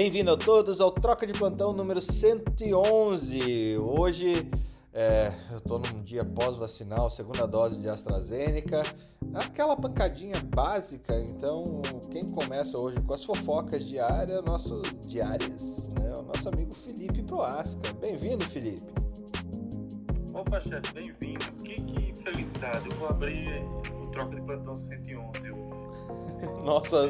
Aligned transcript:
Bem-vindo 0.00 0.30
a 0.30 0.36
todos 0.36 0.80
ao 0.80 0.92
Troca 0.92 1.26
de 1.26 1.32
Plantão 1.32 1.72
número 1.72 2.00
111. 2.00 3.78
Hoje 3.78 4.48
é, 4.92 5.32
eu 5.50 5.60
tô 5.60 5.80
num 5.80 6.00
dia 6.04 6.24
pós-vacinal, 6.24 7.10
segunda 7.10 7.48
dose 7.48 7.80
de 7.80 7.88
AstraZeneca, 7.88 8.80
aquela 9.34 9.76
pancadinha 9.76 10.40
básica. 10.54 11.18
Então, 11.18 11.82
quem 12.12 12.30
começa 12.30 12.78
hoje 12.78 13.00
com 13.02 13.12
as 13.12 13.24
fofocas 13.24 13.88
diárias, 13.88 14.40
nosso 14.44 14.80
diárias, 15.04 15.88
né? 15.88 16.14
O 16.16 16.22
nosso 16.22 16.48
amigo 16.48 16.72
Felipe 16.76 17.20
Proasca. 17.22 17.92
Bem-vindo, 17.94 18.44
Felipe. 18.44 18.86
Opa, 20.32 20.60
chefe, 20.60 20.92
bem-vindo. 20.94 21.44
Que, 21.64 21.74
que 21.74 22.22
felicidade. 22.22 22.88
Eu 22.88 22.96
vou 22.98 23.08
abrir 23.08 23.64
o 24.00 24.06
Troca 24.12 24.36
de 24.36 24.42
Plantão 24.42 24.76
111 24.76 25.50
hoje. 25.50 25.67
Nossa, 26.64 27.06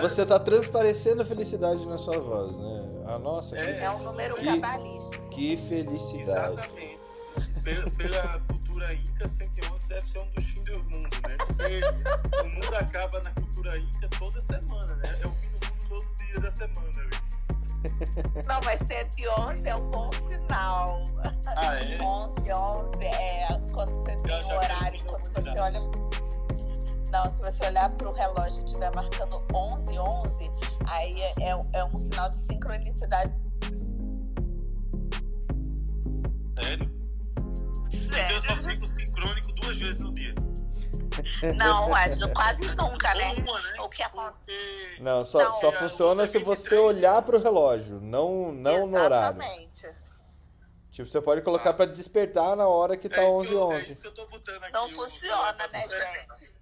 você 0.00 0.22
está 0.22 0.38
transparecendo 0.38 1.24
felicidade 1.24 1.84
na 1.86 1.98
sua 1.98 2.18
voz, 2.18 2.56
né? 2.56 2.86
A 3.06 3.18
nossa. 3.18 3.56
É, 3.56 3.74
que, 3.74 3.84
é 3.84 3.90
um 3.90 4.02
número 4.02 4.34
que, 4.36 4.44
cabalístico. 4.44 5.28
Que 5.28 5.56
felicidade. 5.56 6.54
Exatamente. 6.54 7.16
Pela, 7.62 7.90
pela, 7.90 8.40
cultura 8.40 8.94
inca, 8.94 9.28
111 9.28 9.88
deve 9.88 10.06
ser 10.06 10.18
um 10.20 10.30
dos 10.30 10.44
fins 10.44 10.64
do 10.64 10.84
mundo, 10.84 11.16
né? 11.26 11.36
Porque 11.46 11.80
o 12.42 12.48
mundo 12.48 12.74
acaba 12.76 13.20
na 13.20 13.30
cultura 13.32 13.78
inca 13.78 14.08
toda 14.18 14.40
semana, 14.40 14.96
né? 14.96 15.18
É 15.22 15.26
o 15.26 15.32
fim 15.32 15.50
do 15.50 15.66
mundo 15.66 15.88
todo 15.88 16.16
dia 16.16 16.40
da 16.40 16.50
semana. 16.50 16.92
Viu? 16.92 17.26
Não, 18.46 18.60
mas 18.64 18.80
111 18.80 19.68
é 19.68 19.76
um 19.76 19.90
bom 19.90 20.10
sinal. 20.12 21.04
Ah, 21.56 21.76
é? 21.76 22.02
11, 22.02 22.52
11, 22.52 23.04
é 23.04 23.48
quando 23.72 23.90
você 23.90 24.16
tem 24.16 24.42
o 24.42 24.56
horário, 24.56 25.04
quando 25.04 25.32
você 25.34 25.58
olha 25.58 26.05
não, 27.10 27.30
se 27.30 27.42
você 27.42 27.66
olhar 27.66 27.90
para 27.90 28.08
o 28.08 28.12
relógio 28.12 28.62
e 28.62 28.64
estiver 28.64 28.94
marcando 28.94 29.42
11, 29.54 29.98
11, 29.98 30.50
aí 30.90 31.20
é, 31.20 31.32
é, 31.50 31.66
é 31.74 31.84
um 31.84 31.98
sinal 31.98 32.28
de 32.30 32.36
sincronicidade. 32.36 33.32
Sério? 36.60 36.90
Sério? 37.90 38.36
Eu 38.36 38.40
só 38.40 38.56
fico 38.56 38.86
sincrônico 38.86 39.52
duas 39.52 39.78
vezes 39.78 39.98
no 40.00 40.14
dia. 40.14 40.34
Não, 41.56 41.88
mas 41.88 42.22
quase 42.32 42.74
nunca, 42.74 43.14
né? 43.14 43.28
Ou 43.30 43.40
uma, 43.40 43.60
né? 43.60 43.80
O 43.80 43.88
que 43.88 44.02
acontece? 44.02 45.00
Não, 45.00 45.24
só, 45.24 45.38
Não, 45.38 45.60
só 45.60 45.68
é, 45.70 45.72
funciona 45.72 46.26
se 46.26 46.38
você 46.38 46.76
olhar 46.76 47.22
para 47.22 47.36
o 47.36 47.42
relógio, 47.42 48.00
não, 48.00 48.52
não 48.52 48.86
no 48.86 48.98
horário. 48.98 49.40
Exatamente. 49.40 49.88
Tipo, 50.90 51.10
você 51.10 51.20
pode 51.20 51.42
colocar 51.42 51.74
para 51.74 51.86
despertar 51.86 52.56
na 52.56 52.66
hora 52.66 52.96
que 52.96 53.08
tá 53.08 53.22
é 53.22 53.26
11 53.26 53.52
eu, 53.52 53.66
11 53.68 53.74
É 53.74 53.78
isso 53.80 54.00
que 54.00 54.08
eu 54.08 54.14
tô 54.14 54.26
botando 54.28 54.62
aqui. 54.62 54.72
Não 54.72 54.88
funciona, 54.88 55.68
né, 55.68 55.80
gente? 55.82 56.55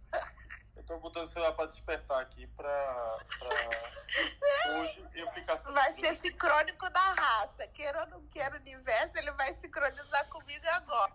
Eu 0.85 0.87
tô 0.87 0.99
botando 0.99 1.25
o 1.25 1.27
celular 1.27 1.53
pra 1.53 1.65
despertar 1.65 2.21
aqui 2.21 2.47
pra, 2.49 3.19
pra 3.39 3.49
hoje 4.83 5.03
eu 5.15 5.31
ficar 5.31 5.55
assim. 5.55 5.73
Vai 5.73 5.91
ser 5.93 6.13
sincrônico 6.13 6.91
da 6.91 7.13
raça. 7.15 7.67
Queira 7.69 8.03
ou 8.03 8.07
não 8.11 8.23
queira 8.27 8.55
o 8.55 8.61
universo, 8.61 9.17
ele 9.19 9.33
vai 9.33 9.51
sincronizar 9.55 10.29
comigo 10.29 10.67
agora. 10.73 11.13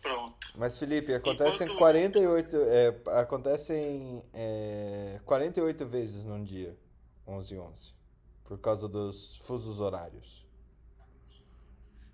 Pronto. 0.00 0.52
Mas, 0.56 0.78
Felipe, 0.78 1.12
acontecem 1.14 1.66
Enquanto- 1.66 1.78
48, 1.78 2.56
é, 2.62 3.20
acontecem 3.20 4.24
é, 4.32 5.20
48 5.26 5.86
vezes 5.86 6.24
num 6.24 6.42
dia, 6.42 6.74
11 7.26 7.58
11 7.58 7.94
por 8.44 8.58
causa 8.58 8.88
dos 8.88 9.36
fusos 9.38 9.80
horários. 9.80 10.46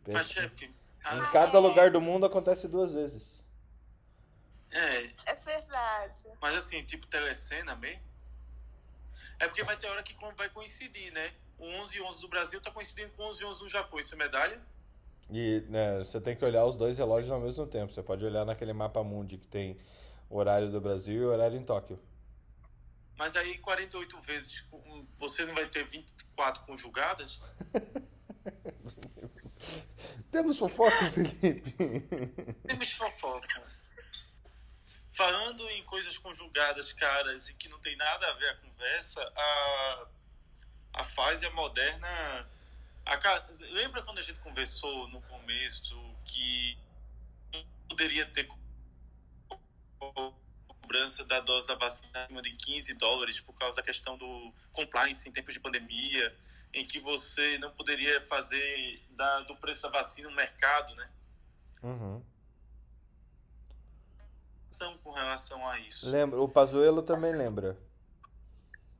Mas, 0.08 0.26
Pensa. 0.26 0.42
chefe. 0.42 0.66
Em 0.66 0.74
ah, 1.04 1.30
cada 1.32 1.58
lugar 1.60 1.90
do 1.90 2.00
mundo 2.00 2.26
acontece 2.26 2.66
duas 2.68 2.92
vezes. 2.92 3.40
É, 4.72 5.32
É 5.32 5.34
verdade. 5.34 6.14
Mas 6.40 6.56
assim, 6.56 6.82
tipo 6.84 7.06
telecena 7.06 7.76
mesmo. 7.76 8.02
É 9.38 9.46
porque 9.46 9.62
vai 9.64 9.76
ter 9.76 9.88
hora 9.88 10.02
que 10.02 10.16
vai 10.36 10.48
coincidir, 10.48 11.12
né? 11.12 11.32
O 11.58 11.66
11 11.66 11.98
e 11.98 12.02
11 12.02 12.20
do 12.22 12.28
Brasil 12.28 12.60
tá 12.60 12.70
coincidindo 12.70 13.10
com 13.10 13.22
o 13.22 13.28
11 13.28 13.42
e 13.42 13.46
11 13.46 13.62
no 13.62 13.68
Japão. 13.68 13.98
Isso 13.98 14.14
é 14.14 14.18
medalha? 14.18 14.60
E 15.30 15.64
né, 15.68 15.98
você 15.98 16.20
tem 16.20 16.34
que 16.34 16.44
olhar 16.44 16.64
os 16.64 16.74
dois 16.74 16.98
relógios 16.98 17.30
ao 17.30 17.40
mesmo 17.40 17.66
tempo. 17.66 17.92
Você 17.92 18.02
pode 18.02 18.24
olhar 18.24 18.44
naquele 18.44 18.72
mapa 18.72 19.04
mundi 19.04 19.36
que 19.36 19.46
tem 19.46 19.78
horário 20.28 20.70
do 20.70 20.80
Brasil 20.80 21.22
e 21.22 21.24
o 21.24 21.28
horário 21.28 21.58
em 21.58 21.64
Tóquio. 21.64 21.98
Mas 23.16 23.36
aí 23.36 23.58
48 23.58 24.18
vezes 24.20 24.64
você 25.18 25.44
não 25.44 25.54
vai 25.54 25.66
ter 25.66 25.86
24 25.86 26.64
conjugadas? 26.64 27.44
Temos 30.32 30.58
fofoca, 30.58 31.10
Felipe? 31.10 31.72
Temos 32.66 32.92
fofoca. 32.92 33.62
Falando 35.20 35.68
em 35.68 35.82
coisas 35.82 36.16
conjugadas, 36.16 36.94
caras, 36.94 37.50
e 37.50 37.54
que 37.54 37.68
não 37.68 37.78
tem 37.78 37.94
nada 37.94 38.26
a 38.30 38.32
ver 38.36 38.48
a 38.48 38.56
conversa, 38.56 39.20
a, 39.36 40.06
a 40.94 41.04
fase 41.04 41.44
a 41.44 41.50
moderna. 41.50 42.50
A, 43.04 43.18
lembra 43.70 44.02
quando 44.02 44.18
a 44.18 44.22
gente 44.22 44.38
conversou 44.38 45.08
no 45.08 45.20
começo 45.20 45.94
que 46.24 46.78
poderia 47.86 48.24
ter 48.24 48.44
co- 48.44 48.58
cobrança 50.66 51.22
da 51.26 51.38
dose 51.40 51.66
da 51.66 51.74
vacina 51.74 52.26
de 52.42 52.52
15 52.52 52.94
dólares 52.94 53.38
por 53.40 53.52
causa 53.52 53.76
da 53.76 53.82
questão 53.82 54.16
do 54.16 54.54
compliance 54.72 55.28
em 55.28 55.32
tempos 55.32 55.52
de 55.52 55.60
pandemia, 55.60 56.34
em 56.72 56.86
que 56.86 56.98
você 56.98 57.58
não 57.58 57.70
poderia 57.72 58.26
fazer 58.26 59.04
da, 59.10 59.40
do 59.40 59.54
preço 59.56 59.82
da 59.82 59.90
vacina 59.90 60.30
no 60.30 60.34
mercado, 60.34 60.94
né? 60.94 61.10
Uhum. 61.82 62.24
Com 65.02 65.12
relação 65.12 65.68
a 65.68 65.78
isso. 65.80 66.08
Lembra, 66.08 66.40
o 66.40 66.48
Pazuello 66.48 67.02
também 67.02 67.34
lembra. 67.34 67.76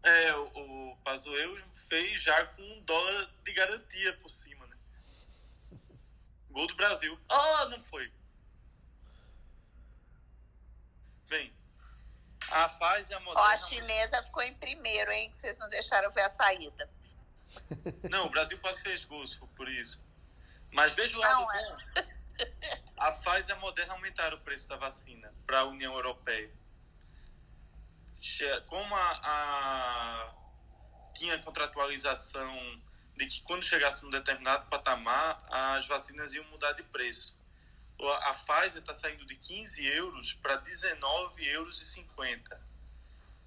É, 0.03 0.35
o, 0.35 0.93
o 0.93 0.97
Pazuello 1.05 1.59
fez 1.75 2.21
já 2.23 2.45
com 2.47 2.63
um 2.63 2.83
dólar 2.83 3.31
de 3.45 3.53
garantia 3.53 4.17
por 4.19 4.29
cima, 4.29 4.67
né? 4.67 4.77
Gol 6.51 6.67
do 6.67 6.75
Brasil. 6.75 7.19
Ah, 7.29 7.67
não 7.67 7.83
foi. 7.83 8.13
Bem, 11.29 11.55
a 12.51 12.69
fase 12.69 13.15
a 13.15 13.19
Ó, 13.19 13.21
moderna... 13.21 13.49
a 13.49 13.57
chinesa 13.57 14.23
ficou 14.23 14.43
em 14.43 14.55
primeiro, 14.55 15.11
hein? 15.12 15.31
Que 15.31 15.37
vocês 15.37 15.59
não 15.59 15.69
deixaram 15.69 16.11
ver 16.11 16.23
a 16.23 16.29
saída. 16.29 16.91
Não, 18.11 18.27
o 18.27 18.31
Brasil 18.31 18.59
quase 18.59 18.83
fez 18.83 19.05
gols, 19.05 19.35
foi 19.35 19.49
por 19.57 19.69
isso. 19.69 20.05
Mas 20.73 20.93
veja 20.95 21.17
o 21.17 21.21
lado 21.21 21.41
Não, 21.41 21.53
é. 21.53 22.21
A 23.00 23.12
Pfizer 23.12 23.49
e 23.49 23.53
a 23.53 23.56
Moderna 23.56 23.94
aumentaram 23.94 24.37
o 24.37 24.41
preço 24.41 24.69
da 24.69 24.77
vacina 24.77 25.33
para 25.47 25.61
a 25.61 25.65
União 25.65 25.94
Europeia. 25.94 26.50
Como 28.66 28.94
a, 28.94 29.11
a- 29.22 30.34
tinha 31.15 31.38
contratualização 31.43 32.83
de 33.16 33.27
que 33.27 33.41
quando 33.43 33.62
chegasse 33.62 34.03
num 34.05 34.11
determinado 34.11 34.66
patamar, 34.69 35.43
as 35.50 35.87
vacinas 35.88 36.34
iam 36.34 36.44
mudar 36.47 36.72
de 36.72 36.83
preço. 36.83 37.34
A 38.22 38.33
Pfizer 38.34 38.81
está 38.81 38.93
saindo 38.93 39.25
de 39.25 39.34
15 39.34 39.84
euros 39.87 40.34
para 40.34 40.56
19 40.56 41.47
euros 41.49 41.81
e 41.81 41.87
50. 41.87 42.61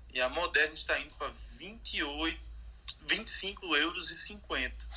E 0.09 0.21
a 0.21 0.29
Moderna 0.29 0.73
está 0.73 0.99
indo 0.99 1.15
para 1.15 1.29
28, 1.29 2.39
25 3.01 3.75
euros 3.75 4.09
e 4.09 4.15
50. 4.15 4.87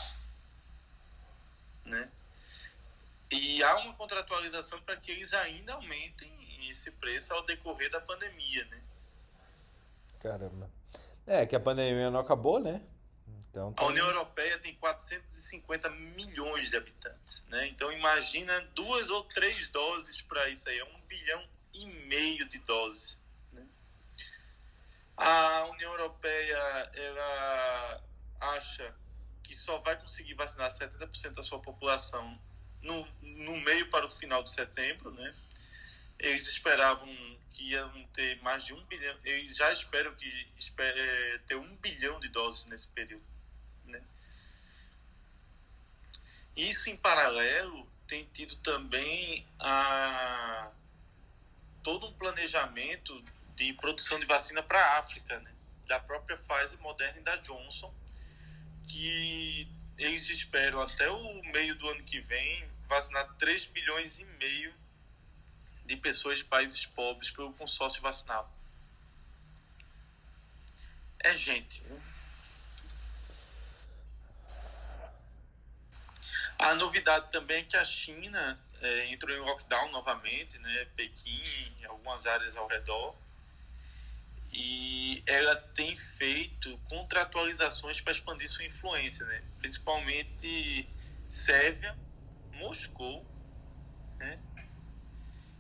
Né? 1.85 2.11
E 3.31 3.63
há 3.63 3.77
uma 3.79 3.93
contratualização 3.95 4.81
para 4.83 4.97
que 4.97 5.11
eles 5.11 5.33
ainda 5.35 5.75
aumentem 5.75 6.69
esse 6.71 6.91
preço 6.93 7.33
ao 7.35 7.43
decorrer 7.45 7.91
da 7.91 8.01
pandemia, 8.01 8.65
né? 8.67 8.83
Caramba. 10.21 10.71
É, 11.27 11.45
que 11.47 11.57
a 11.57 11.61
pandemia 11.61 12.11
não 12.11 12.21
acabou, 12.21 12.59
né? 12.61 12.81
Então 13.51 13.71
A 13.71 13.81
tem- 13.81 13.87
União 13.89 14.07
Europeia 14.07 14.59
tem 14.59 14.75
450 14.75 15.89
milhões 15.91 16.71
de 16.71 16.77
habitantes, 16.77 17.45
né? 17.49 17.67
Então 17.69 17.91
imagina 17.91 18.61
duas 18.75 19.11
ou 19.11 19.25
três 19.25 19.67
doses 19.69 20.23
para 20.23 20.49
isso 20.49 20.69
aí, 20.69 20.79
é 20.79 20.85
um 20.85 21.01
bilhão 21.03 21.49
e 21.75 21.87
meio 21.87 22.49
de 22.49 22.59
doses. 22.61 23.19
né? 23.53 23.67
A 25.17 25.65
União 25.67 25.91
Europeia 25.93 26.57
ela 26.95 28.05
acha 28.41 28.95
que 29.43 29.55
só 29.55 29.79
vai 29.79 29.99
conseguir 29.99 30.35
vacinar 30.35 30.71
70% 30.71 31.31
da 31.35 31.43
sua 31.43 31.61
população 31.61 32.39
no, 32.87 33.07
no 33.23 33.57
meio 33.61 33.89
para 33.91 34.07
o 34.07 34.11
final 34.11 34.43
de 34.43 34.51
setembro, 34.51 35.11
né? 35.11 35.35
Eles 36.19 36.47
esperavam 36.47 37.07
que 37.53 37.71
iam 37.71 38.07
ter 38.13 38.41
mais 38.43 38.65
de 38.65 38.73
um 38.75 38.85
bilhão, 38.87 39.17
eles 39.25 39.57
já 39.57 39.73
esperam 39.73 40.15
que 40.15 40.27
espe- 40.59 40.83
eh, 40.83 41.41
ter 41.47 41.57
um 41.57 41.77
bilhão 41.77 42.21
de 42.21 42.29
doses 42.29 42.65
nesse 42.67 42.89
período. 42.89 43.25
né? 43.87 44.03
Isso 46.57 46.89
em 46.91 46.97
paralelo 46.97 47.87
tem 48.07 48.25
tido 48.33 48.57
também 48.57 49.47
a 49.59 50.71
todo 51.83 52.07
um 52.07 52.13
planejamento 52.15 53.23
de 53.55 53.73
produção 53.75 54.19
de 54.21 54.27
vacina 54.27 54.63
para 54.63 54.79
a 54.81 54.99
África, 54.99 55.39
né? 55.41 55.53
da 55.87 56.01
própria 56.01 56.37
Pfizer, 56.37 56.79
Moderna 56.81 57.19
e 57.21 57.23
da 57.23 57.37
Johnson, 57.37 57.95
que 58.89 59.69
eles 59.97 60.29
esperam 60.29 60.81
até 60.81 61.09
o 61.09 61.43
meio 61.53 61.75
do 61.77 61.89
ano 61.89 62.03
que 62.03 62.21
vem 62.21 62.69
vacinar 62.89 63.35
3 63.37 63.69
milhões 63.69 64.19
e 64.19 64.25
meio 64.25 64.75
de 65.85 65.97
pessoas 65.97 66.39
de 66.39 66.45
países 66.45 66.85
pobres 66.87 67.31
pelo 67.31 67.53
consórcio 67.53 68.03
vacinal. 68.03 68.53
É 71.21 71.35
gente? 71.35 71.83
A 76.59 76.75
novidade 76.75 77.31
também 77.31 77.59
é 77.59 77.63
que 77.65 77.77
a 77.77 77.85
China 77.85 78.59
é, 78.81 79.13
entrou 79.13 79.35
em 79.37 79.41
lockdown 79.41 79.91
novamente, 79.91 80.59
né? 80.59 80.87
Pequim, 80.97 81.75
algumas 81.85 82.27
áreas 82.27 82.57
ao 82.57 82.67
redor. 82.67 83.15
E 84.53 85.23
ela 85.27 85.55
tem 85.55 85.97
feito 85.97 86.79
contratualizações 86.85 88.01
para 88.01 88.13
expandir 88.13 88.49
sua 88.49 88.65
influência, 88.65 89.27
né? 89.27 89.43
Principalmente 89.59 90.89
Sérvia, 91.29 91.97
Moscou, 92.57 93.25
né? 94.19 94.41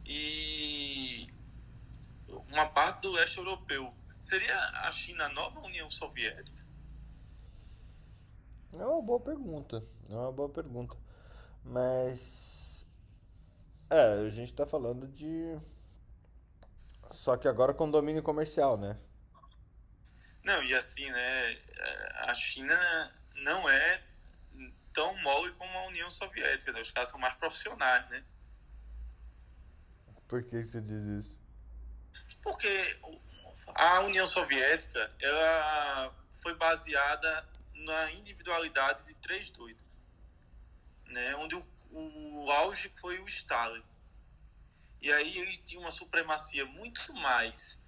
E 0.05 1.29
uma 2.49 2.67
parte 2.67 3.03
do 3.03 3.11
leste 3.11 3.39
europeu. 3.39 3.93
Seria 4.21 4.57
a 4.57 4.91
China 4.91 5.27
a 5.27 5.29
nova 5.29 5.61
União 5.61 5.91
Soviética? 5.91 6.65
É 8.73 8.85
uma 8.85 9.03
boa 9.03 9.21
pergunta. 9.21 9.83
É 10.09 10.15
uma 10.15 10.33
boa 10.33 10.49
pergunta. 10.49 10.97
Mas. 11.65 12.87
É, 13.91 14.27
a 14.27 14.31
gente 14.31 14.53
tá 14.55 14.67
falando 14.67 15.07
de. 15.09 15.59
Só 17.11 17.37
que 17.37 17.49
agora 17.49 17.73
com 17.73 17.91
domínio 17.91 18.23
comercial, 18.23 18.77
né? 18.77 18.99
Não, 20.45 20.63
e 20.63 20.75
assim, 20.75 21.11
né? 21.11 21.59
A 22.29 22.35
China 22.35 23.13
não 23.35 23.69
é 23.69 24.03
tão 24.97 25.15
mole 25.19 25.53
como 25.53 25.77
a 25.77 25.87
União 25.89 26.09
Soviética, 26.09 26.73
né? 26.73 26.81
Os 26.81 26.91
caras 26.91 27.11
são 27.11 27.21
mais 27.21 27.35
profissionais, 27.35 28.09
né? 28.09 28.25
Por 30.27 30.43
que 30.43 30.65
você 30.65 30.81
diz 30.81 31.05
isso? 31.05 31.39
Porque 32.43 32.99
a 33.75 34.01
União 34.01 34.27
Soviética 34.27 35.15
ela 35.21 36.15
foi 36.33 36.55
baseada 36.55 37.47
na 37.75 38.11
individualidade 38.13 39.05
de 39.05 39.15
três 39.19 39.51
doidos, 39.51 39.85
né? 41.05 41.37
Onde 41.37 41.55
o, 41.55 41.67
o 41.91 42.51
auge 42.51 42.89
foi 42.89 43.21
o 43.21 43.29
Stalin. 43.29 43.85
E 45.03 45.13
aí 45.13 45.37
ele 45.37 45.59
tinha 45.59 45.79
uma 45.79 45.91
supremacia 45.91 46.65
muito 46.65 47.13
mais 47.13 47.79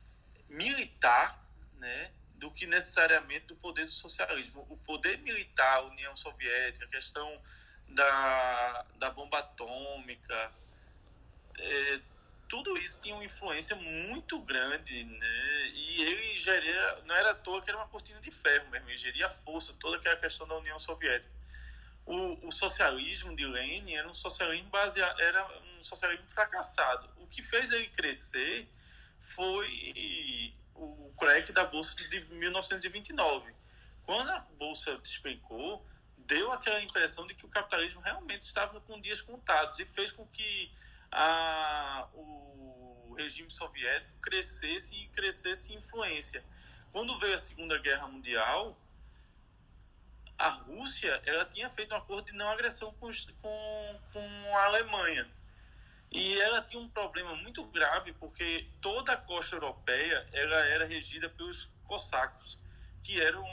militar, 0.46 1.42
né? 1.72 2.12
Do 2.38 2.50
que 2.50 2.66
necessariamente 2.66 3.46
do 3.46 3.56
poder 3.56 3.86
do 3.86 3.92
socialismo. 3.92 4.66
O 4.70 4.76
poder 4.78 5.18
militar, 5.18 5.78
a 5.78 5.82
União 5.82 6.16
Soviética, 6.16 6.84
a 6.84 6.88
questão 6.88 7.40
da, 7.88 8.86
da 8.98 9.10
bomba 9.10 9.38
atômica, 9.38 10.52
é, 11.58 12.00
tudo 12.48 12.76
isso 12.78 13.00
tinha 13.02 13.14
uma 13.14 13.24
influência 13.24 13.76
muito 13.76 14.40
grande, 14.40 15.04
né? 15.04 15.68
E 15.74 16.02
ele 16.02 16.38
geria, 16.38 17.02
não 17.04 17.14
era 17.14 17.30
à 17.30 17.34
toa 17.34 17.60
que 17.60 17.68
era 17.68 17.78
uma 17.78 17.88
cortina 17.88 18.18
de 18.20 18.30
ferro 18.30 18.68
mesmo, 18.70 18.88
ele 18.88 18.96
geria 18.96 19.28
força, 19.28 19.74
toda 19.74 19.98
aquela 19.98 20.16
questão 20.16 20.48
da 20.48 20.56
União 20.56 20.78
Soviética. 20.78 21.32
O, 22.06 22.48
o 22.48 22.50
socialismo 22.50 23.36
de 23.36 23.44
Lenin 23.44 23.94
era 23.94 24.08
um 24.08 24.14
socialismo 24.14 24.70
baseado, 24.70 25.20
era 25.20 25.46
um 25.78 25.84
socialismo 25.84 26.28
fracassado. 26.30 27.08
O 27.18 27.26
que 27.26 27.42
fez 27.42 27.70
ele 27.70 27.88
crescer 27.88 28.66
foi 29.20 30.54
o 30.78 31.12
crack 31.18 31.52
da 31.52 31.64
bolsa 31.64 31.96
de 32.08 32.20
1929. 32.34 33.54
Quando 34.04 34.30
a 34.30 34.40
bolsa 34.58 34.96
despencou, 34.98 35.86
deu 36.16 36.52
aquela 36.52 36.80
impressão 36.80 37.26
de 37.26 37.34
que 37.34 37.44
o 37.44 37.48
capitalismo 37.48 38.00
realmente 38.00 38.42
estava 38.42 38.80
com 38.80 39.00
dias 39.00 39.20
contados 39.20 39.78
e 39.80 39.86
fez 39.86 40.12
com 40.12 40.26
que 40.26 40.72
a, 41.10 42.08
o 42.14 43.14
regime 43.16 43.50
soviético 43.50 44.14
crescesse 44.20 44.94
e 44.96 45.08
crescesse 45.08 45.72
em 45.72 45.78
influência. 45.78 46.44
Quando 46.92 47.18
veio 47.18 47.34
a 47.34 47.38
Segunda 47.38 47.78
Guerra 47.78 48.06
Mundial, 48.08 48.78
a 50.38 50.48
Rússia 50.48 51.20
ela 51.26 51.44
tinha 51.44 51.68
feito 51.68 51.94
um 51.94 51.98
acordo 51.98 52.26
de 52.26 52.32
não 52.34 52.48
agressão 52.50 52.94
com, 52.94 53.10
com, 53.42 54.00
com 54.12 54.56
a 54.56 54.64
Alemanha. 54.66 55.28
E 56.10 56.40
ela 56.40 56.62
tinha 56.62 56.80
um 56.80 56.88
problema 56.88 57.34
muito 57.36 57.64
grave 57.66 58.12
porque 58.14 58.68
toda 58.80 59.12
a 59.12 59.16
costa 59.16 59.56
europeia 59.56 60.24
ela 60.32 60.56
era 60.66 60.86
regida 60.86 61.28
pelos 61.28 61.70
cossacos, 61.84 62.58
que 63.02 63.20
eram, 63.20 63.44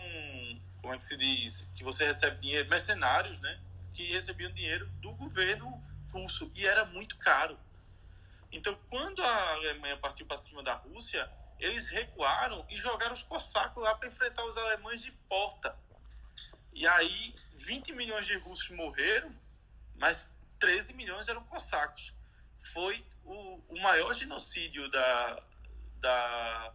como 0.82 0.94
é 0.94 0.98
que 0.98 1.04
se 1.04 1.18
diz, 1.18 1.70
que 1.76 1.84
você 1.84 2.06
recebe 2.06 2.38
dinheiro, 2.40 2.70
mercenários, 2.70 3.40
né? 3.42 3.62
Que 3.94 4.12
recebiam 4.14 4.52
dinheiro 4.52 4.88
do 5.02 5.14
governo 5.14 5.84
russo 6.12 6.50
e 6.56 6.66
era 6.66 6.86
muito 6.86 7.18
caro. 7.18 7.60
Então, 8.52 8.74
quando 8.90 9.22
a 9.22 9.52
Alemanha 9.52 9.98
partiu 9.98 10.26
para 10.26 10.38
cima 10.38 10.64
da 10.64 10.76
Rússia, 10.76 11.30
eles 11.60 11.90
recuaram 11.90 12.66
e 12.70 12.78
jogaram 12.78 13.12
os 13.12 13.24
cossacos 13.24 13.84
lá 13.84 13.96
para 13.96 14.08
enfrentar 14.08 14.46
os 14.46 14.56
alemães 14.56 15.02
de 15.02 15.12
porta. 15.12 15.78
E 16.74 16.88
aí, 16.88 17.36
20 17.54 17.94
milhões 17.94 18.26
de 18.26 18.38
russos 18.38 18.70
morreram, 18.70 19.36
mas 19.96 20.34
13 20.58 20.94
milhões 20.94 21.28
eram 21.28 21.44
cossacos. 21.44 22.15
Foi 22.58 23.06
o, 23.24 23.62
o 23.70 23.82
maior 23.82 24.14
genocídio 24.14 24.90
da, 24.90 25.40
da, 26.00 26.74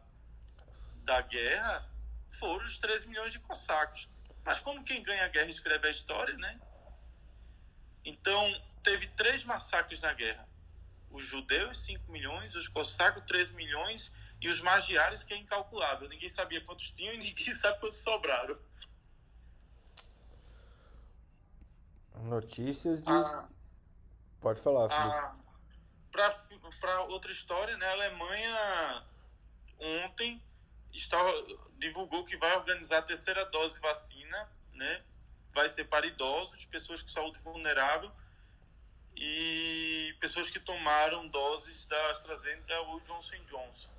da 1.05 1.21
guerra, 1.23 1.91
foram 2.29 2.65
os 2.65 2.79
13 2.79 3.09
milhões 3.09 3.33
de 3.33 3.39
cossacos. 3.41 4.09
Mas 4.45 4.59
como 4.61 4.83
quem 4.83 5.03
ganha 5.03 5.25
a 5.25 5.29
guerra 5.29 5.49
escreve 5.49 5.87
a 5.87 5.91
história, 5.91 6.37
né? 6.37 6.61
Então, 8.05 8.63
teve 8.83 9.07
três 9.09 9.45
massacres 9.45 10.01
na 10.01 10.13
guerra. 10.13 10.49
Os 11.11 11.25
judeus, 11.25 11.85
5 11.85 12.11
milhões, 12.11 12.55
os 12.55 12.69
cossacos, 12.69 13.23
13 13.27 13.55
milhões, 13.55 14.13
e 14.41 14.49
os 14.49 14.61
magiares, 14.63 15.23
que 15.23 15.35
é 15.35 15.37
incalculável. 15.37 16.09
Ninguém 16.09 16.29
sabia 16.29 16.65
quantos 16.65 16.91
tinham 16.91 17.15
e 17.15 17.19
ninguém 17.19 17.53
sabe 17.55 17.79
quantos 17.81 17.99
sobraram. 17.99 18.59
Notícias 22.23 23.03
de. 23.03 23.11
Ah, 23.11 23.49
Pode 24.41 24.61
falar, 24.61 24.87
ah, 24.91 25.35
Para 26.11 27.03
outra 27.03 27.31
história, 27.31 27.77
né? 27.77 27.87
A 27.87 27.93
Alemanha 27.93 29.07
ontem 29.79 30.43
está, 30.93 31.19
divulgou 31.79 32.25
que 32.25 32.37
vai 32.37 32.57
organizar 32.57 32.99
a 32.99 33.03
terceira 33.03 33.45
dose 33.47 33.75
de 33.75 33.81
vacina, 33.81 34.53
né? 34.73 35.05
Vai 35.53 35.69
ser 35.69 35.85
para 35.85 36.07
idosos, 36.07 36.65
pessoas 36.67 37.03
com 37.03 37.09
saúde 37.09 37.39
vulnerável 37.41 38.11
e 39.17 40.17
pessoas 40.21 40.49
que 40.51 40.61
tomaram 40.61 41.29
doses 41.29 41.87
da 41.87 42.11
AstraZeneca 42.11 42.81
ou 42.83 43.01
Johnson 43.01 43.43
Johnson. 43.45 43.91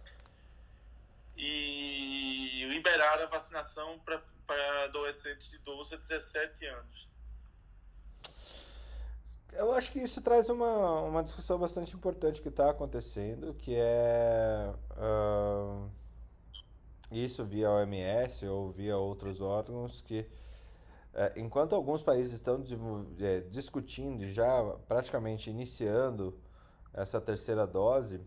E 1.38 2.66
liberaram 2.70 3.24
a 3.24 3.28
vacinação 3.28 4.00
para 4.00 4.84
adolescentes 4.86 5.50
de 5.50 5.58
12 5.60 5.96
a 5.96 5.98
17 5.98 6.66
anos. 6.66 7.11
Eu 9.54 9.74
acho 9.74 9.92
que 9.92 10.00
isso 10.00 10.22
traz 10.22 10.50
uma, 10.50 11.02
uma 11.02 11.24
discussão 11.24 11.60
bastante 11.60 11.96
importante 11.96 12.42
que 12.42 12.50
está 12.50 12.70
acontecendo, 12.70 13.54
que 13.54 13.76
é 13.76 14.74
uh, 14.92 15.90
isso 17.12 17.44
via 17.44 17.70
OMS 17.70 18.46
ou 18.48 18.72
via 18.72 18.98
outros 18.98 19.42
órgãos 19.42 20.02
que 20.02 20.26
é, 21.14 21.34
enquanto 21.36 21.76
alguns 21.76 22.02
países 22.02 22.34
estão 22.34 22.64
é, 23.20 23.42
discutindo 23.42 24.24
e 24.24 24.32
já 24.32 24.64
praticamente 24.88 25.50
iniciando 25.50 26.40
essa 26.94 27.20
terceira 27.20 27.68
dose, 27.68 28.22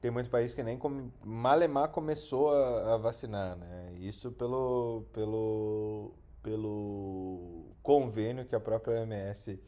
tem 0.00 0.10
muito 0.10 0.30
país 0.30 0.54
que 0.54 0.62
nem 0.62 0.78
com, 0.78 1.10
malemar 1.22 1.90
começou 1.90 2.50
a, 2.50 2.94
a, 2.94 2.96
vacinar, 2.96 3.56
né? 3.56 3.94
Isso 3.98 4.32
pelo, 4.32 5.04
pelo, 5.12 6.14
pelo 6.42 7.76
convênio 7.82 8.46
que 8.46 8.56
a 8.56 8.60
própria 8.60 9.02
OMS 9.02 9.60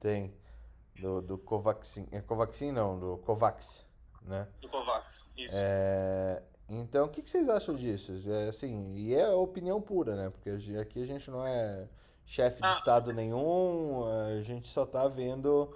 tem 0.00 0.34
do, 1.00 1.20
do 1.20 1.38
Covaxin, 1.38 2.06
é 2.10 2.20
Covaxin 2.20 2.72
não, 2.72 2.98
do 2.98 3.18
Covax, 3.18 3.84
né? 4.22 4.48
Do 4.60 4.68
Covax, 4.68 5.30
isso. 5.36 5.56
É, 5.58 6.42
então, 6.68 7.06
o 7.06 7.08
que, 7.08 7.22
que 7.22 7.30
vocês 7.30 7.48
acham 7.48 7.76
disso? 7.76 8.12
É, 8.26 8.48
assim, 8.48 8.94
e 8.94 9.14
é 9.14 9.28
opinião 9.28 9.80
pura, 9.80 10.16
né? 10.16 10.30
Porque 10.30 10.50
aqui 10.78 11.02
a 11.02 11.06
gente 11.06 11.30
não 11.30 11.46
é 11.46 11.88
chefe 12.24 12.60
de 12.60 12.66
ah. 12.66 12.74
Estado 12.74 13.12
nenhum, 13.12 14.04
a 14.04 14.40
gente 14.40 14.68
só 14.68 14.82
está 14.82 15.06
vendo 15.06 15.72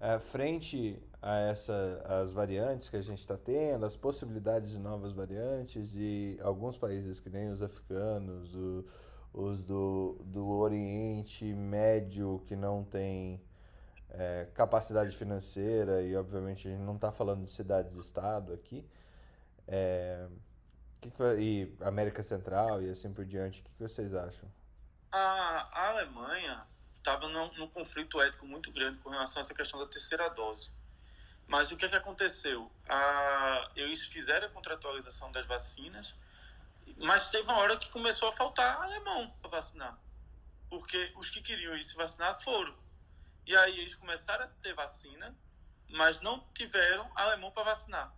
é, 0.00 0.18
frente 0.18 1.00
a 1.22 1.38
essa, 1.38 2.02
as 2.04 2.32
variantes 2.32 2.90
que 2.90 2.96
a 2.96 3.02
gente 3.02 3.18
está 3.18 3.36
tendo, 3.36 3.86
as 3.86 3.96
possibilidades 3.96 4.72
de 4.72 4.78
novas 4.78 5.12
variantes 5.12 5.92
e 5.94 6.38
alguns 6.42 6.76
países 6.76 7.20
que 7.20 7.30
nem 7.30 7.48
os 7.50 7.62
africanos, 7.62 8.54
o, 8.54 8.84
os 9.32 9.62
do, 9.62 10.20
do 10.24 10.46
Oriente 10.48 11.44
Médio 11.54 12.42
que 12.46 12.54
não 12.54 12.84
tem 12.84 13.40
é, 14.16 14.46
capacidade 14.54 15.16
financeira 15.16 16.02
e 16.02 16.16
obviamente 16.16 16.68
a 16.68 16.70
gente 16.70 16.82
não 16.82 16.94
está 16.94 17.10
falando 17.10 17.44
de 17.44 17.50
cidades-estado 17.50 18.52
aqui, 18.52 18.88
é, 19.66 20.26
que 21.00 21.10
que, 21.10 21.22
e 21.38 21.76
América 21.80 22.22
Central 22.22 22.82
e 22.82 22.90
assim 22.90 23.12
por 23.12 23.24
diante, 23.24 23.60
o 23.60 23.64
que, 23.64 23.70
que 23.70 23.82
vocês 23.82 24.14
acham? 24.14 24.48
A, 25.10 25.88
Alemanha 25.90 26.66
estava 26.92 27.28
num, 27.28 27.52
num, 27.54 27.68
conflito 27.68 28.20
ético 28.20 28.46
muito 28.46 28.70
grande 28.72 28.98
com 28.98 29.10
relação 29.10 29.40
a 29.40 29.42
essa 29.42 29.54
questão 29.54 29.80
da 29.80 29.86
terceira 29.86 30.28
dose. 30.30 30.70
Mas 31.46 31.70
o 31.70 31.76
que, 31.76 31.86
que 31.86 31.96
aconteceu? 31.96 32.70
A, 32.88 33.70
eles 33.76 34.02
fizeram 34.06 34.46
a 34.46 34.50
contratualização 34.50 35.30
das 35.30 35.44
vacinas, 35.44 36.16
mas 36.98 37.28
teve 37.28 37.44
uma 37.44 37.58
hora 37.58 37.76
que 37.76 37.90
começou 37.90 38.28
a 38.28 38.32
faltar 38.32 38.80
alemão 38.80 39.30
para 39.42 39.50
vacinar. 39.50 39.98
Porque 40.70 41.12
os 41.16 41.28
que 41.28 41.42
queriam 41.42 41.76
ir 41.76 41.84
se 41.84 41.94
vacinar 41.94 42.40
foram. 42.40 42.83
E 43.46 43.56
aí 43.56 43.80
eles 43.80 43.94
começaram 43.94 44.44
a 44.44 44.48
ter 44.48 44.74
vacina, 44.74 45.36
mas 45.90 46.20
não 46.20 46.40
tiveram 46.54 47.10
alemão 47.14 47.50
para 47.50 47.64
vacinar. 47.64 48.14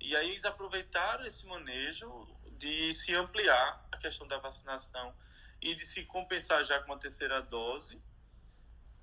E 0.00 0.14
aí 0.16 0.30
eles 0.30 0.44
aproveitaram 0.44 1.24
esse 1.24 1.46
manejo 1.46 2.26
de 2.58 2.92
se 2.92 3.14
ampliar 3.14 3.86
a 3.90 3.96
questão 3.96 4.26
da 4.26 4.38
vacinação 4.38 5.14
e 5.60 5.74
de 5.74 5.84
se 5.84 6.04
compensar 6.04 6.64
já 6.64 6.82
com 6.82 6.92
a 6.92 6.98
terceira 6.98 7.40
dose 7.42 8.02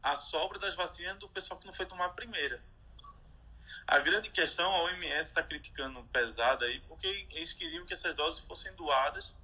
a 0.01 0.15
sobra 0.15 0.59
das 0.59 0.75
vacinas 0.75 1.19
do 1.19 1.27
pessoal 1.27 1.59
que 1.59 1.65
não 1.65 1.73
foi 1.73 1.85
tomar 1.85 2.05
a 2.05 2.09
primeira. 2.09 2.63
A 3.85 3.99
grande 3.99 4.29
questão, 4.29 4.73
a 4.73 4.83
OMS 4.83 5.29
está 5.29 5.43
criticando 5.43 6.03
pesado 6.05 6.65
aí, 6.65 6.79
porque 6.81 7.07
eles 7.31 7.53
queriam 7.53 7.85
que 7.85 7.93
essas 7.93 8.15
doses 8.15 8.39
fossem 8.39 8.73
doadas 8.75 9.35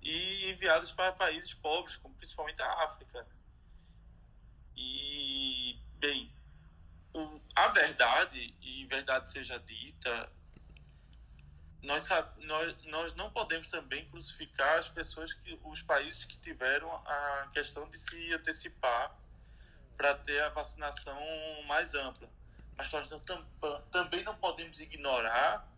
e 0.00 0.50
enviadas 0.50 0.90
para 0.90 1.12
países 1.12 1.54
pobres, 1.54 1.96
como 1.96 2.14
principalmente 2.14 2.60
a 2.62 2.84
África. 2.84 3.26
E, 4.76 5.78
bem, 5.98 6.32
o, 7.12 7.40
a 7.54 7.68
verdade, 7.68 8.54
e 8.60 8.86
verdade 8.86 9.30
seja 9.30 9.58
dita, 9.58 10.30
nós, 11.82 12.08
nós, 12.38 12.76
nós 12.84 13.14
não 13.16 13.30
podemos 13.30 13.66
também 13.66 14.08
crucificar 14.08 14.78
as 14.78 14.88
pessoas, 14.88 15.32
que, 15.32 15.58
os 15.64 15.82
países 15.82 16.24
que 16.24 16.38
tiveram 16.38 16.90
a 16.94 17.48
questão 17.52 17.88
de 17.88 17.98
se 17.98 18.32
antecipar 18.32 19.16
para 19.96 20.14
ter 20.14 20.40
a 20.42 20.48
vacinação 20.50 21.20
mais 21.66 21.94
ampla. 21.94 22.30
Mas 22.76 22.90
nós 22.92 23.10
não, 23.10 23.18
tam, 23.20 23.44
também 23.90 24.22
não 24.24 24.36
podemos 24.36 24.80
ignorar 24.80 25.68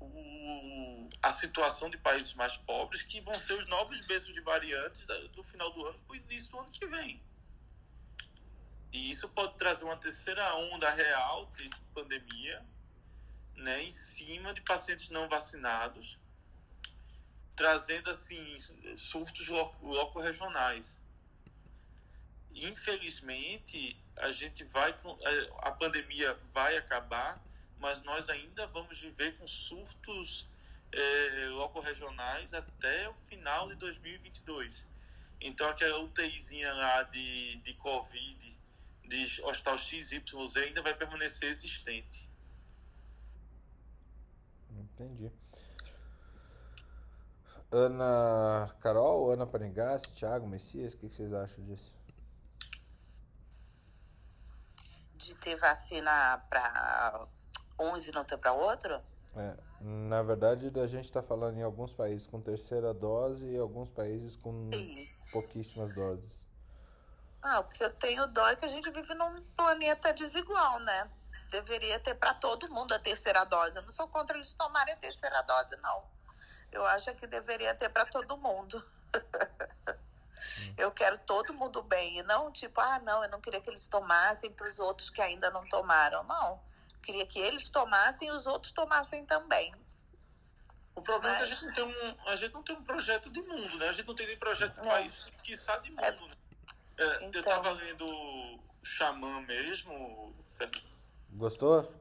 o, 0.00 1.08
a 1.22 1.30
situação 1.30 1.90
de 1.90 1.98
países 1.98 2.34
mais 2.34 2.56
pobres, 2.56 3.02
que 3.02 3.20
vão 3.20 3.38
ser 3.38 3.54
os 3.54 3.66
novos 3.66 4.00
berços 4.02 4.32
de 4.32 4.40
variantes 4.40 5.06
do 5.34 5.42
final 5.42 5.70
do 5.72 5.84
ano 5.84 6.00
o 6.08 6.14
início 6.14 6.52
do 6.52 6.60
ano 6.60 6.70
que 6.70 6.86
vem. 6.86 7.22
E 8.94 9.10
isso 9.10 9.28
pode 9.30 9.58
trazer 9.58 9.84
uma 9.84 9.96
terceira 9.96 10.54
onda 10.54 10.88
real 10.88 11.50
de 11.56 11.68
pandemia 11.92 12.64
né, 13.56 13.82
em 13.82 13.90
cima 13.90 14.54
de 14.54 14.60
pacientes 14.60 15.10
não 15.10 15.28
vacinados, 15.28 16.16
trazendo 17.56 18.08
assim 18.08 18.56
surtos 18.94 19.48
loco-regionais. 19.48 21.02
Infelizmente, 22.54 24.00
a 24.16 24.30
gente 24.30 24.62
vai 24.62 24.92
é, 24.92 25.52
a 25.58 25.72
pandemia 25.72 26.32
vai 26.52 26.76
acabar, 26.76 27.44
mas 27.80 28.00
nós 28.02 28.28
ainda 28.28 28.68
vamos 28.68 29.00
viver 29.00 29.36
com 29.36 29.46
surtos 29.48 30.48
é, 30.92 31.48
loco-regionais 31.48 32.54
até 32.54 33.08
o 33.08 33.16
final 33.16 33.68
de 33.70 33.74
2022. 33.74 34.86
Então, 35.40 35.68
aquela 35.68 35.98
UTIzinha 35.98 36.72
lá 36.74 37.02
de, 37.02 37.56
de 37.56 37.74
Covid, 37.74 38.63
de 39.04 39.42
hospital 39.42 39.76
XYZ, 39.76 40.56
ainda 40.56 40.82
vai 40.82 40.94
permanecer 40.94 41.48
existente. 41.48 42.30
Entendi. 44.70 45.30
Ana 47.70 48.72
Carol, 48.80 49.32
Ana 49.32 49.46
Panigás, 49.46 50.02
Thiago 50.02 50.46
Messias, 50.46 50.94
o 50.94 50.96
que, 50.98 51.08
vocês 51.08 51.32
acham 51.32 51.64
disso? 51.64 51.92
De 55.16 55.34
ter 55.34 55.56
vacina 55.56 56.38
para 56.48 57.26
uns 57.80 58.06
e 58.06 58.12
não 58.12 58.24
ter 58.24 58.38
para 58.38 58.52
outro? 58.52 59.02
É, 59.36 59.56
na 59.80 60.22
verdade, 60.22 60.70
a 60.78 60.86
gente 60.86 61.06
está 61.06 61.20
falando 61.20 61.58
em 61.58 61.62
alguns 61.62 61.92
países 61.92 62.26
com 62.28 62.40
terceira 62.40 62.94
dose 62.94 63.44
e 63.44 63.58
alguns 63.58 63.90
países 63.90 64.36
com 64.36 64.70
Sim. 64.72 65.08
pouquíssimas 65.32 65.92
doses. 65.92 66.43
Ah, 67.44 67.60
o 67.60 67.64
que 67.64 67.84
eu 67.84 67.90
tenho 67.90 68.26
dó 68.26 68.48
é 68.48 68.56
que 68.56 68.64
a 68.64 68.68
gente 68.68 68.90
vive 68.90 69.14
num 69.14 69.42
planeta 69.56 70.12
desigual, 70.12 70.80
né? 70.80 71.10
deveria 71.54 72.00
ter 72.00 72.14
para 72.14 72.34
todo 72.34 72.70
mundo 72.70 72.92
a 72.92 72.98
terceira 72.98 73.44
dose. 73.44 73.76
Eu 73.76 73.82
não 73.82 73.92
sou 73.92 74.08
contra 74.08 74.36
eles 74.36 74.54
tomarem 74.54 74.94
a 74.94 74.96
terceira 74.96 75.40
dose, 75.42 75.76
não. 75.76 76.04
Eu 76.72 76.84
acho 76.86 77.14
que 77.14 77.26
deveria 77.26 77.74
ter 77.74 77.88
para 77.88 78.04
todo 78.04 78.36
mundo. 78.36 78.84
eu 80.76 80.90
quero 80.90 81.16
todo 81.18 81.54
mundo 81.54 81.82
bem. 81.82 82.18
E 82.18 82.22
não 82.24 82.50
tipo, 82.50 82.80
ah, 82.80 82.98
não, 82.98 83.22
eu 83.22 83.30
não 83.30 83.40
queria 83.40 83.60
que 83.60 83.70
eles 83.70 83.86
tomassem 83.86 84.52
para 84.52 84.66
os 84.66 84.80
outros 84.80 85.10
que 85.10 85.22
ainda 85.22 85.50
não 85.50 85.64
tomaram. 85.68 86.24
Não. 86.24 86.60
Eu 86.92 87.00
queria 87.00 87.26
que 87.26 87.38
eles 87.38 87.68
tomassem 87.68 88.28
e 88.28 88.32
os 88.32 88.46
outros 88.46 88.72
tomassem 88.72 89.24
também. 89.24 89.74
O 90.96 91.02
problema 91.02 91.38
Mas... 91.38 91.44
é 91.44 91.46
que 91.46 91.52
a 91.52 91.56
gente, 91.56 91.66
não 91.66 91.74
tem 91.74 91.84
um, 91.84 92.28
a 92.28 92.36
gente 92.36 92.52
não 92.52 92.62
tem 92.62 92.76
um 92.76 92.84
projeto 92.84 93.30
de 93.30 93.42
mundo, 93.42 93.78
né? 93.78 93.88
A 93.88 93.92
gente 93.92 94.06
não 94.06 94.14
tem 94.14 94.26
nem 94.26 94.36
projeto 94.36 94.80
de 94.80 94.88
é. 94.88 94.90
país, 94.90 95.30
que 95.42 95.56
sabe 95.56 95.84
de 95.84 95.90
mundo. 95.90 96.02
É. 96.02 96.43
É, 96.98 97.16
então... 97.16 97.30
Eu 97.32 97.40
estava 97.40 97.70
lendo 97.70 98.06
Xamã 98.82 99.40
mesmo, 99.42 100.34
Gostou? 101.30 101.92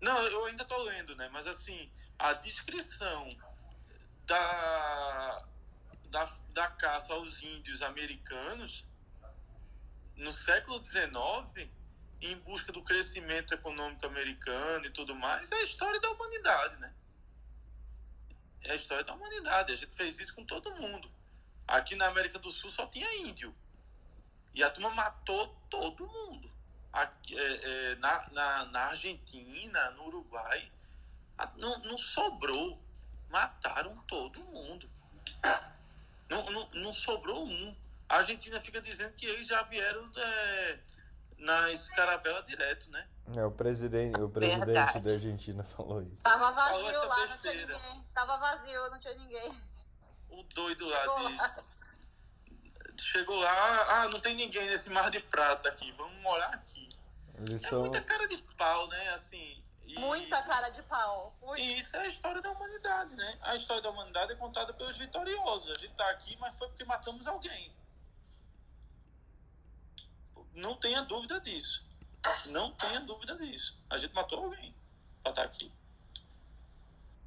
Não, 0.00 0.22
eu 0.26 0.44
ainda 0.46 0.64
tô 0.64 0.76
lendo, 0.82 1.14
né? 1.14 1.28
Mas 1.32 1.46
assim, 1.46 1.90
a 2.18 2.32
descrição 2.32 3.28
da, 4.26 5.44
da, 6.06 6.24
da 6.52 6.68
caça 6.68 7.14
aos 7.14 7.42
índios 7.42 7.82
americanos 7.82 8.84
no 10.16 10.32
século 10.32 10.84
XIX, 10.84 11.70
em 12.20 12.36
busca 12.40 12.72
do 12.72 12.82
crescimento 12.82 13.54
econômico 13.54 14.04
americano 14.04 14.86
e 14.86 14.90
tudo 14.90 15.14
mais, 15.14 15.50
é 15.52 15.56
a 15.56 15.62
história 15.62 16.00
da 16.00 16.10
humanidade, 16.10 16.78
né? 16.78 16.94
É 18.64 18.72
a 18.72 18.74
história 18.74 19.04
da 19.04 19.14
humanidade. 19.14 19.72
A 19.72 19.76
gente 19.76 19.94
fez 19.94 20.18
isso 20.18 20.34
com 20.34 20.44
todo 20.44 20.74
mundo. 20.74 21.10
Aqui 21.66 21.94
na 21.94 22.08
América 22.08 22.38
do 22.38 22.50
Sul 22.50 22.68
só 22.68 22.86
tinha 22.86 23.08
índio. 23.26 23.54
E 24.54 24.62
a 24.62 24.70
turma 24.70 24.90
matou 24.90 25.48
todo 25.68 26.06
mundo 26.06 26.50
aqui, 26.92 27.38
é, 27.38 27.92
é, 27.92 27.94
na, 27.96 28.28
na, 28.30 28.64
na, 28.66 28.80
Argentina, 28.86 29.90
no 29.92 30.06
Uruguai, 30.06 30.70
não, 31.56 31.78
não 31.80 31.98
sobrou. 31.98 32.78
Mataram 33.28 33.94
todo 34.08 34.40
mundo. 34.40 34.90
Não, 36.28 36.50
não, 36.50 36.70
não 36.70 36.92
sobrou 36.92 37.46
um. 37.46 37.76
A 38.08 38.16
Argentina 38.16 38.60
fica 38.60 38.80
dizendo 38.80 39.14
que 39.14 39.24
eles 39.24 39.46
já 39.46 39.62
vieram 39.62 40.10
é, 40.16 40.78
nas 41.38 41.88
caravelas 41.90 42.44
direto, 42.44 42.90
né? 42.90 43.08
É, 43.36 43.44
o 43.44 43.52
presidente, 43.52 44.20
o 44.20 44.28
presidente 44.28 44.66
Verdade. 44.66 45.00
da 45.00 45.12
Argentina 45.12 45.62
falou 45.62 46.02
isso. 46.02 46.16
Tava 46.24 46.50
vazio 46.50 47.06
lá, 47.06 47.26
não 47.26 47.38
tinha 47.38 47.54
ninguém. 47.54 48.04
Tava 48.12 48.36
vazio, 48.36 48.90
não 48.90 48.98
tinha 48.98 49.14
ninguém. 49.14 49.62
O 50.28 50.42
doido 50.42 50.88
lá 50.88 51.06
de 51.06 51.79
chegou 53.04 53.38
lá, 53.38 54.02
ah, 54.02 54.08
não 54.08 54.20
tem 54.20 54.34
ninguém 54.34 54.68
nesse 54.68 54.90
mar 54.90 55.10
de 55.10 55.20
prata 55.20 55.68
aqui, 55.68 55.92
vamos 55.92 56.20
morar 56.22 56.54
aqui. 56.54 56.88
Eles 57.38 57.64
é 57.64 57.68
são... 57.68 57.80
muita 57.80 58.00
cara 58.00 58.26
de 58.26 58.36
pau, 58.56 58.86
né? 58.88 59.08
Assim, 59.10 59.62
e... 59.86 59.98
Muita 59.98 60.40
cara 60.42 60.70
de 60.70 60.82
pau. 60.82 61.34
Muito. 61.42 61.60
E 61.60 61.80
isso 61.80 61.96
é 61.96 62.00
a 62.00 62.06
história 62.06 62.40
da 62.40 62.50
humanidade, 62.52 63.16
né? 63.16 63.38
A 63.42 63.56
história 63.56 63.82
da 63.82 63.90
humanidade 63.90 64.32
é 64.32 64.36
contada 64.36 64.72
pelos 64.72 64.96
vitoriosos. 64.96 65.76
A 65.76 65.78
gente 65.80 65.94
tá 65.94 66.08
aqui, 66.10 66.36
mas 66.38 66.56
foi 66.56 66.68
porque 66.68 66.84
matamos 66.84 67.26
alguém. 67.26 67.74
Não 70.54 70.76
tenha 70.76 71.02
dúvida 71.02 71.40
disso. 71.40 71.84
Não 72.46 72.72
tenha 72.72 73.00
dúvida 73.00 73.36
disso. 73.36 73.76
A 73.88 73.98
gente 73.98 74.14
matou 74.14 74.44
alguém 74.44 74.74
pra 75.22 75.32
estar 75.32 75.42
tá 75.42 75.48
aqui. 75.48 75.72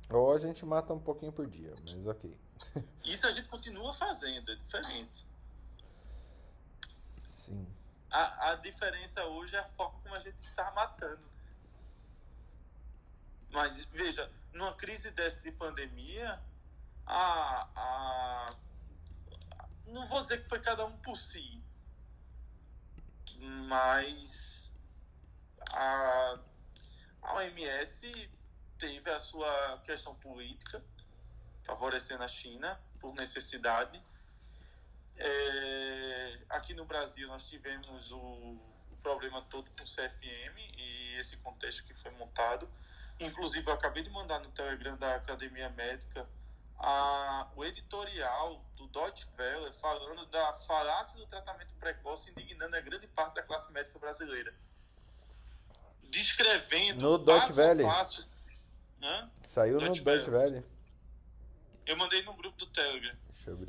Ou 0.09 0.31
a 0.31 0.39
gente 0.39 0.65
mata 0.65 0.93
um 0.93 0.99
pouquinho 0.99 1.33
por 1.33 1.47
dia, 1.47 1.73
mas 1.81 2.07
ok. 2.07 2.37
Isso 3.03 3.27
a 3.27 3.31
gente 3.31 3.49
continua 3.49 3.91
fazendo, 3.91 4.51
é 4.51 4.55
diferente. 4.55 5.25
Sim. 7.43 7.67
A, 8.09 8.51
a 8.51 8.55
diferença 8.55 9.25
hoje 9.25 9.53
é 9.55 9.59
a 9.59 9.67
forma 9.67 9.99
como 9.99 10.15
a 10.15 10.19
gente 10.19 10.39
está 10.39 10.71
matando. 10.71 11.29
Mas, 13.51 13.83
veja, 13.85 14.31
numa 14.53 14.73
crise 14.75 15.11
dessa 15.11 15.43
de 15.43 15.51
pandemia, 15.51 16.41
a, 17.05 17.67
a, 17.75 18.55
não 19.87 20.07
vou 20.07 20.21
dizer 20.21 20.41
que 20.41 20.47
foi 20.47 20.59
cada 20.61 20.85
um 20.85 20.97
por 20.99 21.17
si, 21.17 21.61
mas 23.67 24.71
a, 25.71 26.39
a 27.23 27.33
OMS 27.35 28.31
teve 28.77 29.09
a 29.09 29.19
sua 29.19 29.81
questão 29.83 30.15
política, 30.15 30.81
favorecendo 31.63 32.23
a 32.23 32.27
China 32.27 32.81
por 33.01 33.13
necessidade, 33.15 34.01
é, 35.17 36.39
aqui 36.49 36.73
no 36.73 36.85
Brasil 36.85 37.27
nós 37.27 37.47
tivemos 37.47 38.11
o, 38.11 38.17
o, 38.17 38.97
problema 39.01 39.41
todo 39.43 39.69
com 39.71 39.83
o 39.83 39.85
CFM 39.85 40.57
e 40.77 41.15
esse 41.19 41.37
contexto 41.37 41.83
que 41.83 41.93
foi 41.93 42.11
montado. 42.11 42.69
Inclusive, 43.19 43.67
eu 43.67 43.73
acabei 43.73 44.01
de 44.01 44.09
mandar 44.09 44.39
no 44.39 44.49
Telegram 44.51 44.97
da 44.97 45.15
Academia 45.15 45.69
Médica 45.71 46.27
a, 46.79 47.47
o 47.55 47.63
editorial 47.63 48.63
do 48.75 48.87
Deutsche 48.87 49.27
Welle 49.37 49.71
falando 49.73 50.25
da 50.27 50.53
falácia 50.53 51.17
do 51.17 51.27
tratamento 51.27 51.75
precoce, 51.75 52.31
indignando 52.31 52.75
a 52.75 52.81
grande 52.81 53.07
parte 53.07 53.35
da 53.35 53.43
classe 53.43 53.71
médica 53.71 53.99
brasileira. 53.99 54.53
Descrevendo 56.03 57.01
no 57.01 57.17
Deutsche 57.17 57.53
Welle. 57.53 57.83
Passo, 57.83 58.27
Saiu 59.43 59.79
Deutsche 59.79 59.99
no 59.99 60.05
Deutsche 60.05 60.29
Welle. 60.29 60.72
Eu 61.85 61.97
mandei 61.97 62.21
no 62.23 62.33
grupo 62.33 62.57
do 62.57 62.65
Telegram. 62.67 63.15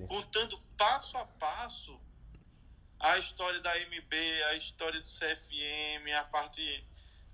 Contando 0.06 0.58
passo 0.76 1.16
a 1.16 1.26
passo 1.26 2.00
a 3.00 3.18
história 3.18 3.60
da 3.60 3.76
MB, 3.76 4.14
a 4.50 4.54
história 4.54 5.00
do 5.00 5.06
CFM, 5.06 6.10
a 6.18 6.24
parte 6.24 6.86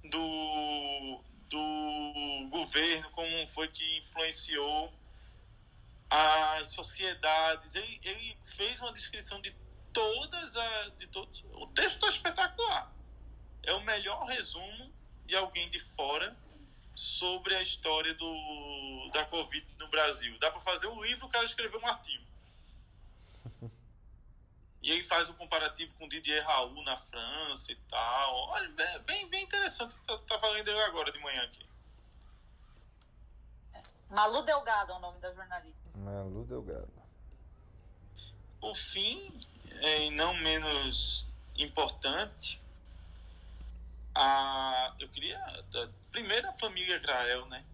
do, 0.05 1.25
do 1.49 2.49
governo, 2.51 3.11
como 3.11 3.47
foi 3.49 3.69
que 3.69 3.99
influenciou 3.99 4.93
as 6.09 6.69
sociedades. 6.69 7.75
Ele, 7.75 8.01
ele 8.03 8.39
fez 8.45 8.81
uma 8.81 8.93
descrição 8.93 9.41
de 9.41 9.55
todas 9.93 10.57
as. 10.57 10.97
De 10.97 11.07
todos, 11.09 11.45
o 11.53 11.67
texto 11.69 11.97
está 11.97 12.09
espetacular. 12.09 12.93
É 13.63 13.75
o 13.75 13.85
melhor 13.85 14.25
resumo 14.25 14.93
de 15.27 15.37
alguém 15.37 15.69
de 15.71 15.79
fora 15.79 16.37
sobre 17.01 17.55
a 17.55 17.63
história 17.63 18.13
do, 18.13 19.11
da 19.13 19.25
Covid 19.25 19.67
no 19.79 19.89
Brasil. 19.89 20.39
Dá 20.39 20.51
para 20.51 20.61
fazer 20.61 20.87
um 20.87 21.01
livro, 21.03 21.27
o 21.27 21.31
cara 21.31 21.45
escreveu 21.45 21.81
um 21.81 21.87
artigo. 21.87 22.25
E 24.83 24.91
aí 24.93 25.05
faz 25.05 25.29
o 25.29 25.33
um 25.33 25.37
comparativo 25.37 25.95
com 25.99 26.09
Didier 26.09 26.43
Raul 26.43 26.83
na 26.85 26.97
França 26.97 27.71
e 27.71 27.77
tal. 27.87 28.35
Olha, 28.49 28.67
bem, 29.05 29.29
bem 29.29 29.45
interessante. 29.45 29.95
Tá, 30.07 30.17
tá 30.17 30.39
falando 30.39 30.67
ele 30.67 30.83
agora 30.85 31.13
de 31.13 31.19
manhã 31.19 31.43
aqui. 31.43 31.67
Malu 34.09 34.41
Delgado 34.41 34.93
é 34.93 34.97
o 34.97 34.99
nome 34.99 35.21
da 35.21 35.35
jornalista. 35.35 35.83
Malu 35.97 36.45
Delgado. 36.45 36.89
O 38.59 38.75
fim, 38.75 39.31
é, 39.83 40.07
e 40.07 40.11
não 40.13 40.33
menos 40.33 41.27
importante, 41.55 42.59
a, 44.21 44.95
eu 45.01 45.09
queria. 45.09 45.39
A, 45.39 45.89
primeiro 46.13 46.49
a 46.49 46.53
família 46.53 46.99
Grael, 46.99 47.47
né? 47.47 47.65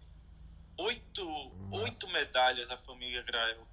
Oito, 0.77 1.27
oito 1.71 2.07
medalhas 2.09 2.69
a 2.69 2.77
família 2.77 3.21
Grael. 3.23 3.67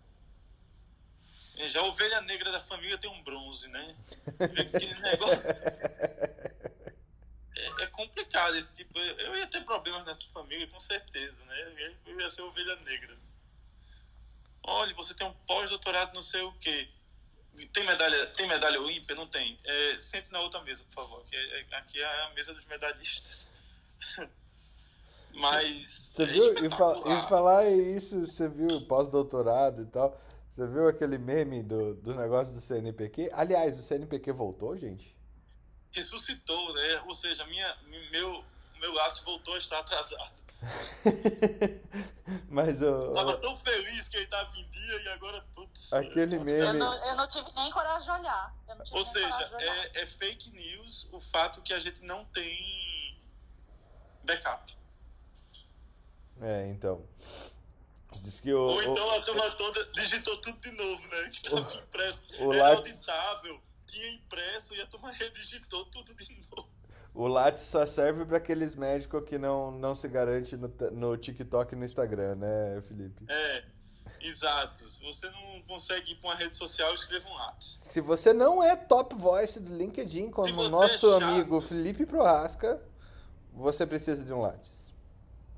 Já 1.57 1.81
a 1.81 1.85
ovelha 1.85 2.21
negra 2.23 2.51
da 2.51 2.59
família 2.59 2.99
tem 2.99 3.09
um 3.09 3.23
bronze, 3.23 3.69
né? 3.69 3.97
Aquele 4.41 4.95
negócio. 5.01 5.55
É, 7.57 7.83
é, 7.83 7.87
complicado 7.89 8.57
esse 8.57 8.75
tipo. 8.75 8.99
Eu 8.99 9.37
ia 9.37 9.47
ter 9.47 9.65
problemas 9.65 10.05
nessa 10.05 10.25
família, 10.33 10.67
com 10.67 10.79
certeza, 10.81 11.45
né? 11.45 11.95
Eu 12.07 12.21
ia 12.21 12.29
ser 12.29 12.43
ovelha 12.43 12.75
negra. 12.77 13.17
Olha, 14.65 14.95
você 14.95 15.15
tem 15.15 15.27
um 15.27 15.35
pós-doutorado 15.47 16.15
não 16.15 16.23
sei 16.23 16.43
o 16.43 16.53
quê. 16.55 16.89
Tem 17.73 17.85
medalha, 17.85 18.27
tem 18.29 18.49
medalha 18.49 18.81
olímpica? 18.81 19.15
Não 19.15 19.27
tem. 19.27 19.59
É, 19.65 19.99
sente 19.99 20.31
na 20.33 20.41
outra 20.41 20.61
mesa, 20.63 20.85
por 20.85 20.95
favor. 20.95 21.23
Aqui 21.23 21.37
é, 21.37 21.77
aqui 21.77 22.01
é 22.01 22.25
a 22.25 22.31
mesa 22.35 22.53
dos 22.53 22.65
medalhistas. 22.67 23.49
Mas. 25.35 26.13
Você 26.15 26.23
é 26.23 26.27
viu? 26.27 26.65
E, 26.65 26.71
fa 26.71 27.01
e 27.07 27.29
falar 27.29 27.69
isso, 27.69 28.27
você 28.27 28.49
viu 28.49 28.81
pós-doutorado 28.83 29.83
e 29.83 29.87
tal. 29.87 30.21
Você 30.51 30.67
viu 30.67 30.89
aquele 30.89 31.19
meme 31.19 31.63
do, 31.63 31.95
do 31.95 32.15
negócio 32.15 32.55
do 32.55 32.61
CNPq? 32.61 33.31
Aliás, 33.33 33.79
o 33.79 33.83
CNPq 33.83 34.33
voltou, 34.33 34.77
gente? 34.77 35.15
Ressuscitou, 35.91 36.73
né? 36.73 37.03
Ou 37.07 37.15
seja, 37.15 37.45
minha, 37.47 37.77
meu, 38.13 38.45
meu 38.81 38.93
laço 38.93 39.25
voltou 39.25 39.55
a 39.55 39.59
estar 39.59 39.81
atrasado. 39.81 40.44
Mas 42.49 42.81
eu. 42.81 43.13
Tava 43.13 43.37
tão 43.39 43.55
feliz 43.57 44.09
que 44.09 44.17
ele 44.17 44.27
tava 44.27 44.51
em 44.59 44.69
dia 44.69 45.03
e 45.03 45.09
agora, 45.09 45.41
putz. 45.55 45.93
Aquele 45.93 46.39
meme. 46.39 46.67
Eu 46.67 46.75
não, 46.75 47.07
eu 47.07 47.17
não 47.17 47.29
tive 47.29 47.51
nem 47.55 47.71
coragem 47.71 48.05
de 48.05 48.21
olhar. 48.21 48.55
Ou 48.93 49.05
seja, 49.05 49.51
é, 49.59 50.03
é, 50.03 50.07
fake 50.07 50.51
news 50.53 51.09
o 51.13 51.21
fato 51.21 51.63
que 51.63 51.73
a 51.73 51.79
gente 51.79 52.05
não 52.05 52.25
tem 52.27 53.21
backup. 54.25 54.77
É, 56.41 56.67
então. 56.67 57.07
Diz 58.21 58.41
que 58.41 58.53
o, 58.53 58.59
Ou 58.59 58.83
então 58.83 59.07
o, 59.07 59.11
a 59.11 59.23
turma 59.23 59.51
toda 59.51 59.85
digitou 59.93 60.37
tudo 60.39 60.59
de 60.61 60.71
novo, 60.73 61.09
né? 61.09 61.29
Que 61.29 61.43
tava 61.43 61.61
o, 61.77 61.79
impresso. 61.79 62.25
O 62.39 62.53
Era 62.53 62.71
Lattes... 62.71 62.93
auditável, 62.93 63.63
tinha 63.87 64.09
impresso 64.13 64.75
e 64.75 64.81
a 64.81 64.87
turma 64.87 65.13
redigitou 65.13 65.85
tudo 65.87 66.15
de 66.15 66.33
novo. 66.51 66.74
O 67.15 67.29
Lattes 67.29 67.63
só 67.63 67.87
serve 67.87 68.25
para 68.25 68.39
aqueles 68.39 68.75
médicos 68.75 69.23
que 69.25 69.39
não, 69.39 69.71
não 69.71 69.95
se 69.95 70.09
garante 70.09 70.57
no, 70.57 70.69
no 70.91 71.17
TikTok 71.17 71.73
e 71.73 71.77
no 71.77 71.85
Instagram, 71.85 72.35
né, 72.35 72.83
Felipe? 72.89 73.25
É, 73.29 73.65
exato. 74.21 74.85
Se 74.89 75.01
você 75.01 75.31
não 75.31 75.63
consegue 75.63 76.11
ir 76.11 76.17
para 76.17 76.31
uma 76.31 76.35
rede 76.35 76.57
social, 76.57 76.93
escreva 76.93 77.29
um 77.29 77.35
Lattes. 77.35 77.79
Se 77.81 78.01
você 78.01 78.33
não 78.33 78.61
é 78.61 78.75
top 78.75 79.15
voice 79.15 79.61
do 79.61 79.77
LinkedIn, 79.77 80.33
como 80.33 80.63
o 80.63 80.69
nosso 80.69 81.13
é 81.13 81.23
amigo 81.23 81.61
Felipe 81.61 82.05
Prohasca, 82.05 82.83
você 83.53 83.87
precisa 83.87 84.25
de 84.25 84.33
um 84.33 84.41
Lattes. 84.41 84.93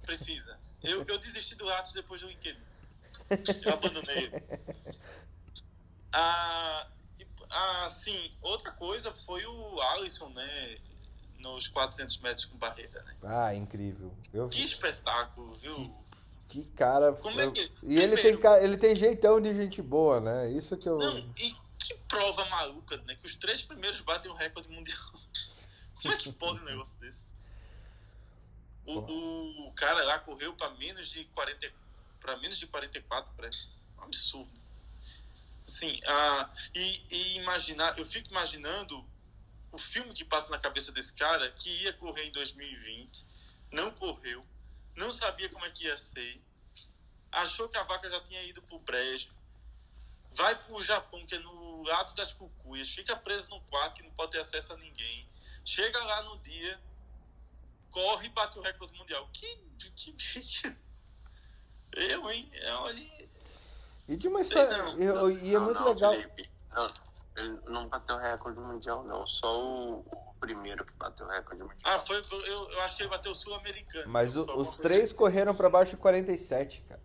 Precisa. 0.02 0.58
Eu, 0.82 1.04
eu 1.04 1.18
desisti 1.18 1.54
do 1.54 1.64
Lattes 1.64 1.94
depois 1.94 2.20
do 2.20 2.28
LinkedIn. 2.28 2.60
Eu 3.64 3.72
abandonei. 3.72 4.30
Ah, 6.12 6.86
ah, 7.50 7.88
sim, 7.90 8.32
outra 8.40 8.70
coisa 8.70 9.12
foi 9.12 9.44
o 9.44 9.80
Alisson, 9.80 10.28
né? 10.28 10.78
Nos 11.38 11.68
400 11.68 12.18
metros 12.18 12.44
com 12.46 12.56
barreira, 12.56 13.02
né? 13.02 13.16
Ah, 13.22 13.54
incrível. 13.54 14.14
Eu 14.32 14.48
que 14.48 14.60
espetáculo, 14.60 15.52
viu? 15.54 15.74
Que, 16.46 16.62
que 16.62 16.64
cara. 16.72 17.12
Como 17.12 17.40
é 17.40 17.50
que, 17.50 17.60
eu... 17.60 17.70
E 17.90 17.98
ele 17.98 18.16
tem, 18.16 18.38
ele 18.62 18.76
tem 18.76 18.94
jeitão 18.94 19.40
de 19.40 19.54
gente 19.54 19.82
boa, 19.82 20.20
né? 20.20 20.50
Isso 20.50 20.76
que 20.76 20.88
eu. 20.88 20.98
Não, 20.98 21.18
e 21.36 21.54
que 21.78 21.94
prova 22.08 22.44
maluca, 22.46 22.96
né? 23.06 23.14
Que 23.14 23.26
os 23.26 23.34
três 23.36 23.62
primeiros 23.62 24.00
batem 24.00 24.30
o 24.30 24.34
recorde 24.34 24.68
mundial. 24.68 24.98
Como 26.02 26.14
é 26.14 26.16
que 26.16 26.32
pode 26.32 26.60
um 26.60 26.64
negócio 26.64 26.98
desse? 26.98 27.24
O, 28.84 29.66
o 29.68 29.72
cara 29.74 30.04
lá 30.04 30.18
correu 30.18 30.52
para 30.54 30.70
menos 30.74 31.08
de 31.08 31.24
40 31.26 31.72
para 32.20 32.36
menos 32.38 32.58
de 32.58 32.66
44, 32.66 33.32
parece. 33.36 33.70
Um 33.98 34.02
absurdo. 34.02 34.50
Sim, 35.64 36.00
ah, 36.06 36.50
e, 36.74 37.02
e 37.10 37.36
imaginar, 37.38 37.96
eu 37.98 38.04
fico 38.04 38.30
imaginando 38.30 39.04
o 39.76 39.78
filme 39.78 40.14
que 40.14 40.24
passa 40.24 40.50
na 40.50 40.58
cabeça 40.58 40.90
desse 40.90 41.12
cara 41.12 41.50
que 41.50 41.68
ia 41.82 41.92
correr 41.92 42.24
em 42.24 42.32
2020, 42.32 43.26
não 43.70 43.90
correu, 43.90 44.42
não 44.96 45.12
sabia 45.12 45.50
como 45.50 45.66
é 45.66 45.70
que 45.70 45.84
ia 45.84 45.98
ser, 45.98 46.40
achou 47.30 47.68
que 47.68 47.76
a 47.76 47.82
vaca 47.82 48.08
já 48.08 48.18
tinha 48.22 48.42
ido 48.44 48.62
pro 48.62 48.78
brejo, 48.78 49.34
vai 50.32 50.54
pro 50.54 50.82
Japão, 50.82 51.26
que 51.26 51.34
é 51.34 51.38
no 51.40 51.82
lado 51.82 52.14
das 52.14 52.32
cucuias, 52.32 52.88
fica 52.88 53.14
preso 53.16 53.50
no 53.50 53.60
quarto 53.66 53.96
que 53.96 54.02
não 54.02 54.12
pode 54.12 54.30
ter 54.30 54.40
acesso 54.40 54.72
a 54.72 54.78
ninguém, 54.78 55.28
chega 55.62 56.02
lá 56.02 56.22
no 56.22 56.38
dia, 56.38 56.80
corre 57.90 58.28
e 58.28 58.30
bate 58.30 58.58
o 58.58 58.62
recorde 58.62 58.96
mundial. 58.98 59.28
Que. 59.30 59.56
que, 59.94 60.12
que 60.12 60.76
eu, 61.92 62.30
hein? 62.30 62.50
Olha. 62.78 63.28
E 64.08 64.16
de 64.16 64.26
uma 64.26 64.40
história. 64.40 64.74
Eu, 64.98 65.30
e 65.38 65.54
é 65.54 65.58
muito 65.58 65.80
não, 65.80 65.88
legal. 65.88 66.12
Felipe, 66.12 66.50
não, 66.70 67.05
ele 67.36 67.58
não 67.66 67.86
bateu 67.88 68.16
recorde 68.16 68.58
mundial, 68.58 69.04
não. 69.04 69.26
Só 69.26 69.60
o, 69.60 69.98
o 70.00 70.34
primeiro 70.40 70.84
que 70.84 70.92
bateu 70.94 71.26
recorde 71.26 71.62
mundial. 71.62 71.80
Ah, 71.84 71.98
foi. 71.98 72.24
Eu, 72.30 72.70
eu 72.70 72.82
acho 72.82 72.96
que 72.96 73.02
ele 73.02 73.10
bateu 73.10 73.30
o 73.30 73.34
sul-americano. 73.34 74.10
Mas 74.10 74.34
então, 74.34 74.56
o, 74.56 74.60
os 74.60 74.74
três 74.76 75.06
assim. 75.06 75.14
correram 75.14 75.54
para 75.54 75.68
baixo 75.68 75.92
de 75.92 75.98
47, 75.98 76.80
cara. 76.82 77.00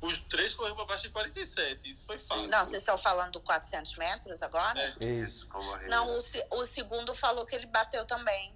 Os 0.00 0.18
três 0.18 0.52
correram 0.52 0.76
para 0.76 0.86
baixo 0.86 1.04
de 1.04 1.10
47. 1.10 1.88
Isso 1.88 2.04
foi 2.04 2.18
fácil. 2.18 2.48
Não, 2.48 2.64
vocês 2.64 2.82
estão 2.82 2.98
falando 2.98 3.32
do 3.32 3.40
400 3.40 3.96
metros 3.96 4.42
agora? 4.42 4.78
É. 5.00 5.04
Isso. 5.04 5.48
Não, 5.88 6.16
o, 6.16 6.18
o 6.50 6.64
segundo 6.64 7.14
falou 7.14 7.46
que 7.46 7.54
ele 7.54 7.66
bateu 7.66 8.04
também. 8.04 8.54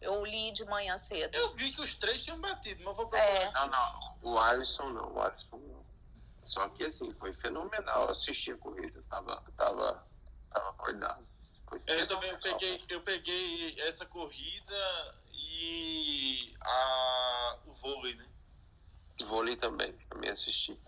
Eu 0.00 0.24
li 0.24 0.52
de 0.52 0.64
manhã 0.66 0.98
cedo. 0.98 1.34
Eu 1.34 1.54
vi 1.54 1.70
que 1.70 1.80
os 1.80 1.94
três 1.94 2.22
tinham 2.22 2.38
batido, 2.38 2.82
mas 2.84 2.94
vou 2.94 3.06
procurar. 3.06 3.24
É. 3.24 3.52
Não, 3.52 3.68
não. 3.68 4.16
O 4.20 4.38
Alisson 4.38 4.90
não. 4.90 5.14
O 5.14 5.20
Alisson 5.20 5.56
não. 5.56 5.84
Só 6.44 6.68
que 6.68 6.84
assim, 6.84 7.08
foi 7.18 7.32
fenomenal 7.34 8.10
assistir 8.10 8.52
a 8.52 8.58
corrida. 8.58 9.02
Tava, 9.08 9.42
tava 9.56 10.04
estava 10.54 10.70
acordado. 10.70 11.26
É, 11.86 12.00
eu 12.00 12.06
também 12.06 12.30
eu 12.30 12.38
peguei, 12.38 12.84
eu 12.88 13.00
peguei 13.00 13.80
essa 13.80 14.06
corrida 14.06 15.14
e 15.32 16.54
a, 16.60 17.58
o 17.66 17.72
vôlei, 17.72 18.14
né? 18.14 18.26
O 19.20 19.26
vôlei 19.26 19.56
também, 19.56 19.92
também 20.08 20.30
assisti. 20.30 20.78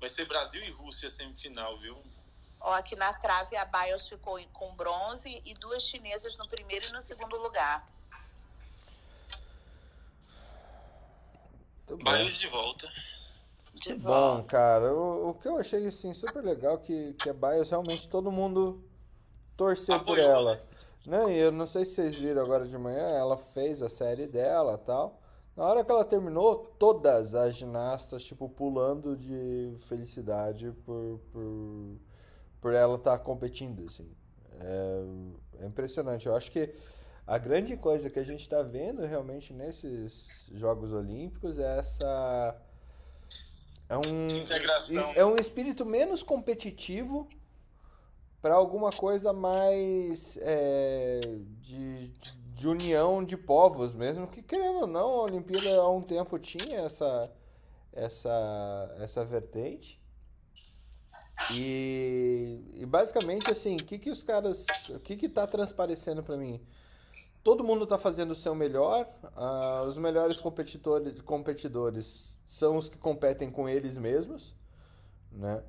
Vai 0.00 0.08
ser 0.08 0.24
Brasil 0.24 0.62
e 0.62 0.70
Rússia 0.70 1.10
semifinal, 1.10 1.78
viu? 1.78 2.02
Ó, 2.60 2.72
aqui 2.74 2.96
na 2.96 3.12
trave 3.12 3.56
a 3.56 3.64
Bios 3.64 4.08
ficou 4.08 4.40
com 4.52 4.74
bronze 4.74 5.42
e 5.44 5.54
duas 5.54 5.82
chinesas 5.82 6.36
no 6.36 6.48
primeiro 6.48 6.86
e 6.86 6.92
no 6.92 7.02
segundo 7.02 7.40
lugar. 7.40 7.86
Bios 11.86 12.38
de 12.38 12.46
volta. 12.46 12.90
De 13.74 13.94
volta. 13.94 14.42
Bom, 14.42 14.46
cara, 14.46 14.94
o, 14.94 15.30
o 15.30 15.34
que 15.34 15.48
eu 15.48 15.58
achei 15.58 15.86
assim 15.86 16.14
super 16.14 16.42
legal 16.42 16.78
que, 16.78 17.14
que 17.14 17.28
a 17.28 17.34
Bios 17.34 17.70
realmente 17.70 18.08
todo 18.08 18.30
mundo 18.30 18.82
torceu 19.62 20.00
por 20.00 20.18
ela. 20.18 20.58
Né? 21.06 21.32
E 21.32 21.38
eu 21.38 21.52
não 21.52 21.66
sei 21.66 21.84
se 21.84 21.94
vocês 21.94 22.16
viram 22.16 22.42
agora 22.42 22.66
de 22.66 22.76
manhã, 22.78 23.08
ela 23.08 23.36
fez 23.36 23.82
a 23.82 23.88
série 23.88 24.26
dela 24.26 24.78
tal. 24.78 25.20
Na 25.56 25.64
hora 25.64 25.84
que 25.84 25.90
ela 25.90 26.04
terminou, 26.04 26.56
todas 26.78 27.34
as 27.34 27.54
ginastas, 27.54 28.24
tipo, 28.24 28.48
pulando 28.48 29.16
de 29.16 29.74
felicidade 29.80 30.72
por, 30.84 31.20
por, 31.30 31.96
por 32.60 32.72
ela 32.72 32.96
estar 32.96 33.18
tá 33.18 33.24
competindo, 33.24 33.84
assim. 33.84 34.10
É, 34.60 35.62
é, 35.62 35.66
impressionante. 35.66 36.26
Eu 36.26 36.34
acho 36.34 36.50
que 36.50 36.74
a 37.26 37.36
grande 37.36 37.76
coisa 37.76 38.08
que 38.08 38.18
a 38.18 38.24
gente 38.24 38.40
está 38.40 38.62
vendo 38.62 39.04
realmente 39.04 39.52
nesses 39.52 40.50
Jogos 40.54 40.92
Olímpicos 40.92 41.58
é 41.58 41.78
essa... 41.78 42.56
É 43.88 43.96
um, 43.98 44.28
Integração. 44.30 45.12
é 45.14 45.22
um 45.22 45.36
espírito 45.36 45.84
menos 45.84 46.22
competitivo 46.22 47.28
para 48.42 48.54
alguma 48.56 48.90
coisa 48.90 49.32
mais 49.32 50.36
é, 50.42 51.20
de, 51.60 52.08
de 52.08 52.66
união 52.66 53.24
de 53.24 53.36
povos 53.36 53.94
mesmo, 53.94 54.26
que 54.26 54.42
querendo 54.42 54.80
ou 54.80 54.86
não, 54.88 55.20
a 55.20 55.22
Olimpíada 55.22 55.80
há 55.80 55.88
um 55.88 56.02
tempo 56.02 56.36
tinha 56.40 56.80
essa, 56.80 57.32
essa, 57.92 58.96
essa 58.98 59.24
vertente. 59.24 60.02
E, 61.54 62.64
e 62.74 62.84
basicamente 62.86 63.50
assim, 63.50 63.76
o 63.76 63.84
que, 63.84 63.98
que 63.98 64.10
os 64.10 64.22
caras. 64.22 64.66
O 64.90 64.98
que, 64.98 65.16
que 65.16 65.28
tá 65.28 65.46
transparecendo 65.46 66.22
para 66.22 66.36
mim? 66.36 66.60
Todo 67.42 67.64
mundo 67.64 67.84
está 67.84 67.98
fazendo 67.98 68.32
o 68.32 68.36
seu 68.36 68.54
melhor. 68.54 69.08
Uh, 69.36 69.86
os 69.86 69.98
melhores 69.98 70.40
competidores, 70.40 71.20
competidores 71.22 72.40
são 72.46 72.76
os 72.76 72.88
que 72.88 72.98
competem 72.98 73.50
com 73.50 73.68
eles 73.68 73.98
mesmos, 73.98 74.54
né? 75.30 75.62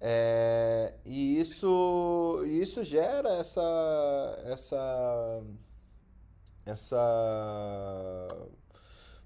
É, 0.00 0.94
e 1.04 1.40
isso, 1.40 2.42
isso 2.46 2.84
gera 2.84 3.30
essa, 3.30 4.42
essa, 4.44 5.42
essa, 6.64 8.28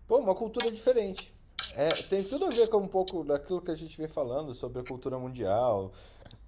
pô, 0.06 0.18
uma 0.18 0.34
cultura 0.34 0.70
diferente. 0.70 1.34
É, 1.76 1.88
tem 1.88 2.24
tudo 2.24 2.46
a 2.46 2.48
ver 2.48 2.68
com 2.68 2.78
um 2.78 2.88
pouco 2.88 3.22
daquilo 3.22 3.60
que 3.60 3.70
a 3.70 3.76
gente 3.76 3.96
vem 3.96 4.08
falando 4.08 4.54
sobre 4.54 4.80
a 4.80 4.84
cultura 4.84 5.18
mundial, 5.18 5.92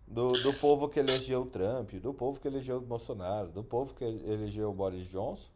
do, 0.07 0.33
do 0.33 0.53
povo 0.55 0.89
que 0.89 0.99
elegeu 0.99 1.43
o 1.43 1.47
Trump, 1.47 1.93
do 1.95 2.13
povo 2.13 2.41
que 2.41 2.49
elegeu 2.49 2.77
o 2.77 2.81
Bolsonaro, 2.81 3.49
do 3.49 3.65
povo 3.65 3.95
que 3.95 4.05
elegeu 4.05 4.71
o 4.71 4.75
Boris 4.75 5.07
Johnson. 5.07 5.49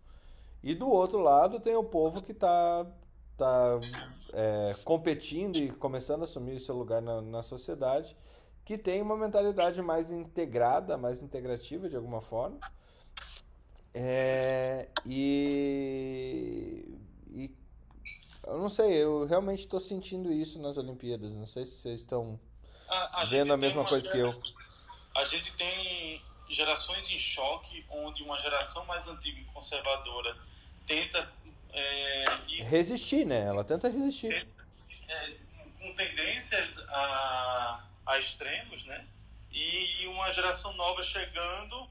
E 0.63 0.75
do 0.75 0.89
outro 0.91 1.21
lado 1.21 1.61
tem 1.61 1.77
o 1.77 1.85
povo 1.85 2.21
que 2.23 2.33
está 2.33 2.87
tá, 3.37 3.79
é, 4.33 4.75
competindo 4.85 5.57
e 5.57 5.71
começando 5.71 6.23
a 6.23 6.25
assumir 6.25 6.59
seu 6.61 6.75
lugar 6.75 7.01
na, 7.01 7.23
na 7.23 7.43
sociedade, 7.43 8.17
que 8.69 8.77
tem 8.77 9.01
uma 9.01 9.17
mentalidade 9.17 9.81
mais 9.81 10.11
integrada, 10.11 10.99
mais 10.99 11.23
integrativa 11.23 11.89
de 11.89 11.97
alguma 11.97 12.21
forma. 12.21 12.61
É, 13.95 14.91
e, 15.07 17.01
e 17.31 17.51
eu 18.47 18.59
não 18.59 18.69
sei, 18.69 18.93
eu 18.93 19.25
realmente 19.25 19.61
estou 19.61 19.81
sentindo 19.81 20.31
isso 20.31 20.59
nas 20.59 20.77
Olimpíadas. 20.77 21.33
Não 21.33 21.47
sei 21.47 21.65
se 21.65 21.77
vocês 21.77 22.01
estão 22.01 22.39
a, 22.91 23.23
a 23.23 23.25
vendo 23.25 23.55
a 23.55 23.57
mesma 23.57 23.87
coisa 23.87 24.13
que 24.13 24.19
eu. 24.19 24.39
A 25.17 25.25
gente 25.25 25.51
tem 25.57 26.23
gerações 26.51 27.09
em 27.09 27.17
choque, 27.17 27.87
onde 27.89 28.23
uma 28.23 28.39
geração 28.39 28.85
mais 28.85 29.09
antiga 29.09 29.41
e 29.41 29.45
conservadora 29.47 30.37
tenta 30.87 31.33
é, 31.73 32.25
resistir, 32.65 33.25
né? 33.25 33.47
Ela 33.47 33.65
tenta 33.65 33.89
resistir. 33.89 34.47
É, 35.09 35.35
com 35.81 35.95
tendências 35.95 36.79
a, 36.91 37.88
a 38.09 38.19
extremos, 38.19 38.85
né? 38.85 39.07
E 39.53 40.07
uma 40.07 40.33
geração 40.33 40.73
nova 40.73 41.03
chegando 41.03 41.89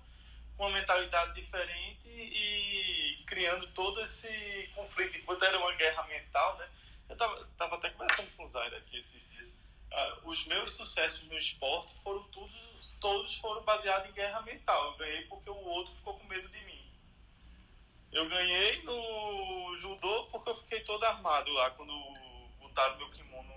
com 0.57 0.65
uma 0.65 0.71
mentalidade 0.71 1.33
diferente 1.39 2.09
e 2.09 3.23
criando 3.27 3.67
todo 3.67 4.01
esse 4.01 4.69
conflito. 4.75 5.15
Enquanto 5.15 5.45
era 5.45 5.57
uma 5.59 5.71
guerra 5.73 6.03
mental, 6.07 6.57
né? 6.57 6.67
Eu 7.07 7.15
tava, 7.15 7.45
tava 7.55 7.75
até 7.75 7.89
conversando 7.91 8.29
com 8.35 8.43
o 8.43 8.47
Zaira 8.47 8.77
aqui 8.77 8.97
esses 8.97 9.21
dias. 9.29 9.49
Uh, 9.49 10.27
os 10.27 10.45
meus 10.45 10.71
sucessos 10.71 11.23
no 11.29 11.37
esporte 11.37 11.93
foram 12.01 12.23
todos, 12.23 12.97
todos 12.99 13.37
foram 13.37 13.63
baseados 13.63 14.09
em 14.09 14.13
guerra 14.13 14.41
mental. 14.41 14.91
Eu 14.91 14.97
ganhei 14.97 15.21
porque 15.25 15.49
o 15.49 15.65
outro 15.67 15.93
ficou 15.93 16.17
com 16.17 16.27
medo 16.27 16.49
de 16.49 16.61
mim. 16.61 16.91
Eu 18.11 18.27
ganhei 18.27 18.81
no 18.81 19.75
judô 19.77 20.23
porque 20.31 20.49
eu 20.49 20.55
fiquei 20.55 20.81
todo 20.81 21.03
armado 21.03 21.51
lá 21.51 21.69
quando 21.71 21.93
botaram 22.59 22.97
meu 22.97 23.09
kimono. 23.11 23.56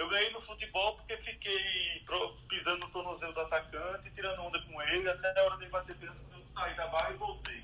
Eu 0.00 0.08
ganhei 0.08 0.30
no 0.30 0.40
futebol 0.40 0.96
porque 0.96 1.14
fiquei 1.18 2.02
pisando 2.48 2.86
no 2.86 2.90
tornozelo 2.90 3.34
do 3.34 3.40
atacante, 3.42 4.10
tirando 4.12 4.40
onda 4.40 4.58
com 4.62 4.80
ele 4.80 5.06
até 5.10 5.38
a 5.38 5.44
hora 5.44 5.58
de 5.58 5.68
bater 5.68 5.94
dentro, 5.96 6.16
eu 6.32 6.38
saí 6.48 6.74
da 6.74 6.86
barra 6.86 7.10
e 7.10 7.18
voltei. 7.18 7.62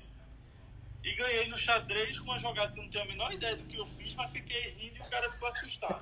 E 1.03 1.15
ganhei 1.15 1.47
no 1.47 1.57
xadrez 1.57 2.19
com 2.19 2.25
uma 2.25 2.37
jogada 2.37 2.71
que 2.71 2.79
não 2.79 2.87
tenho 2.91 3.05
a 3.05 3.07
menor 3.07 3.33
ideia 3.33 3.55
do 3.55 3.63
que 3.63 3.75
eu 3.75 3.87
fiz, 3.87 4.13
mas 4.13 4.29
fiquei 4.29 4.69
rindo 4.69 4.97
e 4.97 5.01
o 5.01 5.09
cara 5.09 5.31
ficou 5.31 5.47
assustado. 5.47 5.99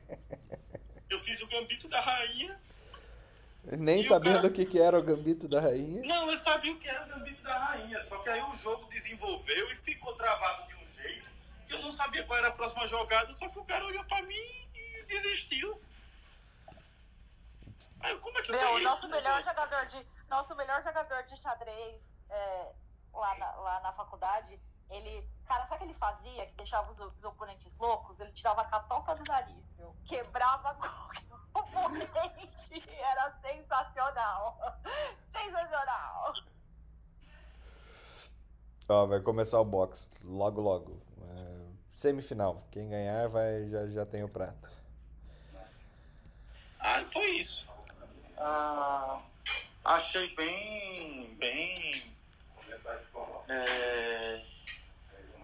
eu 1.10 1.18
fiz 1.18 1.42
o 1.42 1.46
gambito 1.46 1.88
da 1.88 2.00
rainha. 2.00 2.58
Nem 3.64 4.02
sabendo 4.02 4.30
o, 4.30 4.50
cara... 4.50 4.62
o 4.62 4.66
que, 4.66 4.80
era 4.80 4.98
o 4.98 5.02
gambito 5.02 5.46
da 5.46 5.60
rainha. 5.60 6.00
Não, 6.06 6.30
eu 6.30 6.38
sabia 6.38 6.72
o 6.72 6.78
que 6.78 6.88
era 6.88 7.04
o 7.04 7.08
gambito 7.10 7.42
da 7.42 7.58
rainha. 7.66 8.02
Só 8.02 8.16
que 8.20 8.30
aí 8.30 8.40
o 8.40 8.54
jogo 8.54 8.86
desenvolveu 8.86 9.70
e 9.72 9.74
ficou 9.74 10.14
travado 10.14 10.68
de 10.68 10.74
um 10.74 11.02
jeito 11.02 11.28
que 11.66 11.74
eu 11.74 11.82
não 11.82 11.90
sabia 11.90 12.24
qual 12.24 12.38
era 12.38 12.48
a 12.48 12.52
próxima 12.52 12.86
jogada, 12.86 13.30
só 13.34 13.46
que 13.50 13.58
o 13.58 13.64
cara 13.64 13.84
olhou 13.84 14.02
pra 14.04 14.22
mim 14.22 14.67
desistiu. 15.08 15.80
Aí, 18.00 18.16
como 18.18 18.38
é 18.38 18.42
que 18.42 18.52
Meu, 18.52 18.80
nosso 18.80 19.08
melhor 19.08 19.42
jogador 19.42 19.86
de 19.86 20.06
Nosso 20.28 20.54
melhor 20.54 20.82
jogador 20.84 21.22
de 21.24 21.36
xadrez 21.36 22.00
é, 22.30 22.72
lá, 23.12 23.34
na, 23.38 23.50
lá 23.56 23.80
na 23.80 23.92
faculdade, 23.92 24.60
ele. 24.90 25.28
Cara, 25.46 25.66
sabe 25.66 25.74
o 25.74 25.78
que 25.78 25.84
ele 25.84 25.98
fazia? 25.98 26.46
Que 26.46 26.54
deixava 26.54 26.92
os, 26.92 26.98
os 27.16 27.24
oponentes 27.24 27.74
loucos? 27.76 28.20
Ele 28.20 28.32
tirava 28.32 28.60
a 28.62 28.66
catoca 28.66 29.14
do 29.14 29.24
nariz, 29.24 29.64
viu? 29.76 29.96
Quebrava 30.06 30.76
o 31.54 31.58
oponente. 31.58 32.08
Era 32.98 33.32
sensacional. 33.40 34.58
Sensacional. 35.32 36.34
Ó, 38.88 39.06
vai 39.06 39.20
começar 39.20 39.60
o 39.60 39.64
box 39.64 40.10
logo, 40.22 40.60
logo. 40.60 41.02
É, 41.20 41.66
semifinal. 41.90 42.62
Quem 42.70 42.88
ganhar 42.88 43.28
vai, 43.28 43.68
já, 43.68 43.86
já 43.88 44.06
tem 44.06 44.22
o 44.22 44.28
prata. 44.28 44.77
Ah, 46.80 47.04
foi 47.06 47.30
isso. 47.30 47.68
Ah, 48.36 49.20
achei 49.84 50.34
bem, 50.34 51.34
bem 51.34 52.12
é, 53.48 54.42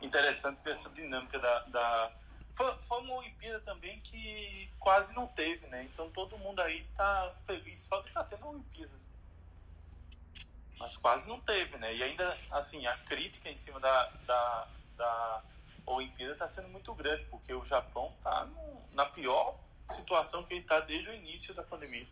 interessante 0.02 0.68
essa 0.68 0.88
dinâmica 0.90 1.38
da, 1.38 1.58
da 1.64 2.12
foi, 2.54 2.72
foi, 2.80 3.00
uma 3.00 3.14
Olimpíada 3.14 3.58
também 3.60 3.98
que 4.00 4.70
quase 4.78 5.12
não 5.14 5.26
teve, 5.26 5.66
né? 5.66 5.82
Então 5.84 6.08
todo 6.10 6.38
mundo 6.38 6.60
aí 6.60 6.84
tá 6.94 7.32
feliz 7.44 7.80
só 7.80 8.00
de 8.00 8.08
estar 8.08 8.22
tá 8.22 8.28
tendo 8.28 8.44
a 8.44 8.50
Olimpíada. 8.50 8.92
Mas 10.78 10.96
quase 10.96 11.28
não 11.28 11.40
teve, 11.40 11.76
né? 11.78 11.94
E 11.94 12.02
ainda, 12.02 12.38
assim, 12.52 12.86
a 12.86 12.96
crítica 12.98 13.50
em 13.50 13.56
cima 13.56 13.80
da, 13.80 14.06
da, 14.24 14.68
da 14.96 15.42
Olimpíada 15.86 16.32
está 16.32 16.46
sendo 16.46 16.68
muito 16.68 16.94
grande, 16.94 17.24
porque 17.24 17.52
o 17.52 17.64
Japão 17.64 18.12
está 18.18 18.48
na 18.92 19.06
pior 19.06 19.58
situação 19.86 20.42
que 20.44 20.54
ele 20.54 20.60
está 20.60 20.80
desde 20.80 21.10
o 21.10 21.14
início 21.14 21.54
da 21.54 21.62
pandemia. 21.62 22.06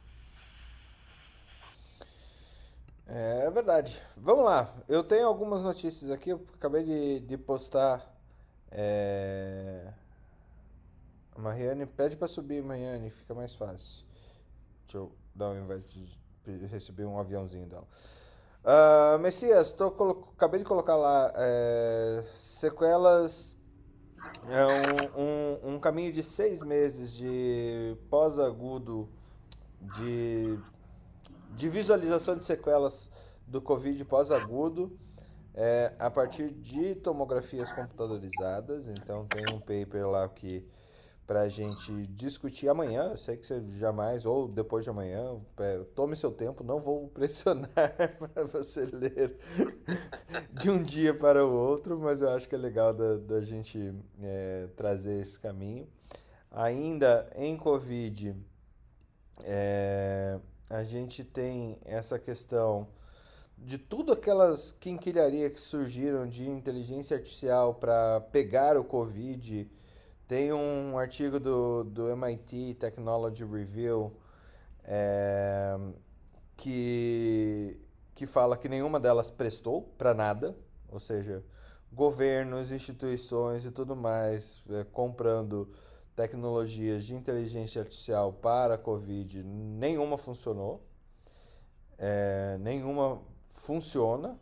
É, 3.07 3.47
é 3.47 3.51
verdade. 3.51 4.01
Vamos 4.17 4.45
lá. 4.45 4.73
Eu 4.89 5.03
tenho 5.05 5.27
algumas 5.27 5.63
notícias 5.63 6.11
aqui. 6.11 6.31
Eu 6.31 6.47
acabei 6.55 6.85
de, 6.85 7.21
de 7.21 7.37
postar. 7.37 8.07
É... 8.71 9.93
A 11.35 11.41
Mariane 11.41 11.87
pede 11.87 12.17
para 12.17 12.29
subir, 12.29 12.63
Mariane, 12.63 13.11
fica 13.11 13.35
mais 13.35 13.55
fácil. 13.55 14.05
Deixa 14.85 14.99
eu 14.99 15.13
dar 15.35 15.49
um 15.49 15.65
invite 15.65 16.21
de 16.45 16.67
receber 16.67 17.05
um 17.05 17.19
aviãozinho 17.19 17.67
dela. 17.67 17.87
Uh, 18.65 19.19
Messias, 19.19 19.73
tô, 19.73 19.87
acabei 20.37 20.61
de 20.61 20.67
colocar 20.67 20.95
lá 20.95 21.33
é, 21.35 22.23
sequelas. 22.33 23.57
É 24.49 24.67
um, 24.67 25.71
um, 25.71 25.75
um 25.75 25.79
caminho 25.79 26.13
de 26.13 26.23
seis 26.23 26.63
meses 26.63 27.13
de 27.13 27.97
pós-agudo 28.11 29.09
de 29.81 30.59
de 31.55 31.69
visualização 31.69 32.37
de 32.37 32.45
sequelas 32.45 33.11
do 33.47 33.61
Covid 33.61 34.05
pós-agudo 34.05 34.99
é, 35.55 35.95
a 35.99 36.11
partir 36.11 36.51
de 36.51 36.95
tomografias 36.95 37.71
computadorizadas. 37.73 38.89
Então 38.89 39.27
tem 39.27 39.45
um 39.55 39.61
paper 39.61 40.09
lá 40.09 40.29
que 40.29 40.67
para 41.27 41.43
a 41.43 41.49
gente 41.49 42.07
discutir 42.09 42.69
amanhã. 42.69 43.11
Eu 43.11 43.17
sei 43.17 43.37
que 43.37 43.47
você 43.47 43.63
jamais, 43.77 44.27
ou 44.27 44.49
depois 44.49 44.85
de 44.85 44.91
amanhã, 44.91 45.41
é, 45.59 45.79
tome 45.95 46.17
seu 46.17 46.31
tempo, 46.31 46.65
não 46.65 46.79
vou 46.79 47.09
pressionar 47.09 47.69
para 48.35 48.45
você 48.45 48.85
ler 48.87 49.37
de 50.53 50.71
um 50.71 50.83
dia 50.83 51.15
para 51.15 51.47
o 51.47 51.53
outro, 51.53 51.99
mas 51.99 52.23
eu 52.23 52.31
acho 52.31 52.49
que 52.49 52.55
é 52.55 52.59
legal 52.59 52.93
da, 52.93 53.17
da 53.17 53.41
gente 53.41 53.95
é, 54.21 54.69
trazer 54.77 55.21
esse 55.21 55.39
caminho. 55.39 55.89
Ainda 56.51 57.31
em 57.35 57.57
Covid, 57.57 58.37
é, 59.45 60.39
a 60.69 60.83
gente 60.83 61.25
tem 61.25 61.79
essa 61.85 62.19
questão 62.19 62.89
de 63.57 63.79
tudo 63.79 64.13
aquelas 64.13 64.73
quinquilharias 64.73 65.53
que 65.53 65.61
surgiram 65.61 66.27
de 66.27 66.49
inteligência 66.49 67.17
artificial 67.17 67.75
para 67.75 68.21
pegar 68.21 68.77
o 68.77 68.85
Covid. 68.85 69.71
Tem 70.33 70.51
um 70.51 70.97
artigo 70.97 71.39
do, 71.39 71.85
do 71.85 72.09
MIT 72.09 72.79
Technology 72.81 73.45
Review 73.45 74.17
é, 74.83 75.77
que, 76.57 77.79
que 78.15 78.25
fala 78.25 78.57
que 78.57 78.67
nenhuma 78.67 78.99
delas 78.99 79.31
prestou 79.31 79.83
para 79.99 80.15
nada, 80.15 80.57
ou 80.89 80.99
seja, 80.99 81.45
governos, 81.93 82.73
instituições 82.73 83.67
e 83.67 83.71
tudo 83.71 83.95
mais 83.95 84.65
é, 84.71 84.85
comprando 84.85 85.71
tecnologias 86.17 87.05
de 87.05 87.15
inteligência 87.15 87.83
artificial 87.83 88.33
para 88.33 88.77
a 88.77 88.79
Covid, 88.79 89.45
nenhuma 89.45 90.17
funcionou. 90.17 90.83
é, 91.99 92.57
nenhuma 92.59 93.21
funciona. 93.51 94.41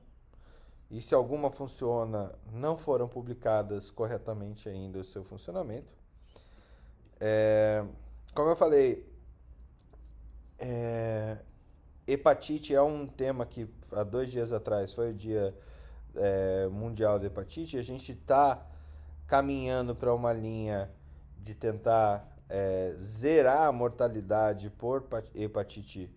E 0.91 1.01
se 1.01 1.15
alguma 1.15 1.51
funciona, 1.51 2.35
não 2.53 2.77
foram 2.77 3.07
publicadas 3.07 3.91
corretamente 3.91 4.69
ainda 4.69 4.99
o 4.99 5.05
seu 5.05 5.23
funcionamento. 5.23 5.95
É, 7.21 7.85
como 8.35 8.51
eu 8.51 8.57
falei, 8.57 9.07
é, 10.59 11.39
hepatite 12.07 12.75
é 12.75 12.83
um 12.83 13.07
tema 13.07 13.47
que 13.47 13.69
há 13.93 14.03
dois 14.03 14.31
dias 14.31 14.53
atrás 14.53 14.93
foi 14.93 15.11
o 15.11 15.15
Dia 15.15 15.55
é, 16.17 16.67
Mundial 16.69 17.19
de 17.21 17.27
Hepatite. 17.27 17.79
A 17.79 17.83
gente 17.83 18.13
está 18.13 18.67
caminhando 19.29 19.95
para 19.95 20.13
uma 20.13 20.33
linha 20.33 20.91
de 21.39 21.55
tentar 21.55 22.37
é, 22.49 22.91
zerar 22.97 23.69
a 23.69 23.73
mortalidade 23.73 24.71
por 24.71 25.07
hepatite 25.37 26.13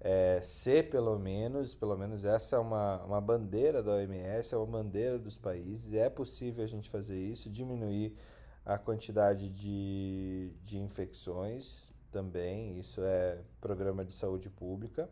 é, 0.00 0.40
C, 0.42 0.82
pelo 0.82 1.18
menos. 1.18 1.74
Pelo 1.74 1.96
menos 1.96 2.24
essa 2.24 2.56
é 2.56 2.58
uma, 2.58 3.02
uma 3.04 3.20
bandeira 3.20 3.82
da 3.82 3.92
OMS, 3.92 4.54
é 4.54 4.56
uma 4.56 4.66
bandeira 4.66 5.18
dos 5.18 5.38
países. 5.38 5.92
É 5.92 6.08
possível 6.08 6.64
a 6.64 6.66
gente 6.66 6.88
fazer 6.88 7.18
isso, 7.18 7.50
diminuir 7.50 8.16
a 8.64 8.78
quantidade 8.78 9.48
de, 9.48 10.52
de 10.62 10.78
infecções 10.78 11.82
também. 12.10 12.78
Isso 12.78 13.00
é 13.02 13.38
programa 13.60 14.04
de 14.04 14.12
saúde 14.12 14.50
pública. 14.50 15.08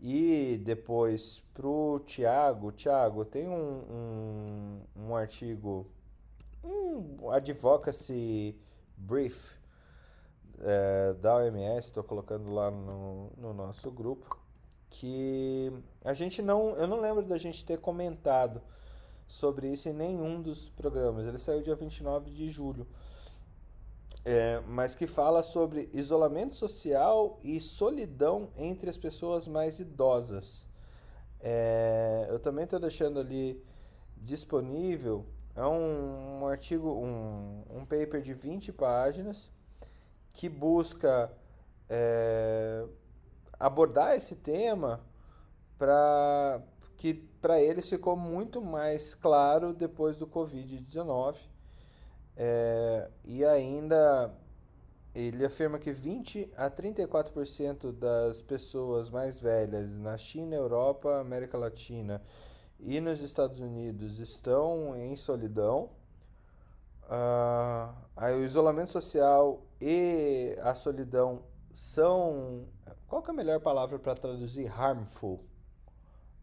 E 0.00 0.60
depois 0.62 1.42
para 1.54 1.66
o 1.66 1.98
Tiago, 2.00 2.70
Tiago, 2.70 3.24
tem 3.24 3.48
um, 3.48 3.80
um, 3.90 4.80
um 5.08 5.16
artigo, 5.16 5.90
um 6.62 7.30
advocacy 7.30 8.54
brief 8.96 9.56
é, 10.60 11.14
da 11.14 11.36
OMS, 11.36 11.88
estou 11.88 12.04
colocando 12.04 12.52
lá 12.52 12.70
no, 12.70 13.30
no 13.36 13.52
nosso 13.52 13.90
grupo, 13.90 14.38
que 14.90 15.72
a 16.04 16.14
gente 16.14 16.40
não, 16.42 16.70
eu 16.76 16.86
não 16.86 17.00
lembro 17.00 17.24
da 17.24 17.38
gente 17.38 17.64
ter 17.64 17.78
comentado 17.78 18.62
sobre 19.26 19.68
isso 19.68 19.88
em 19.88 19.92
nenhum 19.92 20.40
dos 20.40 20.68
programas. 20.68 21.26
Ele 21.26 21.38
saiu 21.38 21.62
dia 21.62 21.74
29 21.74 22.30
de 22.30 22.48
julho 22.50 22.86
é, 24.26 24.60
mas 24.66 24.96
que 24.96 25.06
fala 25.06 25.40
sobre 25.44 25.88
isolamento 25.92 26.56
social 26.56 27.38
e 27.44 27.60
solidão 27.60 28.50
entre 28.56 28.90
as 28.90 28.98
pessoas 28.98 29.46
mais 29.46 29.78
idosas. 29.78 30.66
É, 31.40 32.26
eu 32.28 32.40
também 32.40 32.64
estou 32.64 32.80
deixando 32.80 33.20
ali 33.20 33.64
disponível 34.16 35.24
é 35.54 35.64
um, 35.64 36.40
um 36.40 36.46
artigo, 36.48 36.90
um, 36.90 37.62
um, 37.70 37.86
paper 37.86 38.20
de 38.20 38.34
20 38.34 38.72
páginas 38.72 39.48
que 40.36 40.48
busca 40.48 41.32
é, 41.88 42.84
abordar 43.58 44.14
esse 44.14 44.36
tema 44.36 45.00
para 45.78 46.62
que 46.96 47.14
para 47.14 47.60
eles 47.60 47.88
ficou 47.88 48.16
muito 48.16 48.60
mais 48.60 49.14
claro 49.14 49.72
depois 49.72 50.16
do 50.16 50.26
Covid-19 50.26 51.36
é, 52.36 53.10
e 53.24 53.44
ainda 53.44 54.32
ele 55.14 55.44
afirma 55.44 55.78
que 55.78 55.90
20 55.90 56.52
a 56.54 56.70
34% 56.70 57.92
das 57.92 58.42
pessoas 58.42 59.08
mais 59.08 59.40
velhas 59.40 59.94
na 59.96 60.18
China, 60.18 60.54
Europa, 60.54 61.18
América 61.18 61.56
Latina 61.56 62.22
e 62.78 63.00
nos 63.00 63.22
Estados 63.22 63.58
Unidos 63.58 64.18
estão 64.18 64.94
em 64.94 65.16
solidão. 65.16 65.88
Aí 68.16 68.34
o 68.34 68.44
isolamento 68.44 68.90
social 68.90 69.62
e 69.80 70.56
a 70.62 70.74
solidão 70.74 71.44
são. 71.72 72.66
Qual 73.06 73.22
é 73.24 73.30
a 73.30 73.32
melhor 73.32 73.60
palavra 73.60 73.98
para 73.98 74.14
traduzir 74.14 74.66
harmful? 74.66 75.44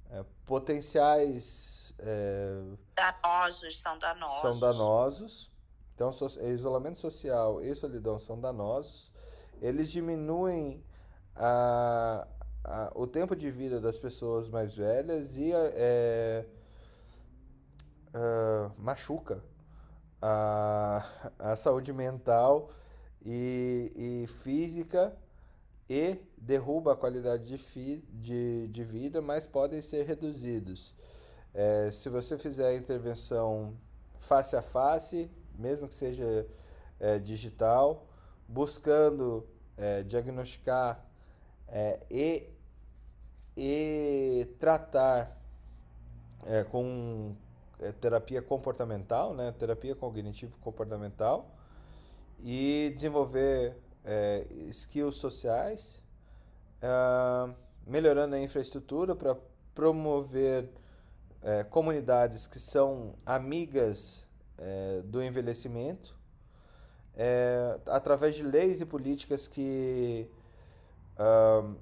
É, 0.10 0.23
potenciais. 0.45 1.93
É, 1.99 2.62
danosos, 2.95 3.80
são 3.80 3.97
danosos. 3.97 4.41
São 4.41 4.60
danosos. 4.60 5.52
Então, 5.95 6.12
é, 6.39 6.49
isolamento 6.49 6.97
social 6.97 7.62
e 7.62 7.76
solidão 7.76 8.19
são 8.19 8.39
danosos. 8.39 9.12
Eles 9.62 9.91
diminuem 9.91 10.84
a, 11.36 12.28
a, 12.63 12.91
o 12.95 13.08
tempo 13.08 13.36
de 13.36 13.49
vida 13.49 13.80
das 13.82 13.97
pessoas 13.97 14.49
mais 14.49 14.76
velhas 14.76 15.38
e 15.38 15.52
é, 15.54 16.45
uh, 18.13 18.71
machuca 18.78 19.43
a, 20.25 21.05
a 21.38 21.55
saúde 21.57 21.91
mental 21.91 22.69
e, 23.25 24.23
e 24.23 24.27
física 24.27 25.13
e 25.89 26.17
derruba 26.38 26.93
a 26.93 26.95
qualidade 26.95 27.45
de, 27.45 27.57
fi, 27.57 28.01
de, 28.09 28.69
de 28.69 28.83
vida, 28.86 29.21
mas 29.21 29.45
podem 29.45 29.81
ser 29.81 30.05
reduzidos. 30.05 30.95
É, 31.53 31.91
se 31.91 32.07
você 32.07 32.38
fizer 32.38 32.67
a 32.67 32.75
intervenção 32.75 33.75
face 34.17 34.55
a 34.55 34.62
face, 34.62 35.29
mesmo 35.59 35.89
que 35.89 35.93
seja 35.93 36.47
é, 37.01 37.19
digital, 37.19 38.07
buscando 38.47 39.45
é, 39.75 40.03
diagnosticar 40.03 41.05
é, 41.67 41.99
e, 42.09 42.49
e 43.57 44.47
tratar 44.57 45.38
é, 46.45 46.63
com 46.63 47.36
é, 47.79 47.91
terapia 47.91 48.41
comportamental, 48.41 49.33
né, 49.33 49.51
terapia 49.51 49.95
cognitivo-comportamental, 49.95 51.49
e 52.43 52.91
desenvolver 52.93 53.77
é, 54.03 54.45
skills 54.69 55.15
sociais, 55.15 56.01
melhorando 57.88 58.36
a 58.36 58.39
infraestrutura 58.39 59.15
para 59.15 59.38
promover 59.73 60.69
comunidades 61.69 62.45
que 62.45 62.59
são 62.59 63.15
amigas 63.25 64.27
é, 64.57 65.01
do 65.03 65.23
envelhecimento, 65.23 66.13
é, 67.15 67.79
através 67.88 68.36
de 68.36 68.43
leis 68.43 68.81
e 68.81 68.86
políticas 68.86 69.47
que 69.47 70.29
uh, 71.17 71.75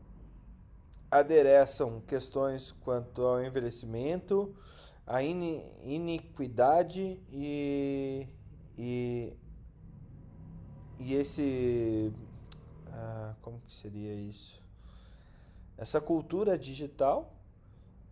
adereçam 1.09 2.01
questões 2.01 2.71
quanto 2.71 3.21
ao 3.25 3.43
envelhecimento, 3.43 4.55
a 5.05 5.21
in, 5.23 5.63
iniquidade 5.83 7.19
e, 7.31 8.27
e, 8.77 9.33
e 10.99 11.15
esse. 11.15 12.13
Uh, 12.87 13.35
como 13.41 13.59
que 13.61 13.73
seria 13.73 14.13
isso? 14.13 14.61
Essa 15.77 15.99
cultura 15.99 16.57
digital. 16.57 17.35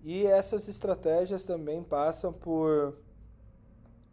E 0.01 0.25
essas 0.25 0.69
estratégias 0.69 1.43
também 1.43 1.83
passam 1.83 2.31
por 2.31 2.97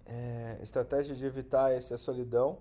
é, 0.04 0.58
estratégias 0.60 1.16
de 1.16 1.24
evitar 1.24 1.72
essa 1.72 1.96
solidão 1.96 2.58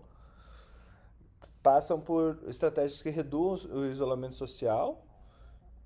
passam 1.65 1.99
por 1.99 2.37
estratégias 2.45 3.01
que 3.01 3.09
reduzam 3.09 3.71
o 3.71 3.87
isolamento 3.87 4.35
social, 4.35 5.03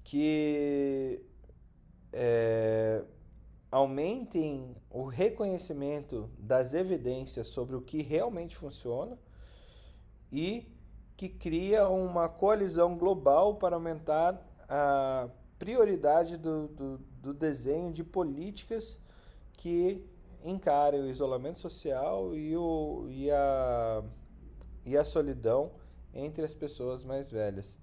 que 0.04 1.24
é, 2.12 3.02
aumentem 3.72 4.76
o 4.90 5.06
reconhecimento 5.06 6.30
das 6.38 6.74
evidências 6.74 7.48
sobre 7.48 7.76
o 7.76 7.82
que 7.82 8.02
realmente 8.02 8.56
funciona 8.56 9.18
e 10.32 10.68
que 11.16 11.30
cria 11.30 11.88
uma 11.88 12.28
coalizão 12.30 12.98
global 12.98 13.56
para 13.56 13.76
aumentar 13.76 14.42
a 14.68 15.30
prioridade 15.58 16.38
do, 16.38 16.68
do, 16.70 16.98
do 17.22 17.34
desenho 17.34 17.92
de 17.92 18.04
políticas 18.04 18.98
que 19.54 20.06
encarem 20.44 21.02
o 21.02 21.08
isolamento 21.08 21.60
social 21.60 22.34
e, 22.36 22.56
o, 22.56 23.08
e, 23.10 23.30
a, 23.30 24.04
e 24.86 24.96
a 24.96 25.04
solidão 25.04 25.72
entre 26.14 26.44
as 26.44 26.54
pessoas 26.54 27.04
mais 27.04 27.30
velhas. 27.30 27.78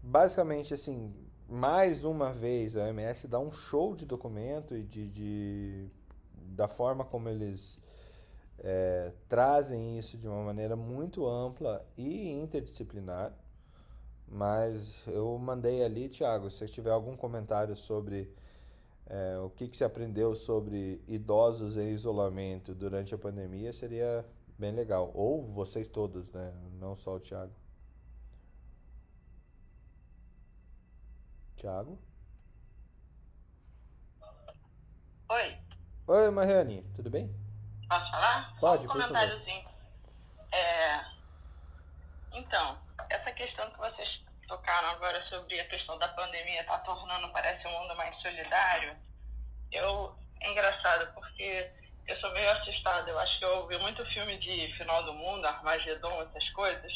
Basicamente, 0.00 0.72
assim, 0.72 1.12
mais 1.48 2.04
uma 2.04 2.32
vez 2.32 2.76
a 2.76 2.84
OMS 2.84 3.28
dá 3.28 3.38
um 3.38 3.50
show 3.50 3.94
de 3.94 4.06
documento 4.06 4.76
e 4.76 4.82
de, 4.82 5.10
de 5.10 5.88
da 6.34 6.68
forma 6.68 7.04
como 7.04 7.28
eles 7.28 7.78
é, 8.58 9.12
trazem 9.28 9.98
isso 9.98 10.16
de 10.16 10.26
uma 10.26 10.42
maneira 10.42 10.76
muito 10.76 11.26
ampla 11.26 11.84
e 11.96 12.30
interdisciplinar. 12.30 13.32
Mas 14.26 14.90
eu 15.06 15.36
mandei 15.38 15.84
ali, 15.84 16.08
Thiago, 16.08 16.50
se 16.50 16.66
tiver 16.66 16.90
algum 16.90 17.16
comentário 17.16 17.76
sobre 17.76 18.32
é, 19.06 19.38
o 19.38 19.50
que, 19.50 19.68
que 19.68 19.76
se 19.76 19.84
aprendeu 19.84 20.34
sobre 20.34 21.02
idosos 21.06 21.76
em 21.76 21.92
isolamento 21.92 22.74
durante 22.74 23.14
a 23.14 23.18
pandemia 23.18 23.72
seria 23.72 24.24
bem 24.58 24.72
legal. 24.72 25.10
Ou 25.14 25.42
vocês 25.42 25.88
todos, 25.88 26.32
né? 26.32 26.52
Não 26.80 26.96
só 26.96 27.16
o 27.16 27.20
Thiago. 27.20 27.52
Thiago? 31.64 31.98
Oi. 35.30 35.58
Oi, 36.08 36.30
Mariane, 36.30 36.82
tudo 36.94 37.08
bem? 37.08 37.34
Posso 37.88 38.10
falar? 38.10 38.54
Pode, 38.60 38.86
um 38.86 38.90
comentáriozinho. 38.90 39.66
É... 40.52 41.06
Então, 42.32 42.78
essa 43.08 43.32
questão 43.32 43.70
que 43.70 43.78
vocês 43.78 44.20
tocaram 44.46 44.90
agora 44.90 45.26
sobre 45.30 45.58
a 45.58 45.66
questão 45.66 45.98
da 45.98 46.08
pandemia 46.08 46.62
tá 46.64 46.80
tornando, 46.80 47.32
parece, 47.32 47.66
um 47.66 47.80
mundo 47.80 47.96
mais 47.96 48.14
solidário. 48.20 48.94
Eu, 49.72 50.14
é 50.42 50.50
engraçado, 50.50 51.14
porque 51.14 51.70
eu 52.06 52.20
sou 52.20 52.30
meio 52.32 52.50
assustada. 52.58 53.10
Eu 53.10 53.18
acho 53.18 53.38
que 53.38 53.44
eu 53.46 53.60
ouvi 53.60 53.78
muito 53.78 54.04
filme 54.10 54.36
de 54.36 54.70
final 54.76 55.02
do 55.04 55.14
mundo, 55.14 55.46
Armagedon, 55.46 56.24
essas 56.24 56.46
coisas. 56.50 56.92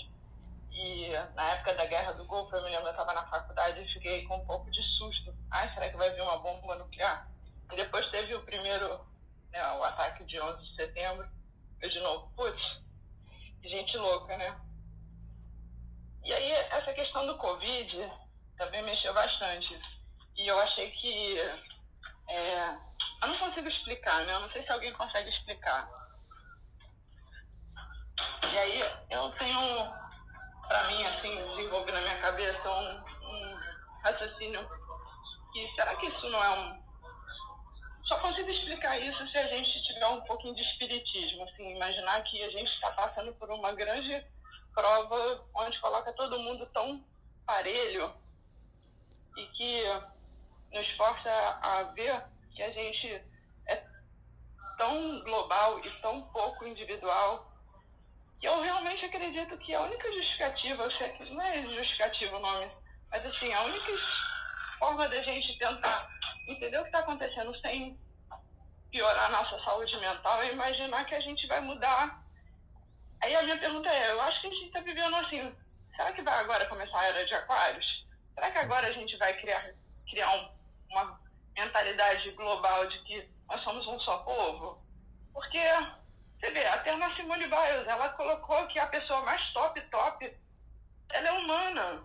E 0.71 1.11
na 1.35 1.51
época 1.51 1.75
da 1.75 1.87
Guerra 1.87 2.13
do 2.13 2.25
Golfo, 2.27 2.55
eu 2.55 2.63
me 2.63 2.71
lembro, 2.71 2.87
eu 2.87 2.91
estava 2.91 3.13
na 3.13 3.27
faculdade 3.27 3.81
e 3.81 3.93
fiquei 3.93 4.25
com 4.25 4.37
um 4.37 4.47
pouco 4.47 4.71
de 4.71 4.83
susto. 4.99 5.35
Ai, 5.51 5.73
será 5.75 5.89
que 5.89 5.97
vai 5.97 6.11
vir 6.11 6.23
uma 6.23 6.39
bomba 6.39 6.77
nuclear? 6.77 7.29
E 7.73 7.77
depois 7.77 8.07
teve 8.11 8.35
o 8.35 8.45
primeiro, 8.45 9.05
né, 9.53 9.73
o 9.73 9.85
ataque 9.85 10.25
de 10.25 10.41
11 10.41 10.63
de 10.63 10.77
setembro. 10.77 11.29
Eu 11.81 11.89
de 11.89 12.01
novo, 12.01 12.33
putz, 12.37 12.61
gente 13.69 13.97
louca, 13.97 14.37
né? 14.37 14.57
E 16.25 16.33
aí, 16.33 16.53
essa 16.53 16.93
questão 16.93 17.27
do 17.27 17.39
Covid 17.39 18.13
também 18.57 18.83
mexeu 18.83 19.15
bastante. 19.15 19.81
E 20.37 20.47
eu 20.47 20.59
achei 20.59 20.91
que. 20.91 21.39
É, 22.29 22.69
eu 23.23 23.29
não 23.29 23.39
consigo 23.39 23.69
explicar, 23.69 24.25
né? 24.27 24.35
Eu 24.35 24.41
não 24.41 24.51
sei 24.51 24.63
se 24.63 24.73
alguém 24.73 24.93
consegue 24.93 25.31
explicar. 25.31 25.89
E 28.53 28.59
aí, 28.59 28.81
eu 29.11 29.31
tenho, 29.33 29.93
para 30.69 30.85
mim, 30.85 31.03
assim, 31.07 31.35
desenvolvido 31.57 31.95
na 31.95 32.01
minha 32.03 32.19
cabeça 32.19 32.71
um, 32.71 33.03
um 33.27 33.61
raciocínio 34.05 34.69
que 35.53 35.75
será 35.75 35.97
que 35.97 36.07
isso 36.07 36.29
não 36.29 36.45
é 36.45 36.59
um. 36.59 36.89
Só 38.05 38.19
consigo 38.21 38.51
explicar 38.51 38.99
isso 39.01 39.27
se 39.29 39.39
a 39.39 39.47
gente 39.49 39.83
tiver 39.85 40.07
um 40.07 40.21
pouquinho 40.23 40.55
de 40.55 40.63
espiritismo, 40.63 41.45
assim, 41.45 41.75
imaginar 41.75 42.23
que 42.23 42.43
a 42.45 42.51
gente 42.51 42.71
está 42.73 42.91
passando 42.93 43.33
por 43.35 43.51
uma 43.51 43.73
grande 43.73 44.25
prova 44.75 45.45
onde 45.55 45.79
coloca 45.81 46.13
todo 46.13 46.39
mundo 46.39 46.67
tão 46.67 47.05
parelho 47.47 48.15
e 49.37 49.47
que 49.47 49.83
nos 50.73 50.89
força 50.93 51.31
a 51.63 51.83
ver 51.95 52.25
que 52.55 52.63
a 52.63 52.71
gente 52.71 53.23
é 53.67 53.85
tão 54.77 55.23
global 55.25 55.81
e 55.85 55.91
tão 56.01 56.23
pouco 56.29 56.67
individual 56.67 57.48
que 58.41 58.47
eu 58.47 58.61
realmente 58.61 59.05
acredito 59.05 59.59
que 59.59 59.75
a 59.75 59.83
única 59.83 60.13
justificativa, 60.13 60.83
eu 60.85 60.91
sei 60.93 61.09
que 61.11 61.31
não 61.31 61.43
é 61.43 61.63
justificativa 61.63 62.37
o 62.37 62.41
nome, 62.41 62.71
mas 63.11 63.27
assim, 63.27 63.53
a 63.53 63.63
única 63.63 63.93
forma 64.79 65.09
da 65.09 65.23
gente 65.23 65.59
tentar 65.59 66.09
entender 66.47 66.79
o 66.79 66.83
que 66.83 66.89
está 66.89 67.01
acontecendo 67.01 67.59
sem 67.61 67.99
piorar 68.91 69.27
a 69.27 69.31
nossa 69.31 69.63
saúde 69.65 69.97
mental 69.99 70.43
é 70.43 70.53
imaginar 70.53 71.05
que 71.05 71.15
a 71.15 71.21
gente 71.21 71.47
vai 71.47 71.61
mudar 71.61 72.23
Aí 73.21 73.35
a 73.35 73.43
minha 73.43 73.59
pergunta 73.59 73.91
é, 73.91 74.13
eu 74.13 74.21
acho 74.23 74.41
que 74.41 74.47
a 74.47 74.51
gente 74.51 74.67
está 74.67 74.81
vivendo 74.81 75.17
assim, 75.17 75.53
será 75.97 76.13
que 76.13 76.23
vai 76.23 76.39
agora 76.39 76.67
começar 76.67 76.99
a 77.01 77.07
era 77.07 77.25
de 77.27 77.35
aquários? 77.35 78.07
Será 78.35 78.51
que 78.51 78.59
agora 78.59 78.87
a 78.87 78.93
gente 78.93 79.17
vai 79.17 79.35
criar, 79.41 79.75
criar 80.09 80.37
um, 80.37 80.49
uma 80.91 81.21
mentalidade 81.57 82.31
global 82.33 82.87
de 82.87 82.99
que 83.03 83.29
nós 83.49 83.63
somos 83.65 83.87
um 83.89 83.99
só 84.01 84.19
povo? 84.19 84.81
Porque, 85.33 85.61
você 86.39 86.51
vê, 86.51 86.65
até 86.67 86.91
a 86.91 87.17
Simone 87.17 87.47
Biles, 87.47 87.87
ela 87.87 88.09
colocou 88.11 88.67
que 88.69 88.79
a 88.79 88.87
pessoa 88.87 89.23
mais 89.23 89.43
top, 89.53 89.81
top, 89.91 90.37
ela 91.13 91.29
é 91.29 91.33
humana. 91.33 92.05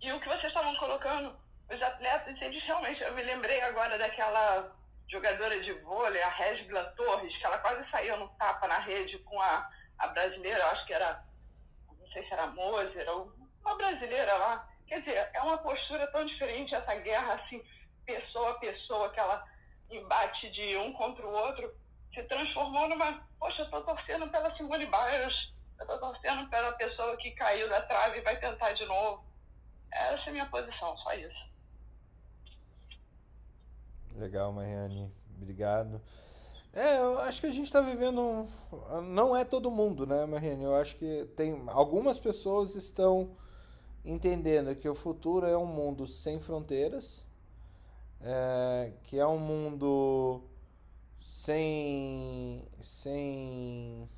E 0.00 0.12
o 0.12 0.20
que 0.20 0.28
vocês 0.28 0.46
estavam 0.46 0.74
colocando, 0.76 1.36
os 1.70 1.82
atletas, 1.82 2.40
eles 2.40 2.62
realmente, 2.64 3.02
eu 3.02 3.14
me 3.14 3.22
lembrei 3.22 3.60
agora 3.62 3.98
daquela 3.98 4.74
jogadora 5.08 5.60
de 5.60 5.72
vôlei, 5.80 6.22
a 6.22 6.28
Regla 6.30 6.84
Torres, 6.96 7.36
que 7.36 7.46
ela 7.46 7.58
quase 7.58 7.88
saiu 7.90 8.16
no 8.16 8.28
tapa 8.30 8.66
na 8.66 8.78
rede 8.78 9.18
com 9.18 9.40
a 9.40 9.68
a 10.00 10.08
brasileira, 10.08 10.64
acho 10.70 10.86
que 10.86 10.94
era, 10.94 11.22
não 11.98 12.08
sei 12.08 12.26
se 12.26 12.32
era 12.32 12.46
Moser, 12.48 13.08
ou 13.10 13.32
uma 13.64 13.76
brasileira 13.76 14.34
lá. 14.36 14.68
Quer 14.86 15.02
dizer, 15.02 15.30
é 15.32 15.40
uma 15.42 15.58
postura 15.58 16.06
tão 16.08 16.24
diferente 16.24 16.74
essa 16.74 16.94
guerra, 16.96 17.34
assim, 17.34 17.62
pessoa 18.04 18.50
a 18.50 18.54
pessoa, 18.54 19.06
aquela 19.06 19.44
embate 19.90 20.50
de 20.50 20.76
um 20.78 20.92
contra 20.94 21.24
o 21.26 21.32
outro, 21.32 21.72
se 22.14 22.22
transformou 22.24 22.88
numa, 22.88 23.26
poxa, 23.38 23.62
eu 23.62 23.64
estou 23.66 23.82
torcendo 23.82 24.28
pela 24.30 24.54
Simone 24.56 24.86
Biles, 24.86 25.52
eu 25.78 25.82
estou 25.82 25.98
torcendo 25.98 26.48
pela 26.50 26.72
pessoa 26.72 27.16
que 27.16 27.30
caiu 27.32 27.68
da 27.68 27.80
trave 27.82 28.18
e 28.18 28.22
vai 28.22 28.38
tentar 28.38 28.72
de 28.72 28.84
novo. 28.86 29.24
Essa 29.92 30.24
é 30.26 30.28
a 30.28 30.32
minha 30.32 30.46
posição, 30.46 30.96
só 30.98 31.12
isso. 31.14 31.50
Legal, 34.16 34.52
Mariane. 34.52 35.12
Obrigado. 35.40 36.00
É, 36.72 36.98
eu 36.98 37.18
acho 37.20 37.40
que 37.40 37.46
a 37.46 37.52
gente 37.52 37.64
está 37.64 37.80
vivendo. 37.80 38.46
Não 39.04 39.36
é 39.36 39.44
todo 39.44 39.70
mundo, 39.70 40.06
né, 40.06 40.24
Mariane? 40.26 40.62
Eu 40.62 40.76
acho 40.76 40.96
que 40.96 41.26
tem. 41.36 41.64
Algumas 41.68 42.20
pessoas 42.20 42.76
estão 42.76 43.36
entendendo 44.04 44.74
que 44.76 44.88
o 44.88 44.94
futuro 44.94 45.46
é 45.46 45.56
um 45.56 45.66
mundo 45.66 46.06
sem 46.06 46.38
fronteiras, 46.38 47.24
é, 48.20 48.92
que 49.04 49.18
é 49.18 49.26
um 49.26 49.38
mundo 49.38 50.42
sem. 51.20 52.64
sem. 52.80 54.08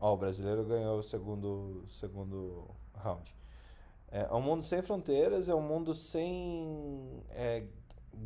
Ó, 0.00 0.10
oh, 0.10 0.14
o 0.14 0.16
brasileiro 0.16 0.64
ganhou 0.64 0.98
o 0.98 1.02
segundo, 1.02 1.84
segundo 1.88 2.70
round. 2.94 3.34
É, 4.10 4.22
é 4.22 4.34
um 4.34 4.40
mundo 4.40 4.64
sem 4.64 4.82
fronteiras, 4.82 5.48
é 5.48 5.54
um 5.54 5.62
mundo 5.62 5.94
sem 5.94 7.22
é, 7.30 7.64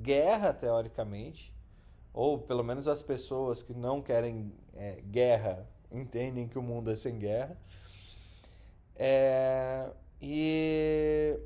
guerra, 0.03 0.53
teoricamente 0.53 1.55
ou 2.15 2.39
pelo 2.39 2.63
menos 2.63 2.87
as 2.87 3.03
pessoas 3.03 3.61
que 3.61 3.75
não 3.75 4.01
querem 4.01 4.53
é, 4.73 5.03
guerra 5.03 5.69
entendem 5.91 6.47
que 6.47 6.57
o 6.57 6.63
mundo 6.63 6.91
é 6.91 6.97
sem 6.97 7.19
guerra. 7.19 7.59
É, 8.95 9.91
e 10.23 11.39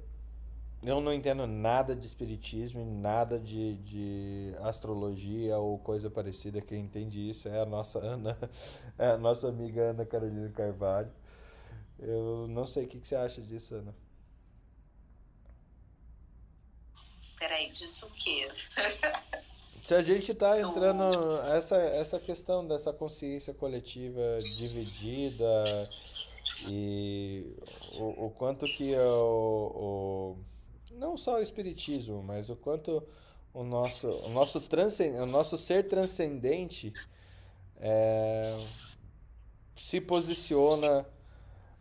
eu 0.83 1.01
não 1.01 1.13
entendo 1.13 1.47
nada 1.47 1.95
de 1.95 2.07
espiritismo, 2.07 2.85
nada 2.85 3.39
de, 3.39 3.77
de 3.79 4.53
astrologia 4.61 5.59
ou 5.59 5.79
coisa 5.79 6.09
parecida. 6.09 6.61
Quem 6.61 6.83
entende 6.83 7.29
isso 7.29 7.49
é 7.49 7.61
a 7.61 7.67
nossa 7.67 7.99
Ana, 7.99 8.39
é 8.97 9.09
a 9.09 9.19
nossa 9.19 9.49
amiga 9.49 9.91
Ana 9.91 10.07
Carolina 10.07 10.51
Carvalho. 10.51 11.11
Eu 11.99 12.47
não 12.49 12.65
sei 12.65 12.85
o 12.85 12.89
que, 12.89 13.01
que 13.01 13.09
você 13.09 13.17
acha 13.17 13.43
disso, 13.43 13.75
Ana. 13.75 13.95
Peraí, 17.39 17.71
disso 17.71 18.07
o 18.07 18.11
quê? 18.11 18.49
Se 19.85 19.95
a 19.95 20.03
gente 20.03 20.33
está 20.33 20.61
entrando 20.61 21.39
essa 21.47 21.77
essa 21.77 22.21
questão 22.21 22.67
dessa 22.67 22.93
consciência 22.93 23.55
coletiva 23.55 24.39
dividida 24.59 25.89
e 26.69 27.57
o, 27.95 28.27
o 28.27 28.31
quanto 28.31 28.67
que 28.67 28.95
o, 28.95 30.37
o, 30.37 30.37
não 30.99 31.17
só 31.17 31.37
o 31.37 31.43
espiritismo, 31.43 32.23
mas 32.23 32.51
o 32.51 32.57
quanto 32.57 33.03
o 33.55 33.63
nosso 33.63 34.09
o 34.09 34.29
nosso 34.31 34.61
transcend, 34.61 35.19
o 35.19 35.27
nosso 35.27 35.57
ser 35.57 35.89
transcendente 35.89 36.93
é, 37.77 38.59
se 39.75 40.01
posiciona 40.01 41.07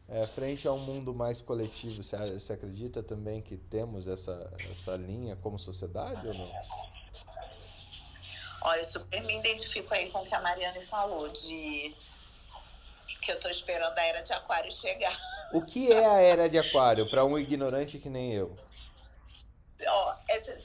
é, 0.08 0.26
frente 0.28 0.68
a 0.68 0.72
um 0.72 0.80
mundo 0.80 1.14
mais 1.14 1.42
coletivo. 1.42 2.04
Você, 2.04 2.16
você 2.32 2.54
acredita 2.54 3.04
também 3.04 3.42
que 3.42 3.58
temos 3.58 4.08
essa, 4.08 4.52
essa 4.70 4.96
linha 4.96 5.36
como 5.36 5.58
sociedade 5.58 6.28
ou 6.28 6.34
não? 6.34 6.52
Ó, 8.62 8.74
eu 8.76 8.86
super 8.86 9.24
me 9.24 9.38
identifico 9.38 9.94
aí 9.94 10.10
com 10.10 10.20
o 10.20 10.26
que 10.26 10.34
a 10.34 10.42
Mariane 10.42 10.86
falou, 10.86 11.28
de 11.30 11.96
que 13.22 13.32
eu 13.32 13.40
tô 13.40 13.50
esperando 13.50 13.98
a 13.98 14.06
era 14.06 14.22
de 14.22 14.32
aquário 14.32 14.72
chegar. 14.72 15.20
O 15.52 15.62
que 15.62 15.92
é 15.92 16.06
a 16.06 16.22
era 16.22 16.48
de 16.48 16.58
aquário 16.58 17.10
para 17.10 17.26
um 17.26 17.38
ignorante 17.38 18.00
que 18.00 18.10
nem 18.10 18.34
eu? 18.34 18.56
Ó, 19.86 20.16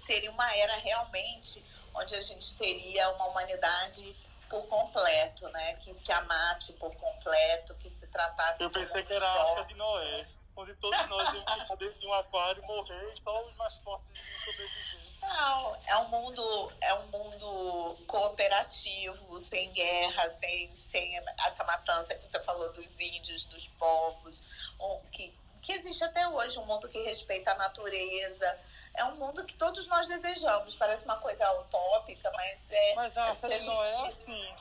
seria 0.07 0.31
uma 0.31 0.55
era 0.57 0.77
realmente 0.77 1.65
onde 1.95 2.15
a 2.15 2.21
gente 2.21 2.55
teria 2.57 3.11
uma 3.11 3.27
humanidade 3.27 4.17
por 4.49 4.67
completo, 4.67 5.49
né? 5.49 5.75
Que 5.77 5.95
se 5.95 6.13
amasse 6.13 6.75
por 6.75 6.95
completo, 6.97 7.75
que 7.77 7.89
se 7.89 8.07
tratasse. 8.09 8.63
Eu 8.63 8.71
pensei 8.71 9.03
que 9.03 9.13
era 9.13 9.27
a 9.27 9.51
arca 9.51 9.65
de 9.65 9.75
Noé, 9.75 10.27
onde 10.57 10.75
todos 10.75 11.09
nós 11.09 11.35
íamos 11.35 11.79
dentro 11.79 12.01
de 12.01 12.07
um 12.07 12.13
aquário, 12.13 12.63
morrer 12.65 13.15
e 13.15 13.23
só 13.23 13.47
os 13.47 13.57
mais 13.57 13.75
fortes 13.79 14.09
iam 14.15 14.39
sobreviver. 14.41 14.93
Não, 15.23 15.77
é 15.87 15.97
um 15.97 16.09
mundo, 16.09 16.73
é 16.81 16.95
um 16.95 17.07
mundo 17.07 17.97
cooperativo, 18.07 19.41
sem 19.41 19.73
guerra, 19.73 20.29
sem, 20.29 20.71
sem 20.73 21.17
essa 21.47 21.65
matança 21.65 22.15
que 22.15 22.29
você 22.29 22.39
falou 22.41 22.73
dos 22.73 23.01
índios, 23.01 23.47
dos 23.47 23.67
povos, 23.69 24.43
um, 24.79 25.01
que, 25.11 25.35
que 25.63 25.73
existe 25.73 26.05
até 26.05 26.29
hoje, 26.29 26.59
um 26.59 26.67
mundo 26.67 26.89
que 26.89 27.03
respeita 27.03 27.53
a 27.53 27.55
natureza. 27.55 28.59
É 28.95 29.05
um 29.05 29.17
mundo 29.17 29.45
que 29.45 29.55
todos 29.55 29.87
nós 29.87 30.07
desejamos. 30.07 30.75
Parece 30.75 31.05
uma 31.05 31.17
coisa 31.17 31.51
utópica, 31.61 32.31
mas 32.33 32.71
é. 32.71 32.95
Mas 32.95 33.17
a 33.17 33.29
é 33.29 33.61
não 33.61 33.85
é 33.85 34.09
assim. 34.09 34.55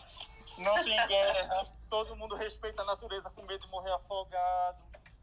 Não 0.57 0.83
tem 0.83 1.07
guerra, 1.07 1.65
todo 1.89 2.15
mundo 2.15 2.35
respeita 2.35 2.81
a 2.81 2.85
natureza 2.85 3.29
com 3.31 3.41
medo 3.43 3.65
de 3.65 3.71
morrer 3.71 3.91
afogado 3.91 4.77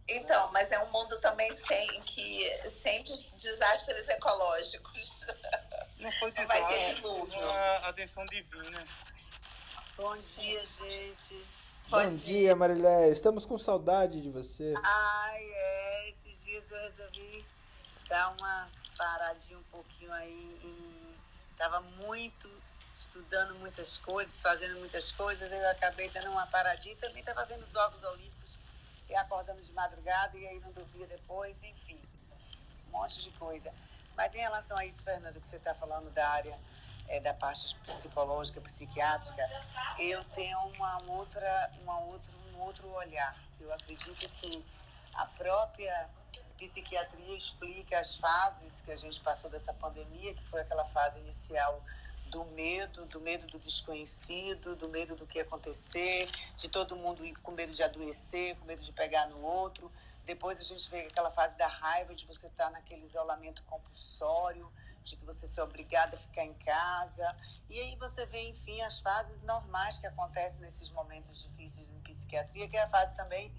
então, 0.09 0.51
mas 0.53 0.73
é 0.73 0.83
um 0.83 0.91
mundo 0.91 1.21
também 1.21 1.55
sem, 1.55 2.01
que, 2.03 2.71
sem 2.71 3.05
desastres 3.37 4.09
ecológicos. 4.09 5.21
Não 5.99 6.11
foi 6.13 6.31
desastre, 6.33 6.63
vai 6.63 6.73
ter 6.73 6.95
dilúvio. 6.95 7.45
É 7.45 7.77
atenção 7.85 8.25
divina. 8.27 8.87
Bom 9.97 10.17
dia, 10.17 10.65
gente. 10.79 11.35
Bom, 11.89 12.05
Bom 12.05 12.11
dia, 12.13 12.39
dia 12.39 12.57
Marilé. 12.57 13.11
Estamos 13.11 13.45
com 13.45 13.59
saudade 13.59 14.23
de 14.23 14.31
você. 14.31 14.73
Ai, 14.83 15.45
é. 15.45 16.09
Esses 16.09 16.45
dias 16.45 16.71
eu 16.71 16.79
resolvi 16.79 17.45
dar 18.09 18.35
uma 18.41 18.71
paradinha 18.99 19.57
um 19.57 19.63
pouquinho 19.65 20.13
aí. 20.13 20.61
Em... 20.63 21.17
Tava 21.57 21.81
muito 21.81 22.51
estudando 22.95 23.55
muitas 23.61 23.97
coisas, 23.97 24.43
fazendo 24.43 24.77
muitas 24.81 25.13
coisas, 25.13 25.53
eu 25.53 25.71
acabei 25.71 26.11
dando 26.11 26.33
uma 26.33 26.47
paradinha 26.49 26.95
e 26.95 26.97
também 26.97 27.21
estava 27.21 27.45
vendo 27.45 27.63
os 27.63 27.73
Jogos 27.73 28.03
Olímpicos 28.03 28.59
e 29.09 29.15
acordando 29.15 29.63
de 29.63 29.73
madrugada 29.73 30.37
e 30.37 30.47
aí 30.47 30.59
não 30.59 30.73
dormia 30.73 31.07
depois, 31.07 31.57
enfim, 31.63 31.99
um 32.89 32.91
monte 32.91 33.23
de 33.23 33.31
coisa. 33.39 33.73
Mas 34.17 34.35
em 34.35 34.39
relação 34.39 34.77
a 34.77 34.85
isso, 34.85 35.03
Fernando, 35.05 35.41
que 35.41 35.47
você 35.47 35.57
está 35.57 35.75
falando 35.75 36.11
da 36.11 36.29
área 36.29 36.59
é, 37.07 37.21
da 37.21 37.33
parte 37.33 37.75
psicológica, 37.87 38.61
psiquiátrica, 38.61 39.49
eu 39.99 40.25
tenho 40.35 40.59
uma 40.77 41.01
outra, 41.03 41.71
uma 41.81 42.01
outro, 42.01 42.33
um 42.53 42.61
outro 42.61 42.89
olhar. 42.95 43.37
Eu 43.61 43.73
acredito 43.73 44.29
que 44.41 44.65
a 45.15 45.25
própria 45.25 46.11
psiquiatria 46.59 47.35
explica 47.35 47.99
as 47.99 48.17
fases 48.17 48.83
que 48.83 48.91
a 48.91 48.97
gente 48.97 49.21
passou 49.21 49.49
dessa 49.49 49.73
pandemia, 49.73 50.35
que 50.35 50.43
foi 50.43 50.61
aquela 50.61 50.85
fase 50.85 51.21
inicial 51.21 51.83
do 52.27 52.45
medo, 52.47 53.07
do 53.07 53.21
medo 53.21 53.47
do 53.47 53.59
desconhecido, 53.59 54.77
do 54.77 54.89
medo 54.89 55.15
do 55.15 55.27
que 55.27 55.41
acontecer, 55.41 56.29
de 56.57 56.69
todo 56.69 56.97
mundo 56.97 57.23
com 57.43 57.53
medo 57.53 57.73
de 57.73 57.83
adoecer, 57.83 58.57
com 58.57 58.67
medo 58.67 58.83
de 58.83 58.93
pegar 58.93 59.29
no 59.29 59.41
outro. 59.41 59.91
Depois 60.27 60.61
a 60.61 60.65
gente 60.65 60.91
vê 60.91 61.03
aquela 61.03 61.31
fase 61.31 61.57
da 61.57 61.69
raiva, 61.69 62.15
de 62.15 62.27
você 62.27 62.49
estar 62.49 62.71
naquele 62.71 63.03
isolamento 63.03 63.63
compulsório, 63.63 64.71
de 65.03 65.17
que 65.17 65.25
você 65.25 65.49
ser 65.49 65.63
obrigado 65.63 66.15
a 66.15 66.19
ficar 66.19 66.45
em 66.45 66.53
casa. 66.55 67.35
E 67.71 67.81
aí 67.81 67.97
você 67.97 68.27
vê, 68.27 68.49
enfim, 68.49 68.83
as 68.83 69.01
fases 69.01 69.41
normais 69.43 69.97
que 69.97 70.07
acontecem 70.07 70.61
nesses 70.61 70.91
momentos 70.91 71.41
difíceis 71.41 71.89
em 71.89 72.01
psiquiatria, 72.01 72.69
que 72.69 72.77
é 72.77 72.83
a 72.83 72.89
fase 72.89 73.15
também 73.15 73.51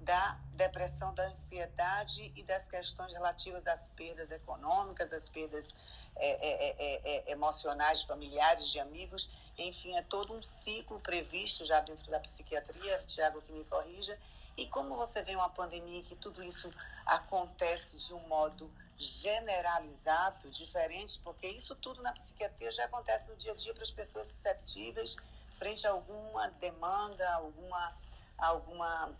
da 0.00 0.38
depressão, 0.54 1.14
da 1.14 1.28
ansiedade 1.28 2.32
e 2.34 2.42
das 2.42 2.66
questões 2.66 3.12
relativas 3.12 3.66
às 3.66 3.88
perdas 3.90 4.30
econômicas, 4.30 5.12
às 5.12 5.28
perdas 5.28 5.74
é 6.16 6.26
é, 6.26 6.50
é, 6.50 6.76
é, 6.78 7.30
é, 7.30 7.32
emocionais, 7.32 8.02
familiares, 8.02 8.68
de 8.68 8.78
amigos, 8.80 9.30
enfim, 9.56 9.96
é 9.96 10.02
todo 10.02 10.34
um 10.34 10.42
ciclo 10.42 11.00
previsto 11.00 11.64
já 11.64 11.80
dentro 11.80 12.10
da 12.10 12.20
psiquiatria, 12.20 12.98
Tiago 13.06 13.40
que 13.42 13.52
me 13.52 13.64
corrija, 13.64 14.18
e 14.56 14.66
como 14.66 14.96
você 14.96 15.22
vê 15.22 15.34
uma 15.34 15.48
pandemia 15.48 16.02
que 16.02 16.14
tudo 16.16 16.42
isso 16.42 16.70
acontece 17.06 17.96
de 17.98 18.12
um 18.12 18.20
modo 18.28 18.70
generalizado, 18.98 20.50
diferente, 20.50 21.18
porque 21.24 21.46
isso 21.48 21.74
tudo 21.76 22.02
na 22.02 22.12
psiquiatria 22.12 22.70
já 22.70 22.84
acontece 22.84 23.28
no 23.28 23.36
dia 23.36 23.52
a 23.52 23.54
dia 23.54 23.72
para 23.72 23.82
as 23.82 23.90
pessoas 23.90 24.28
susceptíveis, 24.28 25.16
frente 25.54 25.86
a 25.86 25.90
alguma 25.90 26.48
demanda, 26.60 27.32
alguma, 27.32 27.96
alguma, 28.36 29.14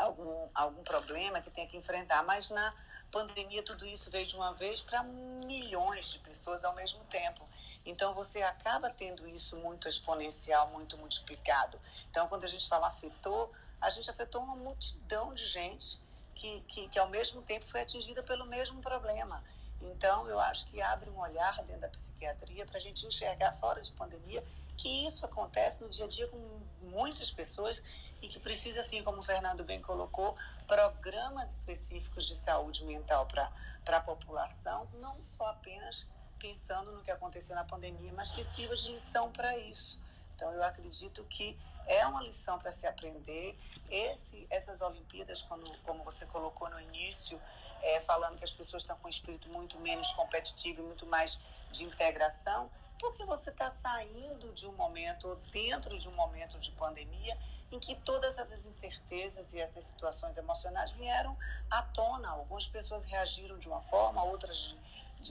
algum, 0.00 0.48
algum 0.54 0.82
problema 0.82 1.40
que 1.40 1.50
tenha 1.50 1.66
que 1.66 1.76
enfrentar, 1.76 2.22
mas 2.24 2.50
na 2.50 2.74
pandemia, 3.10 3.62
tudo 3.62 3.84
isso 3.86 4.10
veio 4.10 4.26
de 4.26 4.36
uma 4.36 4.52
vez 4.54 4.80
para 4.80 5.02
milhões 5.02 6.12
de 6.12 6.18
pessoas 6.20 6.64
ao 6.64 6.74
mesmo 6.74 7.04
tempo. 7.04 7.46
Então, 7.84 8.14
você 8.14 8.42
acaba 8.42 8.90
tendo 8.90 9.26
isso 9.26 9.56
muito 9.56 9.88
exponencial, 9.88 10.68
muito 10.68 10.96
multiplicado. 10.98 11.80
Então, 12.10 12.28
quando 12.28 12.44
a 12.44 12.48
gente 12.48 12.68
fala 12.68 12.86
afetou, 12.86 13.52
a 13.80 13.90
gente 13.90 14.10
afetou 14.10 14.42
uma 14.42 14.54
multidão 14.54 15.34
de 15.34 15.46
gente 15.46 16.00
que, 16.34 16.60
que, 16.62 16.88
que 16.88 16.98
ao 16.98 17.08
mesmo 17.08 17.42
tempo 17.42 17.66
foi 17.70 17.80
atingida 17.80 18.22
pelo 18.22 18.46
mesmo 18.46 18.80
problema. 18.80 19.42
Então, 19.80 20.28
eu 20.28 20.38
acho 20.38 20.66
que 20.66 20.80
abre 20.80 21.08
um 21.10 21.18
olhar 21.18 21.62
dentro 21.62 21.80
da 21.80 21.88
psiquiatria 21.88 22.66
para 22.66 22.76
a 22.76 22.80
gente 22.80 23.06
enxergar 23.06 23.56
fora 23.58 23.80
de 23.80 23.90
pandemia 23.92 24.44
que 24.80 25.06
isso 25.06 25.24
acontece 25.26 25.82
no 25.82 25.90
dia 25.90 26.06
a 26.06 26.08
dia 26.08 26.26
com 26.28 26.38
muitas 26.82 27.30
pessoas 27.30 27.82
e 28.22 28.28
que 28.28 28.38
precisa, 28.38 28.80
assim 28.80 29.02
como 29.02 29.18
o 29.18 29.22
Fernando 29.22 29.62
bem 29.62 29.80
colocou, 29.80 30.36
programas 30.66 31.56
específicos 31.56 32.26
de 32.26 32.34
saúde 32.34 32.84
mental 32.84 33.26
para 33.26 33.96
a 33.96 34.00
população, 34.00 34.88
não 34.94 35.20
só 35.20 35.48
apenas 35.48 36.06
pensando 36.38 36.92
no 36.92 37.02
que 37.02 37.10
aconteceu 37.10 37.54
na 37.54 37.64
pandemia, 37.64 38.12
mas 38.14 38.32
que 38.32 38.42
sirva 38.42 38.74
de 38.74 38.90
lição 38.90 39.30
para 39.30 39.56
isso. 39.58 40.00
Então, 40.34 40.50
eu 40.52 40.64
acredito 40.64 41.22
que 41.24 41.58
é 41.86 42.06
uma 42.06 42.22
lição 42.22 42.58
para 42.58 42.72
se 42.72 42.86
aprender. 42.86 43.58
Esse, 43.90 44.46
essas 44.48 44.80
Olimpíadas, 44.80 45.42
quando, 45.42 45.70
como 45.82 46.02
você 46.02 46.24
colocou 46.24 46.70
no 46.70 46.80
início, 46.80 47.38
é, 47.82 48.00
falando 48.00 48.38
que 48.38 48.44
as 48.44 48.50
pessoas 48.50 48.82
estão 48.82 48.96
com 48.96 49.06
um 49.06 49.10
espírito 49.10 49.50
muito 49.50 49.78
menos 49.78 50.10
competitivo 50.12 50.80
e 50.80 50.84
muito 50.84 51.04
mais 51.04 51.38
de 51.70 51.84
integração, 51.84 52.70
porque 53.00 53.24
você 53.24 53.50
está 53.50 53.70
saindo 53.70 54.52
de 54.52 54.66
um 54.66 54.72
momento, 54.72 55.34
dentro 55.50 55.98
de 55.98 56.08
um 56.08 56.12
momento 56.12 56.60
de 56.60 56.70
pandemia, 56.72 57.36
em 57.72 57.78
que 57.78 57.94
todas 57.96 58.36
essas 58.36 58.66
incertezas 58.66 59.54
e 59.54 59.58
essas 59.58 59.84
situações 59.84 60.36
emocionais 60.36 60.92
vieram 60.92 61.36
à 61.70 61.82
tona. 61.82 62.28
Algumas 62.28 62.66
pessoas 62.66 63.06
reagiram 63.06 63.58
de 63.58 63.68
uma 63.68 63.80
forma, 63.82 64.22
outras 64.22 64.76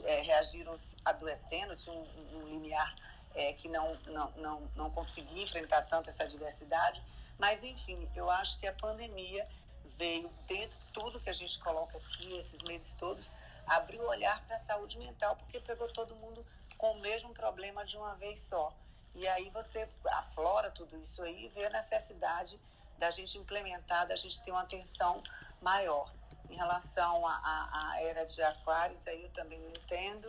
é, 0.04 0.22
reagiram 0.22 0.78
adoecendo, 1.06 1.76
tinha 1.76 1.96
um, 1.96 2.38
um 2.38 2.48
limiar 2.48 2.96
é, 3.36 3.54
que 3.54 3.68
não, 3.68 3.96
não, 4.08 4.32
não, 4.32 4.72
não 4.76 4.90
conseguia 4.90 5.44
enfrentar 5.44 5.84
tanto 5.84 6.10
essa 6.10 6.28
diversidade. 6.28 7.04
Mas, 7.38 7.64
enfim, 7.64 8.10
eu 8.16 8.30
acho 8.32 8.60
que 8.60 8.68
a 8.68 8.74
pandemia 8.74 9.48
veio, 9.98 10.30
dentro 10.48 10.80
de 10.80 10.86
tudo 10.94 11.20
que 11.20 11.30
a 11.30 11.34
gente 11.34 11.60
coloca 11.60 11.98
aqui, 11.98 12.38
esses 12.38 12.62
meses 12.64 12.96
todos, 12.96 13.30
abriu 13.68 14.02
o 14.02 14.08
olhar 14.08 14.44
para 14.46 14.56
a 14.56 14.60
saúde 14.60 14.98
mental, 14.98 15.36
porque 15.36 15.60
pegou 15.60 15.88
todo 15.92 16.16
mundo 16.16 16.46
com 16.80 16.94
o 16.94 17.00
mesmo 17.02 17.34
problema 17.34 17.86
de 17.86 17.98
uma 17.98 18.16
vez 18.16 18.40
só. 18.40 18.74
E 19.14 19.28
aí 19.28 19.50
você 19.50 19.88
aflora 20.06 20.72
tudo 20.72 20.98
isso 20.98 21.22
aí 21.22 21.46
e 21.46 21.50
vê 21.50 21.66
a 21.66 21.70
necessidade 21.70 22.60
da 22.98 23.12
gente 23.12 23.38
implementar, 23.38 24.08
da 24.08 24.16
gente 24.16 24.42
ter 24.42 24.52
uma 24.52 24.62
atenção 24.62 25.22
maior. 25.62 26.12
Em 26.50 26.56
relação 26.56 27.28
à 27.28 27.98
era 28.00 28.24
de 28.26 28.42
aquários, 28.42 29.06
aí 29.08 29.22
eu 29.22 29.30
também 29.32 29.60
não 29.60 29.70
entendo. 29.70 30.28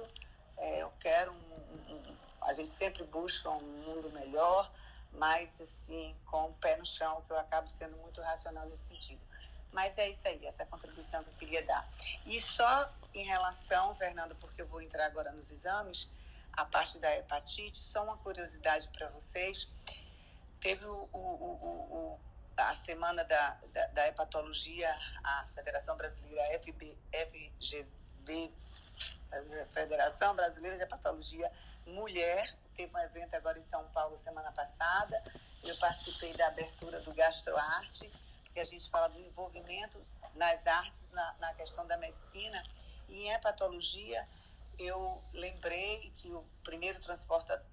É, 0.59 0.83
eu 0.83 0.93
quero 0.99 1.33
um, 1.33 1.95
um, 1.95 2.17
a 2.43 2.53
gente 2.53 2.69
sempre 2.69 3.05
busca 3.05 3.49
um 3.49 3.63
mundo 3.63 4.11
melhor, 4.11 4.71
mas 5.13 5.61
assim, 5.61 6.17
com 6.27 6.47
o 6.47 6.53
pé 6.55 6.77
no 6.77 6.85
chão, 6.85 7.23
que 7.29 7.33
eu 7.33 7.39
acabo 7.39 7.71
sendo 7.71 7.97
muito 7.99 8.21
racional 8.21 8.67
nesse 8.67 8.89
sentido. 8.89 9.23
Mas 9.71 9.97
é 9.97 10.09
isso 10.11 10.27
aí, 10.27 10.45
essa 10.45 10.67
contribuição 10.67 11.23
que 11.23 11.31
eu 11.31 11.35
queria 11.35 11.65
dar. 11.65 11.89
E 12.27 12.41
só 12.41 12.93
em 13.15 13.25
relação, 13.25 13.95
Fernando, 13.95 14.35
porque 14.35 14.63
eu 14.63 14.67
vou 14.67 14.83
entrar 14.83 15.07
agora 15.07 15.31
nos 15.31 15.51
exames, 15.53 16.11
a 16.53 16.65
parte 16.65 16.99
da 16.99 17.17
hepatite, 17.17 17.77
só 17.77 18.05
uma 18.05 18.17
curiosidade 18.19 18.89
para 18.89 19.09
vocês. 19.09 19.69
Teve 20.61 20.85
o, 20.85 21.09
o, 21.13 22.15
o, 22.15 22.21
a 22.57 22.75
semana 22.75 23.25
da, 23.25 23.59
da, 23.73 23.87
da, 23.89 24.09
hepatologia, 24.09 24.91
a 25.25 25.47
Federação 25.55 25.97
Brasileira 25.97 26.61
FB, 26.61 26.99
FGV, 27.13 28.53
Federação 29.71 30.35
Brasileira 30.35 30.77
de 30.77 30.83
Hepatologia 30.83 31.51
Mulher, 31.87 32.55
teve 32.77 32.95
um 32.95 32.99
evento 32.99 33.35
agora 33.35 33.59
em 33.59 33.63
São 33.63 33.85
Paulo 33.89 34.17
semana 34.19 34.53
passada. 34.53 35.23
Eu 35.63 35.77
participei 35.79 36.33
da 36.35 36.49
abertura 36.49 37.01
do 37.01 37.13
Gastroarte, 37.13 38.11
que 38.53 38.61
a 38.61 38.65
gente 38.65 38.89
fala 38.91 39.09
do 39.09 39.19
envolvimento 39.19 40.01
nas 40.35 40.67
artes 40.67 41.11
na, 41.13 41.35
na 41.41 41.55
questão 41.55 41.87
da 41.87 41.97
medicina. 41.97 42.63
E 43.09 43.25
em 43.25 43.33
hepatologia, 43.33 44.27
eu 44.81 45.23
lembrei 45.35 46.11
que 46.17 46.33
o 46.33 46.43
primeiro 46.65 46.99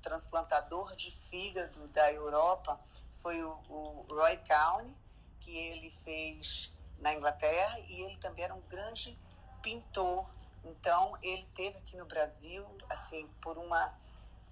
transplantador 0.01 0.93
de 0.93 1.09
fígado 1.09 1.87
da 1.87 2.11
Europa 2.11 2.77
foi 3.13 3.41
o, 3.41 3.51
o 3.69 4.05
Roy 4.09 4.37
Cowney, 4.45 4.93
que 5.39 5.55
ele 5.55 5.89
fez 5.89 6.73
na 6.99 7.13
Inglaterra 7.13 7.79
e 7.87 8.01
ele 8.01 8.17
também 8.17 8.43
era 8.43 8.53
um 8.53 8.61
grande 8.61 9.17
pintor. 9.61 10.29
Então 10.65 11.17
ele 11.21 11.47
teve 11.55 11.77
aqui 11.77 11.95
no 11.95 12.05
Brasil, 12.05 12.65
assim, 12.89 13.25
por 13.41 13.57
uma 13.57 13.93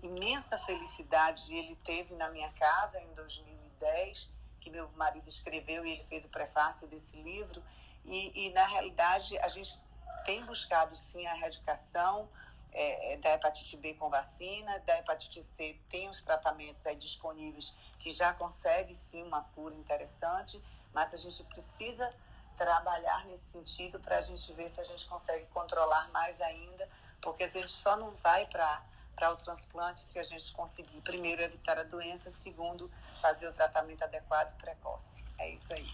imensa 0.01 0.57
felicidade 0.59 1.55
ele 1.55 1.75
teve 1.77 2.15
na 2.15 2.29
minha 2.29 2.51
casa 2.53 3.01
em 3.01 3.13
2010, 3.15 4.29
que 4.61 4.69
meu 4.69 4.89
marido 4.91 5.27
escreveu 5.27 5.85
e 5.85 5.91
ele 5.91 6.03
fez 6.03 6.23
o 6.23 6.29
prefácio 6.29 6.87
desse 6.87 7.17
livro. 7.21 7.61
E, 8.05 8.47
e 8.47 8.53
na 8.53 8.65
realidade 8.65 9.37
a 9.39 9.47
gente 9.49 9.77
tem 10.25 10.43
buscado 10.45 10.95
sim 10.95 11.25
a 11.27 11.35
erradicação 11.35 12.29
é, 12.76 13.13
é, 13.13 13.17
da 13.17 13.34
hepatite 13.34 13.78
B 13.78 13.93
com 13.93 14.09
vacina, 14.09 14.80
da 14.80 14.99
hepatite 14.99 15.41
C 15.41 15.80
tem 15.88 16.09
os 16.09 16.21
tratamentos 16.21 16.86
aí 16.86 16.95
disponíveis 16.97 17.73
que 17.97 18.09
já 18.09 18.34
consegue 18.34 18.93
sim 18.93 19.23
uma 19.23 19.41
cura 19.55 19.73
interessante, 19.73 20.61
mas 20.93 21.13
a 21.13 21.17
gente 21.17 21.41
precisa 21.45 22.13
trabalhar 22.57 23.26
nesse 23.26 23.45
sentido 23.45 23.99
para 23.99 24.17
a 24.17 24.21
gente 24.21 24.51
ver 24.53 24.69
se 24.69 24.82
a 24.82 24.84
gente 24.84 25.05
consegue 25.07 25.45
controlar 25.47 26.09
mais 26.11 26.39
ainda, 26.41 26.88
porque 27.21 27.43
a 27.43 27.47
gente 27.47 27.71
só 27.71 27.95
não 27.95 28.11
vai 28.15 28.45
para 28.47 28.84
para 29.15 29.32
o 29.32 29.38
transplante 29.38 30.01
se 30.01 30.19
a 30.19 30.23
gente 30.23 30.51
conseguir, 30.51 30.99
primeiro, 30.99 31.41
evitar 31.41 31.80
a 31.80 31.84
doença, 31.84 32.30
segundo, 32.34 32.91
fazer 33.21 33.47
o 33.47 33.53
tratamento 33.53 34.03
adequado 34.03 34.51
e 34.51 34.55
precoce. 34.55 35.23
É 35.38 35.53
isso 35.53 35.73
aí. 35.73 35.89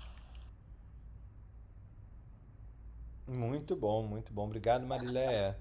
Muito 3.28 3.76
bom, 3.76 4.02
muito 4.02 4.34
bom. 4.34 4.46
Obrigado, 4.46 4.88
Mariléia. 4.88 5.56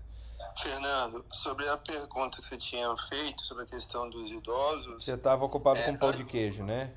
Fernando, 0.57 1.25
sobre 1.31 1.69
a 1.69 1.77
pergunta 1.77 2.39
que 2.39 2.45
você 2.45 2.57
tinha 2.57 2.95
feito 2.97 3.43
sobre 3.45 3.65
a 3.65 3.67
questão 3.67 4.09
dos 4.11 4.31
idosos. 4.31 5.05
Você 5.05 5.15
estava 5.15 5.45
ocupado 5.45 5.79
é, 5.81 5.85
com 5.85 5.97
pão 5.97 6.13
de 6.13 6.25
queijo, 6.25 6.63
né? 6.65 6.93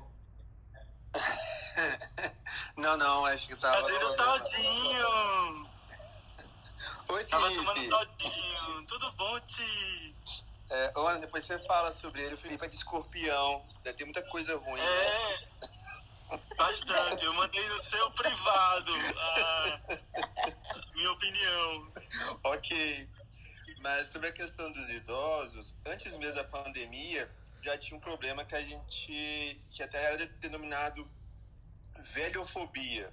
não, 2.76 2.96
não, 2.96 3.24
acho 3.26 3.46
que 3.46 3.54
estava. 3.54 3.80
Fazendo 3.80 4.16
todinho! 4.16 5.68
Oi, 7.08 7.24
Tava 7.24 7.48
Felipe. 7.48 7.64
tomando 7.64 7.88
todinho. 7.88 8.86
Tudo 8.86 9.12
bom, 9.12 9.40
Ti? 9.40 10.16
É, 10.70 10.92
Ana, 10.96 11.20
depois 11.20 11.44
você 11.44 11.58
fala 11.60 11.92
sobre 11.92 12.22
ele. 12.22 12.34
O 12.34 12.38
Felipe 12.38 12.64
é 12.64 12.68
de 12.68 12.76
escorpião. 12.76 13.60
Deve 13.82 13.98
ter 13.98 14.04
muita 14.04 14.22
coisa 14.22 14.56
ruim, 14.56 14.80
né? 14.80 14.86
É. 14.86 16.44
Bastante. 16.56 17.24
Eu 17.24 17.32
mandei 17.34 17.66
no 17.68 17.82
seu 17.82 18.10
privado 18.12 18.92
a 19.18 19.80
minha 20.94 21.12
opinião. 21.12 21.92
Ok. 22.44 23.08
Mas 23.84 24.06
sobre 24.06 24.28
a 24.28 24.32
questão 24.32 24.72
dos 24.72 24.88
idosos, 24.88 25.74
antes 25.84 26.16
mesmo 26.16 26.34
da 26.36 26.44
pandemia, 26.44 27.30
já 27.62 27.76
tinha 27.76 27.94
um 27.94 28.00
problema 28.00 28.42
que 28.42 28.54
a 28.54 28.62
gente. 28.62 29.62
que 29.70 29.82
até 29.82 30.02
era 30.02 30.26
denominado 30.40 31.06
velhofobia. 32.14 33.12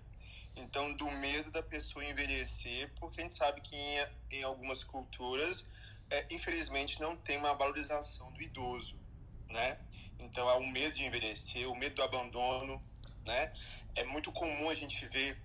Então, 0.56 0.94
do 0.94 1.12
medo 1.12 1.52
da 1.52 1.62
pessoa 1.62 2.06
envelhecer, 2.06 2.90
porque 2.98 3.20
a 3.20 3.24
gente 3.26 3.38
sabe 3.38 3.60
que 3.60 3.76
em, 3.76 4.08
em 4.32 4.44
algumas 4.44 4.82
culturas, 4.82 5.66
é, 6.10 6.26
infelizmente, 6.32 7.02
não 7.02 7.18
tem 7.18 7.38
uma 7.38 7.54
valorização 7.54 8.32
do 8.32 8.42
idoso, 8.42 8.98
né? 9.50 9.78
Então, 10.20 10.48
há 10.48 10.56
um 10.56 10.68
medo 10.68 10.96
de 10.96 11.04
envelhecer, 11.04 11.70
o 11.70 11.76
medo 11.76 11.96
do 11.96 12.04
abandono, 12.04 12.82
né? 13.26 13.52
É 13.94 14.06
muito 14.06 14.32
comum 14.32 14.70
a 14.70 14.74
gente 14.74 15.06
ver 15.08 15.38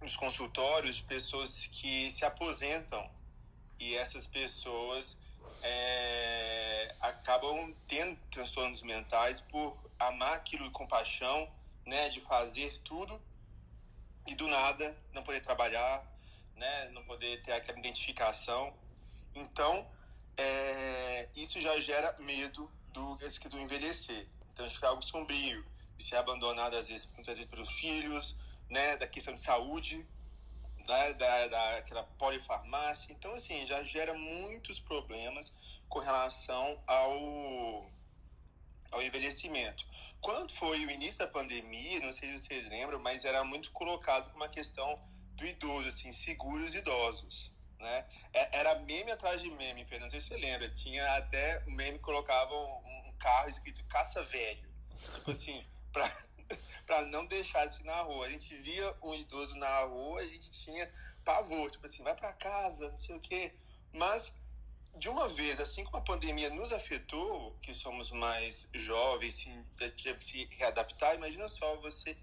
nos 0.00 0.14
consultórios 0.14 1.00
pessoas 1.00 1.66
que 1.66 2.12
se 2.12 2.24
aposentam 2.24 3.10
e 3.78 3.94
essas 3.94 4.26
pessoas 4.26 5.18
é, 5.62 6.94
acabam 7.00 7.74
tendo 7.88 8.18
transtornos 8.30 8.82
mentais 8.82 9.40
por 9.40 9.76
amar 9.98 10.34
aquilo 10.34 10.70
com 10.70 10.86
paixão, 10.86 11.50
né? 11.84 12.08
De 12.08 12.20
fazer 12.20 12.78
tudo 12.80 13.20
e 14.26 14.34
do 14.34 14.48
nada 14.48 14.96
não 15.12 15.22
poder 15.22 15.40
trabalhar, 15.40 16.04
né, 16.56 16.88
não 16.90 17.04
poder 17.04 17.40
ter 17.42 17.52
aquela 17.52 17.78
identificação. 17.78 18.74
Então, 19.34 19.88
é, 20.36 21.28
isso 21.34 21.60
já 21.60 21.78
gera 21.80 22.16
medo 22.18 22.70
do, 22.92 23.16
do 23.16 23.60
envelhecer. 23.60 24.26
Então, 24.52 24.68
fica 24.70 24.88
algo 24.88 25.02
sombrio, 25.02 25.64
de 25.96 26.02
ser 26.02 26.16
abandonado 26.16 26.76
às 26.76 26.88
vezes, 26.88 27.06
muitas 27.14 27.36
vezes 27.36 27.50
pelos 27.50 27.70
filhos, 27.72 28.36
né, 28.68 28.96
da 28.96 29.06
questão 29.06 29.34
de 29.34 29.40
saúde, 29.40 30.04
né, 30.86 31.12
da, 31.14 31.46
daquela 31.48 32.04
polifarmácia. 32.18 33.12
Então, 33.12 33.32
assim, 33.34 33.66
já 33.66 33.82
gera 33.82 34.14
muitos 34.14 34.80
problemas 34.80 35.54
com 35.88 35.98
relação 35.98 36.82
ao, 36.86 37.90
ao 38.90 39.02
envelhecimento. 39.02 39.84
Quando 40.20 40.52
foi 40.54 40.84
o 40.84 40.90
início 40.90 41.18
da 41.18 41.26
pandemia, 41.26 42.00
não 42.00 42.12
sei 42.12 42.28
se 42.28 42.38
vocês 42.38 42.68
lembram, 42.68 42.98
mas 42.98 43.24
era 43.24 43.44
muito 43.44 43.70
colocado 43.72 44.24
como 44.26 44.36
uma 44.36 44.48
questão 44.48 44.98
do 45.34 45.44
idoso, 45.44 45.88
assim, 45.88 46.12
seguros 46.12 46.74
idosos, 46.74 47.52
né? 47.78 48.06
Era 48.32 48.74
meme 48.80 49.12
atrás 49.12 49.42
de 49.42 49.50
meme, 49.50 49.84
Fernando, 49.84 50.04
não 50.04 50.10
sei 50.10 50.20
se 50.20 50.28
você 50.28 50.36
lembra. 50.36 50.70
Tinha 50.70 51.16
até 51.16 51.62
um 51.68 51.72
meme 51.72 51.98
que 51.98 52.04
colocava 52.04 52.54
um, 52.54 53.14
carro 53.18 53.48
escrito 53.48 53.84
caça 53.86 54.22
velho. 54.24 54.66
Tipo 54.96 55.30
assim, 55.30 55.64
pra, 55.92 56.10
pra 56.86 57.02
não 57.02 57.26
deixar 57.26 57.62
assim 57.62 57.84
na 57.84 58.02
rua. 58.02 58.26
A 58.26 58.30
gente 58.30 58.54
via 58.56 58.94
um 59.02 59.14
idoso 59.14 59.56
na 59.56 59.80
rua, 59.80 60.20
a 60.20 60.26
gente 60.26 60.50
tinha 60.50 60.92
pavor, 61.24 61.70
tipo 61.70 61.86
assim, 61.86 62.02
vai 62.02 62.14
para 62.14 62.32
casa, 62.32 62.90
não 62.90 62.98
sei 62.98 63.16
o 63.16 63.20
quê. 63.20 63.52
Mas 63.92 64.32
de 64.96 65.08
uma 65.08 65.28
vez, 65.28 65.60
assim 65.60 65.84
como 65.84 65.98
a 65.98 66.00
pandemia 66.00 66.48
nos 66.50 66.72
afetou, 66.72 67.54
que 67.60 67.74
somos 67.74 68.10
mais 68.10 68.68
jovens, 68.74 69.46
teve 69.76 69.92
que 69.92 70.24
se 70.24 70.44
readaptar, 70.52 71.14
imagina 71.14 71.46
só 71.48 71.76
você 71.76 72.16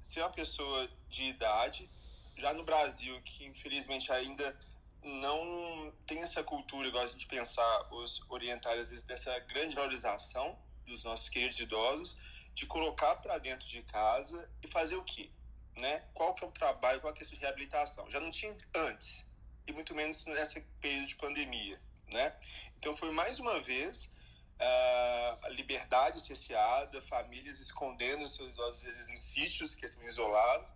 ser 0.00 0.20
uma 0.20 0.30
pessoa 0.30 0.88
de 1.08 1.24
idade, 1.24 1.90
já 2.36 2.52
no 2.52 2.64
Brasil, 2.64 3.20
que 3.22 3.44
infelizmente 3.46 4.12
ainda 4.12 4.56
não 5.02 5.92
tem 6.06 6.18
essa 6.18 6.42
cultura, 6.44 6.90
gosta 6.90 7.16
de 7.18 7.26
pensar 7.26 7.92
os 7.92 8.22
orientais, 8.28 8.80
às 8.80 8.90
vezes, 8.90 9.04
dessa 9.04 9.36
grande 9.40 9.74
valorização 9.74 10.56
dos 10.86 11.02
nossos 11.04 11.28
queridos 11.28 11.58
idosos, 11.58 12.16
de 12.56 12.66
colocar 12.66 13.14
para 13.16 13.38
dentro 13.38 13.68
de 13.68 13.82
casa 13.84 14.50
e 14.64 14.66
fazer 14.66 14.96
o 14.96 15.04
quê? 15.04 15.30
Né? 15.76 16.02
Qual 16.12 16.34
que 16.34 16.42
é 16.42 16.48
o 16.48 16.50
trabalho, 16.50 17.00
qual 17.00 17.12
que 17.12 17.22
é 17.22 17.26
a 17.26 17.40
reabilitação? 17.40 18.10
Já 18.10 18.18
não 18.18 18.32
tinha 18.32 18.56
antes, 18.74 19.24
e 19.68 19.72
muito 19.72 19.94
menos 19.94 20.24
nesse 20.26 20.60
período 20.80 21.06
de 21.06 21.16
pandemia 21.16 21.78
né? 22.08 22.34
Então 22.78 22.96
foi 22.96 23.10
mais 23.10 23.40
uma 23.40 23.60
vez 23.60 24.14
a 24.58 25.48
liberdade 25.50 26.20
cerceada, 26.20 27.02
famílias 27.02 27.60
escondendo 27.60 28.26
seus 28.26 28.58
às 28.58 28.82
vezes 28.82 29.08
em 29.10 29.16
sítios 29.16 29.74
que 29.74 29.84
estão 29.84 30.06
isolados, 30.06 30.70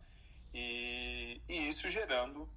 e, 0.53 1.41
e 1.49 1.69
isso 1.69 1.91
gerando, 1.91 2.49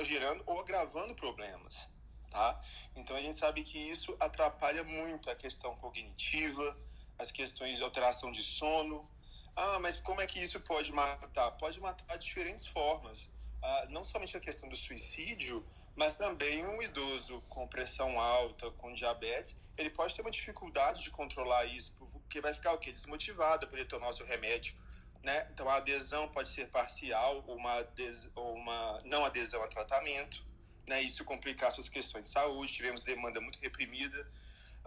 gerando 0.00 0.42
ou 0.46 0.58
agravando 0.58 1.14
problemas, 1.14 1.88
tá? 2.30 2.60
Então 2.96 3.16
a 3.16 3.20
gente 3.20 3.36
sabe 3.36 3.62
que 3.62 3.78
isso 3.78 4.16
atrapalha 4.18 4.82
muito 4.82 5.30
a 5.30 5.36
questão 5.36 5.76
cognitiva, 5.76 6.76
as 7.18 7.32
questões 7.32 7.78
de 7.78 7.84
alteração 7.84 8.30
de 8.30 8.42
sono. 8.42 9.10
Ah, 9.56 9.78
mas 9.80 9.98
como 9.98 10.20
é 10.20 10.26
que 10.26 10.38
isso 10.38 10.60
pode 10.60 10.92
matar? 10.92 11.50
Pode 11.52 11.80
matar 11.80 12.16
de 12.16 12.24
diferentes 12.24 12.66
formas. 12.66 13.30
Ah, 13.62 13.86
não 13.90 14.04
somente 14.04 14.36
a 14.36 14.40
questão 14.40 14.68
do 14.68 14.76
suicídio, 14.76 15.66
mas 15.96 16.16
também 16.16 16.64
um 16.64 16.80
idoso 16.80 17.42
com 17.48 17.66
pressão 17.66 18.20
alta, 18.20 18.70
com 18.70 18.92
diabetes, 18.92 19.58
ele 19.76 19.90
pode 19.90 20.14
ter 20.14 20.22
uma 20.22 20.30
dificuldade 20.30 21.02
de 21.02 21.10
controlar 21.10 21.64
isso, 21.64 21.92
porque 22.12 22.40
vai 22.40 22.54
ficar 22.54 22.72
o 22.72 22.78
quê? 22.78 22.92
Desmotivado 22.92 23.66
a 23.66 23.68
poder 23.68 23.84
tomar 23.86 24.08
o 24.08 24.12
seu 24.12 24.24
remédio, 24.24 24.74
né? 25.24 25.48
Então 25.50 25.68
a 25.68 25.76
adesão 25.76 26.28
pode 26.28 26.50
ser 26.50 26.70
parcial 26.70 27.42
ou 27.46 27.56
uma, 27.56 27.84
uma 28.36 28.98
não 29.04 29.24
adesão 29.24 29.60
a 29.62 29.66
tratamento, 29.66 30.46
né? 30.86 31.02
Isso 31.02 31.24
complicar 31.24 31.72
suas 31.72 31.88
questões 31.88 32.24
de 32.24 32.30
saúde, 32.30 32.72
tivemos 32.72 33.02
demanda 33.02 33.40
muito 33.40 33.58
reprimida, 33.58 34.24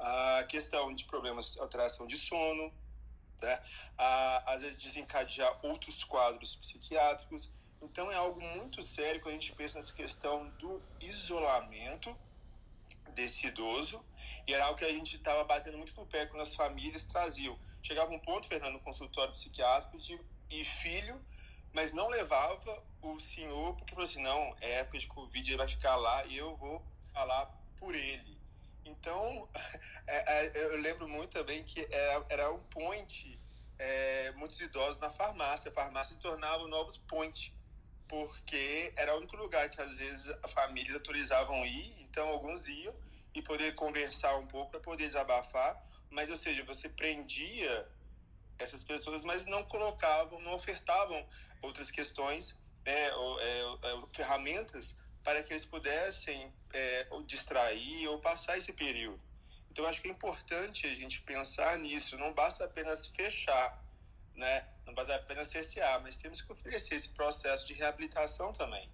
a 0.02 0.44
questão 0.44 0.94
de 0.94 1.06
problemas 1.06 1.54
de 1.54 1.60
alteração 1.60 2.08
de 2.08 2.18
sono, 2.18 2.74
né? 3.42 3.62
A, 3.98 4.54
às 4.54 4.62
vezes 4.62 4.78
desencadear 4.78 5.60
outros 5.64 6.04
quadros 6.04 6.56
psiquiátricos, 6.56 7.52
então 7.82 8.12
é 8.12 8.16
algo 8.16 8.42
muito 8.42 8.82
sério 8.82 9.22
quando 9.22 9.36
a 9.36 9.40
gente 9.40 9.54
pensa 9.54 9.80
nessa 9.80 9.94
questão 9.94 10.50
do 10.60 10.82
isolamento 11.00 12.16
desse 13.14 13.48
idoso 13.48 14.04
e 14.48 14.54
era 14.54 14.66
algo 14.66 14.78
que 14.78 14.86
a 14.86 14.94
gente 14.94 15.16
estava 15.16 15.44
batendo 15.44 15.78
muito 15.78 15.96
no 15.96 16.06
pé 16.06 16.26
quando 16.26 16.42
as 16.42 16.56
famílias 16.56 17.06
traziam. 17.06 17.58
Chegava 17.82 18.12
um 18.12 18.20
ponto, 18.20 18.48
Fernando, 18.48 18.74
no 18.74 18.80
consultório 18.80 19.34
psiquiátrico 19.34 19.98
de 19.98 20.20
e 20.50 20.66
filho, 20.66 21.20
mas 21.74 21.94
não 21.94 22.10
levava 22.10 22.84
o 23.02 23.20
senhor 23.20 23.76
porque 23.76 23.94
falou 23.94 24.08
assim, 24.08 24.22
não, 24.22 24.56
é 24.60 24.80
época 24.80 25.00
de 25.00 25.08
Covid, 25.08 25.50
ele 25.50 25.58
vai 25.58 25.68
ficar 25.68 25.96
lá 25.96 26.26
e 26.26 26.38
eu 26.38 26.56
vou 26.58 26.84
falar 27.14 27.46
por 27.78 27.96
ele. 27.96 28.41
Então, 28.86 29.50
é, 30.08 30.46
é, 30.46 30.52
eu 30.56 30.78
lembro 30.78 31.08
muito 31.08 31.32
também 31.32 31.64
que 31.64 31.88
era, 31.92 32.26
era 32.30 32.52
um 32.52 32.64
point, 32.64 33.40
é, 33.78 34.32
muitos 34.32 34.60
idosos 34.60 35.00
na 35.00 35.12
farmácia. 35.12 35.70
A 35.70 35.74
farmácia 35.74 36.16
se 36.16 36.22
tornava 36.22 36.68
novos 36.68 36.98
point 36.98 37.54
porque 38.12 38.94
era 38.98 39.16
o 39.16 39.20
único 39.20 39.38
lugar 39.38 39.70
que 39.70 39.80
às 39.82 39.98
vezes 39.98 40.30
a 40.44 40.48
família 40.50 40.96
autorizavam 40.96 41.66
ir, 41.66 41.96
então 42.02 42.28
alguns 42.28 42.68
iam 42.68 42.94
e 43.34 43.42
poder 43.42 43.74
conversar 43.74 44.36
um 44.36 44.46
pouco 44.48 44.72
para 44.72 44.82
poder 44.82 45.08
desabafar, 45.08 45.82
mas 46.10 46.30
ou 46.30 46.36
seja, 46.36 46.66
você 46.66 46.90
prendia 46.90 47.88
essas 48.60 48.84
pessoas, 48.84 49.24
mas 49.24 49.46
não 49.46 49.64
colocavam, 49.64 50.42
não 50.42 50.52
ofertavam 50.52 51.26
outras 51.62 51.90
questões, 51.90 52.62
é, 52.84 53.14
ou, 53.16 53.40
é, 53.40 53.62
é, 53.84 54.02
ferramentas 54.14 54.98
para 55.24 55.44
que 55.44 55.54
eles 55.54 55.66
pudessem 55.66 56.52
é, 56.74 57.08
ou 57.12 57.24
distrair 57.24 58.08
ou 58.08 58.20
passar 58.20 58.58
esse 58.58 58.74
período. 58.74 59.22
Então 59.72 59.86
acho 59.86 60.02
que 60.02 60.08
é 60.08 60.12
importante 60.12 60.86
a 60.86 60.94
gente 60.94 61.22
pensar 61.22 61.78
nisso, 61.80 62.18
não 62.18 62.34
basta 62.34 62.66
apenas 62.66 63.08
fechar, 63.08 63.82
né? 64.36 64.66
não 64.86 64.94
basta 64.94 65.16
apenas 65.16 65.48
CSA, 65.48 66.00
mas 66.04 66.18
temos 66.18 66.42
que 66.42 66.52
oferecer 66.52 66.96
esse 66.96 67.10
processo 67.10 67.68
de 67.68 67.74
reabilitação 67.74 68.52
também. 68.52 68.90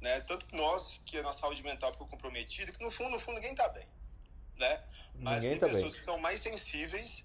Né? 0.00 0.20
Tanto 0.20 0.54
nós, 0.54 1.00
que 1.06 1.18
a 1.18 1.22
nossa 1.22 1.40
saúde 1.40 1.62
mental 1.62 1.92
ficou 1.92 2.06
comprometida, 2.06 2.70
que 2.70 2.82
no 2.82 2.90
fundo, 2.90 3.10
no 3.10 3.20
fundo, 3.20 3.36
ninguém 3.36 3.52
está 3.52 3.68
bem. 3.68 3.86
Né? 4.56 4.84
Mas 5.14 5.44
ninguém 5.44 5.58
tem 5.58 5.68
tá 5.68 5.74
pessoas 5.74 5.92
bem. 5.92 6.00
que 6.00 6.04
são 6.04 6.18
mais 6.18 6.40
sensíveis 6.40 7.24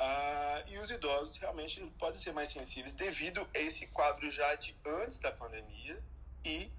uh, 0.00 0.68
e 0.68 0.78
os 0.78 0.90
idosos 0.90 1.36
realmente 1.36 1.80
podem 1.98 2.18
ser 2.18 2.32
mais 2.32 2.48
sensíveis 2.48 2.94
devido 2.94 3.48
a 3.54 3.58
esse 3.58 3.86
quadro 3.88 4.28
já 4.30 4.54
de 4.56 4.74
antes 4.84 5.20
da 5.20 5.30
pandemia 5.30 6.02
e 6.44 6.70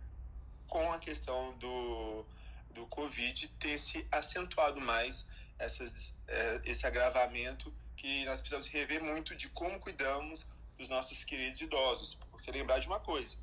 com 0.68 0.92
a 0.92 1.00
questão 1.00 1.58
do, 1.58 2.26
do 2.72 2.86
Covid 2.88 3.48
ter 3.60 3.80
se 3.80 4.06
acentuado 4.12 4.80
mais 4.82 5.26
essas, 5.58 6.16
eh, 6.28 6.62
esse 6.66 6.86
agravamento 6.86 7.74
que 7.96 8.26
nós 8.26 8.40
precisamos 8.40 8.68
rever 8.68 9.04
muito 9.04 9.36
de 9.36 9.50
como 9.50 9.80
cuidamos 9.80 10.46
dos 10.78 10.90
nossos 10.90 11.24
queridos 11.24 11.62
idosos, 11.62 12.16
porque 12.30 12.52
lembrar 12.52 12.80
de 12.80 12.88
uma 12.88 13.00
coisa, 13.00 13.38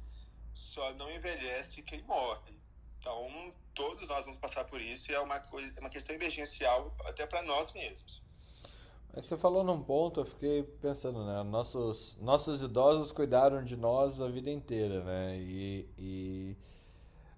só 0.52 0.92
não 0.94 1.10
envelhece 1.10 1.82
quem 1.82 2.02
morre. 2.02 2.52
Então, 2.98 3.50
todos 3.74 4.08
nós 4.08 4.26
vamos 4.26 4.38
passar 4.38 4.64
por 4.64 4.80
isso 4.80 5.10
e 5.10 5.14
é 5.14 5.20
uma, 5.20 5.40
coisa, 5.40 5.72
é 5.76 5.80
uma 5.80 5.90
questão 5.90 6.14
emergencial 6.14 6.94
até 7.04 7.26
para 7.26 7.42
nós 7.42 7.72
mesmos. 7.72 8.22
Você 9.14 9.36
falou 9.36 9.62
num 9.62 9.82
ponto, 9.82 10.20
eu 10.20 10.24
fiquei 10.24 10.62
pensando, 10.62 11.24
né? 11.26 11.42
Nossos, 11.42 12.16
nossos 12.18 12.62
idosos 12.62 13.12
cuidaram 13.12 13.62
de 13.62 13.76
nós 13.76 14.20
a 14.20 14.28
vida 14.28 14.50
inteira, 14.50 15.04
né? 15.04 15.36
E, 15.36 15.86
e 15.98 16.56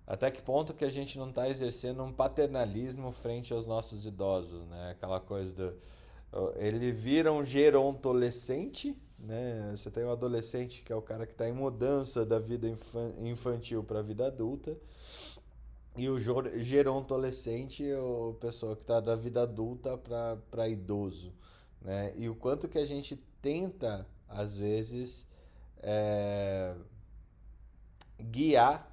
até 0.06 0.30
que 0.30 0.42
ponto 0.42 0.74
que 0.74 0.84
a 0.84 0.90
gente 0.90 1.18
não 1.18 1.30
está 1.30 1.48
exercendo 1.48 2.02
um 2.02 2.12
paternalismo 2.12 3.10
frente 3.10 3.52
aos 3.52 3.66
nossos 3.66 4.04
idosos, 4.04 4.66
né? 4.66 4.90
Aquela 4.90 5.20
coisa 5.20 5.52
do 5.52 5.74
ele 6.56 6.90
vira 6.90 7.32
um 7.32 7.44
gerontolescente, 7.44 8.96
né? 9.18 9.70
Você 9.70 9.90
tem 9.90 10.04
um 10.04 10.10
adolescente 10.10 10.82
que 10.82 10.92
é 10.92 10.96
o 10.96 11.02
cara 11.02 11.26
que 11.26 11.32
está 11.32 11.48
em 11.48 11.52
mudança 11.52 12.26
da 12.26 12.38
vida 12.38 12.68
infantil 13.20 13.84
para 13.84 14.00
a 14.00 14.02
vida 14.02 14.26
adulta. 14.26 14.76
E 15.96 16.08
o 16.08 16.16
gerontolescente 16.58 17.88
é 17.88 17.98
o 17.98 18.36
pessoa 18.40 18.74
que 18.74 18.82
está 18.82 18.98
da 18.98 19.14
vida 19.14 19.42
adulta 19.42 19.96
para 19.96 20.68
idoso, 20.68 21.32
né? 21.80 22.12
E 22.16 22.28
o 22.28 22.34
quanto 22.34 22.68
que 22.68 22.78
a 22.78 22.86
gente 22.86 23.14
tenta, 23.40 24.04
às 24.28 24.58
vezes, 24.58 25.24
é, 25.80 26.74
guiar 28.18 28.92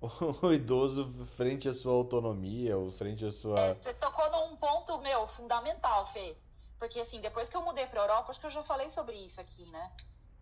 o 0.42 0.52
idoso 0.52 1.26
frente 1.26 1.68
à 1.68 1.74
sua 1.74 1.92
autonomia 1.92 2.76
ou 2.76 2.90
frente 2.92 3.24
à 3.24 3.32
sua. 3.32 3.58
É, 3.60 3.74
você 3.74 3.94
tocou 3.94 4.30
num 4.30 4.56
ponto, 4.56 4.98
meu, 4.98 5.26
fundamental, 5.28 6.06
Fê. 6.12 6.36
Porque, 6.78 7.00
assim, 7.00 7.20
depois 7.20 7.50
que 7.50 7.56
eu 7.56 7.62
mudei 7.62 7.86
para 7.86 8.02
Europa, 8.02 8.30
acho 8.30 8.38
que 8.40 8.46
eu 8.46 8.50
já 8.50 8.62
falei 8.62 8.88
sobre 8.88 9.16
isso 9.16 9.40
aqui, 9.40 9.66
né? 9.66 9.92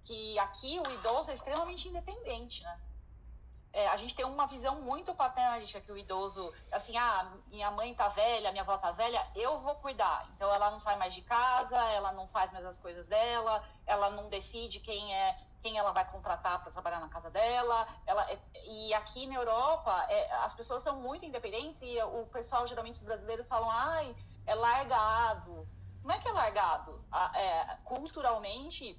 Que 0.04 0.38
aqui 0.38 0.78
o 0.78 0.90
idoso 0.92 1.30
é 1.30 1.34
extremamente 1.34 1.88
independente, 1.88 2.62
né? 2.62 2.80
É, 3.72 3.88
a 3.88 3.96
gente 3.96 4.14
tem 4.14 4.24
uma 4.24 4.46
visão 4.46 4.80
muito 4.80 5.14
paternalista 5.14 5.80
que 5.80 5.92
o 5.92 5.98
idoso, 5.98 6.52
assim, 6.72 6.96
ah, 6.96 7.30
minha 7.48 7.70
mãe 7.70 7.94
tá 7.94 8.08
velha, 8.08 8.50
minha 8.50 8.62
avó 8.62 8.78
tá 8.78 8.90
velha, 8.90 9.26
eu 9.34 9.60
vou 9.60 9.74
cuidar. 9.76 10.30
Então 10.34 10.52
ela 10.52 10.70
não 10.70 10.80
sai 10.80 10.96
mais 10.96 11.14
de 11.14 11.20
casa, 11.20 11.76
ela 11.90 12.12
não 12.12 12.26
faz 12.28 12.50
mais 12.52 12.64
as 12.64 12.78
coisas 12.78 13.06
dela, 13.06 13.62
ela 13.86 14.08
não 14.10 14.30
decide 14.30 14.80
quem 14.80 15.14
é 15.14 15.38
quem 15.66 15.76
ela 15.76 15.90
vai 15.90 16.08
contratar 16.08 16.62
para 16.62 16.70
trabalhar 16.70 17.00
na 17.00 17.08
casa 17.08 17.28
dela. 17.28 17.88
Ela, 18.06 18.30
é, 18.30 18.38
e 18.64 18.94
aqui 18.94 19.26
na 19.26 19.34
Europa, 19.34 20.06
é, 20.08 20.32
as 20.36 20.54
pessoas 20.54 20.80
são 20.80 21.00
muito 21.00 21.24
independentes 21.24 21.82
e 21.82 22.00
o 22.02 22.24
pessoal, 22.26 22.64
geralmente 22.68 23.00
os 23.00 23.04
brasileiros, 23.04 23.48
falam, 23.48 23.68
ai, 23.68 24.14
é 24.46 24.54
largado. 24.54 25.66
Não 26.04 26.14
é 26.14 26.20
que 26.20 26.28
é 26.28 26.32
largado. 26.32 27.04
É, 27.34 27.78
culturalmente, 27.84 28.96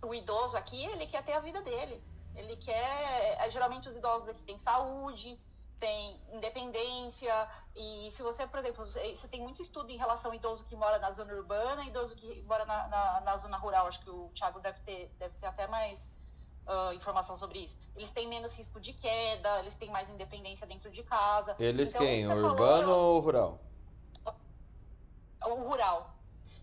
o 0.00 0.14
idoso 0.14 0.56
aqui, 0.56 0.84
ele 0.84 1.08
quer 1.08 1.24
ter 1.24 1.32
a 1.32 1.40
vida 1.40 1.60
dele. 1.62 2.00
Ele 2.36 2.56
quer. 2.56 3.40
É, 3.40 3.50
geralmente, 3.50 3.88
os 3.88 3.96
idosos 3.96 4.28
aqui 4.28 4.42
têm 4.44 4.58
saúde, 4.60 5.40
tem 5.78 6.20
independência. 6.32 7.48
E 7.74 8.10
se 8.12 8.22
você, 8.22 8.46
por 8.46 8.58
exemplo, 8.58 8.84
você 8.86 9.28
tem 9.28 9.40
muito 9.40 9.62
estudo 9.62 9.90
em 9.90 9.96
relação 9.96 10.30
ao 10.30 10.36
idoso 10.36 10.64
que 10.66 10.76
mora 10.76 10.98
na 10.98 11.10
zona 11.12 11.32
urbana 11.34 11.84
e 11.84 11.88
idoso 11.88 12.14
que 12.16 12.42
mora 12.42 12.64
na, 12.64 12.88
na, 12.88 13.20
na 13.20 13.36
zona 13.36 13.56
rural. 13.56 13.86
Acho 13.86 14.00
que 14.00 14.10
o 14.10 14.30
Thiago 14.34 14.60
deve 14.60 14.80
ter, 14.80 15.10
deve 15.18 15.34
ter 15.38 15.46
até 15.46 15.66
mais 15.66 15.98
uh, 16.66 16.92
informação 16.94 17.36
sobre 17.36 17.60
isso. 17.60 17.78
Eles 17.96 18.10
têm 18.10 18.28
menos 18.28 18.56
risco 18.56 18.80
de 18.80 18.92
queda, 18.92 19.60
eles 19.60 19.74
têm 19.74 19.90
mais 19.90 20.08
independência 20.10 20.66
dentro 20.66 20.90
de 20.90 21.02
casa. 21.02 21.56
Eles 21.58 21.90
então, 21.90 22.02
quem? 22.02 22.26
O 22.26 22.46
urbano 22.46 22.88
falou, 22.88 23.14
ou 23.14 23.20
rural? 23.20 23.58
O 25.46 25.54
rural. 25.54 26.17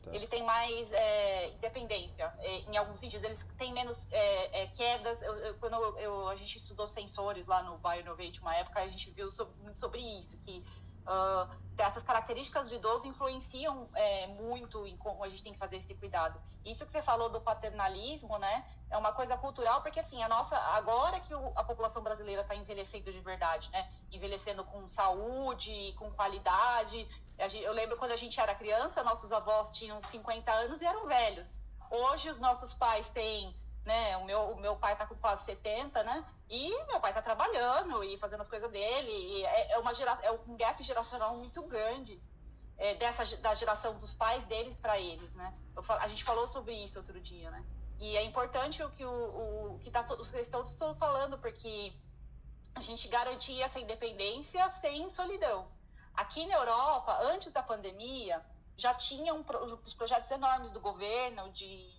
Tá. 0.06 0.16
Ele 0.16 0.28
tem 0.28 0.44
mais 0.44 0.92
é, 0.94 1.50
independência. 1.50 2.32
É, 2.40 2.60
em 2.60 2.78
alguns 2.78 3.00
sentidos, 3.00 3.24
eles 3.24 3.44
têm 3.58 3.74
menos 3.74 4.12
é, 4.12 4.64
é 4.64 4.68
quedas. 4.68 5.22
Eu, 5.22 5.36
eu, 5.38 5.56
quando 5.56 5.76
eu, 5.98 6.28
a 6.28 6.36
gente 6.36 6.58
estudou 6.58 6.88
sensores 6.88 7.46
lá 7.48 7.64
no 7.64 7.78
BioInnovate, 7.80 8.40
uma 8.40 8.56
época, 8.56 8.80
a 8.80 8.88
gente 8.88 9.10
viu 9.12 9.32
sobre, 9.32 9.56
muito 9.62 9.80
sobre 9.80 10.00
isso, 10.00 10.38
que 10.46 10.64
uh, 11.06 11.50
essas 11.78 12.04
características 12.04 12.70
do 12.70 12.76
idoso 12.76 13.08
influenciam 13.08 13.90
é, 13.96 14.28
muito 14.28 14.86
em 14.86 14.96
como 14.98 15.24
a 15.24 15.30
gente 15.30 15.44
tem 15.44 15.54
que 15.54 15.60
fazer 15.60 15.78
esse 15.78 15.94
cuidado. 15.96 16.40
Isso 16.64 16.86
que 16.86 16.92
você 16.92 17.02
falou 17.02 17.30
do 17.30 17.42
paternalismo, 17.42 18.38
né? 18.38 18.66
É 18.90 18.98
uma 18.98 19.12
coisa 19.12 19.38
cultural, 19.38 19.82
porque 19.82 20.00
assim, 20.00 20.22
a 20.24 20.30
nossa, 20.30 20.58
agora 20.58 21.20
que 21.20 21.34
o, 21.34 21.52
a 21.56 21.64
população 21.64 22.02
brasileira 22.02 22.42
está 22.42 22.56
envelhecendo 22.56 23.12
de 23.12 23.20
verdade, 23.22 23.70
né? 23.72 23.90
Envelhecendo 24.12 24.64
com 24.64 24.88
saúde, 24.88 25.94
com 25.98 26.12
qualidade, 26.12 27.08
eu 27.38 27.74
lembro 27.74 27.98
quando 27.98 28.12
a 28.12 28.16
gente 28.16 28.40
era 28.40 28.56
criança, 28.56 29.04
nossos 29.04 29.32
avós 29.32 29.72
tinham 29.72 30.00
50 30.00 30.52
anos 30.52 30.82
e 30.82 30.86
eram 30.86 31.06
velhos. 31.06 31.62
Hoje 31.92 32.30
os 32.30 32.40
nossos 32.40 32.74
pais 32.74 33.10
têm, 33.10 33.56
né? 33.84 34.18
O 34.18 34.26
meu, 34.26 34.52
o 34.52 34.60
meu 34.60 34.76
pai 34.76 34.94
está 34.94 35.06
com 35.06 35.16
quase 35.16 35.44
70, 35.46 36.04
né? 36.04 36.26
E 36.50 36.70
meu 36.86 37.00
pai 37.00 37.12
está 37.12 37.22
trabalhando 37.22 38.04
e 38.04 38.18
fazendo 38.18 38.42
as 38.42 38.50
coisas 38.50 38.72
dele. 38.72 39.44
É, 39.46 39.74
é, 39.74 39.78
uma 39.80 39.94
gera, 39.94 40.18
é 40.24 40.32
um 40.32 40.56
gap 40.56 40.82
geracional 40.82 41.36
muito 41.36 41.62
grande 41.64 42.22
é, 42.78 42.96
dessa 42.96 43.38
da 43.38 43.54
geração 43.54 43.98
dos 44.00 44.14
pais 44.14 44.44
deles 44.46 44.78
para 44.78 45.00
eles, 45.00 45.34
né? 45.34 45.54
Eu, 45.76 45.84
a 45.90 46.08
gente 46.08 46.24
falou 46.24 46.48
sobre 46.48 46.74
isso 46.74 46.98
outro 47.00 47.20
dia, 47.20 47.52
né? 47.52 47.64
E 48.00 48.18
é 48.18 48.24
importante 48.24 48.84
o 48.84 48.90
que 48.90 49.06
o, 49.06 49.76
o 49.76 49.80
que 49.80 49.92
tá 49.92 50.02
vocês 50.02 50.50
estão 50.50 50.96
falando, 50.96 51.38
porque 51.38 51.94
a 52.74 52.82
gente 52.82 53.08
garantia 53.08 53.66
essa 53.66 53.80
independência 53.80 54.70
sem 54.72 55.10
solidão. 55.10 55.68
Aqui 56.16 56.46
na 56.46 56.56
Europa, 56.56 57.20
antes 57.24 57.52
da 57.52 57.62
pandemia, 57.62 58.42
já 58.78 58.94
tinham 58.94 59.44
os 59.84 59.94
projetos 59.94 60.30
enormes 60.32 60.72
do 60.72 60.80
governo 60.80 61.50
de 61.52 61.90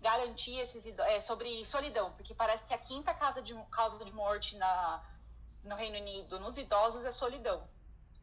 garantir 0.00 0.58
esses 0.58 0.84
é, 0.98 1.20
sobre 1.20 1.64
solidão, 1.64 2.12
porque 2.12 2.34
parece 2.34 2.64
que 2.64 2.74
a 2.74 2.78
quinta 2.78 3.12
causa 3.14 3.42
de, 3.42 3.54
causa 3.70 4.04
de 4.04 4.12
morte 4.12 4.56
na, 4.56 5.02
no 5.64 5.74
Reino 5.74 5.98
Unido 5.98 6.38
nos 6.38 6.56
idosos 6.56 7.04
é 7.04 7.10
solidão. 7.10 7.62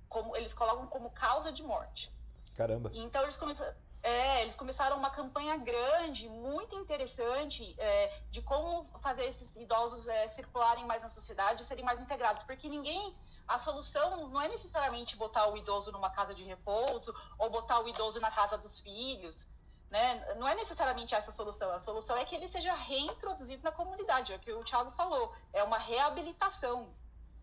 Como, 0.07 0.36
eles 0.36 0.53
colocam 0.53 0.88
como 0.88 1.09
causa 1.09 1.51
de 1.51 1.63
morte. 1.63 2.11
Caramba. 2.55 2.89
Então 2.93 3.23
eles 3.23 3.36
começaram, 3.36 3.73
é, 4.01 4.43
eles 4.43 4.55
começaram 4.55 4.97
uma 4.97 5.09
campanha 5.09 5.57
grande, 5.57 6.29
muito 6.29 6.75
interessante, 6.77 7.75
é, 7.77 8.21
de 8.29 8.41
como 8.41 8.88
fazer 9.01 9.25
esses 9.25 9.55
idosos 9.55 10.07
é, 10.07 10.27
circularem 10.29 10.86
mais 10.86 11.01
na 11.01 11.09
sociedade 11.09 11.63
e 11.63 11.65
serem 11.65 11.83
mais 11.83 11.99
integrados, 11.99 12.43
porque 12.43 12.69
ninguém 12.69 13.13
a 13.47 13.59
solução 13.59 14.27
não 14.29 14.41
é 14.41 14.47
necessariamente 14.47 15.15
botar 15.15 15.47
o 15.47 15.57
idoso 15.57 15.91
numa 15.91 16.09
casa 16.09 16.33
de 16.33 16.43
repouso 16.43 17.13
ou 17.37 17.49
botar 17.49 17.79
o 17.79 17.87
idoso 17.87 18.19
na 18.19 18.31
casa 18.31 18.57
dos 18.57 18.79
filhos. 18.79 19.47
Né? 19.89 20.35
Não 20.35 20.47
é 20.47 20.55
necessariamente 20.55 21.13
essa 21.13 21.29
a 21.29 21.33
solução. 21.33 21.71
A 21.71 21.79
solução 21.79 22.17
é 22.17 22.25
que 22.25 22.35
ele 22.35 22.47
seja 22.47 22.73
reintroduzido 22.73 23.63
na 23.63 23.71
comunidade, 23.71 24.33
é 24.33 24.35
o 24.35 24.39
que 24.39 24.51
o 24.51 24.63
Thiago 24.63 24.91
falou. 24.91 25.33
É 25.53 25.63
uma 25.63 25.77
reabilitação. 25.77 26.93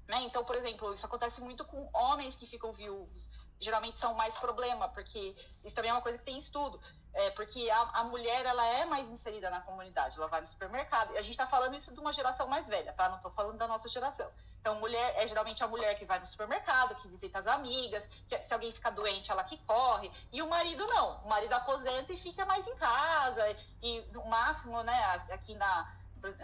Né? 0.09 0.23
Então, 0.23 0.45
por 0.45 0.57
exemplo, 0.57 0.93
isso 0.93 1.07
acontece 1.07 1.41
muito 1.41 1.65
com 1.65 1.89
homens 1.93 2.37
que 2.37 2.47
ficam 2.47 2.73
viúvos. 2.73 3.31
Geralmente 3.61 3.99
são 3.99 4.13
mais 4.15 4.37
problema, 4.37 4.89
porque 4.89 5.37
isso 5.65 5.75
também 5.75 5.91
é 5.91 5.95
uma 5.95 6.03
coisa 6.03 6.19
que 6.19 6.25
tem 6.25 6.37
estudo. 6.37 6.81
É, 7.15 7.31
porque 7.31 7.71
a, 7.71 7.81
a, 8.01 8.05
mulher 8.05 8.45
ela 8.45 8.67
é 8.67 8.85
mais 8.87 9.09
inserida 9.09 9.51
na 9.51 9.61
comunidade, 9.61 10.17
ela 10.17 10.27
vai 10.27 10.41
no 10.41 10.47
supermercado. 10.49 11.13
E 11.13 11.19
a 11.19 11.23
gente 11.23 11.33
está 11.33 11.47
falando 11.47 11.77
isso 11.77 11.93
de 11.93 12.01
uma 12.01 12.13
geração 12.13 12.49
mais 12.49 12.67
velha, 12.67 12.93
tá? 12.95 13.09
Não 13.09 13.17
estou 13.17 13.31
falando 13.31 13.59
da 13.59 13.69
nossa 13.69 13.89
geração. 13.89 14.31
Então, 14.63 14.77
mulher 14.77 15.15
é 15.17 15.27
geralmente 15.27 15.61
a 15.65 15.67
mulher 15.67 15.99
que 15.99 16.05
vai 16.05 16.21
no 16.21 16.27
supermercado, 16.27 16.95
que 16.95 17.09
visita 17.09 17.41
as 17.41 17.49
amigas, 17.49 18.09
que, 18.29 18.39
se 18.39 18.55
alguém 18.55 18.71
fica 18.71 18.93
doente, 18.93 19.29
ela 19.29 19.43
que 19.43 19.59
corre. 19.59 20.09
E 20.31 20.41
o 20.41 20.49
marido 20.49 20.87
não. 20.87 21.17
O 21.25 21.29
marido 21.29 21.53
aposenta 21.53 22.13
e 22.13 22.17
fica 22.17 22.47
mais 22.47 22.65
em 22.65 22.77
casa. 22.77 23.57
E 23.83 24.03
no 24.13 24.25
máximo, 24.27 24.81
né, 24.85 25.05
aqui, 25.33 25.57
na, 25.57 25.93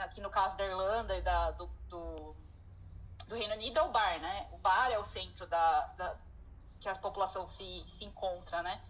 aqui 0.01 0.21
no 0.21 0.31
caso 0.31 0.57
da 0.57 0.67
Irlanda 0.67 1.17
e 1.17 1.23
da, 1.23 1.53
do, 1.53 1.67
do, 1.89 2.35
do 3.29 3.37
Reino 3.37 3.55
Unido 3.55 3.79
é 3.79 3.83
o 3.83 3.91
bar, 3.91 4.19
né? 4.19 4.49
O 4.51 4.59
bar 4.59 4.91
é 4.91 4.99
o 4.99 5.05
centro 5.05 5.47
da, 5.47 5.87
da 5.97 6.17
que 6.81 6.89
a 6.89 6.97
população 6.97 7.47
se, 7.47 7.87
se 7.89 8.05
encontra, 8.05 8.65
né? 8.65 8.83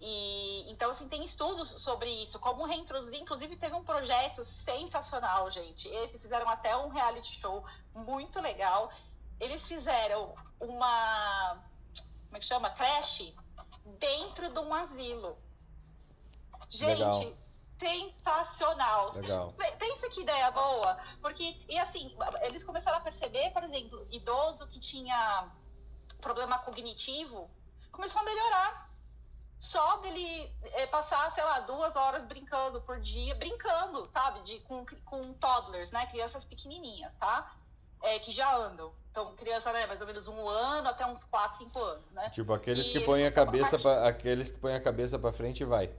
E, 0.00 0.70
então, 0.70 0.90
assim, 0.90 1.08
tem 1.08 1.24
estudos 1.24 1.70
sobre 1.82 2.10
isso, 2.22 2.38
como 2.38 2.66
reintroduzir. 2.66 3.20
Inclusive, 3.20 3.56
teve 3.56 3.74
um 3.74 3.84
projeto 3.84 4.44
sensacional, 4.44 5.50
gente. 5.50 5.88
Esse 5.88 6.18
fizeram 6.18 6.48
até 6.48 6.76
um 6.76 6.88
reality 6.88 7.40
show 7.40 7.64
muito 7.94 8.40
legal. 8.40 8.90
Eles 9.40 9.66
fizeram 9.66 10.34
uma. 10.60 11.62
Como 12.26 12.36
é 12.36 12.40
que 12.40 12.46
chama? 12.46 12.70
Creche 12.70 13.34
dentro 13.98 14.50
de 14.50 14.58
um 14.58 14.74
asilo. 14.74 15.38
Gente, 16.68 16.98
legal. 16.98 17.36
sensacional. 17.78 19.12
Legal. 19.14 19.54
Pensa 19.78 20.08
que 20.08 20.22
ideia 20.22 20.50
boa. 20.50 20.98
Porque, 21.20 21.64
e 21.68 21.78
assim, 21.78 22.14
eles 22.42 22.64
começaram 22.64 22.98
a 22.98 23.00
perceber, 23.00 23.50
por 23.50 23.62
exemplo, 23.62 24.06
idoso 24.10 24.66
que 24.66 24.80
tinha 24.80 25.50
problema 26.20 26.58
cognitivo, 26.58 27.50
começou 27.92 28.20
a 28.22 28.24
melhorar 28.24 28.93
só 29.64 29.96
dele 29.96 30.52
é, 30.74 30.86
passar, 30.86 31.32
sei 31.32 31.42
lá, 31.42 31.60
duas 31.60 31.96
horas 31.96 32.24
brincando 32.24 32.82
por 32.82 33.00
dia, 33.00 33.34
brincando, 33.34 34.08
sabe, 34.12 34.42
de, 34.42 34.60
com, 34.60 34.84
com 35.04 35.32
toddlers, 35.34 35.90
né, 35.90 36.06
crianças 36.06 36.44
pequenininhas, 36.44 37.12
tá? 37.18 37.56
É, 38.02 38.18
que 38.18 38.30
já 38.30 38.54
andam. 38.54 38.92
Então, 39.10 39.34
criança, 39.36 39.72
né, 39.72 39.86
mais 39.86 40.00
ou 40.00 40.06
menos 40.06 40.28
um 40.28 40.48
ano 40.48 40.88
até 40.88 41.06
uns 41.06 41.24
4, 41.24 41.58
5 41.58 41.80
anos, 41.80 42.10
né? 42.12 42.28
Tipo, 42.28 42.52
aqueles 42.52 42.88
e 42.88 42.92
que 42.92 43.00
põem 43.00 43.24
a 43.24 43.32
cabeça 43.32 43.78
para 43.78 44.06
aqueles 44.06 44.52
que 44.52 44.58
põem 44.58 44.74
a 44.74 44.80
cabeça 44.80 45.18
para 45.18 45.32
frente 45.32 45.62
e 45.62 45.64
vai. 45.64 45.90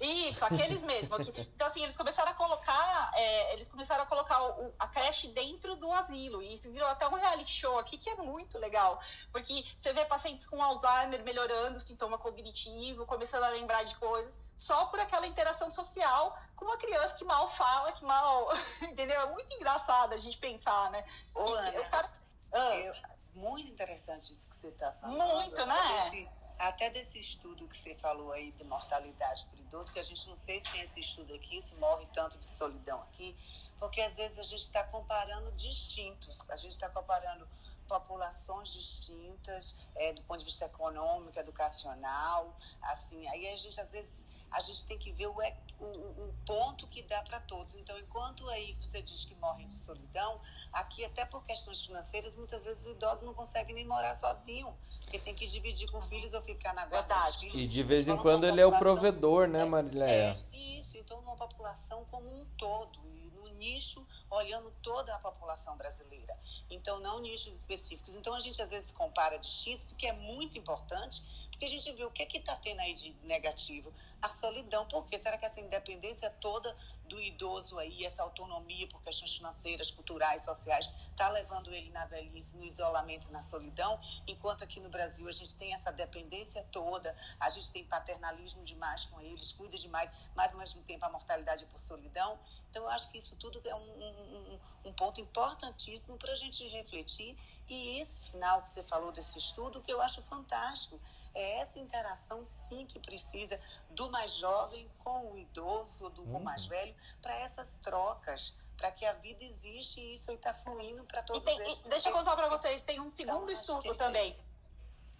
Isso, 0.00 0.44
aqueles 0.44 0.82
mesmo. 0.82 1.16
Então, 1.58 1.66
assim, 1.66 1.82
eles 1.82 1.96
começaram 1.96 2.30
a 2.30 2.34
colocar, 2.34 3.10
é, 3.14 3.52
eles 3.54 3.68
começaram 3.68 4.04
a 4.04 4.06
colocar 4.06 4.42
o, 4.42 4.72
a 4.78 4.86
creche 4.86 5.28
dentro 5.28 5.74
do 5.76 5.90
asilo. 5.92 6.40
E 6.40 6.54
isso 6.54 6.70
virou 6.70 6.88
até 6.88 7.06
um 7.08 7.14
reality 7.14 7.50
show 7.50 7.78
aqui 7.78 7.98
que 7.98 8.08
é 8.10 8.14
muito 8.16 8.58
legal. 8.58 9.00
Porque 9.32 9.64
você 9.80 9.92
vê 9.92 10.04
pacientes 10.04 10.46
com 10.46 10.62
Alzheimer 10.62 11.22
melhorando 11.24 11.78
o 11.78 11.80
sintoma 11.80 12.16
cognitivo, 12.18 13.06
começando 13.06 13.42
a 13.44 13.48
lembrar 13.48 13.84
de 13.84 13.94
coisas, 13.96 14.32
só 14.54 14.86
por 14.86 15.00
aquela 15.00 15.26
interação 15.26 15.70
social 15.70 16.36
com 16.54 16.64
uma 16.64 16.76
criança 16.76 17.14
que 17.14 17.24
mal 17.24 17.48
fala, 17.50 17.92
que 17.92 18.04
mal. 18.04 18.48
Entendeu? 18.82 19.20
É 19.20 19.26
muito 19.26 19.52
engraçado 19.54 20.12
a 20.12 20.16
gente 20.18 20.38
pensar, 20.38 20.90
né? 20.90 21.04
Ô, 21.34 21.54
Ana, 21.54 22.08
Ah, 22.52 22.76
Eu- 22.76 22.94
muito 23.34 23.68
interessante 23.70 24.32
isso 24.32 24.48
que 24.50 24.56
você 24.56 24.68
está 24.68 24.92
falando. 24.92 25.16
Muito, 25.18 25.66
né? 25.66 26.04
desse- 26.04 26.28
até 26.58 26.90
desse 26.90 27.18
estudo 27.18 27.68
que 27.68 27.76
você 27.76 27.94
falou 27.94 28.32
aí 28.32 28.50
de 28.52 28.64
mortalidade 28.64 29.46
por 29.46 29.58
idoso, 29.58 29.92
que 29.92 29.98
a 29.98 30.02
gente 30.02 30.28
não 30.28 30.36
sei 30.36 30.60
se 30.60 30.70
tem 30.70 30.82
esse 30.82 31.00
estudo 31.00 31.34
aqui, 31.34 31.60
se 31.60 31.76
morre 31.76 32.06
tanto 32.12 32.38
de 32.38 32.46
solidão 32.46 33.00
aqui, 33.02 33.36
porque 33.78 34.00
às 34.00 34.16
vezes 34.16 34.38
a 34.38 34.42
gente 34.42 34.62
está 34.62 34.82
comparando 34.84 35.52
distintos, 35.52 36.48
a 36.50 36.56
gente 36.56 36.72
está 36.72 36.88
comparando 36.88 37.48
populações 37.88 38.70
distintas, 38.72 39.74
é, 39.94 40.12
do 40.12 40.22
ponto 40.22 40.40
de 40.40 40.44
vista 40.44 40.66
econômico, 40.66 41.38
educacional, 41.38 42.54
assim, 42.82 43.26
aí 43.28 43.48
a 43.48 43.56
gente 43.56 43.80
às 43.80 43.92
vezes 43.92 44.27
a 44.50 44.60
gente 44.60 44.84
tem 44.86 44.98
que 44.98 45.12
ver 45.12 45.26
o, 45.26 45.42
e- 45.42 45.54
o, 45.78 45.84
o 45.84 46.34
ponto 46.46 46.86
que 46.86 47.02
dá 47.02 47.20
para 47.22 47.40
todos. 47.40 47.74
Então, 47.76 47.98
enquanto 47.98 48.48
aí 48.48 48.76
você 48.80 49.02
diz 49.02 49.24
que 49.24 49.34
morrem 49.36 49.68
de 49.68 49.74
solidão, 49.74 50.40
aqui 50.72 51.04
até 51.04 51.24
por 51.24 51.44
questões 51.44 51.84
financeiras, 51.84 52.36
muitas 52.36 52.64
vezes 52.64 52.86
os 52.86 52.92
idosos 52.92 53.24
não 53.24 53.34
conseguem 53.34 53.74
nem 53.74 53.86
morar 53.86 54.14
sozinho, 54.14 54.74
porque 55.00 55.18
tem 55.18 55.34
que 55.34 55.46
dividir 55.46 55.90
com 55.90 56.00
filhos 56.02 56.34
ou 56.34 56.42
ficar 56.42 56.72
na 56.74 56.86
guarda 56.86 57.14
dos 57.26 57.36
filhos. 57.36 57.54
E 57.56 57.66
de 57.66 57.82
vez 57.82 58.06
em 58.08 58.12
Então, 58.12 58.22
quando 58.22 58.44
ele 58.44 58.60
é 58.60 58.66
o 58.66 58.78
provedor, 58.78 59.46
né, 59.48 59.64
Marileia? 59.64 60.38
É, 60.52 60.56
isso, 60.56 60.96
então 60.98 61.20
numa 61.20 61.36
população 61.36 62.04
como 62.10 62.28
um 62.28 62.44
todo, 62.56 62.98
e 63.14 63.30
no 63.34 63.48
nicho, 63.54 64.06
olhando 64.30 64.70
toda 64.82 65.14
a 65.14 65.18
população 65.18 65.76
brasileira. 65.76 66.36
Então, 66.70 67.00
não 67.00 67.20
nichos 67.20 67.56
específicos. 67.56 68.14
Então, 68.16 68.34
a 68.34 68.40
gente 68.40 68.60
às 68.60 68.70
vezes 68.70 68.92
compara 68.92 69.38
distintos, 69.38 69.92
que 69.94 70.06
é 70.06 70.12
muito 70.12 70.58
importante, 70.58 71.24
porque 71.50 71.64
a 71.64 71.68
gente 71.68 71.92
vê 71.92 72.04
o 72.04 72.10
que 72.10 72.22
é 72.22 72.26
que 72.26 72.38
está 72.38 72.54
tendo 72.56 72.80
aí 72.80 72.94
de 72.94 73.12
negativo. 73.24 73.92
A 74.22 74.28
solidão, 74.28 74.86
por 74.86 75.06
quê? 75.06 75.18
Será 75.18 75.36
que 75.36 75.44
essa 75.44 75.60
independência 75.60 76.30
toda 76.40 76.76
do 77.04 77.20
idoso 77.20 77.78
aí, 77.78 78.04
essa 78.04 78.22
autonomia 78.22 78.86
por 78.88 79.02
questões 79.02 79.34
financeiras, 79.34 79.90
culturais, 79.90 80.42
sociais, 80.42 80.90
está 81.10 81.28
levando 81.28 81.72
ele 81.72 81.90
na 81.90 82.04
velhice, 82.06 82.56
no 82.56 82.64
isolamento, 82.64 83.30
na 83.32 83.42
solidão, 83.42 84.00
enquanto 84.26 84.62
aqui 84.62 84.78
no 84.80 84.88
Brasil 84.88 85.28
a 85.28 85.32
gente 85.32 85.56
tem 85.56 85.74
essa 85.74 85.90
dependência 85.90 86.64
toda, 86.70 87.16
a 87.40 87.50
gente 87.50 87.70
tem 87.72 87.84
paternalismo 87.84 88.64
demais 88.64 89.04
com 89.06 89.20
eles, 89.20 89.52
cuida 89.52 89.76
demais, 89.78 90.12
mas 90.34 90.52
ao 90.52 90.58
mesmo 90.58 90.82
tempo 90.82 91.04
a 91.04 91.10
mortalidade 91.10 91.64
por 91.66 91.78
solidão. 91.80 92.38
Então, 92.70 92.82
eu 92.84 92.90
acho 92.90 93.10
que 93.10 93.18
isso 93.18 93.34
tudo 93.36 93.60
é 93.64 93.74
um- 93.74 93.80
um- 93.80 94.60
um 94.84 94.92
ponto 94.92 95.20
importantíssimo 95.20 96.18
para 96.18 96.32
a 96.32 96.36
gente 96.36 96.66
refletir. 96.68 97.36
E 97.68 98.00
esse 98.00 98.18
final 98.30 98.62
que 98.62 98.70
você 98.70 98.82
falou 98.82 99.10
desse 99.12 99.38
estudo, 99.38 99.82
que 99.82 99.92
eu 99.92 100.00
acho 100.00 100.22
fantástico, 100.22 101.00
é 101.38 101.58
essa 101.60 101.78
interação, 101.78 102.44
sim, 102.44 102.84
que 102.86 102.98
precisa 102.98 103.60
do 103.90 104.10
mais 104.10 104.32
jovem 104.34 104.90
com 105.04 105.32
o 105.32 105.38
idoso, 105.38 106.04
ou 106.04 106.10
do 106.10 106.22
com 106.24 106.38
o 106.38 106.44
mais 106.44 106.66
velho, 106.66 106.94
para 107.22 107.34
essas 107.38 107.78
trocas, 107.78 108.56
para 108.76 108.90
que 108.90 109.04
a 109.04 109.12
vida 109.12 109.42
existe 109.44 110.00
e 110.00 110.14
isso 110.14 110.30
está 110.32 110.52
fluindo 110.54 111.04
para 111.04 111.20
E 111.20 111.24
todos 111.24 111.42
tem- 111.44 111.58
eles. 111.60 111.80
e 111.84 111.88
deixa 111.88 112.08
eu 112.08 112.12
contar 112.12 112.34
pra 112.36 112.48
vocês, 112.48 112.82
tem 112.82 113.00
um 113.00 113.10
segundo 113.14 113.50
Então, 113.50 113.78
estudo 113.80 113.94
também. 113.96 114.36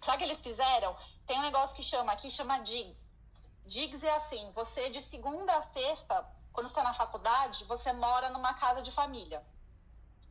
Sabe 0.05 0.15
o 0.15 0.17
que 0.19 0.23
eles 0.25 0.41
fizeram? 0.41 0.95
Tem 1.27 1.37
um 1.37 1.41
negócio 1.41 1.75
que 1.75 1.83
chama 1.83 2.11
aqui, 2.13 2.29
chama 2.31 2.59
DIGS. 2.59 2.95
DIGS 3.65 4.03
é 4.03 4.11
assim, 4.15 4.51
você 4.51 4.89
de 4.89 5.01
segunda 5.01 5.53
a 5.55 5.61
sexta, 5.61 6.25
quando 6.53 6.67
você 6.67 6.71
está 6.73 6.83
na 6.83 6.93
faculdade, 6.93 7.63
você 7.65 7.91
mora 7.93 8.29
numa 8.29 8.53
casa 8.53 8.81
de 8.81 8.91
família. 8.91 9.45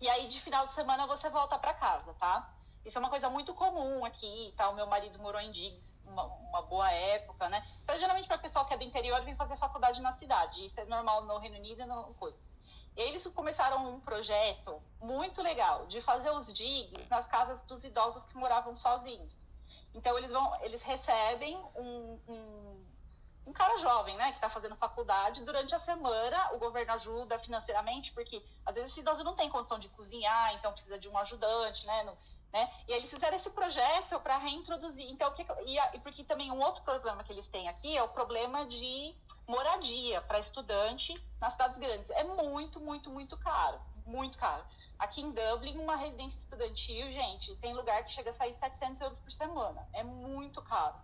E 0.00 0.08
aí 0.08 0.26
de 0.28 0.40
final 0.40 0.66
de 0.66 0.72
semana 0.72 1.06
você 1.06 1.28
volta 1.28 1.58
para 1.58 1.74
casa, 1.74 2.14
tá? 2.14 2.52
Isso 2.88 2.96
é 2.96 3.00
uma 3.00 3.10
coisa 3.10 3.28
muito 3.28 3.52
comum 3.52 4.02
aqui, 4.02 4.54
tá? 4.56 4.70
O 4.70 4.74
meu 4.74 4.86
marido 4.86 5.18
morou 5.18 5.38
em 5.38 5.50
DIGS 5.50 6.00
uma, 6.06 6.24
uma 6.24 6.62
boa 6.62 6.90
época, 6.90 7.46
né? 7.50 7.62
Então, 7.84 7.98
geralmente 7.98 8.26
para 8.26 8.38
pessoal 8.38 8.64
que 8.64 8.72
é 8.72 8.78
do 8.78 8.82
interior 8.82 9.20
vem 9.24 9.36
fazer 9.36 9.58
faculdade 9.58 10.00
na 10.00 10.14
cidade. 10.14 10.64
Isso 10.64 10.80
é 10.80 10.86
normal 10.86 11.22
no 11.24 11.36
Reino 11.36 11.58
Unido 11.58 11.82
e 11.82 11.84
no 11.84 12.14
coisa. 12.14 12.38
E 12.96 13.02
eles 13.02 13.26
começaram 13.26 13.94
um 13.94 14.00
projeto 14.00 14.82
muito 15.02 15.42
legal 15.42 15.86
de 15.86 16.00
fazer 16.00 16.30
os 16.30 16.50
digs 16.50 17.06
nas 17.10 17.26
casas 17.26 17.62
dos 17.66 17.84
idosos 17.84 18.24
que 18.24 18.38
moravam 18.38 18.74
sozinhos. 18.74 19.36
Então 19.94 20.16
eles 20.16 20.30
vão, 20.30 20.64
eles 20.64 20.80
recebem 20.80 21.58
um, 21.76 22.18
um, 22.26 22.86
um 23.48 23.52
cara 23.52 23.76
jovem, 23.76 24.16
né, 24.16 24.30
que 24.30 24.38
está 24.38 24.48
fazendo 24.48 24.74
faculdade 24.76 25.44
durante 25.44 25.74
a 25.74 25.78
semana. 25.78 26.54
O 26.54 26.58
governo 26.58 26.94
ajuda 26.94 27.38
financeiramente 27.38 28.12
porque 28.12 28.42
às 28.64 28.74
vezes 28.74 28.92
esse 28.92 29.00
idoso 29.00 29.22
não 29.22 29.36
tem 29.36 29.50
condição 29.50 29.78
de 29.78 29.90
cozinhar, 29.90 30.54
então 30.54 30.72
precisa 30.72 30.98
de 30.98 31.06
um 31.06 31.18
ajudante, 31.18 31.84
né? 31.84 32.16
Né? 32.52 32.70
E 32.86 32.92
eles 32.92 33.10
fizeram 33.10 33.36
esse 33.36 33.50
projeto 33.50 34.18
para 34.20 34.38
reintroduzir. 34.38 35.08
Então, 35.10 35.32
que, 35.32 35.46
e 35.66 35.98
porque 36.00 36.24
também 36.24 36.50
um 36.50 36.60
outro 36.60 36.82
problema 36.82 37.22
que 37.22 37.32
eles 37.32 37.48
têm 37.48 37.68
aqui 37.68 37.96
é 37.96 38.02
o 38.02 38.08
problema 38.08 38.64
de 38.66 39.14
moradia 39.46 40.20
para 40.22 40.38
estudante 40.38 41.14
nas 41.40 41.52
cidades 41.52 41.78
grandes. 41.78 42.08
É 42.10 42.24
muito, 42.24 42.80
muito, 42.80 43.10
muito 43.10 43.36
caro. 43.36 43.80
Muito 44.06 44.38
caro. 44.38 44.64
Aqui 44.98 45.20
em 45.20 45.30
Dublin, 45.30 45.78
uma 45.78 45.96
residência 45.96 46.38
estudantil, 46.38 47.12
gente, 47.12 47.54
tem 47.56 47.74
lugar 47.74 48.02
que 48.04 48.10
chega 48.10 48.30
a 48.30 48.34
sair 48.34 48.54
700 48.54 49.00
euros 49.00 49.18
por 49.20 49.30
semana. 49.30 49.86
É 49.92 50.02
muito 50.02 50.60
caro. 50.62 50.96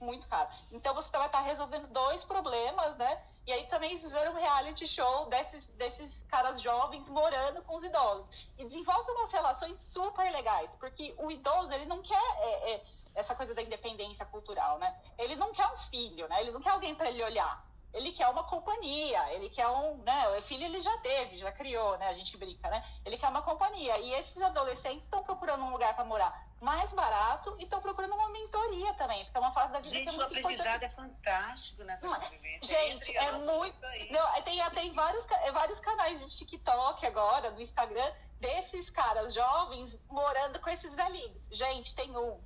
Muito 0.00 0.26
caro. 0.28 0.48
Então 0.72 0.94
você 0.94 1.10
vai 1.10 1.26
estar 1.26 1.42
resolvendo 1.42 1.86
dois 1.88 2.24
problemas, 2.24 2.96
né? 2.96 3.22
E 3.46 3.52
aí 3.52 3.66
também 3.66 3.98
fizeram 3.98 4.32
um 4.32 4.36
reality 4.36 4.86
show 4.86 5.26
desses, 5.26 5.66
desses 5.70 6.10
caras 6.28 6.60
jovens 6.60 7.06
morando 7.08 7.62
com 7.62 7.76
os 7.76 7.84
idosos. 7.84 8.26
E 8.56 8.64
desenvolve 8.64 9.10
umas 9.12 9.32
relações 9.32 9.82
super 9.82 10.30
legais, 10.32 10.74
porque 10.76 11.14
o 11.18 11.30
idoso, 11.30 11.72
ele 11.72 11.84
não 11.84 12.00
quer 12.02 12.22
é, 12.38 12.72
é, 12.72 12.84
essa 13.14 13.34
coisa 13.34 13.54
da 13.54 13.62
independência 13.62 14.24
cultural, 14.24 14.78
né? 14.78 14.98
Ele 15.18 15.36
não 15.36 15.52
quer 15.52 15.66
um 15.66 15.76
filho, 15.90 16.26
né? 16.28 16.40
Ele 16.40 16.50
não 16.52 16.62
quer 16.62 16.70
alguém 16.70 16.94
para 16.94 17.10
ele 17.10 17.22
olhar. 17.22 17.62
Ele 17.92 18.12
quer 18.12 18.28
uma 18.28 18.44
companhia, 18.44 19.32
ele 19.32 19.50
quer 19.50 19.68
um, 19.68 19.96
né? 19.98 20.28
O 20.38 20.42
filho 20.42 20.64
ele 20.64 20.80
já 20.80 20.96
teve, 20.98 21.38
já 21.38 21.50
criou, 21.52 21.98
né? 21.98 22.08
A 22.08 22.14
gente 22.14 22.36
brinca, 22.36 22.68
né? 22.68 22.84
Ele 23.04 23.18
quer 23.18 23.28
uma 23.28 23.42
companhia. 23.42 23.98
E 23.98 24.12
esses 24.14 24.40
adolescentes 24.40 25.04
estão 25.04 25.22
procurando 25.22 25.64
um 25.64 25.70
lugar 25.70 25.94
para 25.94 26.04
morar 26.04 26.50
mais 26.60 26.92
barato 26.92 27.56
e 27.58 27.64
estão 27.64 27.80
procurando 27.80 28.14
uma 28.14 28.28
mentoria 28.28 28.92
também, 28.94 29.24
porque 29.24 29.38
é 29.38 29.40
uma 29.40 29.52
fase 29.52 29.72
da 29.72 29.80
vida 29.80 29.98
que 29.98 30.04
Gente, 30.04 30.14
é 30.14 30.18
o 30.18 30.22
aprendizado 30.22 30.82
é 30.82 30.88
fantástico 30.90 31.82
nessa 31.84 32.06
Não, 32.06 32.20
convivência. 32.20 32.68
gente, 32.68 33.16
é 33.16 33.28
ambos, 33.30 33.80
muito-. 33.80 34.12
Não, 34.12 34.42
tem, 34.42 34.70
tem 34.70 34.92
vários, 34.92 35.24
é, 35.30 35.52
vários 35.52 35.80
canais 35.80 36.20
de 36.20 36.36
TikTok 36.36 37.06
agora, 37.06 37.50
do 37.50 37.62
Instagram, 37.62 38.12
desses 38.38 38.90
caras 38.90 39.32
jovens 39.32 39.98
morando 40.08 40.60
com 40.60 40.68
esses 40.68 40.94
velhinhos. 40.94 41.48
Gente, 41.50 41.94
tem 41.94 42.14
um 42.14 42.38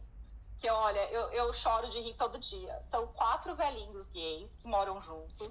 que, 0.65 0.71
olha, 0.71 1.01
eu, 1.11 1.31
eu 1.31 1.53
choro 1.53 1.91
de 1.91 2.01
rir 2.01 2.15
todo 2.15 2.39
dia. 2.39 2.81
São 2.91 3.07
quatro 3.09 3.55
velhinhos 3.55 4.07
gays 4.09 4.51
que 4.63 4.67
moram 4.67 4.99
juntos. 5.03 5.51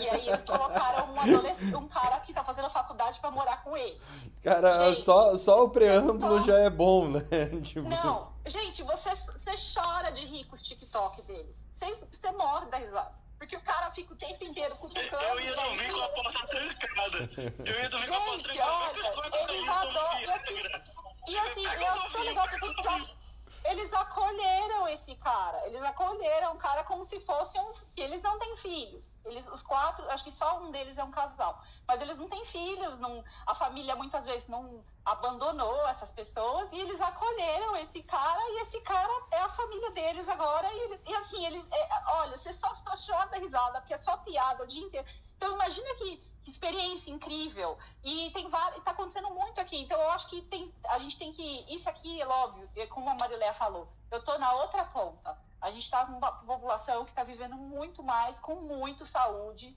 e 0.00 0.08
aí 0.08 0.28
eles 0.28 0.44
colocaram 0.44 1.12
um, 1.12 1.20
adolescente, 1.20 1.74
um 1.74 1.88
cara 1.88 2.20
que 2.20 2.32
tá 2.32 2.44
fazendo 2.44 2.70
faculdade 2.70 3.18
pra 3.18 3.32
morar 3.32 3.64
com 3.64 3.76
ele. 3.76 4.00
Cara, 4.44 4.90
Gente, 4.90 5.02
só, 5.02 5.36
só 5.36 5.64
o 5.64 5.70
preâmbulo 5.70 6.38
só- 6.38 6.46
já 6.46 6.58
é 6.60 6.70
bom, 6.70 7.08
né? 7.08 7.20
Tipo, 7.64 7.88
Não, 7.88 8.32
gente, 8.46 8.84
você, 8.84 9.10
você 9.16 9.54
chora 9.74 10.12
de 10.12 10.24
rir 10.24 10.44
com 10.44 10.54
os 10.54 10.62
TikTok 10.62 11.20
deles. 11.22 11.68
Você, 11.72 11.92
você 12.12 12.30
morre 12.30 12.66
da 12.66 12.76
risada. 12.76 13.12
Porque 13.36 13.56
o 13.56 13.60
cara 13.62 13.90
fica 13.90 14.12
o 14.14 14.16
tempo 14.16 14.44
inteiro 14.44 14.76
cutucando. 14.76 15.22
Eu 15.24 15.40
ia 15.40 15.54
dormir 15.56 15.92
com 15.92 16.00
a 16.00 16.08
porta 16.10 16.46
trancada. 16.46 17.30
Eu 17.66 17.80
ia 17.82 17.90
dormir 17.90 18.06
com 18.06 18.14
a 18.14 18.20
porta 18.20 18.42
trancada. 18.44 18.70
Olha, 18.72 18.90
eles 18.92 19.06
velhinhos 19.08 19.30
tomando 19.30 19.70
adoram- 19.70 20.18
Viagra. 20.18 20.84
E 21.26 21.38
assim, 21.38 21.64
eu 21.64 21.70
acho 21.92 22.12
pega 22.12 22.48
que 22.48 22.54
o 22.54 22.68
eles, 22.68 22.84
novinho. 22.84 23.23
Eles 23.64 23.92
acolheram 23.92 24.88
esse 24.88 25.14
cara. 25.16 25.66
Eles 25.66 25.82
acolheram 25.82 26.52
o 26.54 26.58
cara 26.58 26.84
como 26.84 27.04
se 27.04 27.20
fosse 27.20 27.58
um. 27.58 27.72
Eles 27.96 28.22
não 28.22 28.38
têm 28.38 28.56
filhos. 28.58 29.16
Eles, 29.24 29.46
os 29.48 29.62
quatro, 29.62 30.08
acho 30.10 30.24
que 30.24 30.32
só 30.32 30.60
um 30.60 30.70
deles 30.70 30.98
é 30.98 31.04
um 31.04 31.10
casal. 31.10 31.62
Mas 31.86 32.00
eles 32.00 32.18
não 32.18 32.28
têm 32.28 32.44
filhos. 32.46 32.98
Não, 32.98 33.24
a 33.46 33.54
família 33.54 33.96
muitas 33.96 34.24
vezes 34.24 34.48
não 34.48 34.84
abandonou 35.04 35.86
essas 35.88 36.12
pessoas. 36.12 36.72
E 36.72 36.78
eles 36.80 37.00
acolheram 37.00 37.76
esse 37.78 38.02
cara. 38.02 38.40
E 38.40 38.62
esse 38.62 38.80
cara 38.80 39.12
é 39.30 39.38
a 39.38 39.48
família 39.50 39.90
deles 39.92 40.28
agora. 40.28 40.68
E, 40.72 41.00
e 41.06 41.14
assim, 41.14 41.44
eles. 41.46 41.64
é, 41.70 41.88
olha, 42.08 42.36
você 42.36 42.52
só, 42.52 42.74
só 42.76 42.94
chora 42.96 43.30
da 43.30 43.38
risada, 43.38 43.80
porque 43.80 43.94
é 43.94 43.98
só 43.98 44.16
piada 44.18 44.62
o 44.62 44.66
dia 44.66 44.84
inteiro. 44.84 45.06
Então 45.36 45.52
imagina 45.54 45.94
que, 45.96 46.22
que 46.44 46.50
experiência 46.50 47.10
incrível. 47.10 47.78
E 48.04 48.30
tem 48.32 48.48
vários, 48.48 48.84
tá 48.84 48.90
acontecendo 48.90 49.30
muito 49.30 49.60
aqui. 49.60 49.76
Então 49.78 50.00
eu 50.00 50.10
acho 50.10 50.28
que 50.28 50.42
tem, 50.42 50.72
a 50.88 50.98
gente 50.98 51.18
tem 51.18 51.32
que. 51.32 51.74
Isso 51.74 51.88
aqui, 51.88 52.20
é 52.20 52.26
óbvio, 52.26 52.68
é 52.76 52.86
como 52.86 53.08
a 53.08 53.14
Marileia 53.14 53.54
falou, 53.54 53.88
eu 54.10 54.22
tô 54.22 54.36
na 54.38 54.52
outra 54.52 54.84
ponta. 54.84 55.36
A 55.60 55.70
gente 55.70 55.84
está 55.84 56.04
com 56.04 56.12
uma 56.12 56.30
população 56.30 57.04
que 57.04 57.10
está 57.10 57.24
vivendo 57.24 57.56
muito 57.56 58.02
mais, 58.02 58.38
com 58.38 58.56
muito 58.56 59.06
saúde, 59.06 59.74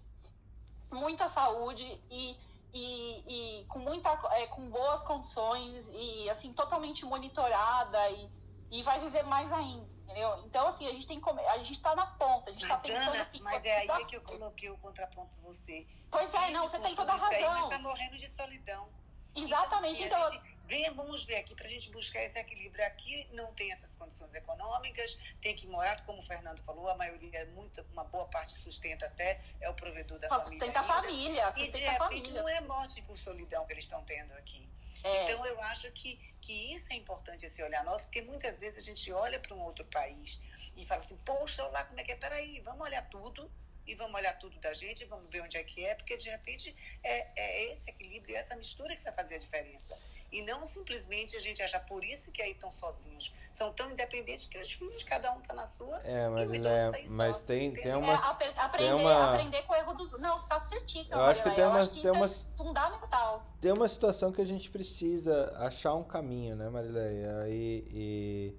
muita 0.92 1.30
saúde 1.30 1.84
e, 2.12 2.38
e, 2.74 3.62
e 3.62 3.66
com 3.66 3.80
muita 3.80 4.10
é, 4.34 4.48
com 4.48 4.70
boas 4.70 5.02
condições 5.04 5.90
e 5.94 6.30
assim 6.30 6.52
totalmente 6.52 7.06
monitorada 7.06 8.10
e, 8.10 8.30
e 8.70 8.84
vai 8.84 9.00
viver 9.00 9.24
mais 9.24 9.52
ainda. 9.54 9.88
Entendeu? 10.04 10.44
Então, 10.46 10.68
assim, 10.68 10.88
a 10.88 10.92
gente 10.92 11.08
tem 11.08 11.22
que 11.22 11.30
a 11.30 11.58
gente 11.58 11.74
está 11.74 11.96
na 11.96 12.06
ponta, 12.06 12.50
a 12.50 12.54
gente 12.54 12.64
está 12.64 12.78
pensando 12.78 13.16
assim. 13.22 13.40
mas 13.42 13.64
é 13.64 13.78
aí 13.78 14.06
que 14.06 14.16
eu 14.16 14.22
coloquei 14.22 14.70
o 14.70 14.78
contraponto 14.78 15.30
pra 15.36 15.44
você. 15.44 15.88
Pois 16.10 16.34
é, 16.34 16.50
não, 16.52 16.70
você 16.70 16.80
tem 16.80 16.96
toda 16.96 17.12
a 17.12 17.16
aí, 17.16 17.42
mas 17.44 17.54
razão. 17.56 17.70
tá 17.70 17.80
morrendo 17.80 18.18
de 18.18 18.28
solidão. 18.30 18.90
Exatamente, 19.36 20.02
Então, 20.02 20.18
então, 20.18 20.28
assim, 20.30 20.38
gente, 20.48 20.58
vem, 20.66 20.90
vamos 20.96 21.24
ver 21.24 21.36
aqui, 21.38 21.54
para 21.54 21.66
a 21.66 21.70
gente 21.70 21.92
buscar 21.92 22.24
esse 22.24 22.40
equilíbrio. 22.40 22.84
Aqui 22.86 23.28
não 23.32 23.54
tem 23.54 23.72
essas 23.72 23.96
condições 23.96 24.34
econômicas, 24.34 25.18
tem 25.42 25.56
que 25.56 25.68
morar, 25.68 26.04
como 26.06 26.20
o 26.20 26.24
Fernando 26.24 26.60
falou, 26.64 26.90
a 26.90 26.96
maioria, 26.96 27.46
muita, 27.54 27.86
uma 27.94 28.04
boa 28.04 28.26
parte 28.26 28.54
sustenta 28.54 29.06
até, 29.06 29.40
é 29.62 29.70
o 29.70 29.74
provedor 29.76 30.18
da 30.18 30.28
família. 30.28 30.52
sustenta 30.60 30.80
a 30.80 30.84
família, 30.84 31.54
E 31.56 31.68
de 31.68 31.78
repente 31.78 31.98
família. 32.00 32.42
não 32.42 32.50
é 32.50 32.62
morte 32.62 33.02
por 33.04 33.16
solidão 33.18 33.66
que 33.66 33.74
eles 33.74 33.84
estão 33.84 34.04
tendo 34.04 34.34
aqui. 34.34 34.68
É. 35.04 35.24
Então, 35.24 35.46
eu 35.46 35.62
acho 35.62 35.92
que, 35.92 36.18
que 36.42 36.74
isso 36.74 36.92
é 36.92 36.96
importante, 36.96 37.46
esse 37.46 37.62
olhar 37.62 37.84
nosso, 37.84 38.06
porque 38.06 38.24
muitas 38.24 38.60
vezes 38.60 38.80
a 38.80 38.82
gente 38.82 39.12
olha 39.14 39.40
para 39.40 39.54
um 39.54 39.62
outro 39.62 39.86
país 39.86 40.42
e 40.76 40.84
fala 40.84 41.02
assim, 41.02 41.18
poxa, 41.18 41.62
olha 41.64 41.72
lá 41.74 41.86
como 41.86 42.00
é 42.00 42.04
que 42.04 42.12
é, 42.12 42.16
peraí, 42.16 42.60
vamos 42.62 42.82
olhar 42.82 43.08
tudo 43.08 43.52
e 43.88 43.96
vamos 43.96 44.16
olhar 44.16 44.38
tudo 44.38 44.60
da 44.60 44.74
gente, 44.74 45.06
vamos 45.06 45.30
ver 45.32 45.42
onde 45.42 45.58
é 45.58 45.64
que 45.64 45.84
é, 45.86 45.96
porque 45.96 46.18
de 46.18 46.30
repente 46.30 46.76
é, 47.04 47.28
é 47.40 47.72
esse 47.72 47.90
equilíbrio, 47.90 48.36
essa 48.36 48.56
mistura 48.56 48.96
que 48.96 49.04
vai 49.04 49.14
fazer 49.14 49.36
a 49.36 49.40
diferença. 49.40 49.98
E 50.30 50.42
não 50.42 50.68
simplesmente 50.68 51.38
a 51.38 51.40
gente 51.40 51.64
achar 51.64 51.80
por 51.86 52.04
isso 52.04 52.32
que 52.32 52.42
aí 52.42 52.52
estão 52.52 52.70
sozinhos. 52.70 53.34
São 53.50 53.72
tão 53.72 53.90
independentes 53.90 54.46
que 54.46 54.58
os 54.58 54.70
filhos, 54.70 55.02
cada 55.04 55.32
um 55.34 55.40
está 55.40 55.54
na 55.54 55.66
sua. 55.66 56.00
É, 56.02 56.28
mas, 56.28 56.52
é, 56.52 56.92
tá 56.92 56.98
mas 57.12 57.38
só, 57.38 57.46
tem, 57.46 57.72
tem, 57.72 57.84
tem 57.84 57.96
uma. 57.96 58.12
É, 58.14 58.16
aprender, 58.58 58.78
tem 58.78 58.94
uma... 58.94 59.34
aprender 59.34 59.64
com 59.64 59.72
o 59.72 59.76
erro 59.78 59.94
dos. 59.94 60.20
Não, 60.20 60.38
você 60.38 60.48
tá 60.50 60.60
certíssimo. 60.60 61.16
Eu 61.16 61.22
acho 61.22 61.42
que 61.42 61.52
tem 61.52 61.66
uma. 61.66 61.88
Tem 61.88 62.12
uma... 62.12 62.26
É 62.26 62.58
fundamental. 62.58 63.46
Tem 63.62 63.72
uma 63.72 63.88
situação 63.88 64.34
que 64.34 64.42
a 64.42 64.46
gente 64.46 64.70
precisa 64.70 65.54
achar 65.60 65.96
um 65.96 66.04
caminho, 66.04 66.58
né, 66.58 66.70
Marileia? 66.70 67.48
E. 67.48 67.86
e 67.90 68.56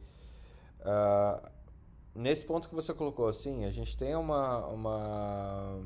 uh, 0.80 1.57
nesse 2.18 2.44
ponto 2.44 2.68
que 2.68 2.74
você 2.74 2.92
colocou, 2.92 3.28
assim, 3.28 3.64
a 3.64 3.70
gente 3.70 3.96
tem 3.96 4.14
uma. 4.14 4.66
uma 4.66 5.80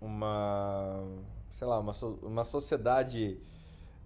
uma 0.00 1.04
sei 1.50 1.66
lá 1.66 1.78
uma, 1.78 1.92
uma 2.22 2.42
sociedade 2.42 3.38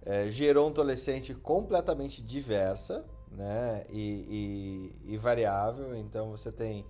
é, 0.01 0.29
gerontolescente 0.29 1.33
completamente 1.33 2.21
diversa 2.21 3.05
né? 3.35 3.83
E, 3.89 4.91
e, 5.05 5.13
e, 5.13 5.17
variável. 5.17 5.95
Então 5.95 6.31
você 6.31 6.51
tem 6.51 6.85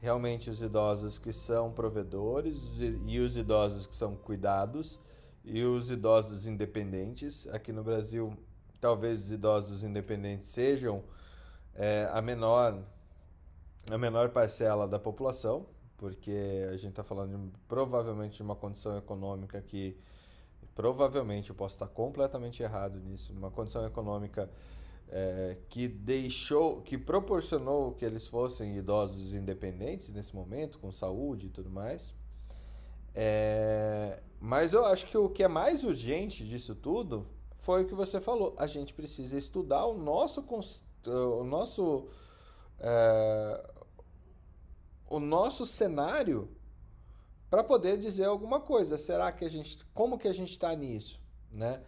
realmente 0.00 0.50
os 0.50 0.62
idosos 0.62 1.18
que 1.18 1.32
são 1.32 1.70
provedores 1.70 2.80
e 3.06 3.18
os 3.18 3.36
idosos 3.36 3.86
que 3.86 3.94
são 3.94 4.16
cuidados 4.16 4.98
e 5.44 5.62
os 5.62 5.90
idosos 5.90 6.46
independentes. 6.46 7.46
Aqui 7.48 7.72
no 7.72 7.82
Brasil, 7.82 8.36
talvez 8.80 9.24
os 9.24 9.30
idosos 9.30 9.82
independentes 9.82 10.46
sejam 10.48 11.02
é, 11.74 12.08
a 12.12 12.20
menor 12.20 12.82
a 13.88 13.96
menor 13.96 14.30
parcela 14.30 14.88
da 14.88 14.98
população, 14.98 15.66
porque 15.96 16.66
a 16.68 16.76
gente 16.76 16.90
está 16.90 17.04
falando 17.04 17.36
de, 17.36 17.52
provavelmente 17.68 18.36
de 18.36 18.42
uma 18.42 18.56
condição 18.56 18.96
econômica 18.98 19.60
que 19.60 19.96
provavelmente 20.74 21.50
eu 21.50 21.56
posso 21.56 21.74
estar 21.74 21.88
completamente 21.88 22.62
errado 22.62 22.98
nisso, 23.00 23.32
uma 23.32 23.50
condição 23.50 23.86
econômica 23.86 24.50
é, 25.08 25.58
que 25.68 25.88
deixou, 25.88 26.80
que 26.82 26.96
proporcionou 26.96 27.92
que 27.92 28.04
eles 28.04 28.26
fossem 28.26 28.76
idosos 28.76 29.34
independentes 29.34 30.10
nesse 30.10 30.34
momento, 30.34 30.78
com 30.78 30.90
saúde 30.92 31.46
e 31.46 31.50
tudo 31.50 31.68
mais. 31.68 32.14
É, 33.14 34.22
mas 34.38 34.72
eu 34.72 34.86
acho 34.86 35.06
que 35.06 35.18
o 35.18 35.28
que 35.28 35.42
é 35.42 35.48
mais 35.48 35.84
urgente 35.84 36.46
disso 36.46 36.74
tudo 36.74 37.26
foi 37.56 37.82
o 37.82 37.86
que 37.86 37.94
você 37.94 38.20
falou. 38.20 38.54
A 38.56 38.66
gente 38.66 38.94
precisa 38.94 39.36
estudar 39.36 39.84
o 39.84 39.98
nosso, 39.98 40.44
o 41.06 41.44
nosso, 41.44 42.06
é, 42.80 43.70
o 45.08 45.20
nosso 45.20 45.66
cenário 45.66 46.48
para 47.50 47.64
poder 47.64 47.98
dizer 47.98 48.24
alguma 48.24 48.60
coisa. 48.60 48.96
Será 48.96 49.30
que 49.32 49.44
a 49.44 49.48
gente, 49.48 49.78
como 49.92 50.18
que 50.18 50.28
a 50.28 50.32
gente 50.32 50.52
está 50.52 50.74
nisso, 50.74 51.20
né? 51.50 51.82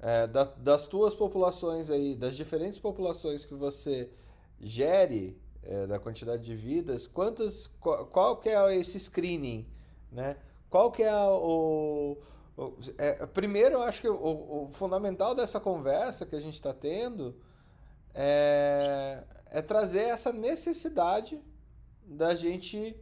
É, 0.00 0.26
da, 0.26 0.44
das 0.44 0.88
tuas 0.88 1.14
populações 1.14 1.88
aí, 1.88 2.16
das 2.16 2.36
diferentes 2.36 2.78
populações 2.78 3.44
que 3.44 3.54
você 3.54 4.10
gere 4.58 5.40
é, 5.62 5.86
da 5.86 5.98
quantidade 5.98 6.42
de 6.42 6.56
vidas, 6.56 7.06
quantas, 7.06 7.68
qual, 7.78 8.06
qual, 8.06 8.36
que 8.36 8.48
é 8.48 8.76
esse 8.76 8.98
screening, 8.98 9.68
né? 10.10 10.36
Qual 10.68 10.90
que 10.90 11.04
é 11.04 11.14
o, 11.14 12.18
o 12.56 12.76
é, 12.98 13.26
primeiro 13.26 13.76
eu 13.76 13.82
acho 13.82 14.00
que 14.00 14.08
o, 14.08 14.14
o, 14.14 14.68
fundamental 14.72 15.34
dessa 15.34 15.60
conversa 15.60 16.26
que 16.26 16.34
a 16.34 16.40
gente 16.40 16.54
está 16.54 16.72
tendo 16.72 17.36
é, 18.14 19.22
é 19.46 19.62
trazer 19.62 20.04
essa 20.04 20.32
necessidade 20.32 21.42
da 22.04 22.34
gente 22.34 22.96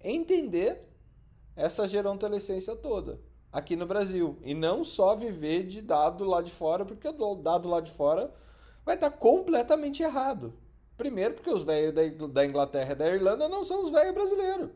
entender 0.00 0.88
essa 1.54 1.86
gerontolescência 1.86 2.74
toda 2.74 3.20
aqui 3.52 3.76
no 3.76 3.86
Brasil. 3.86 4.38
E 4.42 4.54
não 4.54 4.82
só 4.82 5.14
viver 5.14 5.64
de 5.64 5.82
dado 5.82 6.24
lá 6.24 6.40
de 6.40 6.50
fora, 6.50 6.84
porque 6.84 7.06
o 7.06 7.34
dado 7.36 7.68
lá 7.68 7.80
de 7.80 7.90
fora 7.90 8.32
vai 8.84 8.94
estar 8.94 9.10
completamente 9.10 10.02
errado. 10.02 10.54
Primeiro, 10.96 11.34
porque 11.34 11.50
os 11.50 11.64
velhos 11.64 11.92
da 12.30 12.44
Inglaterra 12.44 12.92
e 12.92 12.96
da 12.96 13.08
Irlanda 13.08 13.48
não 13.48 13.64
são 13.64 13.82
os 13.82 13.90
velhos 13.90 14.14
brasileiros. 14.14 14.70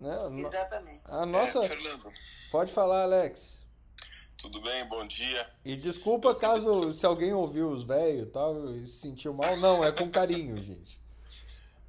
Né? 0.00 0.16
Exatamente. 0.46 1.10
A 1.10 1.24
nossa. 1.24 1.64
É, 1.64 1.68
Pode 2.50 2.72
falar, 2.72 3.04
Alex. 3.04 3.61
Tudo 4.42 4.60
bem? 4.60 4.84
Bom 4.86 5.06
dia. 5.06 5.48
E 5.64 5.76
desculpa 5.76 6.34
caso 6.34 6.92
se 6.92 7.06
alguém 7.06 7.32
ouviu 7.32 7.70
os 7.70 7.84
velhos 7.84 8.28
tal 8.32 8.74
e 8.74 8.84
se 8.88 8.98
sentiu 8.98 9.32
mal. 9.32 9.56
Não, 9.56 9.84
é 9.84 9.92
com 9.92 10.10
carinho, 10.10 10.60
gente. 10.60 11.00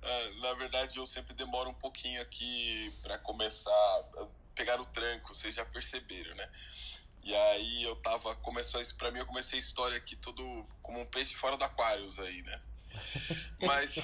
É, 0.06 0.32
na 0.42 0.54
verdade, 0.56 0.98
eu 0.98 1.06
sempre 1.06 1.34
demoro 1.34 1.70
um 1.70 1.74
pouquinho 1.74 2.22
aqui 2.22 2.92
para 3.02 3.18
começar 3.20 3.72
a 4.18 4.28
pegar 4.54 4.82
o 4.82 4.86
tranco, 4.88 5.34
vocês 5.34 5.56
já 5.56 5.64
perceberam, 5.64 6.36
né? 6.36 6.50
E 7.24 7.34
aí 7.34 7.84
eu 7.84 7.96
tava, 7.96 8.36
começou 8.36 8.82
isso 8.82 8.98
para 8.98 9.10
mim, 9.12 9.20
eu 9.20 9.26
comecei 9.26 9.58
a 9.58 9.62
história 9.62 9.96
aqui 9.96 10.18
todo 10.18 10.44
como 10.82 11.00
um 11.00 11.06
peixe 11.06 11.36
fora 11.36 11.56
do 11.56 11.64
aquário 11.64 12.06
aí, 12.20 12.42
né? 12.42 12.62
Mas 13.66 13.96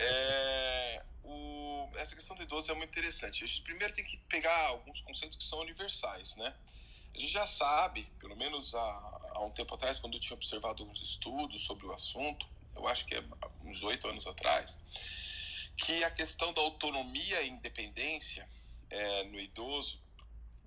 é, 0.00 1.04
o, 1.22 1.88
essa 1.94 2.16
questão 2.16 2.36
do 2.36 2.42
idoso 2.42 2.72
é 2.72 2.74
muito 2.74 2.90
interessante. 2.90 3.44
A 3.44 3.46
gente 3.46 3.62
primeiro 3.62 3.94
tem 3.94 4.04
que 4.04 4.16
pegar 4.28 4.66
alguns 4.66 5.00
conceitos 5.02 5.38
que 5.38 5.44
são 5.44 5.60
universais, 5.60 6.34
né? 6.34 6.52
A 7.16 7.18
gente 7.18 7.32
já 7.32 7.46
sabe, 7.46 8.06
pelo 8.20 8.36
menos 8.36 8.74
há, 8.74 9.30
há 9.34 9.44
um 9.44 9.50
tempo 9.50 9.74
atrás, 9.74 9.98
quando 9.98 10.14
eu 10.14 10.20
tinha 10.20 10.36
observado 10.36 10.82
alguns 10.82 11.02
estudos 11.02 11.62
sobre 11.62 11.86
o 11.86 11.92
assunto, 11.92 12.46
eu 12.74 12.86
acho 12.86 13.06
que 13.06 13.14
é 13.14 13.24
uns 13.64 13.82
oito 13.84 14.06
anos 14.06 14.26
atrás, 14.26 14.78
que 15.78 16.04
a 16.04 16.10
questão 16.10 16.52
da 16.52 16.60
autonomia 16.60 17.40
e 17.40 17.48
independência 17.48 18.46
é, 18.90 19.24
no 19.24 19.40
idoso 19.40 19.98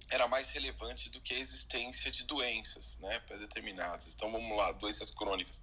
era 0.10 0.28
mais 0.28 0.50
relevante 0.50 1.12
do 1.12 1.22
que 1.22 1.36
a 1.36 1.38
existência 1.38 2.10
de 2.10 2.24
doenças, 2.24 3.00
né, 3.00 3.20
determinadas. 3.38 4.16
Então 4.16 4.32
vamos 4.32 4.58
lá, 4.58 4.72
doenças 4.72 5.12
crônicas. 5.12 5.62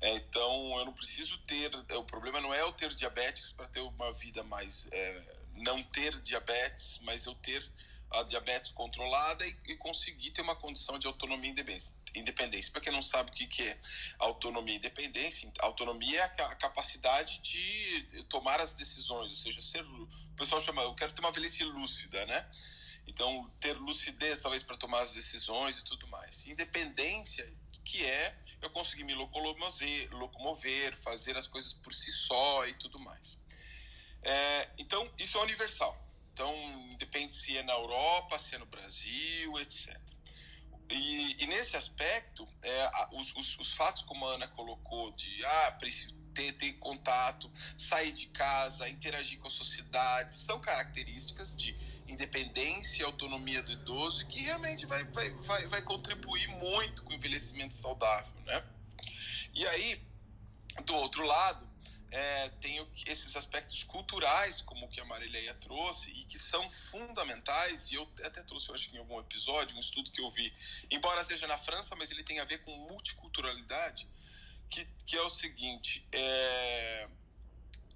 É, 0.00 0.14
então 0.14 0.78
eu 0.78 0.86
não 0.86 0.94
preciso 0.94 1.36
ter, 1.40 1.70
o 1.94 2.04
problema 2.04 2.40
não 2.40 2.54
é 2.54 2.62
eu 2.62 2.72
ter 2.72 2.88
diabetes 2.88 3.52
para 3.52 3.66
ter 3.66 3.80
uma 3.80 4.14
vida 4.14 4.42
mais, 4.44 4.88
é, 4.90 5.22
não 5.56 5.82
ter 5.82 6.18
diabetes, 6.20 7.00
mas 7.02 7.26
eu 7.26 7.34
ter 7.34 7.62
a 8.10 8.22
diabetes 8.22 8.70
controlada 8.70 9.46
e, 9.46 9.56
e, 9.66 9.76
conseguir 9.76 10.30
ter 10.30 10.42
uma 10.42 10.56
condição 10.56 10.98
de 10.98 11.06
autonomia 11.06 11.50
e 11.50 12.18
independência. 12.18 12.72
Para 12.72 12.80
quem 12.80 12.92
não 12.92 13.02
sabe 13.02 13.30
o 13.30 13.34
que, 13.34 13.46
que 13.46 13.62
é 13.62 13.78
autonomia 14.18 14.74
e 14.74 14.78
independência, 14.78 15.50
autonomia 15.58 16.20
é 16.20 16.42
a, 16.42 16.54
capacidade 16.56 17.40
de 17.40 18.24
tomar 18.28 18.60
as 18.60 18.74
decisões, 18.74 19.30
ou 19.30 19.36
seja, 19.36 19.60
ser, 19.60 19.84
o 19.84 20.08
pessoal 20.36 20.62
chama, 20.62 20.82
eu 20.82 20.94
quero 20.94 21.12
ter 21.12 21.20
uma 21.20 21.32
velhice 21.32 21.64
lúcida, 21.64 22.24
né? 22.26 22.48
Então, 23.06 23.50
ter 23.60 23.74
lucidez 23.74 24.42
talvez 24.42 24.62
para 24.62 24.76
tomar 24.76 25.02
as 25.02 25.14
decisões 25.14 25.78
e 25.78 25.84
tudo 25.84 26.08
mais. 26.08 26.46
Independência, 26.46 27.52
que 27.84 28.04
é 28.04 28.36
eu 28.60 28.70
conseguir 28.70 29.04
me 29.04 29.14
locomover, 29.14 30.12
locomover 30.12 30.96
fazer 30.96 31.36
as 31.36 31.46
coisas 31.46 31.72
por 31.74 31.92
si 31.92 32.10
só 32.10 32.66
e 32.66 32.74
tudo 32.74 32.98
mais. 32.98 33.44
É, 34.22 34.70
então, 34.78 35.08
isso 35.18 35.38
é 35.38 35.42
universal. 35.42 36.05
Então, 36.36 36.54
depende 36.98 37.32
se 37.32 37.56
é 37.56 37.62
na 37.62 37.72
Europa, 37.72 38.38
se 38.38 38.56
é 38.56 38.58
no 38.58 38.66
Brasil, 38.66 39.58
etc. 39.58 39.98
E, 40.90 41.42
e 41.42 41.46
nesse 41.46 41.78
aspecto, 41.78 42.46
é, 42.62 42.90
os, 43.12 43.34
os, 43.34 43.58
os, 43.58 43.72
fatos, 43.72 44.02
como 44.02 44.26
a 44.26 44.34
Ana 44.34 44.46
colocou, 44.48 45.12
de 45.12 45.42
ah, 45.46 45.78
ter, 46.34 46.52
ter 46.52 46.74
contato, 46.74 47.50
sair 47.78 48.12
de 48.12 48.26
casa, 48.26 48.86
interagir 48.86 49.38
com 49.38 49.48
a 49.48 49.50
sociedade, 49.50 50.36
são 50.36 50.60
características 50.60 51.56
de 51.56 51.74
independência 52.06 53.00
e 53.00 53.04
autonomia 53.06 53.62
do 53.62 53.72
idoso 53.72 54.26
que 54.26 54.42
realmente 54.42 54.84
vai, 54.84 55.04
vai, 55.04 55.30
vai, 55.30 55.66
vai 55.68 55.80
contribuir 55.80 56.48
muito 56.48 57.02
com 57.02 57.12
o 57.12 57.14
envelhecimento 57.14 57.72
saudável. 57.72 58.30
Né? 58.44 58.62
E 59.54 59.66
aí, 59.68 60.06
do 60.84 60.94
outro 60.96 61.24
lado, 61.24 61.66
é, 62.16 62.48
tem 62.62 62.88
esses 63.06 63.36
aspectos 63.36 63.84
culturais, 63.84 64.62
como 64.62 64.86
o 64.86 64.88
que 64.88 64.98
a 64.98 65.04
Marileia 65.04 65.52
trouxe, 65.52 66.10
e 66.12 66.24
que 66.24 66.38
são 66.38 66.70
fundamentais, 66.70 67.90
e 67.90 67.96
eu 67.96 68.10
até 68.24 68.42
trouxe, 68.42 68.88
que 68.88 68.96
em 68.96 68.98
algum 68.98 69.20
episódio, 69.20 69.76
um 69.76 69.80
estudo 69.80 70.10
que 70.10 70.22
eu 70.22 70.30
vi, 70.30 70.50
embora 70.90 71.22
seja 71.26 71.46
na 71.46 71.58
França, 71.58 71.94
mas 71.94 72.10
ele 72.10 72.24
tem 72.24 72.40
a 72.40 72.44
ver 72.44 72.64
com 72.64 72.74
multiculturalidade, 72.88 74.08
que, 74.70 74.86
que 75.06 75.14
é 75.14 75.20
o 75.20 75.28
seguinte, 75.28 76.08
é, 76.10 77.06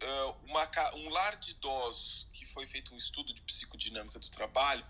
é 0.01 0.23
uma, 0.45 0.71
um 0.97 1.09
lar 1.09 1.37
de 1.37 1.53
idosos, 1.53 2.29
que 2.35 2.45
foi 2.45 2.67
feito 2.67 2.93
um 2.93 2.99
estudo 2.99 3.33
de 3.33 3.43
psicodinâmica 3.43 4.19
do 4.19 4.29
trabalho, 4.29 4.87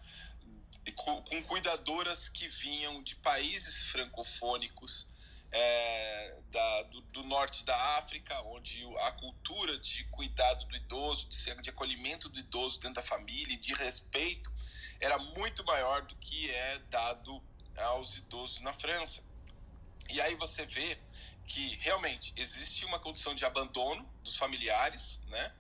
com, 0.97 1.23
com 1.23 1.43
cuidadoras 1.45 2.29
que 2.29 2.49
vinham 2.49 3.01
de 3.01 3.15
países 3.15 3.91
francofônicos, 3.91 5.09
é, 5.53 6.39
da, 6.51 6.83
do, 6.85 7.01
do, 7.03 7.25
norte 7.25 7.65
da 7.65 7.99
África, 7.99 8.41
onde 8.43 8.85
a 9.01 9.13
cultura 9.13 9.79
de 9.79 10.05
cuidado 10.05 10.65
do 10.67 10.77
idoso, 10.77 11.29
de, 11.29 11.63
de 11.63 11.71
acolhimento 11.71 12.29
do 12.29 12.39
idoso 12.39 12.81
dentro 12.81 12.97
da 12.97 13.03
família, 13.03 13.57
de 13.57 13.75
respeito, 13.75 14.51
era 15.01 15.19
muito 15.19 15.65
maior 15.65 16.03
do 16.03 16.15
que 16.17 16.51
é 16.51 16.79
dado 16.91 17.43
aos 17.77 18.19
idosos 18.19 18.61
na 18.61 18.73
França. 18.75 19.25
E 20.11 20.21
aí 20.21 20.35
você 20.35 20.67
vê 20.67 20.99
que 21.47 21.77
realmente 21.77 22.33
existe 22.37 22.85
uma 22.85 23.01
condição 23.01 23.35
de 23.35 23.45
abandono 23.45 24.09
dos 24.23 24.37
familiares, 24.37 25.23
né? 25.27 25.53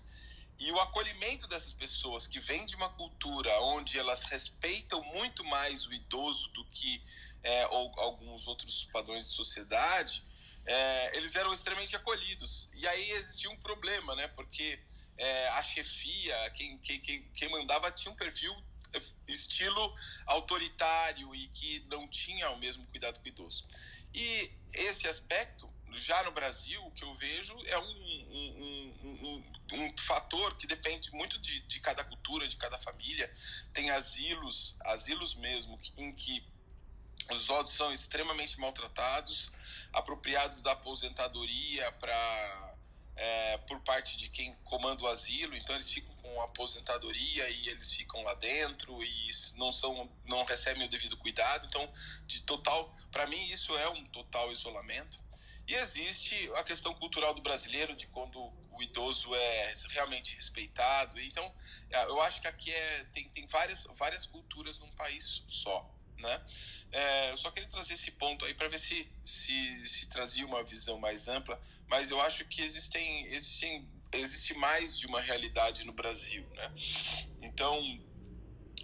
E 0.60 0.70
o 0.70 0.78
acolhimento 0.78 1.48
dessas 1.48 1.72
pessoas 1.72 2.26
que 2.26 2.38
vêm 2.38 2.66
de 2.66 2.76
uma 2.76 2.90
cultura 2.90 3.50
onde 3.62 3.98
elas 3.98 4.24
respeitam 4.24 5.02
muito 5.04 5.42
mais 5.42 5.86
o 5.86 5.94
idoso 5.94 6.52
do 6.52 6.62
que 6.66 7.02
é, 7.42 7.66
ou 7.68 7.98
alguns 7.98 8.46
outros 8.46 8.84
padrões 8.92 9.26
de 9.26 9.34
sociedade, 9.34 10.22
é, 10.66 11.16
eles 11.16 11.34
eram 11.34 11.54
extremamente 11.54 11.96
acolhidos. 11.96 12.68
E 12.74 12.86
aí 12.86 13.10
existia 13.12 13.50
um 13.50 13.56
problema, 13.56 14.14
né? 14.14 14.28
Porque 14.28 14.78
é, 15.16 15.48
a 15.48 15.62
chefia, 15.62 16.50
quem, 16.50 16.76
quem, 16.78 17.00
quem 17.00 17.48
mandava 17.48 17.90
tinha 17.90 18.12
um 18.12 18.16
perfil 18.16 18.54
é, 18.92 19.00
estilo 19.28 19.94
autoritário 20.26 21.34
e 21.34 21.48
que 21.48 21.80
não 21.88 22.06
tinha 22.06 22.50
o 22.50 22.58
mesmo 22.58 22.86
cuidado 22.88 23.18
com 23.18 23.24
o 23.24 23.28
idoso. 23.28 23.66
E 24.12 24.52
esse 24.74 25.08
aspecto, 25.08 25.72
já 25.92 26.22
no 26.22 26.32
Brasil, 26.32 26.82
o 26.84 26.90
que 26.90 27.04
eu 27.04 27.14
vejo 27.14 27.56
é 27.66 27.78
um, 27.78 27.82
um, 27.82 29.14
um, 29.22 29.44
um 29.72 29.96
fator 29.98 30.56
que 30.56 30.66
depende 30.66 31.12
muito 31.12 31.38
de, 31.38 31.60
de 31.60 31.80
cada 31.80 32.04
cultura, 32.04 32.46
de 32.46 32.56
cada 32.56 32.78
família. 32.78 33.30
Tem 33.72 33.90
asilos, 33.90 34.76
asilos 34.80 35.34
mesmo, 35.34 35.78
em 35.96 36.12
que 36.12 36.44
os 37.30 37.44
idosos 37.44 37.74
são 37.74 37.92
extremamente 37.92 38.58
maltratados, 38.58 39.52
apropriados 39.92 40.62
da 40.62 40.72
aposentadoria 40.72 41.90
para 41.92 42.70
é, 43.16 43.58
por 43.58 43.78
parte 43.80 44.16
de 44.16 44.30
quem 44.30 44.54
comanda 44.64 45.02
o 45.02 45.06
asilo, 45.06 45.54
então 45.54 45.74
eles 45.74 45.90
ficam 45.90 46.14
com 46.16 46.40
aposentadoria 46.40 47.50
e 47.50 47.68
eles 47.68 47.92
ficam 47.92 48.22
lá 48.22 48.32
dentro 48.34 49.04
e 49.04 49.30
não 49.56 49.70
são 49.70 50.10
não 50.24 50.42
recebem 50.44 50.86
o 50.86 50.88
devido 50.88 51.18
cuidado, 51.18 51.66
então 51.66 51.86
de 52.26 52.42
total, 52.42 52.94
para 53.10 53.26
mim 53.26 53.42
isso 53.50 53.76
é 53.76 53.88
um 53.90 54.04
total 54.06 54.50
isolamento. 54.50 55.22
E 55.70 55.74
existe 55.76 56.50
a 56.56 56.64
questão 56.64 56.92
cultural 56.94 57.32
do 57.32 57.40
brasileiro 57.42 57.94
de 57.94 58.08
quando 58.08 58.40
o 58.72 58.82
idoso 58.82 59.32
é 59.32 59.74
realmente 59.90 60.34
respeitado. 60.34 61.20
Então, 61.20 61.54
é, 61.88 62.02
eu 62.06 62.20
acho 62.22 62.40
que 62.40 62.48
aqui 62.48 62.72
é, 62.72 63.04
tem, 63.12 63.28
tem 63.28 63.46
várias, 63.46 63.86
várias 63.94 64.26
culturas 64.26 64.80
num 64.80 64.90
país 64.96 65.44
só. 65.46 65.88
Né? 66.18 66.44
É, 66.90 67.30
eu 67.30 67.36
só 67.36 67.52
queria 67.52 67.68
trazer 67.68 67.94
esse 67.94 68.10
ponto 68.10 68.44
aí 68.44 68.52
para 68.52 68.66
ver 68.66 68.80
se, 68.80 69.08
se, 69.24 69.88
se 69.88 70.08
trazia 70.08 70.44
uma 70.44 70.64
visão 70.64 70.98
mais 70.98 71.28
ampla, 71.28 71.62
mas 71.86 72.10
eu 72.10 72.20
acho 72.20 72.44
que 72.46 72.62
existem, 72.62 73.26
existem 73.26 73.88
existe 74.12 74.54
mais 74.54 74.98
de 74.98 75.06
uma 75.06 75.20
realidade 75.20 75.86
no 75.86 75.92
Brasil, 75.92 76.44
né? 76.56 76.74
Então 77.42 77.80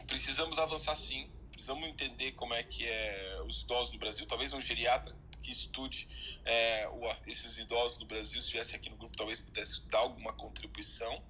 precisamos 0.07 0.57
avançar 0.57 0.95
sim, 0.95 1.29
precisamos 1.51 1.89
entender 1.89 2.33
como 2.33 2.55
é 2.55 2.63
que 2.63 2.87
é 2.87 3.43
os 3.45 3.63
idosos 3.63 3.93
no 3.93 3.99
Brasil, 3.99 4.25
talvez 4.25 4.53
um 4.53 4.61
geriatra 4.61 5.26
que 5.43 5.53
estude 5.53 6.09
é, 6.45 6.89
o, 6.89 7.07
esses 7.27 7.59
idosos 7.59 7.99
no 7.99 8.07
Brasil, 8.07 8.41
se 8.41 8.47
estivesse 8.47 8.77
aqui 8.77 8.91
no 8.91 8.97
grupo, 8.97 9.17
talvez 9.17 9.41
pudesse 9.41 9.85
dar 9.87 9.99
alguma 9.99 10.33
contribuição 10.33 11.23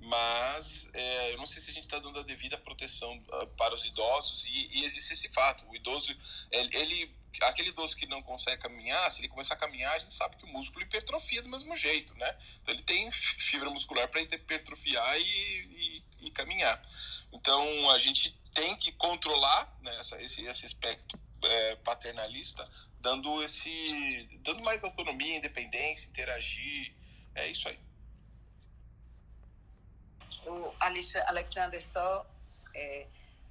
mas 0.00 0.88
é, 0.94 1.32
eu 1.32 1.38
não 1.38 1.46
sei 1.46 1.60
se 1.60 1.70
a 1.70 1.74
gente 1.74 1.84
está 1.84 1.98
dando 1.98 2.20
a 2.20 2.22
devida 2.22 2.56
proteção 2.58 3.16
uh, 3.16 3.46
para 3.56 3.74
os 3.74 3.84
idosos 3.84 4.46
e, 4.46 4.68
e, 4.78 4.84
existe 4.84 5.12
esse 5.12 5.28
fato. 5.30 5.66
O 5.68 5.74
idoso, 5.74 6.16
ele, 6.50 7.12
aquele 7.42 7.70
idoso 7.70 7.96
que 7.96 8.06
não 8.06 8.22
consegue 8.22 8.62
caminhar, 8.62 9.10
se 9.10 9.20
ele 9.20 9.28
começar 9.28 9.54
a 9.54 9.58
caminhar, 9.58 9.94
a 9.94 9.98
gente 9.98 10.14
sabe 10.14 10.36
que 10.36 10.44
o 10.44 10.48
músculo 10.48 10.84
hipertrofia 10.84 11.42
do 11.42 11.48
mesmo 11.48 11.74
jeito, 11.74 12.14
né? 12.14 12.38
Então 12.62 12.74
ele 12.74 12.82
tem 12.82 13.10
fibra 13.10 13.70
muscular 13.70 14.08
para 14.08 14.20
hipertrofiar 14.20 15.18
e, 15.18 15.22
e, 15.22 16.26
e, 16.26 16.30
caminhar. 16.30 16.80
Então 17.32 17.90
a 17.90 17.98
gente 17.98 18.30
tem 18.54 18.76
que 18.76 18.92
controlar 18.92 19.76
né, 19.82 19.96
essa, 19.98 20.20
esse, 20.22 20.42
esse 20.42 20.64
aspecto 20.64 21.18
é, 21.42 21.76
paternalista, 21.76 22.70
dando 23.06 23.42
esse, 23.42 24.28
dando 24.42 24.62
mais 24.62 24.82
autonomia, 24.82 25.36
independência, 25.36 26.08
interagir, 26.08 26.92
é 27.34 27.48
isso 27.48 27.68
aí 27.68 27.78
o 30.46 30.74
Alexander, 31.26 31.82
só 31.82 32.26
é, 32.74 33.06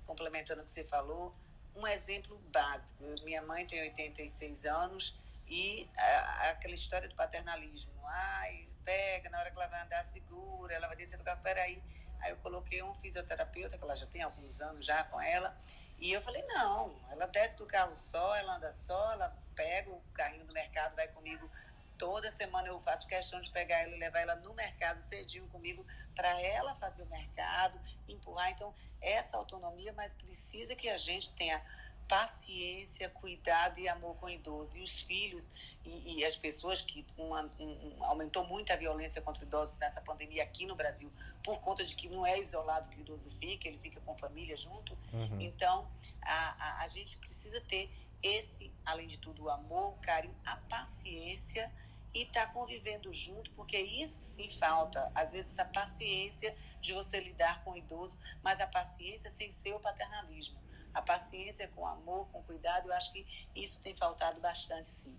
complementando 0.06 0.62
o 0.62 0.66
que 0.66 0.72
você 0.72 0.84
falou, 0.84 1.36
um 1.76 1.86
exemplo 1.88 2.38
básico. 2.52 3.04
Minha 3.24 3.42
mãe 3.42 3.66
tem 3.66 3.82
86 3.82 4.66
anos 4.66 5.20
e 5.48 5.90
a, 5.98 6.50
aquela 6.52 6.74
história 6.74 7.08
do 7.08 7.16
paternalismo. 7.16 7.92
Ai, 8.08 8.68
pega, 8.84 9.30
na 9.30 9.40
hora 9.40 9.52
que 9.52 9.58
ela 9.58 9.68
vai 9.68 9.82
andar, 9.82 10.04
segura, 10.06 10.74
ela 10.74 10.88
vai 10.88 10.96
descer 10.96 11.18
do 11.18 11.24
carro, 11.24 11.42
peraí. 11.42 11.82
Aí 12.22 12.32
eu 12.32 12.38
coloquei 12.38 12.82
um 12.82 12.94
fisioterapeuta, 12.96 13.78
que 13.78 13.84
ela 13.84 13.96
já 13.96 14.08
tem 14.08 14.22
alguns 14.22 14.62
anos 14.62 14.86
já 14.86 15.04
com 15.04 15.20
ela, 15.20 15.56
e 16.00 16.12
eu 16.12 16.22
falei, 16.22 16.44
não, 16.44 16.96
ela 17.10 17.26
desce 17.28 17.58
do 17.58 17.66
carro 17.66 17.96
só, 17.96 18.36
ela 18.36 18.56
anda 18.56 18.72
só, 18.72 19.14
ela 19.14 19.36
pega 19.56 19.90
o 19.90 20.02
carrinho 20.14 20.46
do 20.46 20.54
mercado, 20.54 20.96
vai 20.96 21.08
comigo 21.08 21.50
Toda 21.98 22.30
semana 22.30 22.68
eu 22.68 22.80
faço 22.82 23.08
questão 23.08 23.40
de 23.40 23.50
pegar 23.52 23.78
ela 23.78 23.96
e 23.96 24.00
levar 24.00 24.20
ela 24.20 24.36
no 24.36 24.54
mercado 24.54 25.02
cedinho 25.02 25.48
comigo 25.48 25.86
para 26.14 26.42
ela 26.42 26.74
fazer 26.76 27.04
o 27.04 27.08
mercado, 27.08 27.80
empurrar. 28.08 28.52
Então, 28.52 28.74
essa 29.02 29.38
autonomia, 29.38 29.94
mas 29.94 30.14
precisa 30.14 30.76
que 30.76 30.90
a 30.90 30.98
gente 30.98 31.32
tenha 31.34 31.62
paciência, 32.08 33.10
cuidado 33.10 33.80
e 33.80 33.88
amor 33.88 34.16
com 34.18 34.26
o 34.26 34.30
idoso. 34.30 34.78
E 34.78 34.84
os 34.84 35.00
filhos 35.02 35.54
e, 35.86 36.20
e 36.20 36.26
as 36.26 36.36
pessoas 36.36 36.82
que 36.82 37.06
uma, 37.18 37.44
um, 37.60 38.04
aumentou 38.04 38.46
muito 38.46 38.74
a 38.74 38.76
violência 38.76 39.22
contra 39.22 39.44
idosos 39.46 39.78
nessa 39.80 40.02
pandemia 40.02 40.44
aqui 40.44 40.66
no 40.66 40.76
Brasil, 40.76 41.12
por 41.44 41.62
conta 41.62 41.84
de 41.84 41.96
que 41.96 42.10
não 42.10 42.26
é 42.26 42.40
isolado 42.40 42.90
que 42.90 42.98
o 42.98 43.02
idoso 43.02 43.30
fica, 43.32 43.68
ele 43.68 43.78
fica 43.78 44.02
com 44.02 44.18
família 44.18 44.58
junto. 44.58 44.98
Uhum. 45.14 45.40
Então, 45.40 45.88
a, 46.22 46.80
a, 46.82 46.84
a 46.84 46.88
gente 46.88 47.18
precisa 47.18 47.62
ter 47.62 47.90
esse, 48.22 48.72
além 48.86 49.08
de 49.08 49.20
tudo, 49.20 49.44
o 49.44 49.50
amor, 49.50 49.94
o 49.94 49.98
carinho, 50.02 50.36
a 50.46 50.56
paciência 50.56 51.72
e 52.14 52.24
estar 52.24 52.48
tá 52.48 52.54
convivendo 52.54 53.14
junto, 53.14 53.52
porque 53.52 53.78
isso 53.78 54.24
sim 54.26 54.50
falta. 54.50 55.12
Às 55.14 55.34
vezes 55.34 55.60
a 55.60 55.66
paciência 55.66 56.56
de 56.82 56.94
você 56.94 57.20
lidar 57.20 57.64
com 57.64 57.72
o 57.72 57.78
idoso, 57.78 58.18
mas 58.42 58.60
a 58.60 58.68
paciência 58.68 59.30
sem 59.30 59.52
ser 59.52 59.74
o 59.74 59.80
paternalismo. 59.80 60.64
A 60.94 61.02
paciência 61.02 61.68
com 61.76 61.86
amor, 61.86 62.28
com 62.30 62.42
cuidado, 62.44 62.88
eu 62.88 62.94
acho 62.94 63.12
que 63.12 63.28
isso 63.54 63.82
tem 63.82 63.94
faltado 63.96 64.40
bastante, 64.40 64.88
sim. 64.88 65.16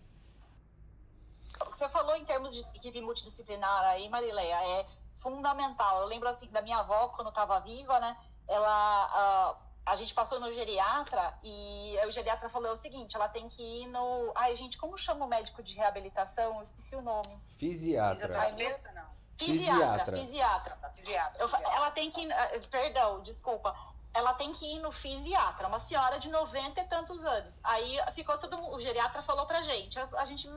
Você 1.71 1.89
falou 1.89 2.17
em 2.17 2.25
termos 2.25 2.55
de 2.55 2.61
equipe 2.75 3.01
multidisciplinar 3.01 3.85
aí, 3.85 4.09
Marileia, 4.09 4.57
é 4.81 4.87
fundamental. 5.21 6.03
Eu 6.03 6.07
lembro 6.07 6.29
assim 6.29 6.49
da 6.49 6.63
minha 6.63 6.79
avó, 6.79 7.09
quando 7.09 7.29
estava 7.29 7.61
viva, 7.61 7.99
né? 8.01 8.17
Ela. 8.49 9.55
Uh, 9.61 9.67
a 9.87 9.95
gente 9.95 10.13
passou 10.13 10.41
no 10.41 10.53
geriatra 10.53 11.33
e 11.45 11.97
o 12.05 12.11
geriatra 12.11 12.49
falou 12.49 12.73
o 12.73 12.77
seguinte, 12.77 13.15
ela 13.15 13.29
tem 13.29 13.49
que 13.49 13.63
ir 13.63 13.87
no... 13.87 14.33
Ai, 14.35 14.57
gente, 14.57 14.77
como 14.77 14.99
chama 14.99 15.25
o 15.25 15.29
médico 15.29 15.63
de 15.63 15.77
reabilitação? 15.77 16.57
Eu 16.57 16.63
esqueci 16.65 16.97
o 16.97 17.01
nome. 17.01 17.41
Fisiatra. 17.57 18.51
Meu... 18.51 18.79
não. 18.93 19.17
Fisiatra, 19.39 20.19
fisiatra. 20.19 20.91
fisiatra. 20.93 21.41
Eu, 21.41 21.49
ela 21.73 21.91
tem 21.93 22.11
que 22.11 22.21
ir... 22.21 22.33
Ah, 22.33 22.51
perdão, 22.69 23.23
desculpa. 23.23 23.77
Ela 24.13 24.35
tem 24.35 24.53
que 24.55 24.65
ir 24.65 24.81
no 24.81 24.91
fisiatra, 24.91 25.69
uma 25.69 25.79
senhora 25.79 26.19
de 26.19 26.31
90 26.31 26.81
e 26.81 26.89
tantos 26.89 27.25
anos. 27.25 27.61
Aí 27.63 27.97
ficou 28.13 28.37
todo 28.39 28.59
O 28.73 28.81
geriatra 28.81 29.23
falou 29.23 29.47
pra 29.47 29.63
gente. 29.63 30.01
A, 30.01 30.09
a 30.17 30.25
gente 30.25 30.49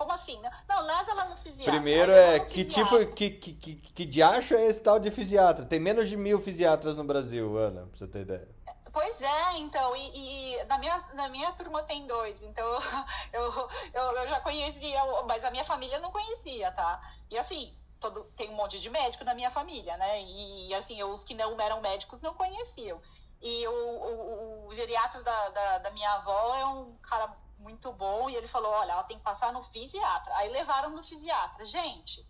como 0.00 0.12
assim? 0.12 0.40
Não, 0.66 0.80
leva 0.80 1.10
ela 1.10 1.24
no 1.26 1.36
fisiatra. 1.36 1.74
Primeiro 1.74 2.10
é, 2.10 2.40
que 2.40 2.64
tipo, 2.64 3.06
que, 3.08 3.28
que, 3.28 3.52
que, 3.52 3.76
que 3.76 4.06
diacho 4.06 4.54
é 4.54 4.64
esse 4.64 4.80
tal 4.80 4.98
de 4.98 5.10
fisiatra? 5.10 5.66
Tem 5.66 5.78
menos 5.78 6.08
de 6.08 6.16
mil 6.16 6.40
fisiatras 6.40 6.96
no 6.96 7.04
Brasil, 7.04 7.54
Ana, 7.58 7.82
pra 7.82 7.98
você 7.98 8.08
ter 8.08 8.20
ideia. 8.20 8.48
Pois 8.90 9.20
é, 9.20 9.58
então, 9.58 9.94
e, 9.94 10.54
e, 10.54 10.64
na, 10.64 10.78
minha, 10.78 11.04
na 11.12 11.28
minha 11.28 11.52
turma 11.52 11.82
tem 11.82 12.06
dois, 12.06 12.42
então 12.42 12.64
eu, 13.30 13.68
eu, 13.92 14.02
eu 14.02 14.28
já 14.30 14.40
conhecia, 14.40 15.04
mas 15.26 15.44
a 15.44 15.50
minha 15.50 15.64
família 15.64 16.00
não 16.00 16.10
conhecia, 16.10 16.72
tá? 16.72 16.98
E 17.30 17.36
assim, 17.36 17.76
todo, 18.00 18.24
tem 18.34 18.48
um 18.48 18.54
monte 18.54 18.80
de 18.80 18.88
médico 18.88 19.22
na 19.22 19.34
minha 19.34 19.50
família, 19.50 19.98
né? 19.98 20.22
E 20.22 20.72
assim, 20.72 21.02
os 21.02 21.22
que 21.24 21.34
não 21.34 21.60
eram 21.60 21.82
médicos 21.82 22.22
não 22.22 22.32
conheciam. 22.32 22.98
E 23.42 23.68
o, 23.68 23.70
o, 23.70 24.66
o 24.68 24.74
geriatra 24.74 25.22
da, 25.22 25.48
da, 25.50 25.78
da 25.78 25.90
minha 25.90 26.10
avó 26.14 26.54
é 26.54 26.64
um 26.64 26.96
cara 27.02 27.30
muito 27.60 27.92
bom 27.92 28.28
e 28.28 28.36
ele 28.36 28.48
falou, 28.48 28.70
olha, 28.72 28.92
ela 28.92 29.04
tem 29.04 29.18
que 29.18 29.22
passar 29.22 29.52
no 29.52 29.62
fisiatra. 29.64 30.34
Aí 30.36 30.50
levaram 30.50 30.90
no 30.90 31.02
fisiatra. 31.02 31.64
Gente, 31.64 32.26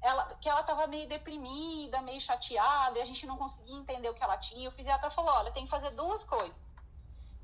ela, 0.00 0.34
que 0.40 0.48
ela 0.48 0.60
estava 0.60 0.86
meio 0.86 1.08
deprimida, 1.08 2.00
meio 2.02 2.20
chateada, 2.20 2.98
e 2.98 3.02
a 3.02 3.06
gente 3.06 3.26
não 3.26 3.36
conseguia 3.36 3.76
entender 3.76 4.08
o 4.08 4.14
que 4.14 4.22
ela 4.22 4.36
tinha. 4.36 4.68
O 4.68 4.72
fisiatra 4.72 5.10
falou, 5.10 5.32
olha, 5.32 5.52
tem 5.52 5.64
que 5.64 5.70
fazer 5.70 5.90
duas 5.90 6.24
coisas. 6.24 6.60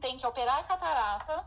Tem 0.00 0.18
que 0.18 0.26
operar 0.26 0.58
a 0.58 0.64
catarata 0.64 1.46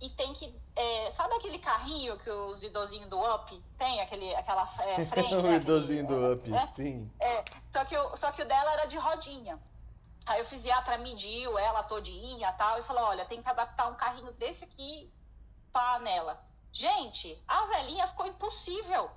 e 0.00 0.10
tem 0.10 0.32
que. 0.34 0.54
É, 0.76 1.12
sabe 1.12 1.34
aquele 1.34 1.58
carrinho 1.58 2.18
que 2.18 2.30
os 2.30 2.62
idosinhos 2.62 3.08
do 3.08 3.18
UP 3.18 3.62
tem? 3.76 4.00
Aquele, 4.00 4.34
aquela 4.34 4.62
é, 4.80 5.06
frente? 5.06 5.34
o 5.34 5.54
idosinho 5.54 6.04
aquele, 6.04 6.20
do 6.20 6.32
UP, 6.32 6.54
é, 6.54 6.66
sim. 6.68 7.10
É, 7.20 7.44
só, 7.72 7.84
que 7.84 7.96
o, 7.96 8.16
só 8.16 8.32
que 8.32 8.42
o 8.42 8.46
dela 8.46 8.72
era 8.72 8.86
de 8.86 8.96
rodinha. 8.96 9.58
Aí 10.28 10.42
o 10.42 10.44
fisiatra 10.44 10.98
mediu 10.98 11.58
ela 11.58 11.82
todinha 11.82 12.52
tal, 12.52 12.78
e 12.78 12.82
falou: 12.82 13.04
olha, 13.04 13.24
tem 13.24 13.42
que 13.42 13.48
adaptar 13.48 13.88
um 13.88 13.94
carrinho 13.94 14.30
desse 14.32 14.62
aqui 14.62 15.10
para 15.72 15.98
nela. 16.00 16.44
Gente, 16.70 17.42
a 17.48 17.64
velhinha 17.66 18.06
ficou 18.08 18.26
impossível. 18.26 19.10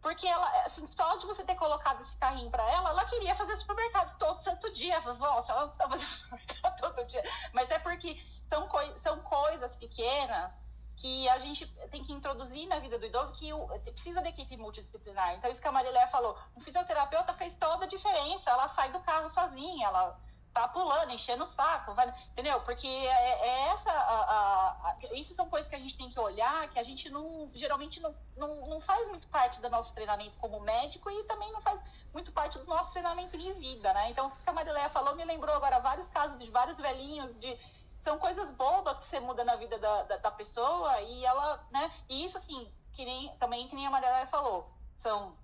Porque 0.00 0.28
ela, 0.28 0.48
assim, 0.64 0.86
só 0.86 1.16
de 1.16 1.26
você 1.26 1.42
ter 1.42 1.56
colocado 1.56 2.00
esse 2.02 2.16
carrinho 2.16 2.50
para 2.52 2.62
ela, 2.70 2.90
ela 2.90 3.04
queria 3.06 3.34
fazer 3.34 3.56
supermercado 3.56 4.16
todo 4.16 4.40
santo 4.40 4.72
dia. 4.72 5.00
Vovó, 5.00 5.42
só 5.42 5.70
fazer 5.72 5.98
supermercado 6.06 6.80
todo 6.80 7.04
dia. 7.06 7.22
Mas 7.52 7.68
é 7.68 7.80
porque 7.80 8.22
são, 8.48 8.68
coi 8.68 8.96
são 9.00 9.20
coisas 9.22 9.74
pequenas 9.74 10.52
que 10.98 11.28
a 11.28 11.38
gente 11.38 11.66
tem 11.90 12.04
que 12.04 12.12
introduzir 12.12 12.68
na 12.68 12.78
vida 12.78 12.98
do 12.98 13.06
idoso 13.06 13.32
que 13.34 13.52
o, 13.52 13.66
precisa 13.80 14.20
da 14.20 14.28
equipe 14.28 14.56
multidisciplinar. 14.56 15.34
Então, 15.34 15.50
isso 15.50 15.60
que 15.60 15.68
a 15.68 15.72
Marileia 15.72 16.08
falou, 16.08 16.38
um 16.56 16.60
fisioterapeuta 16.60 17.34
fez 17.34 17.56
toda 17.56 17.84
a 17.84 17.88
diferença, 17.88 18.50
ela 18.50 18.68
sai 18.68 18.90
do 18.92 19.00
carro 19.00 19.28
sozinha, 19.30 19.86
ela 19.86 20.18
tá 20.62 20.68
pulando, 20.68 21.12
enchendo 21.12 21.44
o 21.44 21.46
saco, 21.46 21.94
vai, 21.94 22.12
entendeu? 22.32 22.60
Porque 22.62 22.86
é, 22.86 23.48
é 23.48 23.68
essa, 23.68 23.90
a, 23.90 24.22
a, 24.22 24.90
a, 24.90 25.14
isso 25.14 25.34
são 25.34 25.48
coisas 25.48 25.68
que 25.68 25.76
a 25.76 25.78
gente 25.78 25.96
tem 25.96 26.10
que 26.10 26.18
olhar, 26.18 26.68
que 26.70 26.78
a 26.78 26.82
gente 26.82 27.08
não, 27.10 27.50
geralmente 27.54 28.00
não, 28.00 28.14
não, 28.36 28.66
não 28.66 28.80
faz 28.80 29.06
muito 29.08 29.28
parte 29.28 29.60
do 29.60 29.68
nosso 29.68 29.94
treinamento 29.94 30.36
como 30.38 30.60
médico 30.60 31.10
e 31.10 31.24
também 31.24 31.52
não 31.52 31.60
faz 31.60 31.80
muito 32.12 32.32
parte 32.32 32.58
do 32.58 32.64
nosso 32.64 32.90
treinamento 32.90 33.36
de 33.36 33.52
vida, 33.52 33.92
né? 33.92 34.10
Então, 34.10 34.28
isso 34.28 34.42
que 34.42 34.50
a 34.50 34.52
Marileia 34.52 34.88
falou 34.90 35.14
me 35.14 35.24
lembrou 35.24 35.54
agora 35.54 35.78
vários 35.78 36.08
casos 36.08 36.38
de 36.40 36.50
vários 36.50 36.78
velhinhos 36.78 37.38
de 37.38 37.58
são 38.02 38.18
coisas 38.18 38.50
bobas 38.52 38.98
que 38.98 39.06
você 39.06 39.20
muda 39.20 39.44
na 39.44 39.56
vida 39.56 39.78
da, 39.78 40.02
da, 40.04 40.16
da 40.16 40.30
pessoa 40.30 41.00
e 41.02 41.24
ela, 41.24 41.62
né? 41.70 41.90
E 42.08 42.24
isso, 42.24 42.38
assim, 42.38 42.72
que 42.94 43.04
nem, 43.04 43.36
também 43.36 43.68
que 43.68 43.74
nem 43.74 43.86
a 43.86 43.90
Maria 43.90 44.26
falou, 44.28 44.72
são 44.96 45.36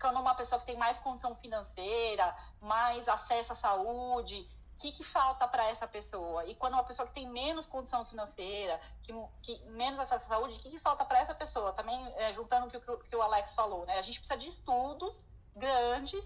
quando 0.00 0.20
uma 0.20 0.34
pessoa 0.34 0.60
que 0.60 0.66
tem 0.66 0.76
mais 0.76 0.98
condição 0.98 1.34
financeira, 1.36 2.34
mais 2.60 3.06
acesso 3.08 3.52
à 3.52 3.56
saúde, 3.56 4.48
o 4.74 4.80
que, 4.80 4.92
que 4.92 5.02
falta 5.02 5.46
para 5.48 5.68
essa 5.68 5.88
pessoa? 5.88 6.46
E 6.46 6.54
quando 6.54 6.74
uma 6.74 6.84
pessoa 6.84 7.06
que 7.08 7.14
tem 7.14 7.28
menos 7.28 7.66
condição 7.66 8.04
financeira, 8.04 8.80
que, 9.02 9.12
que 9.42 9.64
menos 9.70 9.98
acesso 9.98 10.24
à 10.26 10.28
saúde, 10.28 10.54
o 10.56 10.60
que, 10.60 10.70
que 10.70 10.78
falta 10.78 11.04
para 11.04 11.18
essa 11.18 11.34
pessoa? 11.34 11.72
Também 11.72 12.00
é, 12.16 12.32
juntando 12.32 12.66
o 12.66 12.70
que, 12.70 12.78
que, 13.08 13.16
o 13.16 13.22
Alex 13.22 13.54
falou, 13.54 13.84
né? 13.86 13.98
A 13.98 14.02
gente 14.02 14.20
precisa 14.20 14.38
de 14.38 14.48
estudos 14.48 15.26
grandes 15.56 16.24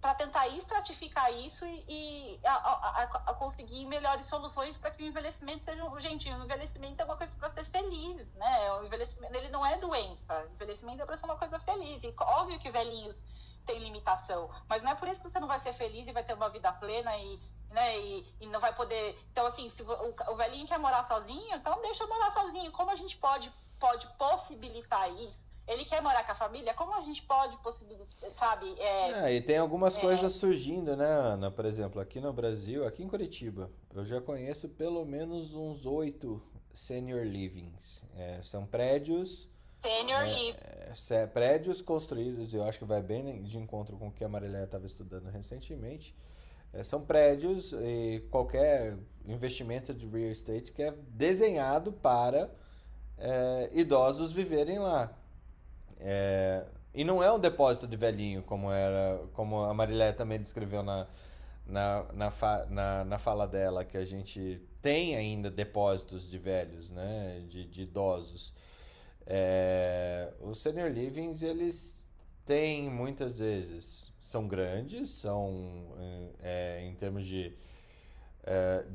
para 0.00 0.14
tentar 0.14 0.46
estratificar 0.48 1.32
isso 1.32 1.66
e, 1.66 1.84
e 1.88 2.40
a, 2.46 2.54
a, 2.54 3.02
a, 3.26 3.34
conseguir 3.34 3.84
melhores 3.86 4.26
soluções 4.26 4.76
para 4.76 4.92
que 4.92 5.02
o 5.02 5.06
envelhecimento 5.06 5.64
seja 5.64 5.84
um 5.84 6.00
gente 6.00 6.28
o 6.28 6.44
envelhecimento 6.44 7.02
é 7.02 7.04
uma 7.04 7.16
coisa 7.16 7.32
para 7.36 7.50
ser 7.50 7.64
feliz 7.66 8.32
né? 8.34 8.72
O 8.74 8.84
envelhecimento 8.84 9.34
ele 9.34 9.48
não 9.48 9.66
é 9.66 9.76
doença 9.76 10.46
o 10.48 10.54
envelhecimento 10.54 11.02
é 11.02 11.06
para 11.06 11.16
ser 11.16 11.24
uma 11.24 11.36
coisa 11.36 11.58
feliz. 11.60 12.02
E 12.04 12.14
óbvio 12.20 12.58
que 12.60 12.70
velhinhos 12.70 13.20
têm 13.66 13.80
limitação 13.80 14.48
mas 14.68 14.82
não 14.82 14.92
é 14.92 14.94
por 14.94 15.08
isso 15.08 15.20
que 15.20 15.28
você 15.30 15.40
não 15.40 15.48
vai 15.48 15.58
ser 15.60 15.72
feliz 15.72 16.06
e 16.06 16.12
vai 16.12 16.22
ter 16.22 16.34
uma 16.34 16.48
vida 16.48 16.72
plena 16.72 17.16
e 17.16 17.40
né 17.70 17.98
e, 17.98 18.34
e 18.40 18.46
não 18.46 18.60
vai 18.60 18.72
poder 18.74 19.18
então 19.32 19.46
assim 19.46 19.68
se 19.68 19.82
o, 19.82 20.14
o 20.28 20.36
velhinho 20.36 20.66
quer 20.68 20.78
morar 20.78 21.04
sozinho 21.06 21.56
então 21.56 21.80
deixa 21.82 22.04
eu 22.04 22.08
morar 22.08 22.30
sozinho. 22.32 22.70
Como 22.70 22.90
a 22.90 22.96
gente 22.96 23.16
pode 23.16 23.52
pode 23.80 24.06
possibilitar 24.16 25.10
isso 25.12 25.47
ele 25.68 25.84
quer 25.84 26.02
morar 26.02 26.24
com 26.24 26.32
a 26.32 26.34
família, 26.34 26.72
como 26.72 26.94
a 26.94 27.02
gente 27.02 27.22
pode 27.22 27.56
possibilitar, 27.58 28.30
sabe? 28.38 28.74
É, 28.78 29.26
é 29.26 29.34
e 29.34 29.40
tem 29.40 29.58
algumas 29.58 29.96
é, 29.96 30.00
coisas 30.00 30.32
surgindo, 30.32 30.96
né, 30.96 31.06
Ana? 31.06 31.50
Por 31.50 31.66
exemplo, 31.66 32.00
aqui 32.00 32.20
no 32.20 32.32
Brasil, 32.32 32.86
aqui 32.86 33.02
em 33.02 33.08
Curitiba, 33.08 33.70
eu 33.94 34.04
já 34.04 34.20
conheço 34.20 34.68
pelo 34.68 35.04
menos 35.04 35.54
uns 35.54 35.84
oito 35.84 36.42
senior 36.72 37.22
livings. 37.24 38.02
É, 38.16 38.40
são 38.42 38.64
prédios. 38.66 39.48
Senior 39.82 40.22
é, 40.22 40.34
living. 40.34 40.58
É, 41.10 41.26
prédios 41.26 41.82
construídos, 41.82 42.54
eu 42.54 42.64
acho 42.64 42.78
que 42.78 42.84
vai 42.86 43.02
bem 43.02 43.42
de 43.42 43.58
encontro 43.58 43.96
com 43.98 44.08
o 44.08 44.12
que 44.12 44.24
a 44.24 44.28
Marilé 44.28 44.64
estava 44.64 44.86
estudando 44.86 45.28
recentemente. 45.28 46.16
É, 46.72 46.82
são 46.82 47.02
prédios 47.02 47.72
e 47.72 48.20
qualquer 48.30 48.96
investimento 49.26 49.92
de 49.92 50.06
real 50.06 50.30
estate 50.30 50.72
que 50.72 50.82
é 50.82 50.92
desenhado 51.08 51.92
para 51.92 52.50
é, 53.18 53.70
idosos 53.72 54.32
viverem 54.32 54.78
lá. 54.78 55.14
É, 56.00 56.64
e 56.94 57.04
não 57.04 57.22
é 57.22 57.30
um 57.32 57.38
depósito 57.38 57.86
de 57.86 57.96
velhinho, 57.96 58.42
como 58.42 58.70
era, 58.72 59.20
como 59.32 59.62
a 59.64 59.74
Marilé 59.74 60.12
também 60.12 60.40
descreveu 60.40 60.82
na, 60.82 61.06
na, 61.66 62.06
na, 62.12 62.30
fa, 62.30 62.66
na, 62.70 63.04
na 63.04 63.18
fala 63.18 63.46
dela, 63.46 63.84
que 63.84 63.96
a 63.96 64.04
gente 64.04 64.60
tem 64.80 65.16
ainda 65.16 65.50
depósitos 65.50 66.28
de 66.30 66.38
velhos, 66.38 66.90
né? 66.90 67.44
de, 67.48 67.66
de 67.66 67.82
idosos. 67.82 68.54
É, 69.26 70.32
os 70.40 70.58
senior 70.58 70.90
livings, 70.90 71.42
eles 71.42 72.06
têm 72.46 72.88
muitas 72.88 73.38
vezes, 73.38 74.10
são 74.20 74.48
grandes, 74.48 75.10
são 75.10 75.94
é, 76.40 76.82
em 76.86 76.94
termos 76.94 77.26
de. 77.26 77.52
É, 78.44 78.86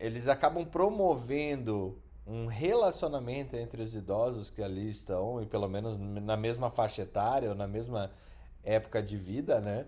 eles 0.00 0.26
acabam 0.26 0.64
promovendo 0.64 2.02
um 2.26 2.46
relacionamento 2.46 3.56
entre 3.56 3.82
os 3.82 3.94
idosos 3.94 4.50
que 4.50 4.62
ali 4.62 4.88
estão, 4.88 5.42
e 5.42 5.46
pelo 5.46 5.68
menos 5.68 5.98
na 5.98 6.36
mesma 6.36 6.70
faixa 6.70 7.02
etária 7.02 7.50
ou 7.50 7.54
na 7.54 7.66
mesma 7.66 8.10
época 8.62 9.02
de 9.02 9.16
vida, 9.16 9.60
né? 9.60 9.86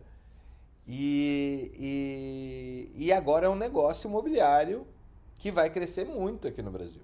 E, 0.86 1.72
e, 2.96 3.06
e 3.06 3.12
agora 3.12 3.46
é 3.46 3.48
um 3.48 3.56
negócio 3.56 4.08
imobiliário 4.08 4.86
que 5.38 5.50
vai 5.50 5.70
crescer 5.70 6.04
muito 6.04 6.46
aqui 6.46 6.62
no 6.62 6.70
Brasil. 6.70 7.02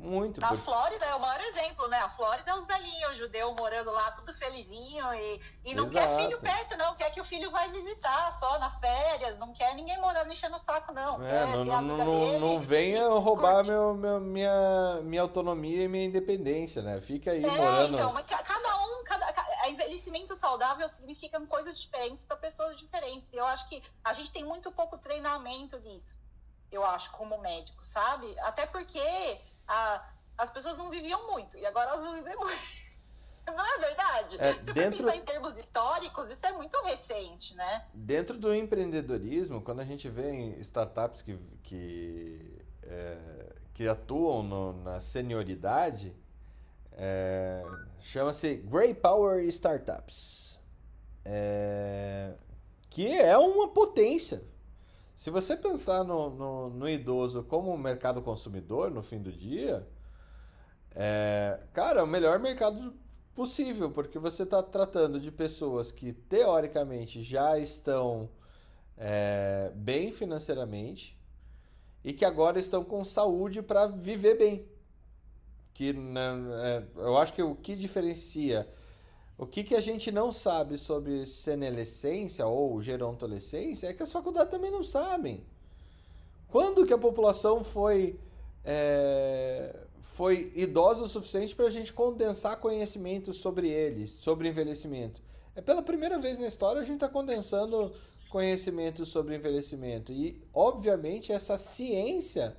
Muito. 0.00 0.40
Na 0.40 0.48
por... 0.48 0.58
Flórida 0.60 1.04
é 1.04 1.14
o 1.14 1.20
maior 1.20 1.40
exemplo, 1.42 1.86
né? 1.88 1.98
A 1.98 2.08
Flórida 2.08 2.50
é 2.50 2.54
os 2.54 2.66
velhinhos, 2.66 3.18
judeu 3.18 3.54
morando 3.58 3.90
lá, 3.90 4.10
tudo 4.12 4.32
felizinho 4.32 5.12
e, 5.12 5.40
e 5.66 5.74
não 5.74 5.84
Exato. 5.84 6.06
quer 6.06 6.22
filho 6.22 6.38
perto, 6.38 6.76
não. 6.78 6.94
Quer 6.94 7.10
que 7.10 7.20
o 7.20 7.24
filho 7.24 7.50
vai 7.50 7.70
visitar 7.70 8.34
só 8.36 8.58
nas 8.58 8.80
férias. 8.80 9.38
Não 9.38 9.52
quer 9.52 9.74
ninguém 9.74 10.00
morando 10.00 10.32
enchendo 10.32 10.56
o 10.56 10.58
saco, 10.58 10.92
não. 10.92 11.22
É, 11.22 11.44
não, 11.44 11.64
não, 11.64 11.82
não, 11.82 12.40
não 12.40 12.60
venha 12.60 13.06
roubar 13.08 13.62
meu, 13.62 13.94
meu, 13.94 14.20
minha, 14.20 15.00
minha 15.02 15.22
autonomia 15.22 15.84
e 15.84 15.88
minha 15.88 16.06
independência, 16.06 16.80
né? 16.80 16.98
Fica 17.00 17.32
aí 17.32 17.44
é, 17.44 17.50
morando. 17.50 17.94
Então, 17.94 18.12
mas 18.14 18.24
cada 18.26 18.76
um, 18.78 19.04
cada, 19.04 19.30
envelhecimento 19.70 20.34
saudável 20.34 20.88
significa 20.88 21.40
coisas 21.46 21.78
diferentes 21.78 22.24
para 22.24 22.36
pessoas 22.36 22.76
diferentes. 22.78 23.32
Eu 23.32 23.46
acho 23.46 23.68
que 23.68 23.82
a 24.04 24.12
gente 24.12 24.32
tem 24.32 24.44
muito 24.44 24.70
pouco 24.70 24.98
treinamento 24.98 25.78
nisso. 25.78 26.16
Eu 26.70 26.84
acho, 26.84 27.10
como 27.12 27.38
médico, 27.38 27.84
sabe? 27.84 28.38
Até 28.40 28.66
porque 28.66 29.40
a, 29.70 30.04
as 30.36 30.50
pessoas 30.50 30.76
não 30.76 30.90
viviam 30.90 31.30
muito 31.30 31.56
e 31.56 31.64
agora 31.64 31.90
elas 31.90 32.04
vão 32.04 32.14
viver 32.14 32.34
muito. 32.36 32.60
Não 33.46 33.66
é 33.66 33.78
verdade? 33.78 34.36
É, 34.38 34.54
Se 34.54 34.72
dentro... 34.72 34.98
pensar 34.98 35.16
em 35.16 35.24
termos 35.24 35.58
históricos, 35.58 36.30
isso 36.30 36.46
é 36.46 36.52
muito 36.52 36.80
recente, 36.84 37.56
né? 37.56 37.84
Dentro 37.92 38.38
do 38.38 38.54
empreendedorismo, 38.54 39.60
quando 39.60 39.80
a 39.80 39.84
gente 39.84 40.08
vê 40.08 40.30
em 40.30 40.60
startups 40.60 41.20
que, 41.20 41.36
que, 41.64 42.62
é, 42.84 43.18
que 43.74 43.88
atuam 43.88 44.44
no, 44.44 44.72
na 44.84 45.00
senioridade, 45.00 46.14
é, 46.92 47.64
chama-se 47.98 48.56
Grey 48.56 48.94
Power 48.94 49.42
Startups. 49.46 50.60
É, 51.24 52.34
que 52.88 53.08
é 53.18 53.36
uma 53.36 53.68
potência. 53.68 54.44
Se 55.20 55.28
você 55.28 55.54
pensar 55.54 56.02
no, 56.02 56.30
no, 56.30 56.70
no, 56.70 56.88
idoso 56.88 57.42
como 57.42 57.70
um 57.70 57.76
mercado 57.76 58.22
consumidor 58.22 58.90
no 58.90 59.02
fim 59.02 59.20
do 59.20 59.30
dia, 59.30 59.86
é, 60.94 61.60
cara, 61.74 62.00
é 62.00 62.02
o 62.02 62.06
melhor 62.06 62.38
mercado 62.38 62.94
possível, 63.34 63.90
porque 63.90 64.18
você 64.18 64.44
está 64.44 64.62
tratando 64.62 65.20
de 65.20 65.30
pessoas 65.30 65.92
que 65.92 66.14
teoricamente 66.14 67.22
já 67.22 67.58
estão 67.58 68.30
é, 68.96 69.70
bem 69.74 70.10
financeiramente 70.10 71.20
e 72.02 72.14
que 72.14 72.24
agora 72.24 72.58
estão 72.58 72.82
com 72.82 73.04
saúde 73.04 73.60
para 73.60 73.88
viver 73.88 74.38
bem. 74.38 74.66
Que 75.74 75.92
né, 75.92 76.32
é, 76.62 76.84
eu 76.96 77.18
acho 77.18 77.34
que 77.34 77.42
o 77.42 77.54
que 77.54 77.76
diferencia 77.76 78.66
o 79.40 79.46
que, 79.46 79.64
que 79.64 79.74
a 79.74 79.80
gente 79.80 80.12
não 80.12 80.30
sabe 80.30 80.76
sobre 80.76 81.26
senescência 81.26 82.46
ou 82.46 82.78
gerontolescência 82.82 83.86
é 83.86 83.94
que 83.94 84.02
as 84.02 84.12
faculdades 84.12 84.50
também 84.50 84.70
não 84.70 84.82
sabem. 84.82 85.42
Quando 86.48 86.84
que 86.84 86.92
a 86.92 86.98
população 86.98 87.64
foi, 87.64 88.20
é, 88.62 89.74
foi 90.02 90.52
idosa 90.54 91.04
o 91.04 91.08
suficiente 91.08 91.56
para 91.56 91.64
a 91.64 91.70
gente 91.70 91.90
condensar 91.90 92.58
conhecimento 92.58 93.32
sobre 93.32 93.70
eles, 93.70 94.10
sobre 94.10 94.46
envelhecimento? 94.46 95.22
É 95.56 95.62
pela 95.62 95.80
primeira 95.80 96.18
vez 96.18 96.38
na 96.38 96.46
história 96.46 96.82
a 96.82 96.84
gente 96.84 96.96
está 96.96 97.08
condensando 97.08 97.94
conhecimento 98.28 99.06
sobre 99.06 99.36
envelhecimento. 99.36 100.12
E, 100.12 100.38
obviamente, 100.52 101.32
essa 101.32 101.56
ciência 101.56 102.54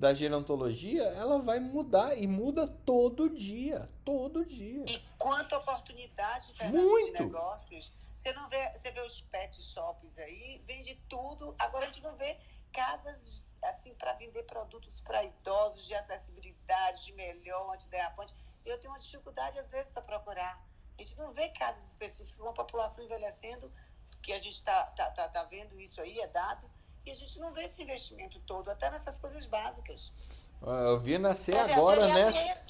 da 0.00 0.14
gerontologia, 0.14 1.02
ela 1.08 1.38
vai 1.38 1.60
mudar 1.60 2.16
e 2.16 2.26
muda 2.26 2.66
todo 2.66 3.28
dia, 3.28 3.86
todo 4.02 4.46
dia. 4.46 4.86
E 4.88 4.98
quanta 5.18 5.58
oportunidade 5.58 6.54
Muito. 6.70 7.18
de 7.18 7.24
negócios. 7.24 7.92
Você 8.16 8.32
não 8.32 8.48
vê, 8.48 8.66
você 8.70 8.90
vê 8.92 9.02
os 9.02 9.20
pet 9.20 9.60
shops 9.60 10.18
aí, 10.18 10.62
vende 10.66 10.98
tudo. 11.06 11.54
Agora 11.58 11.84
a 11.84 11.86
gente 11.88 12.02
não 12.02 12.16
vê 12.16 12.38
casas 12.72 13.42
assim 13.62 13.92
para 13.92 14.14
vender 14.14 14.42
produtos 14.44 15.02
para 15.02 15.22
idosos 15.22 15.86
de 15.86 15.94
acessibilidade, 15.94 17.04
de 17.04 17.12
melhor, 17.12 17.70
antiderrapante. 17.74 18.34
Eu 18.64 18.80
tenho 18.80 18.94
uma 18.94 18.98
dificuldade 18.98 19.58
às 19.58 19.70
vezes 19.70 19.92
para 19.92 20.00
procurar. 20.00 20.64
A 20.98 21.02
gente 21.02 21.18
não 21.18 21.30
vê 21.30 21.50
casas 21.50 21.86
específicas 21.88 22.38
com 22.38 22.48
a 22.48 22.54
população 22.54 23.04
envelhecendo, 23.04 23.70
que 24.22 24.32
a 24.32 24.38
gente 24.38 24.56
está 24.56 24.82
tá, 24.92 25.10
tá, 25.10 25.28
tá 25.28 25.44
vendo 25.44 25.78
isso 25.78 26.00
aí, 26.00 26.18
é 26.20 26.28
dado 26.28 26.69
e 27.10 27.12
a 27.12 27.14
gente 27.14 27.40
não 27.40 27.52
vê 27.52 27.62
esse 27.64 27.82
investimento 27.82 28.38
todo, 28.46 28.70
até 28.70 28.88
nessas 28.88 29.18
coisas 29.18 29.44
básicas. 29.46 30.12
Eu 30.62 31.00
vi 31.00 31.18
nascer 31.18 31.56
agora, 31.56 32.06
né? 32.06 32.62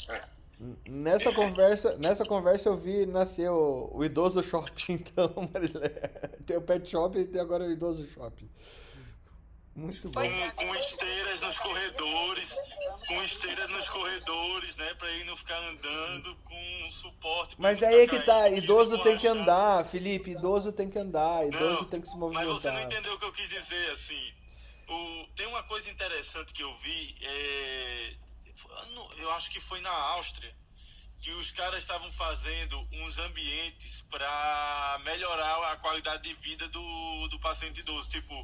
Nessa 0.86 1.32
conversa, 1.32 1.96
nessa 1.98 2.24
conversa 2.24 2.68
eu 2.68 2.76
vi 2.76 3.06
nascer 3.06 3.50
o, 3.50 3.90
o 3.92 4.04
idoso 4.04 4.42
shopping, 4.42 4.92
então, 4.94 5.32
Marilé. 5.52 5.88
Tem 6.46 6.56
o 6.56 6.62
pet 6.62 6.88
shop 6.88 7.18
e 7.18 7.26
tem 7.26 7.40
agora 7.40 7.64
o 7.64 7.70
idoso 7.70 8.06
shopping. 8.06 8.50
Muito 9.74 10.08
bom. 10.10 10.20
Com, 10.20 10.66
com 10.66 10.74
esteiras 10.74 11.19
nos 11.19 11.19
corredores, 11.60 12.54
com 13.06 13.22
esteira 13.22 13.66
nos 13.68 13.88
corredores, 13.88 14.76
né? 14.76 14.94
Pra 14.94 15.08
ele 15.10 15.24
não 15.24 15.36
ficar 15.36 15.58
andando 15.58 16.36
com 16.44 16.90
suporte. 16.90 17.56
pra 17.56 17.62
Mas 17.62 17.82
aí 17.82 18.00
é 18.00 18.06
que 18.06 18.18
tá, 18.20 18.48
idoso 18.48 19.02
tem 19.02 19.16
que 19.16 19.26
andar, 19.26 19.84
Felipe, 19.84 20.32
idoso 20.32 20.72
tem 20.72 20.90
que 20.90 20.98
andar, 20.98 21.46
idoso 21.46 21.82
Não, 21.82 21.84
tem 21.84 22.00
que 22.00 22.08
se 22.08 22.16
Mas 22.16 22.30
você 22.30 22.40
não 22.42 22.48
movimentar. 22.48 22.82
entendeu 22.84 23.14
o 23.14 23.18
que 23.18 23.24
eu 23.24 23.32
quis 23.32 23.48
dizer, 23.48 23.90
assim. 23.92 24.34
O, 24.88 25.26
tem 25.36 25.46
uma 25.46 25.62
coisa 25.62 25.88
interessante 25.90 26.52
que 26.52 26.62
eu 26.62 26.76
vi, 26.78 27.16
é, 27.22 28.14
eu 29.18 29.30
acho 29.30 29.50
que 29.50 29.60
foi 29.60 29.80
na 29.80 29.90
Áustria, 29.90 30.52
que 31.20 31.30
os 31.32 31.50
caras 31.52 31.82
estavam 31.82 32.10
fazendo 32.12 32.78
uns 32.92 33.18
ambientes 33.18 34.02
para 34.10 35.00
melhorar 35.04 35.72
a 35.72 35.76
qualidade 35.76 36.22
de 36.22 36.34
vida 36.34 36.66
do, 36.68 37.28
do 37.28 37.38
paciente 37.38 37.80
idoso. 37.80 38.08
Tipo, 38.08 38.34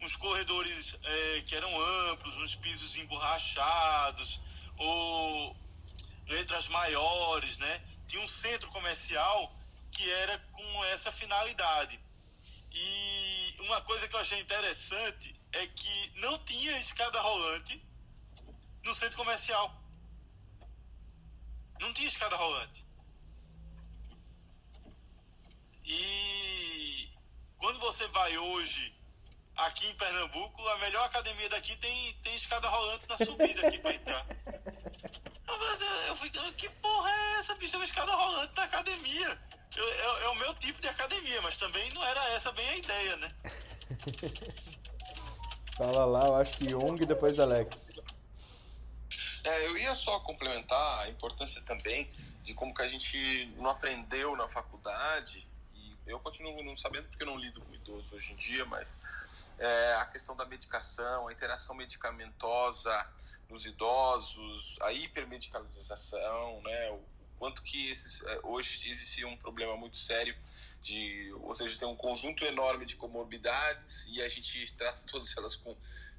uns 0.00 0.16
corredores 0.16 0.96
é, 1.02 1.42
que 1.46 1.54
eram 1.54 1.70
amplos, 2.10 2.36
uns 2.36 2.54
pisos 2.54 2.96
emborrachados, 2.96 4.40
ou 4.76 5.56
letras 6.26 6.68
maiores, 6.68 7.58
né? 7.58 7.82
Tinha 8.06 8.22
um 8.22 8.26
centro 8.26 8.70
comercial 8.70 9.54
que 9.90 10.08
era 10.10 10.38
com 10.52 10.84
essa 10.86 11.10
finalidade. 11.10 12.00
E 12.70 13.56
uma 13.60 13.80
coisa 13.82 14.06
que 14.08 14.14
eu 14.14 14.20
achei 14.20 14.40
interessante 14.40 15.34
é 15.52 15.66
que 15.66 16.12
não 16.20 16.38
tinha 16.44 16.78
escada 16.78 17.20
rolante 17.20 17.82
no 18.84 18.94
centro 18.94 19.16
comercial. 19.16 19.82
Não 21.80 21.92
tinha 21.92 22.08
escada 22.08 22.36
rolante. 22.36 22.84
E 25.84 27.10
quando 27.56 27.78
você 27.80 28.06
vai 28.08 28.36
hoje 28.36 28.97
aqui 29.58 29.88
em 29.88 29.94
Pernambuco, 29.94 30.66
a 30.68 30.78
melhor 30.78 31.04
academia 31.04 31.48
daqui 31.48 31.76
tem, 31.76 32.14
tem 32.22 32.34
escada 32.36 32.68
rolante 32.68 33.04
na 33.08 33.16
subida 33.16 33.66
aqui 33.66 33.78
pra 33.78 33.92
entrar. 33.92 34.26
Eu, 36.06 36.16
fico, 36.16 36.52
que 36.52 36.68
porra 36.68 37.10
é 37.10 37.38
essa, 37.38 37.54
bicho? 37.56 37.74
É 37.74 37.78
uma 37.78 37.84
escada 37.84 38.12
rolante 38.14 38.52
na 38.56 38.64
academia. 38.64 39.38
Eu- 39.76 39.88
é, 39.88 40.24
é 40.24 40.28
o 40.28 40.34
meu 40.36 40.54
tipo 40.54 40.80
de 40.80 40.88
academia, 40.88 41.40
mas 41.42 41.56
também 41.58 41.92
não 41.92 42.04
era 42.04 42.24
essa 42.30 42.52
bem 42.52 42.68
a 42.68 42.76
ideia, 42.76 43.16
né? 43.16 43.34
Fala 45.76 46.04
lá, 46.04 46.26
eu 46.26 46.34
acho 46.36 46.56
que 46.56 46.64
Young 46.64 47.00
e 47.02 47.06
depois 47.06 47.38
Alex. 47.38 47.90
É, 49.44 49.66
eu 49.66 49.78
ia 49.78 49.94
só 49.94 50.18
complementar 50.20 51.00
a 51.00 51.08
importância 51.08 51.62
também 51.62 52.10
de 52.42 52.52
como 52.54 52.74
que 52.74 52.82
a 52.82 52.88
gente 52.88 53.46
não 53.56 53.70
aprendeu 53.70 54.36
na 54.36 54.48
faculdade, 54.48 55.48
e 55.74 55.96
eu 56.06 56.18
continuo 56.18 56.62
não 56.64 56.76
sabendo 56.76 57.08
porque 57.08 57.22
eu 57.22 57.28
não 57.28 57.38
lido 57.38 57.60
com 57.60 57.74
idoso 57.74 58.16
hoje 58.16 58.32
em 58.32 58.36
dia, 58.36 58.64
mas 58.66 59.00
é, 59.58 59.94
a 59.94 60.06
questão 60.06 60.36
da 60.36 60.44
medicação, 60.44 61.28
a 61.28 61.32
interação 61.32 61.74
medicamentosa 61.74 63.06
nos 63.48 63.64
idosos, 63.64 64.78
a 64.82 64.92
hipermedicalização, 64.92 66.60
né, 66.62 66.90
o 66.90 67.02
quanto 67.38 67.62
que 67.62 67.90
esses, 67.90 68.22
é, 68.24 68.40
hoje 68.42 68.88
existe 68.90 69.24
um 69.24 69.36
problema 69.36 69.76
muito 69.76 69.96
sério 69.96 70.36
de, 70.82 71.32
ou 71.40 71.54
seja, 71.54 71.78
tem 71.78 71.88
um 71.88 71.96
conjunto 71.96 72.44
enorme 72.44 72.84
de 72.84 72.96
comorbidades 72.96 74.06
e 74.06 74.22
a 74.22 74.28
gente 74.28 74.72
trata 74.76 75.02
todas 75.10 75.36
elas 75.36 75.56
com 75.56 75.76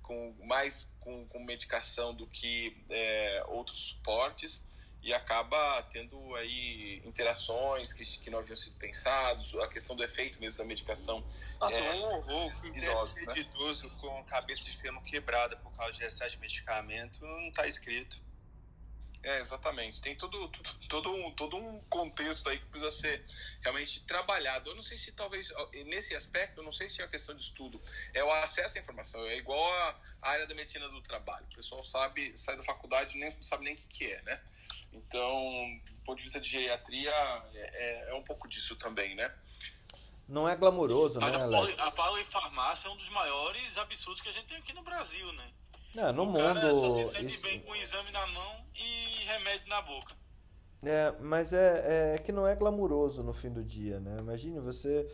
com 0.10 0.34
mais 0.44 0.92
com, 1.02 1.28
com 1.28 1.44
medicação 1.44 2.16
do 2.16 2.26
que 2.26 2.84
é, 2.90 3.44
outros 3.48 3.90
suportes 3.90 4.68
e 5.10 5.14
acaba 5.14 5.82
tendo 5.92 6.36
aí 6.36 7.02
interações 7.04 7.92
que, 7.92 8.04
que 8.20 8.30
não 8.30 8.38
haviam 8.38 8.56
sido 8.56 8.76
pensados, 8.76 9.56
a 9.56 9.68
questão 9.68 9.96
do 9.96 10.04
efeito 10.04 10.40
mesmo 10.40 10.60
da 10.60 10.64
medicação. 10.64 11.26
Nossa, 11.60 11.76
É, 11.76 11.94
um 11.94 12.04
horror 12.04 12.62
que 12.62 12.68
idosos, 12.68 13.26
né? 13.26 13.34
idoso 13.38 13.90
com 13.98 14.24
cabeça 14.26 14.64
de 14.64 14.78
fêmur 14.78 15.02
quebrada 15.04 15.58
por 15.58 15.72
causa 15.76 15.94
de 15.94 16.04
excesso 16.04 16.36
de 16.36 16.42
medicamento 16.42 17.26
não 17.26 17.52
tá 17.52 17.68
escrito. 17.68 18.22
É, 19.22 19.40
exatamente. 19.40 20.02
Tem 20.02 20.16
todo, 20.16 20.48
todo, 20.48 20.80
todo, 20.88 21.14
um, 21.14 21.32
todo 21.36 21.58
um 21.58 21.82
contexto 21.90 22.48
aí 22.50 22.58
que 22.58 22.66
precisa 22.68 22.92
ser 22.92 23.26
realmente 23.62 24.06
trabalhado. 24.06 24.70
Eu 24.70 24.76
não 24.76 24.82
sei 24.82 24.98
se 24.98 25.12
talvez, 25.12 25.52
nesse 25.88 26.16
aspecto, 26.16 26.60
eu 26.62 26.64
não 26.64 26.72
sei 26.72 26.88
se 26.88 27.02
é 27.02 27.04
uma 27.06 27.12
questão 27.12 27.36
de 27.36 27.44
estudo, 27.44 27.82
é 28.14 28.24
o 28.24 28.32
acesso 28.32 28.78
à 28.78 28.82
informação. 28.82 29.26
É 29.28 29.36
igual 29.38 29.62
a 29.74 30.00
a 30.22 30.32
área 30.32 30.46
da 30.48 30.54
medicina 30.54 30.88
do 30.90 31.02
trabalho. 31.02 31.46
O 31.52 31.56
pessoal 31.56 31.82
sabe, 31.84 32.38
sai 32.38 32.58
da 32.58 32.64
faculdade 32.64 33.16
e 33.16 33.20
nem 33.22 33.34
não 33.34 33.42
sabe 33.44 33.64
nem 33.64 33.74
o 33.74 33.78
que, 33.78 33.88
que 33.88 34.12
é, 34.12 34.22
né? 34.24 34.42
Então, 34.92 35.32
do 35.86 36.02
ponto 36.06 36.18
de 36.18 36.24
vista 36.24 36.42
de 36.42 36.50
geriatria, 36.50 37.10
é, 37.54 38.06
é- 38.08 38.10
é 38.10 38.14
um 38.16 38.24
pouco 38.24 38.48
disso 38.48 38.76
também, 38.76 39.16
né? 39.16 39.34
Não 40.28 40.48
é 40.48 40.56
glamuroso, 40.56 41.20
Mas 41.20 41.32
né, 41.34 41.40
a, 41.40 41.44
Alex? 41.44 41.60
poli- 41.78 41.80
a 41.82 41.92
polifarmácia 41.92 42.88
é 42.88 42.92
um 42.92 42.98
dos 42.98 43.10
maiores 43.10 43.78
absurdos 43.78 44.22
que 44.22 44.30
a 44.30 44.32
gente 44.32 44.48
tem 44.48 44.58
aqui 44.58 44.74
no 44.74 44.84
Brasil, 44.84 45.32
né? 45.34 45.52
É, 45.96 46.12
no 46.12 46.30
o 46.30 46.34
cara 46.34 46.74
só 46.74 46.90
se 46.90 46.98
mundo. 46.98 47.12
sente 47.12 47.34
isso- 47.34 47.44
bem 47.44 47.60
com 47.62 47.72
o 47.72 47.76
exame 47.76 48.12
na 48.12 48.26
mão 48.28 48.56
e 48.76 49.24
remédio 49.26 49.68
na 49.68 49.82
boca. 49.82 50.16
É, 50.84 51.12
mas 51.20 51.52
é, 51.52 52.14
é 52.16 52.18
que 52.20 52.32
não 52.32 52.48
é 52.48 52.56
glamuroso 52.56 53.22
no 53.24 53.34
fim 53.34 53.50
do 53.50 53.64
dia, 53.64 54.00
né? 54.00 54.18
Imagine 54.20 54.60
você. 54.60 55.08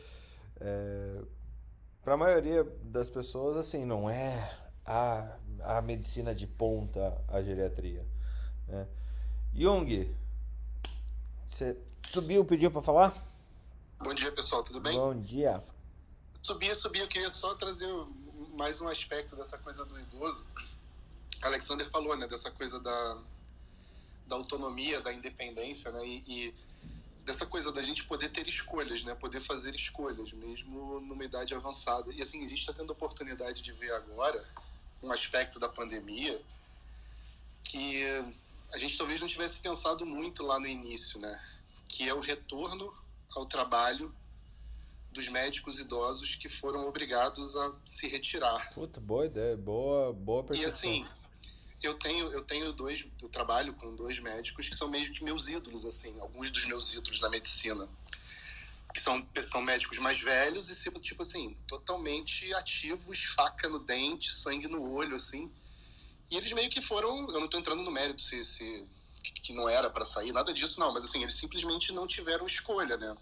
É, 0.60 1.22
para 2.04 2.14
a 2.14 2.18
maioria 2.18 2.64
das 2.84 3.10
pessoas, 3.10 3.58
assim, 3.58 3.84
não 3.84 4.08
é 4.10 4.58
a, 4.86 5.38
a 5.64 5.82
medicina 5.82 6.36
de 6.36 6.46
ponta 6.46 7.20
a 7.28 7.42
geriatria. 7.42 8.06
Né? 8.68 8.88
Jung, 9.56 10.16
você 11.50 11.76
subiu, 12.10 12.46
pediu 12.46 12.70
para 12.70 12.82
falar? 12.84 13.16
Bom 14.00 14.14
dia, 14.14 14.32
pessoal, 14.32 14.64
tudo 14.64 14.80
bem? 14.82 14.96
Bom 14.96 15.20
dia. 15.20 15.64
Subir, 16.44 16.76
subir, 16.76 17.00
eu 17.00 17.08
queria 17.08 17.34
só 17.34 17.56
trazer 17.56 17.88
mais 18.56 18.80
um 18.80 18.88
aspecto 18.88 19.36
dessa 19.36 19.58
coisa 19.58 19.86
do 19.86 20.00
idoso. 20.00 20.46
Alexander 21.42 21.90
falou, 21.90 22.16
né, 22.16 22.26
dessa 22.26 22.50
coisa 22.50 22.80
da, 22.80 23.18
da 24.28 24.36
autonomia, 24.38 25.02
da 25.02 25.14
independência, 25.14 25.92
né, 25.92 26.06
e, 26.06 26.24
e 26.28 26.56
dessa 27.26 27.46
coisa 27.46 27.72
da 27.72 27.82
gente 27.82 28.06
poder 28.06 28.30
ter 28.30 28.48
escolhas, 28.48 29.04
né, 29.04 29.14
poder 29.16 29.42
fazer 29.42 29.76
escolhas, 29.76 30.32
mesmo 30.32 31.02
numa 31.02 31.26
idade 31.26 31.54
avançada. 31.54 32.12
E 32.14 32.22
assim, 32.22 32.46
a 32.46 32.50
gente 32.50 32.60
está 32.60 32.72
tendo 32.72 32.92
a 32.92 32.94
oportunidade 32.94 33.62
de 33.62 33.74
ver 33.74 33.92
agora 33.92 34.44
um 35.04 35.12
aspecto 35.12 35.60
da 35.60 35.68
pandemia 35.68 36.42
que 37.64 38.04
a 38.72 38.78
gente 38.78 38.98
talvez 38.98 39.20
não 39.20 39.28
tivesse 39.28 39.60
pensado 39.60 40.06
muito 40.06 40.44
lá 40.44 40.60
no 40.60 40.68
início, 40.68 41.20
né, 41.20 41.44
que 41.90 42.08
é 42.08 42.14
o 42.14 42.22
retorno 42.22 42.94
ao 43.36 43.46
trabalho 43.46 44.16
dos 45.16 45.30
médicos 45.30 45.80
idosos 45.80 46.36
que 46.36 46.50
foram 46.50 46.86
obrigados 46.88 47.56
a 47.56 47.80
se 47.86 48.06
retirar. 48.08 48.70
Puta, 48.74 49.00
boa 49.00 49.26
ideia, 49.26 49.56
boa, 49.56 50.12
boa 50.14 50.44
E 50.44 50.48
percepção. 50.48 50.92
assim, 50.92 51.08
eu 51.82 51.94
tenho 51.98 52.30
eu 52.32 52.44
tenho 52.44 52.74
dois, 52.74 53.08
eu 53.22 53.30
trabalho 53.30 53.74
com 53.76 53.96
dois 53.96 54.20
médicos 54.20 54.68
que 54.68 54.76
são 54.76 54.90
meio 54.90 55.12
que 55.14 55.24
meus 55.24 55.48
ídolos 55.48 55.86
assim, 55.86 56.20
alguns 56.20 56.52
dos 56.52 56.66
meus 56.66 56.94
ídolos 56.94 57.22
na 57.22 57.30
medicina, 57.30 57.88
que 58.94 59.00
são 59.00 59.26
são 59.50 59.62
médicos 59.62 59.98
mais 60.00 60.20
velhos 60.20 60.70
e 60.70 60.76
tipo, 60.84 61.00
tipo 61.00 61.22
assim, 61.24 61.56
totalmente 61.66 62.54
ativos, 62.56 63.24
faca 63.36 63.70
no 63.70 63.80
dente, 63.80 64.32
sangue 64.34 64.68
no 64.68 64.92
olho 64.92 65.16
assim. 65.16 65.50
E 66.30 66.36
eles 66.36 66.52
meio 66.52 66.70
que 66.70 66.82
foram, 66.82 67.20
eu 67.32 67.40
não 67.40 67.48
tô 67.48 67.58
entrando 67.58 67.84
no 67.84 67.92
mérito 67.92 68.22
se, 68.22 68.44
se 68.44 68.86
que- 69.24 69.32
que 69.42 69.54
não 69.54 69.70
era 69.70 69.90
para 69.90 70.04
sair, 70.04 70.34
nada 70.34 70.54
disso 70.54 70.78
não, 70.80 70.92
mas 70.92 71.06
assim, 71.06 71.22
eles 71.24 71.36
simplesmente 71.36 71.94
não 71.94 72.06
tiveram 72.06 72.46
escolha, 72.46 72.98
né? 72.98 73.16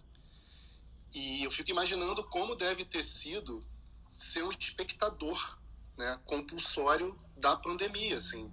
E 1.13 1.43
eu 1.43 1.51
fico 1.51 1.69
imaginando 1.69 2.23
como 2.23 2.55
deve 2.55 2.83
ter 2.85 3.03
sido 3.03 3.65
ser 4.09 4.43
um 4.43 4.51
espectador, 4.51 5.57
né, 5.97 6.19
compulsório 6.25 7.19
da 7.37 7.55
pandemia, 7.55 8.15
assim. 8.15 8.51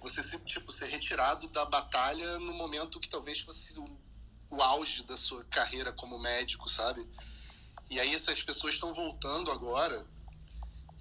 Você 0.00 0.22
se, 0.22 0.38
tipo 0.44 0.70
ser 0.72 0.86
retirado 0.86 1.48
da 1.48 1.64
batalha 1.64 2.38
no 2.38 2.52
momento 2.54 3.00
que 3.00 3.08
talvez 3.08 3.40
fosse 3.40 3.78
o, 3.78 3.98
o 4.50 4.62
auge 4.62 5.02
da 5.04 5.16
sua 5.16 5.44
carreira 5.44 5.92
como 5.92 6.18
médico, 6.18 6.68
sabe? 6.68 7.08
E 7.88 8.00
aí 8.00 8.14
essas 8.14 8.42
pessoas 8.42 8.74
estão 8.74 8.92
voltando 8.92 9.50
agora 9.50 10.06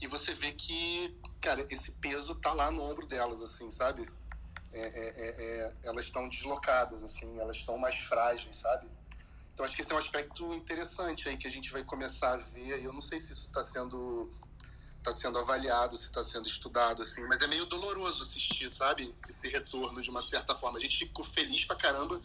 e 0.01 0.07
você 0.07 0.33
vê 0.33 0.51
que, 0.51 1.19
cara, 1.41 1.61
esse 1.61 1.93
peso 1.93 2.35
tá 2.35 2.53
lá 2.53 2.69
no 2.69 2.83
ombro 2.83 3.07
delas, 3.07 3.41
assim, 3.41 3.71
sabe? 3.71 4.07
É, 4.71 4.79
é, 4.81 5.09
é, 5.09 5.29
é, 5.39 5.77
elas 5.85 6.05
estão 6.05 6.27
deslocadas, 6.27 7.01
assim, 7.01 7.39
elas 7.39 7.57
estão 7.57 7.77
mais 7.77 7.95
frágeis, 7.95 8.57
sabe? 8.57 8.89
Então 9.55 9.65
acho 9.65 9.73
que 9.73 9.81
esse 9.81 9.91
é 9.93 9.95
um 9.95 9.99
aspecto 9.99 10.53
interessante 10.53 11.29
aí 11.29 11.37
que 11.37 11.47
a 11.47 11.49
gente 11.49 11.71
vai 11.71 11.81
começar 11.81 12.33
a 12.33 12.37
ver. 12.37 12.83
Eu 12.83 12.91
não 12.91 12.99
sei 12.99 13.17
se 13.17 13.31
isso 13.31 13.47
está 13.47 13.63
sendo 13.63 14.29
tá 15.01 15.13
sendo 15.13 15.37
avaliado, 15.37 15.95
se 15.95 16.05
está 16.05 16.21
sendo 16.21 16.45
estudado 16.45 17.01
assim, 17.01 17.21
mas 17.27 17.39
é 17.41 17.47
meio 17.47 17.65
doloroso 17.65 18.23
assistir, 18.23 18.69
sabe? 18.69 19.15
Esse 19.29 19.47
retorno 19.47 20.01
de 20.01 20.09
uma 20.09 20.21
certa 20.21 20.53
forma. 20.55 20.77
A 20.77 20.81
gente 20.81 20.97
ficou 20.97 21.23
feliz 21.23 21.63
pra 21.63 21.77
caramba, 21.77 22.21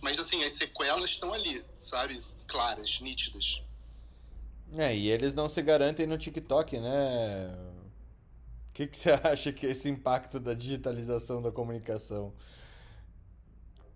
mas 0.00 0.20
assim 0.20 0.44
as 0.44 0.52
sequelas 0.52 1.10
estão 1.10 1.32
ali, 1.32 1.64
sabe? 1.80 2.22
Claras, 2.46 3.00
nítidas. 3.00 3.60
É, 4.76 4.94
e 4.94 5.08
eles 5.08 5.34
não 5.34 5.48
se 5.48 5.60
garantem 5.62 6.06
no 6.06 6.16
TikTok, 6.16 6.78
né? 6.78 7.48
O 8.68 8.72
que, 8.72 8.86
que 8.86 8.96
você 8.96 9.10
acha 9.24 9.52
que 9.52 9.66
esse 9.66 9.88
impacto 9.88 10.38
da 10.38 10.54
digitalização 10.54 11.42
da 11.42 11.50
comunicação 11.50 12.32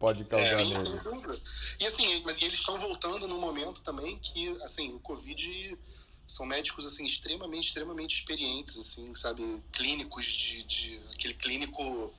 pode 0.00 0.24
causar 0.24 0.64
Sim, 0.64 0.74
sem 0.74 0.84
neles? 0.84 1.04
dúvida. 1.04 1.40
E 1.78 1.86
assim, 1.86 2.22
mas 2.24 2.40
eles 2.40 2.58
estão 2.58 2.78
voltando 2.78 3.28
num 3.28 3.38
momento 3.38 3.82
também 3.82 4.18
que, 4.18 4.48
assim, 4.62 4.94
o 4.94 4.98
Covid 4.98 5.78
são 6.26 6.46
médicos 6.46 6.86
assim 6.86 7.04
extremamente, 7.04 7.66
extremamente 7.68 8.16
experientes, 8.16 8.78
assim, 8.78 9.14
sabe, 9.14 9.62
clínicos 9.70 10.24
de, 10.24 10.62
de 10.62 11.00
aquele 11.12 11.34
clínico 11.34 12.14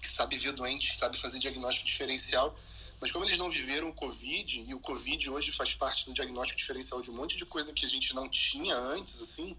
que 0.00 0.08
sabe 0.08 0.38
ver 0.38 0.52
doente, 0.52 0.92
que 0.92 0.96
sabe 0.96 1.18
fazer 1.18 1.38
diagnóstico 1.38 1.86
diferencial. 1.86 2.58
Mas 2.98 3.10
como 3.12 3.24
eles 3.24 3.36
não 3.36 3.50
viveram 3.50 3.90
o 3.90 3.94
Covid, 3.94 4.64
e 4.66 4.74
o 4.74 4.80
Covid 4.80 5.30
hoje 5.30 5.52
faz 5.52 5.74
parte 5.74 6.06
do 6.06 6.14
diagnóstico 6.14 6.58
diferencial 6.58 7.02
de 7.02 7.10
um 7.10 7.14
monte 7.14 7.36
de 7.36 7.44
coisa 7.44 7.72
que 7.72 7.84
a 7.84 7.88
gente 7.88 8.14
não 8.14 8.28
tinha 8.30 8.74
antes, 8.76 9.20
assim, 9.20 9.54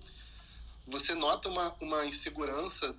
você 0.88 1.14
nota 1.14 1.48
uma, 1.48 1.76
uma 1.80 2.06
insegurança 2.06 2.96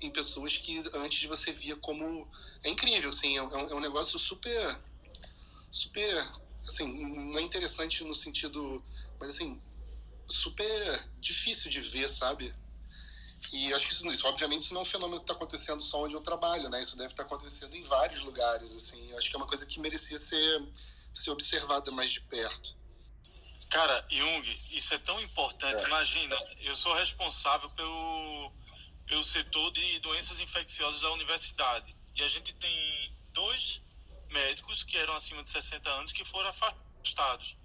em 0.00 0.10
pessoas 0.10 0.56
que 0.56 0.84
antes 0.94 1.24
você 1.24 1.50
via 1.52 1.74
como. 1.74 2.28
É 2.64 2.68
incrível, 2.70 3.08
assim, 3.08 3.36
é 3.36 3.42
um, 3.42 3.70
é 3.70 3.74
um 3.74 3.80
negócio 3.80 4.18
super. 4.18 4.80
super. 5.70 6.14
Assim, 6.64 6.86
não 7.30 7.38
é 7.38 7.42
interessante 7.42 8.04
no 8.04 8.14
sentido. 8.14 8.84
Mas, 9.18 9.30
assim, 9.30 9.60
super 10.28 11.10
difícil 11.20 11.70
de 11.70 11.80
ver, 11.80 12.08
sabe? 12.08 12.54
E 13.52 13.72
acho 13.74 13.88
que 13.88 13.94
isso, 13.94 14.06
isso, 14.06 14.28
obviamente, 14.28 14.62
isso 14.62 14.74
não 14.74 14.80
é 14.80 14.82
um 14.82 14.86
fenômeno 14.86 15.20
que 15.20 15.24
está 15.24 15.34
acontecendo 15.34 15.82
só 15.82 16.04
onde 16.04 16.14
eu 16.14 16.20
trabalho, 16.20 16.68
né? 16.68 16.80
Isso 16.80 16.96
deve 16.96 17.08
estar 17.08 17.24
tá 17.24 17.34
acontecendo 17.34 17.74
em 17.74 17.82
vários 17.82 18.20
lugares, 18.20 18.72
assim. 18.72 19.12
Acho 19.14 19.28
que 19.28 19.36
é 19.36 19.38
uma 19.38 19.46
coisa 19.46 19.66
que 19.66 19.80
merecia 19.80 20.18
ser, 20.18 20.68
ser 21.12 21.30
observada 21.30 21.90
mais 21.90 22.12
de 22.12 22.20
perto. 22.20 22.76
Cara, 23.68 24.06
Jung, 24.10 24.60
isso 24.70 24.94
é 24.94 24.98
tão 24.98 25.20
importante. 25.20 25.82
É. 25.82 25.86
Imagina, 25.86 26.36
eu 26.60 26.74
sou 26.74 26.94
responsável 26.94 27.68
pelo, 27.70 28.52
pelo 29.06 29.22
setor 29.22 29.72
de 29.72 29.98
doenças 30.00 30.38
infecciosas 30.40 31.00
da 31.00 31.10
universidade. 31.12 31.96
E 32.14 32.22
a 32.22 32.28
gente 32.28 32.52
tem 32.54 33.16
dois 33.32 33.82
médicos 34.30 34.82
que 34.82 34.96
eram 34.96 35.14
acima 35.14 35.42
de 35.42 35.50
60 35.50 35.88
anos 35.90 36.12
que 36.12 36.24
foram 36.24 36.48
afastados. 36.48 37.56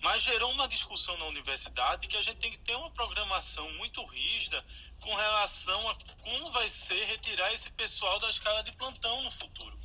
Mas 0.00 0.22
gerou 0.22 0.50
uma 0.50 0.68
discussão 0.68 1.16
na 1.16 1.24
universidade 1.26 2.08
que 2.08 2.16
a 2.16 2.22
gente 2.22 2.38
tem 2.38 2.50
que 2.50 2.58
ter 2.58 2.74
uma 2.76 2.90
programação 2.90 3.70
muito 3.74 4.04
rígida 4.04 4.62
com 5.00 5.14
relação 5.14 5.88
a 5.88 5.94
como 6.22 6.50
vai 6.52 6.68
ser 6.68 7.02
retirar 7.06 7.52
esse 7.52 7.70
pessoal 7.70 8.18
da 8.18 8.28
escala 8.28 8.62
de 8.62 8.72
plantão 8.72 9.22
no 9.22 9.30
futuro. 9.30 9.78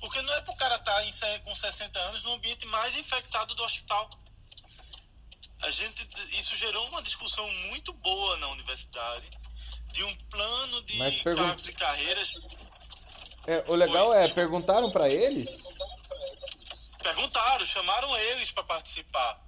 Porque 0.00 0.20
não 0.22 0.32
é 0.34 0.40
para 0.40 0.52
o 0.54 0.56
cara 0.56 0.76
estar 0.76 1.02
tá 1.02 1.38
com 1.40 1.54
60 1.54 1.98
anos 1.98 2.22
no 2.22 2.32
ambiente 2.34 2.64
mais 2.66 2.96
infectado 2.96 3.54
do 3.54 3.62
hospital 3.64 4.08
a 5.62 5.70
gente 5.70 6.06
isso 6.38 6.56
gerou 6.56 6.86
uma 6.88 7.02
discussão 7.02 7.50
muito 7.70 7.92
boa 7.92 8.36
na 8.36 8.48
universidade 8.48 9.28
de 9.92 10.04
um 10.04 10.14
plano 10.28 10.82
de 10.82 10.98
pergun... 11.22 11.42
cargos 11.42 11.68
e 11.68 11.72
carreiras. 11.72 12.34
É, 13.46 13.64
o 13.68 13.74
legal 13.74 14.08
Foi, 14.08 14.24
é 14.24 14.28
perguntaram 14.28 14.90
para 14.90 15.08
eles. 15.08 15.68
Perguntaram, 17.02 17.64
chamaram 17.64 18.16
eles 18.18 18.50
para 18.50 18.64
participar. 18.64 19.40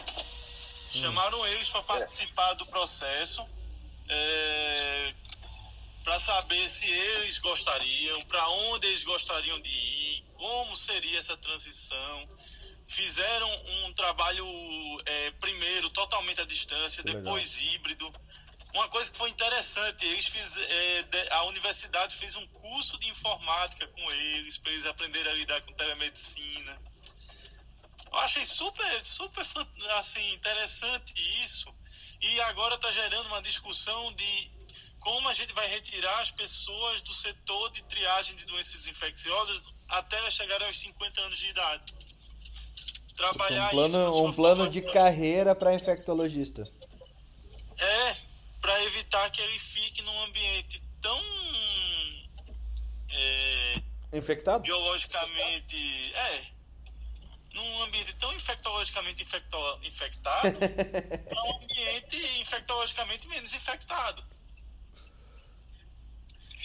Hum. 0.00 1.00
Chamaram 1.00 1.46
eles 1.46 1.68
para 1.68 1.82
participar 1.82 2.54
do 2.54 2.66
processo. 2.66 3.46
É, 4.08 5.14
para 6.04 6.18
saber 6.18 6.68
se 6.68 6.88
eles 6.88 7.38
gostariam, 7.38 8.20
para 8.22 8.48
onde 8.48 8.86
eles 8.86 9.02
gostariam 9.02 9.60
de 9.60 9.70
ir, 9.70 10.24
como 10.36 10.76
seria 10.76 11.18
essa 11.18 11.36
transição 11.36 12.28
fizeram 12.86 13.50
um 13.84 13.92
trabalho 13.92 14.46
é, 15.04 15.30
primeiro 15.32 15.90
totalmente 15.90 16.40
à 16.40 16.44
distância, 16.44 17.02
que 17.02 17.12
depois 17.12 17.56
legal. 17.56 17.74
híbrido. 17.74 18.14
Uma 18.76 18.88
coisa 18.88 19.10
que 19.10 19.16
foi 19.16 19.30
interessante, 19.30 20.04
eles 20.04 20.26
fiz, 20.26 20.54
é, 20.58 21.28
a 21.30 21.44
universidade 21.44 22.14
fez 22.14 22.36
um 22.36 22.46
curso 22.48 22.98
de 23.00 23.08
informática 23.08 23.86
com 23.86 24.12
eles, 24.12 24.58
para 24.58 24.70
eles 24.70 24.84
aprenderem 24.84 25.32
a 25.32 25.34
lidar 25.34 25.62
com 25.62 25.72
telemedicina. 25.72 26.78
Eu 28.12 28.18
achei 28.18 28.44
super, 28.44 28.84
super 29.02 29.46
assim, 29.96 30.34
interessante 30.34 31.14
isso. 31.42 31.74
E 32.20 32.38
agora 32.42 32.74
está 32.74 32.90
gerando 32.92 33.28
uma 33.28 33.40
discussão 33.40 34.12
de 34.12 34.50
como 35.00 35.26
a 35.26 35.32
gente 35.32 35.54
vai 35.54 35.66
retirar 35.68 36.20
as 36.20 36.30
pessoas 36.30 37.00
do 37.00 37.14
setor 37.14 37.72
de 37.72 37.82
triagem 37.84 38.36
de 38.36 38.44
doenças 38.44 38.86
infecciosas 38.86 39.62
até 39.88 40.30
chegar 40.30 40.62
aos 40.62 40.78
50 40.78 41.20
anos 41.22 41.38
de 41.38 41.48
idade 41.48 41.94
trabalhar 43.16 43.68
um 43.68 43.70
plano, 43.70 44.26
um 44.26 44.32
plano 44.34 44.68
de 44.68 44.82
carreira 44.82 45.54
para 45.54 45.72
infectologista. 45.72 46.68
É, 47.78 48.35
para 48.66 48.82
evitar 48.82 49.30
que 49.30 49.40
ele 49.40 49.60
fique 49.60 50.02
num 50.02 50.22
ambiente 50.24 50.82
tão 51.00 51.22
é, 53.08 53.82
infectado, 54.12 54.64
biologicamente, 54.64 56.12
é, 56.16 56.46
num 57.54 57.82
ambiente 57.82 58.12
tão 58.16 58.34
infectologicamente 58.34 59.22
infecto, 59.22 59.56
infectado, 59.84 60.58
para 61.30 61.42
um 61.44 61.62
ambiente 61.62 62.16
infectologicamente 62.40 63.28
menos 63.28 63.54
infectado. 63.54 64.24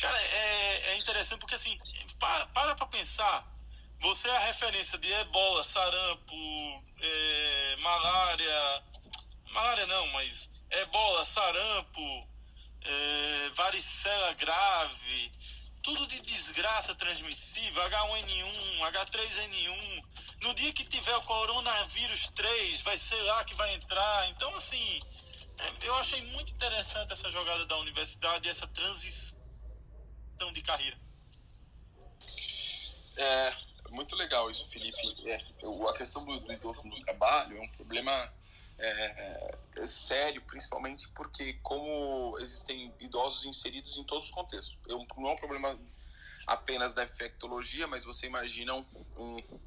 Cara, 0.01 0.21
é, 0.23 0.93
é 0.93 0.97
interessante 0.97 1.39
porque 1.39 1.53
assim, 1.53 1.77
para 2.19 2.47
para 2.47 2.87
pensar 2.87 3.47
você 3.99 4.27
é 4.27 4.37
a 4.37 4.47
referência 4.47 4.97
de 4.97 5.11
ebola, 5.11 5.63
sarampo, 5.63 6.83
é, 6.99 7.75
malária. 7.77 8.83
Malária 9.51 9.85
não, 9.85 10.07
mas 10.07 10.49
ebola, 10.71 11.25
sarampo, 11.25 12.27
é, 12.81 13.49
varicela 13.53 14.33
grave, 14.33 15.31
tudo 15.81 16.07
de 16.07 16.21
desgraça 16.21 16.95
transmissível, 16.95 17.81
H1N1, 17.83 18.79
H3N1. 18.91 20.03
No 20.41 20.53
dia 20.53 20.73
que 20.73 20.83
tiver 20.85 21.15
o 21.15 21.21
coronavírus 21.23 22.27
3, 22.29 22.81
vai 22.81 22.97
ser 22.97 23.21
lá 23.23 23.43
que 23.43 23.53
vai 23.55 23.73
entrar. 23.73 24.29
Então, 24.29 24.53
assim, 24.55 24.99
é, 25.59 25.87
eu 25.87 25.95
achei 25.95 26.21
muito 26.27 26.51
interessante 26.53 27.13
essa 27.13 27.29
jogada 27.31 27.65
da 27.65 27.77
universidade, 27.77 28.49
essa 28.49 28.67
transição 28.67 29.39
de 30.53 30.61
carreira. 30.61 30.97
É, 33.17 33.55
muito 33.89 34.15
legal 34.15 34.49
isso, 34.49 34.69
Felipe. 34.69 34.97
É, 35.29 35.35
a 35.89 35.93
questão 35.93 36.25
do, 36.25 36.39
do 36.39 36.51
idoso 36.51 36.83
no 36.85 36.99
trabalho 37.01 37.57
é 37.57 37.61
um 37.61 37.69
problema 37.69 38.33
é, 38.81 39.51
é 39.77 39.85
sério, 39.85 40.41
principalmente 40.41 41.07
porque 41.09 41.53
como 41.61 42.37
existem 42.39 42.93
idosos 42.99 43.45
inseridos 43.45 43.97
em 43.97 44.03
todos 44.03 44.29
os 44.29 44.33
contextos. 44.33 44.77
Eu, 44.87 45.05
não 45.17 45.29
é 45.29 45.33
um 45.33 45.37
problema 45.37 45.79
apenas 46.47 46.93
da 46.93 47.03
infectologia, 47.03 47.87
mas 47.87 48.03
você 48.03 48.27
imagina 48.27 48.73
um, 48.73 48.85
um, 49.15 49.59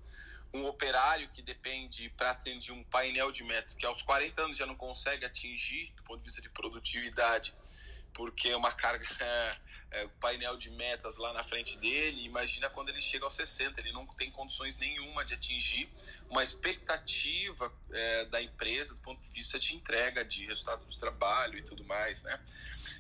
um 0.55 0.66
operário 0.66 1.31
que 1.31 1.43
depende 1.43 2.09
para 2.11 2.31
atender 2.31 2.73
um 2.73 2.85
painel 2.85 3.31
de 3.31 3.45
metas 3.45 3.74
que 3.74 3.86
aos 3.86 4.03
40 4.03 4.43
anos 4.43 4.57
já 4.57 4.66
não 4.66 4.77
consegue 4.77 5.24
atingir 5.24 5.93
do 5.97 6.03
ponto 6.03 6.19
de 6.19 6.24
vista 6.24 6.43
de 6.43 6.51
produtividade, 6.51 7.55
porque 8.12 8.49
é 8.49 8.57
uma 8.57 8.73
carga 8.73 9.07
é, 9.95 10.05
é, 10.05 10.09
painel 10.21 10.57
de 10.57 10.71
metas 10.71 11.16
lá 11.16 11.33
na 11.33 11.43
frente 11.43 11.79
dele. 11.79 12.25
Imagina 12.25 12.69
quando 12.69 12.89
ele 12.89 13.01
chega 13.01 13.25
aos 13.25 13.35
60, 13.35 13.81
ele 13.81 13.93
não 13.93 14.07
tem 14.07 14.31
condições 14.31 14.77
nenhuma 14.77 15.25
de 15.25 15.35
atingir 15.35 15.89
uma 16.29 16.43
expectativa 16.43 17.73
é, 17.93 18.25
da 18.27 18.43
empresa 18.43 18.95
do 18.95 19.01
ponto 19.01 19.23
de 19.23 19.31
vista 19.31 19.59
de 19.59 19.75
entrega 19.75 20.25
de 20.25 20.47
resultado 20.47 20.85
do 20.85 20.99
trabalho 20.99 21.59
e 21.59 21.62
tudo 21.62 21.85
mais, 21.85 22.23
né? 22.23 22.41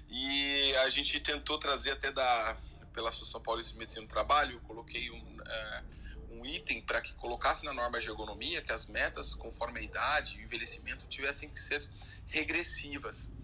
E 0.08 0.74
a 0.76 0.88
gente 0.90 1.18
tentou 1.20 1.58
trazer 1.58 1.92
até 1.92 2.12
da 2.12 2.56
pela 2.92 3.08
Associação 3.08 3.40
Paulista 3.40 3.72
de 3.72 3.78
Medicina 3.80 4.06
do 4.06 4.08
Trabalho, 4.08 4.52
eu 4.52 4.60
coloquei 4.60 5.10
um, 5.10 5.36
é, 5.44 5.82
um 6.30 6.46
item 6.46 6.80
para 6.80 7.00
que 7.00 7.12
colocasse 7.14 7.64
na 7.64 7.72
norma 7.72 8.00
de 8.00 8.08
ergonomia 8.08 8.62
que 8.62 8.72
as 8.72 8.86
metas, 8.86 9.34
conforme 9.34 9.80
a 9.80 9.82
idade 9.82 10.36
e 10.36 10.42
o 10.42 10.44
envelhecimento, 10.44 11.04
tivessem 11.08 11.50
que 11.50 11.58
ser 11.58 11.86
regressivas. 12.28 13.34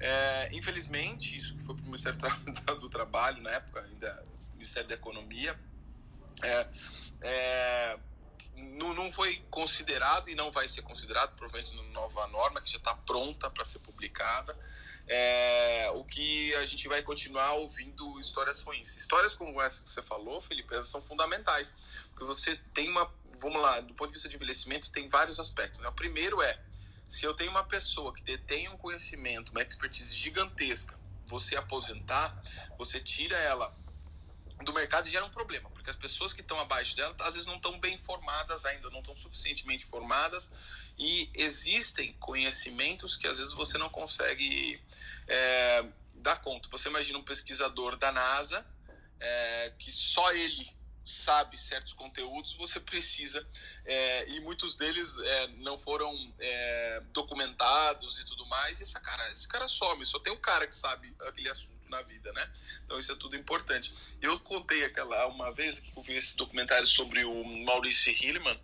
É, 0.00 0.48
infelizmente, 0.52 1.36
isso 1.36 1.56
foi 1.62 1.74
para 1.74 1.82
o 1.82 1.86
Ministério 1.86 2.18
do 2.78 2.88
Trabalho, 2.88 3.42
na 3.42 3.50
época, 3.50 3.80
ainda 3.80 4.24
Ministério 4.54 4.88
da 4.88 4.94
Economia, 4.94 5.58
é, 6.42 6.66
é, 7.20 7.98
não, 8.54 8.92
não 8.94 9.10
foi 9.10 9.44
considerado 9.50 10.28
e 10.28 10.34
não 10.34 10.50
vai 10.50 10.68
ser 10.68 10.82
considerado, 10.82 11.34
provavelmente 11.36 11.76
na 11.76 11.82
nova 11.84 12.26
norma, 12.26 12.60
que 12.60 12.70
já 12.70 12.78
está 12.78 12.94
pronta 12.94 13.50
para 13.50 13.64
ser 13.64 13.78
publicada. 13.80 14.56
É, 15.06 15.90
o 15.94 16.04
que 16.04 16.54
a 16.56 16.66
gente 16.66 16.86
vai 16.86 17.02
continuar 17.02 17.54
ouvindo 17.54 18.20
histórias 18.20 18.60
ruins. 18.62 18.94
Histórias 18.94 19.34
como 19.34 19.60
essa 19.62 19.82
que 19.82 19.90
você 19.90 20.02
falou, 20.02 20.40
Felipe, 20.40 20.74
elas 20.74 20.88
são 20.88 21.00
fundamentais. 21.00 21.74
Porque 22.10 22.24
você 22.24 22.56
tem 22.74 22.90
uma. 22.90 23.10
Vamos 23.40 23.62
lá, 23.62 23.80
do 23.80 23.94
ponto 23.94 24.08
de 24.08 24.14
vista 24.14 24.28
de 24.28 24.36
envelhecimento, 24.36 24.90
tem 24.90 25.08
vários 25.08 25.38
aspectos. 25.38 25.80
Né? 25.80 25.88
O 25.88 25.92
primeiro 25.92 26.42
é 26.42 26.60
se 27.08 27.24
eu 27.24 27.32
tenho 27.32 27.50
uma 27.50 27.64
pessoa 27.64 28.12
que 28.12 28.22
detém 28.22 28.68
um 28.68 28.76
conhecimento, 28.76 29.50
uma 29.50 29.62
expertise 29.62 30.14
gigantesca, 30.14 30.94
você 31.24 31.56
aposentar, 31.56 32.40
você 32.78 33.00
tira 33.00 33.36
ela 33.38 33.74
do 34.62 34.72
mercado 34.72 35.06
e 35.06 35.10
gera 35.10 35.24
um 35.24 35.30
problema, 35.30 35.70
porque 35.70 35.88
as 35.88 35.96
pessoas 35.96 36.32
que 36.32 36.40
estão 36.40 36.58
abaixo 36.58 36.96
dela 36.96 37.14
às 37.20 37.34
vezes 37.34 37.46
não 37.46 37.56
estão 37.56 37.78
bem 37.78 37.96
formadas 37.96 38.64
ainda, 38.64 38.90
não 38.90 39.00
estão 39.00 39.16
suficientemente 39.16 39.84
formadas 39.84 40.50
e 40.98 41.30
existem 41.34 42.12
conhecimentos 42.14 43.16
que 43.16 43.26
às 43.26 43.38
vezes 43.38 43.54
você 43.54 43.78
não 43.78 43.88
consegue 43.88 44.82
é, 45.26 45.84
dar 46.14 46.36
conta. 46.36 46.68
Você 46.70 46.88
imagina 46.88 47.18
um 47.18 47.24
pesquisador 47.24 47.96
da 47.96 48.12
NASA 48.12 48.66
é, 49.20 49.72
que 49.78 49.90
só 49.90 50.32
ele 50.32 50.77
sabe 51.08 51.58
certos 51.58 51.92
conteúdos, 51.92 52.54
você 52.54 52.78
precisa, 52.78 53.46
é, 53.84 54.28
e 54.28 54.40
muitos 54.40 54.76
deles 54.76 55.16
é, 55.18 55.46
não 55.58 55.78
foram 55.78 56.14
é, 56.38 57.02
documentados 57.12 58.18
e 58.18 58.24
tudo 58.26 58.46
mais, 58.46 58.80
e 58.80 58.82
esse 58.82 58.94
cara, 59.00 59.32
esse 59.32 59.48
cara 59.48 59.66
some, 59.66 60.04
só 60.04 60.18
tem 60.18 60.32
um 60.32 60.40
cara 60.40 60.66
que 60.66 60.74
sabe 60.74 61.14
aquele 61.20 61.48
assunto 61.48 61.78
na 61.88 62.02
vida, 62.02 62.30
né? 62.32 62.52
Então 62.84 62.98
isso 62.98 63.10
é 63.10 63.16
tudo 63.16 63.34
importante. 63.36 64.18
Eu 64.20 64.38
contei 64.40 64.84
aquela 64.84 65.26
uma 65.26 65.50
vez 65.52 65.80
que 65.80 65.92
eu 65.96 66.02
vi 66.02 66.14
esse 66.14 66.36
documentário 66.36 66.86
sobre 66.86 67.24
o 67.24 67.44
Maurice 67.64 68.10
Hilleman, 68.10 68.60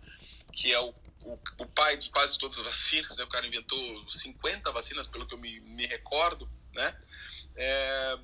que 0.53 0.71
é 0.71 0.79
o, 0.79 0.93
o, 1.21 1.39
o, 1.57 1.65
pai 1.65 1.97
de 1.97 2.09
quase 2.11 2.37
todas 2.37 2.59
as 2.59 2.63
vacinas, 2.63 3.17
né? 3.17 3.23
o 3.23 3.29
cara 3.29 3.47
inventou 3.47 4.09
50 4.09 4.71
vacinas, 4.71 5.07
pelo 5.07 5.25
que 5.25 5.33
eu 5.33 5.39
me, 5.39 5.59
me 5.61 5.87
recordo, 5.87 6.47
né? 6.73 6.95
É, 7.55 8.19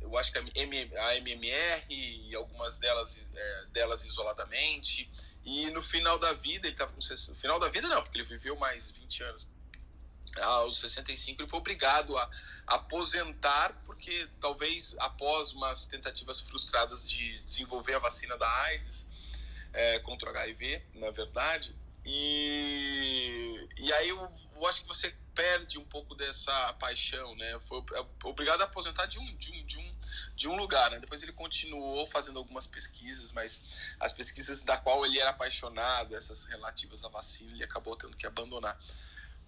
eu 0.00 0.16
acho 0.16 0.32
que 0.32 0.38
a, 0.38 1.16
MMR 1.16 1.84
e 1.88 2.34
algumas 2.34 2.78
delas, 2.78 3.22
é, 3.34 3.64
delas 3.72 4.04
isoladamente. 4.04 5.10
E 5.44 5.70
no 5.70 5.82
final 5.82 6.18
da 6.18 6.32
vida, 6.32 6.66
ele 6.66 6.74
estava 6.74 6.92
com 6.92 7.00
60, 7.00 7.32
no 7.32 7.38
final 7.38 7.58
da 7.58 7.68
vida 7.68 7.88
não, 7.88 8.02
porque 8.02 8.18
ele 8.18 8.26
viveu 8.26 8.56
mais 8.56 8.90
20 8.90 9.22
anos. 9.24 9.48
Aos 10.40 10.78
65 10.78 11.42
ele 11.42 11.48
foi 11.48 11.58
obrigado 11.58 12.16
a 12.16 12.30
aposentar 12.66 13.72
porque 13.84 14.28
talvez 14.40 14.94
após 14.98 15.52
umas 15.52 15.86
tentativas 15.86 16.40
frustradas 16.40 17.04
de 17.04 17.40
desenvolver 17.40 17.94
a 17.94 17.98
vacina 17.98 18.38
da 18.38 18.48
AIDS 18.62 19.08
é, 19.72 19.98
contra 20.00 20.28
o 20.28 20.30
HIV, 20.30 20.82
na 20.94 21.10
verdade, 21.10 21.74
e, 22.04 23.68
e 23.78 23.92
aí 23.92 24.08
eu, 24.08 24.18
eu 24.54 24.66
acho 24.66 24.82
que 24.82 24.88
você 24.88 25.14
perde 25.34 25.78
um 25.78 25.84
pouco 25.84 26.14
dessa 26.14 26.72
paixão, 26.74 27.34
né? 27.36 27.58
Foi 27.60 27.82
obrigado 28.24 28.60
a 28.60 28.64
aposentar 28.64 29.06
de 29.06 29.18
um, 29.18 29.36
de 29.36 29.52
um, 29.52 29.64
de 29.64 29.78
um, 29.78 29.94
de 30.34 30.48
um 30.48 30.56
lugar, 30.56 30.90
né? 30.90 30.98
Depois 30.98 31.22
ele 31.22 31.32
continuou 31.32 32.06
fazendo 32.06 32.38
algumas 32.38 32.66
pesquisas, 32.66 33.32
mas 33.32 33.62
as 33.98 34.12
pesquisas 34.12 34.62
da 34.62 34.76
qual 34.76 35.04
ele 35.04 35.18
era 35.18 35.30
apaixonado, 35.30 36.14
essas 36.14 36.44
relativas 36.44 37.04
à 37.04 37.08
vacina, 37.08 37.52
ele 37.52 37.64
acabou 37.64 37.96
tendo 37.96 38.16
que 38.16 38.26
abandonar. 38.26 38.78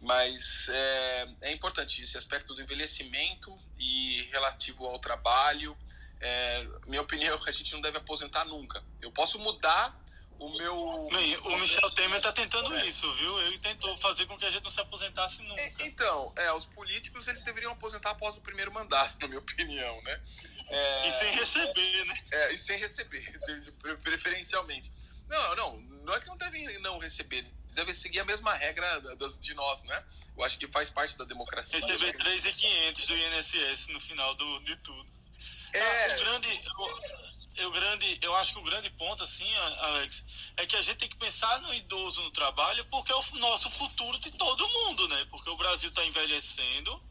Mas 0.01 0.69
é, 0.69 1.29
é 1.43 1.53
importante 1.53 2.03
esse 2.03 2.19
aspecto 2.19 2.55
do 2.55 2.63
envelhecimento 2.63 3.57
e 3.79 4.29
relativo 4.33 4.87
ao 4.87 4.99
trabalho. 4.99 5.77
É, 6.21 6.67
minha 6.87 7.03
opinião, 7.03 7.39
a 7.47 7.53
gente 7.53 7.73
não 7.73 7.81
deve 7.81 7.99
aposentar 7.99 8.45
nunca. 8.45 8.83
Eu 9.01 9.13
posso 9.13 9.39
mudar 9.39 10.02
o 10.43 10.57
meu. 10.57 11.09
Bem, 11.13 11.37
o 11.37 11.57
Michel 11.59 11.91
Temer 11.93 12.19
está 12.19 12.33
tentando 12.33 12.75
é. 12.75 12.87
isso, 12.87 13.13
viu? 13.15 13.41
Ele 13.43 13.59
tentou 13.59 13.97
fazer 13.97 14.27
com 14.27 14.37
que 14.37 14.45
a 14.45 14.51
gente 14.51 14.65
não 14.65 14.71
se 14.71 14.81
aposentasse 14.81 15.43
nunca. 15.43 15.73
Então, 15.81 16.33
é, 16.37 16.53
os 16.53 16.65
políticos 16.65 17.29
eles 17.29 17.43
deveriam 17.43 17.73
aposentar 17.73 18.11
após 18.11 18.37
o 18.37 18.41
primeiro 18.41 18.73
mandato, 18.73 19.17
na 19.21 19.29
minha 19.29 19.39
opinião, 19.39 20.03
né? 20.03 20.21
É, 20.69 21.09
e 21.09 21.11
sem 21.13 21.33
receber, 21.35 22.05
né? 22.07 22.25
É, 22.33 22.53
e 22.53 22.59
sem 22.59 22.79
receber, 22.79 23.41
preferencialmente. 24.03 24.91
Não, 25.29 25.57
não, 25.57 25.81
não 26.05 26.15
é 26.15 26.21
que 26.21 26.27
não 26.27 26.37
devem 26.37 26.79
não 26.81 26.99
receber. 26.99 27.39
Eles 27.39 27.75
devem 27.75 27.95
seguir 27.95 28.21
a 28.21 28.25
mesma 28.25 28.53
regra 28.55 29.01
das, 29.17 29.39
de 29.39 29.55
nós, 29.55 29.85
né? 29.85 30.05
Eu 30.37 30.45
acho 30.45 30.59
que 30.59 30.67
faz 30.69 30.91
parte 30.91 31.17
da 31.17 31.25
democracia. 31.25 31.79
Receber 31.79 32.17
3,500 32.17 33.07
do 33.07 33.17
INSS 33.17 33.89
no 33.89 34.01
final 34.01 34.35
do, 34.35 34.61
de 34.61 34.77
tudo. 34.77 35.07
É. 35.73 35.81
Ah, 35.81 36.17
o 36.17 36.19
grande 36.21 36.61
eu, 37.57 37.71
grande, 37.71 38.19
eu 38.23 38.35
acho 38.37 38.53
que 38.53 38.59
o 38.59 38.63
grande 38.63 38.91
ponto, 38.91 39.23
assim, 39.23 39.51
Alex, 39.57 40.25
é 40.57 40.67
que 40.67 40.77
a 40.77 40.83
gente 40.83 40.97
tem 40.97 41.09
que 41.09 41.17
pensar 41.17 41.61
no 41.61 41.73
idoso 41.75 42.23
no 42.23 42.31
trabalho, 42.31 42.85
porque 42.87 43.13
é 43.13 43.17
o 43.17 43.39
nosso 43.39 43.71
futuro 43.71 44.19
de 44.19 44.31
todo 44.33 44.69
mundo, 44.69 45.09
né? 45.09 45.27
Porque 45.31 45.51
o 45.51 45.57
Brasil 45.57 45.89
está 45.89 46.05
envelhecendo, 46.05 47.03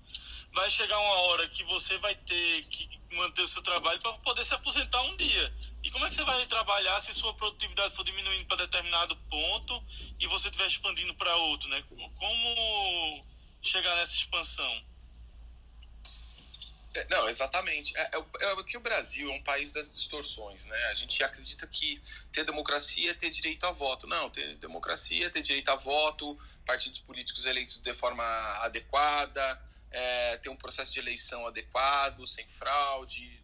vai 0.53 0.69
chegar 0.69 0.99
uma 0.99 1.15
hora 1.21 1.47
que 1.47 1.63
você 1.65 1.97
vai 1.99 2.15
ter 2.15 2.65
que 2.65 2.89
manter 3.11 3.41
o 3.41 3.47
seu 3.47 3.61
trabalho 3.61 3.99
para 3.99 4.13
poder 4.13 4.43
se 4.43 4.53
aposentar 4.53 5.01
um 5.03 5.15
dia. 5.17 5.55
E 5.83 5.91
como 5.91 6.05
é 6.05 6.09
que 6.09 6.15
você 6.15 6.23
vai 6.23 6.45
trabalhar 6.45 6.99
se 6.99 7.13
sua 7.13 7.33
produtividade 7.33 7.95
for 7.95 8.03
diminuindo 8.03 8.45
para 8.45 8.57
determinado 8.57 9.15
ponto 9.29 9.83
e 10.19 10.27
você 10.27 10.47
estiver 10.47 10.67
expandindo 10.67 11.13
para 11.15 11.35
outro, 11.35 11.69
né? 11.69 11.83
Como 12.15 13.25
chegar 13.61 13.95
nessa 13.95 14.13
expansão? 14.13 14.90
É, 16.93 17.07
não, 17.09 17.29
exatamente. 17.29 17.95
É, 17.97 18.01
é, 18.01 18.51
é, 18.51 18.63
que 18.63 18.77
o 18.77 18.81
Brasil 18.81 19.31
é 19.31 19.33
um 19.33 19.43
país 19.43 19.71
das 19.71 19.89
distorções, 19.89 20.65
né? 20.65 20.77
A 20.87 20.93
gente 20.93 21.23
acredita 21.23 21.65
que 21.65 22.01
ter 22.31 22.43
democracia 22.43 23.11
é 23.11 23.13
ter 23.13 23.29
direito 23.29 23.65
a 23.65 23.71
voto. 23.71 24.07
Não, 24.07 24.29
ter 24.29 24.57
democracia 24.57 25.27
é 25.27 25.29
ter 25.29 25.41
direito 25.41 25.69
a 25.69 25.75
voto, 25.75 26.37
partidos 26.65 26.99
políticos 26.99 27.45
eleitos 27.45 27.77
de 27.77 27.93
forma 27.93 28.23
adequada, 28.63 29.61
é, 29.89 30.37
ter 30.37 30.49
um 30.49 30.55
processo 30.55 30.91
de 30.91 30.99
eleição 30.99 31.47
adequado, 31.47 32.25
sem 32.27 32.47
fraude, 32.49 33.41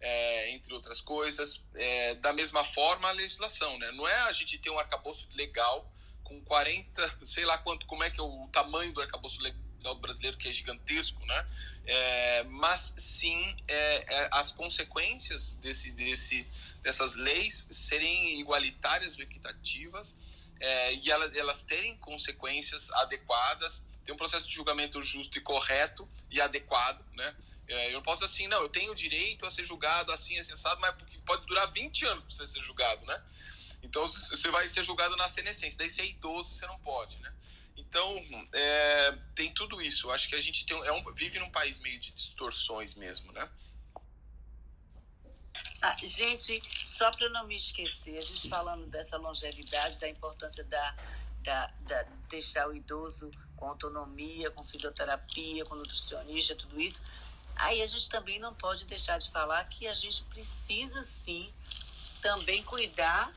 é, 0.00 0.50
entre 0.50 0.72
outras 0.72 1.00
coisas. 1.00 1.62
É, 1.74 2.14
da 2.14 2.32
mesma 2.32 2.64
forma, 2.64 3.08
a 3.08 3.12
legislação, 3.12 3.78
né? 3.78 3.90
Não 3.92 4.08
é 4.08 4.16
a 4.20 4.32
gente 4.32 4.58
ter 4.58 4.70
um 4.70 4.78
arcabouço 4.78 5.28
legal 5.34 5.92
com 6.24 6.42
40, 6.42 7.18
sei 7.24 7.44
lá 7.44 7.58
quanto, 7.58 7.86
como 7.86 8.02
é 8.02 8.10
que 8.10 8.20
é 8.20 8.22
o 8.22 8.48
tamanho 8.50 8.92
do 8.92 9.00
arcabouço 9.02 9.42
legal 9.42 9.67
brasileiro 10.00 10.36
que 10.36 10.48
é 10.48 10.52
gigantesco, 10.52 11.24
né? 11.26 11.46
É, 11.84 12.42
mas 12.44 12.94
sim 12.98 13.56
é, 13.66 14.14
é, 14.14 14.28
as 14.32 14.52
consequências 14.52 15.56
desse, 15.56 15.90
desse, 15.92 16.46
dessas 16.82 17.14
leis 17.16 17.66
serem 17.70 18.40
igualitárias 18.40 19.16
ou 19.16 19.22
equitativas 19.22 20.16
é, 20.60 20.94
e 20.94 21.10
elas, 21.10 21.64
terem 21.64 21.96
consequências 21.98 22.90
adequadas, 22.92 23.86
ter 24.04 24.12
um 24.12 24.16
processo 24.16 24.48
de 24.48 24.54
julgamento 24.54 25.00
justo 25.02 25.38
e 25.38 25.40
correto 25.40 26.08
e 26.30 26.40
adequado, 26.40 27.04
né? 27.14 27.36
É, 27.68 27.88
eu 27.88 27.94
não 27.94 28.02
posso 28.02 28.24
assim, 28.24 28.48
não, 28.48 28.62
eu 28.62 28.68
tenho 28.68 28.94
direito 28.94 29.44
a 29.44 29.50
ser 29.50 29.66
julgado 29.66 30.10
assim, 30.10 30.38
assim, 30.38 30.52
assado, 30.52 30.80
mas 30.80 30.94
pode 31.24 31.46
durar 31.46 31.70
20 31.70 32.06
anos 32.06 32.24
para 32.24 32.32
você 32.32 32.46
ser 32.46 32.62
julgado, 32.62 33.04
né? 33.04 33.22
Então 33.82 34.08
você 34.08 34.50
vai 34.50 34.66
ser 34.66 34.82
julgado 34.82 35.16
na 35.16 35.28
senescência, 35.28 35.78
daí 35.78 35.88
você 35.88 36.02
é 36.02 36.06
idoso, 36.06 36.52
você 36.52 36.66
não 36.66 36.78
pode, 36.80 37.18
né? 37.20 37.32
Então, 37.78 38.18
é, 38.52 39.12
tem 39.36 39.54
tudo 39.54 39.80
isso. 39.80 40.10
Acho 40.10 40.28
que 40.28 40.34
a 40.34 40.40
gente 40.40 40.66
tem, 40.66 40.76
é 40.84 40.92
um, 40.92 41.14
vive 41.14 41.38
num 41.38 41.50
país 41.50 41.78
meio 41.78 41.98
de 42.00 42.12
distorções 42.12 42.94
mesmo, 42.94 43.32
né? 43.32 43.48
Ah, 45.80 45.96
gente, 46.02 46.60
só 46.84 47.10
para 47.12 47.28
não 47.28 47.46
me 47.46 47.56
esquecer, 47.56 48.18
a 48.18 48.20
gente 48.20 48.48
falando 48.48 48.86
dessa 48.86 49.16
longevidade, 49.16 49.98
da 49.98 50.08
importância 50.08 50.64
da, 50.64 50.96
da, 51.42 51.66
da 51.82 52.02
deixar 52.28 52.68
o 52.68 52.74
idoso 52.74 53.30
com 53.56 53.66
autonomia, 53.66 54.50
com 54.50 54.64
fisioterapia, 54.64 55.64
com 55.64 55.76
nutricionista, 55.76 56.56
tudo 56.56 56.80
isso. 56.80 57.02
Aí 57.56 57.80
a 57.80 57.86
gente 57.86 58.08
também 58.08 58.38
não 58.38 58.54
pode 58.54 58.86
deixar 58.86 59.18
de 59.18 59.30
falar 59.30 59.64
que 59.64 59.86
a 59.86 59.94
gente 59.94 60.24
precisa 60.24 61.02
sim 61.02 61.52
também 62.20 62.62
cuidar 62.64 63.32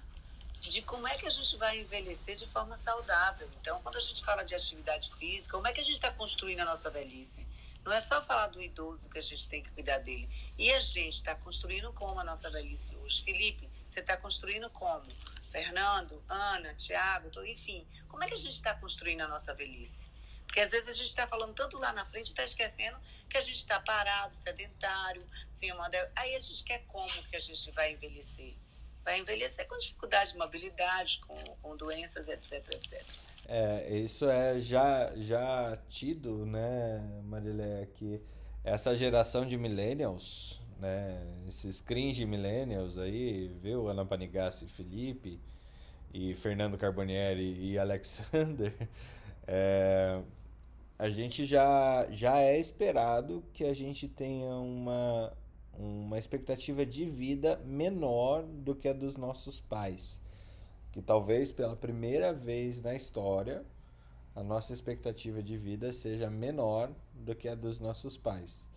de 0.69 0.81
como 0.83 1.07
é 1.07 1.17
que 1.17 1.25
a 1.25 1.29
gente 1.29 1.57
vai 1.57 1.79
envelhecer 1.79 2.35
de 2.35 2.47
forma 2.47 2.77
saudável. 2.77 3.49
Então, 3.59 3.81
quando 3.81 3.97
a 3.97 4.01
gente 4.01 4.23
fala 4.23 4.43
de 4.43 4.53
atividade 4.53 5.11
física, 5.17 5.53
como 5.53 5.67
é 5.67 5.73
que 5.73 5.81
a 5.81 5.83
gente 5.83 5.95
está 5.95 6.11
construindo 6.11 6.59
a 6.59 6.65
nossa 6.65 6.89
velhice? 6.89 7.49
Não 7.83 7.91
é 7.91 7.99
só 7.99 8.23
falar 8.23 8.47
do 8.47 8.61
idoso 8.61 9.09
que 9.09 9.17
a 9.17 9.21
gente 9.21 9.47
tem 9.49 9.63
que 9.63 9.71
cuidar 9.71 9.97
dele. 9.97 10.29
E 10.57 10.71
a 10.71 10.79
gente 10.79 11.15
está 11.15 11.33
construindo 11.33 11.91
como 11.93 12.19
a 12.19 12.23
nossa 12.23 12.49
velhice 12.49 12.95
hoje? 12.97 13.23
Felipe, 13.23 13.67
você 13.89 14.01
está 14.01 14.15
construindo 14.15 14.69
como? 14.69 15.05
Fernando, 15.51 16.23
Ana, 16.29 16.73
Tiago, 16.75 17.29
enfim. 17.45 17.85
Como 18.07 18.23
é 18.23 18.27
que 18.27 18.35
a 18.35 18.37
gente 18.37 18.53
está 18.53 18.75
construindo 18.75 19.21
a 19.21 19.27
nossa 19.27 19.53
velhice? 19.55 20.11
Porque 20.45 20.59
às 20.59 20.69
vezes 20.69 20.89
a 20.89 20.93
gente 20.93 21.07
está 21.07 21.25
falando 21.25 21.55
tanto 21.55 21.79
lá 21.79 21.91
na 21.93 22.05
frente, 22.05 22.27
está 22.27 22.43
esquecendo 22.43 22.99
que 23.29 23.37
a 23.37 23.41
gente 23.41 23.57
está 23.57 23.79
parado, 23.79 24.35
sedentário, 24.35 25.25
sem 25.49 25.71
uma. 25.71 25.89
Aí 26.17 26.35
a 26.35 26.39
gente 26.39 26.63
quer 26.63 26.85
como 26.87 27.11
que 27.23 27.35
a 27.35 27.39
gente 27.39 27.71
vai 27.71 27.93
envelhecer? 27.93 28.55
Vai 29.03 29.19
envelhecer 29.19 29.67
com 29.67 29.77
dificuldade 29.77 30.33
de 30.33 30.37
mobilidade, 30.37 31.21
com, 31.27 31.37
com 31.61 31.75
doenças, 31.75 32.27
etc, 32.27 32.73
etc. 32.73 33.03
É, 33.47 33.97
isso 33.97 34.29
é 34.29 34.59
já, 34.59 35.11
já 35.15 35.77
tido, 35.89 36.45
né, 36.45 37.01
Marilé, 37.25 37.87
que 37.95 38.21
essa 38.63 38.95
geração 38.95 39.45
de 39.45 39.57
millennials, 39.57 40.61
né, 40.79 41.21
esses 41.47 41.81
cringe 41.81 42.25
millennials 42.25 42.97
aí, 42.97 43.49
viu, 43.61 43.87
Ana 43.87 44.05
Panigassi, 44.05 44.67
Felipe 44.67 45.39
e 46.13 46.35
Fernando 46.35 46.77
Carbonieri 46.77 47.55
e 47.59 47.77
Alexander, 47.77 48.73
é, 49.47 50.21
a 50.97 51.09
gente 51.09 51.45
já, 51.45 52.05
já 52.11 52.39
é 52.39 52.59
esperado 52.59 53.43
que 53.53 53.65
a 53.65 53.73
gente 53.73 54.07
tenha 54.07 54.53
uma, 54.55 55.33
uma 55.73 56.17
expectativa 56.17 56.85
de 56.85 57.05
vida 57.05 57.57
menor 57.65 58.43
do 58.43 58.75
que 58.75 58.87
a 58.87 58.93
dos 58.93 59.15
nossos 59.15 59.59
pais. 59.59 60.21
Que 60.91 61.01
talvez 61.01 61.51
pela 61.51 61.75
primeira 61.75 62.33
vez 62.33 62.81
na 62.81 62.93
história 62.93 63.65
a 64.35 64.43
nossa 64.43 64.73
expectativa 64.73 65.41
de 65.43 65.57
vida 65.57 65.91
seja 65.91 66.29
menor 66.29 66.91
do 67.13 67.35
que 67.35 67.47
a 67.47 67.55
dos 67.55 67.79
nossos 67.79 68.17
pais. 68.17 68.69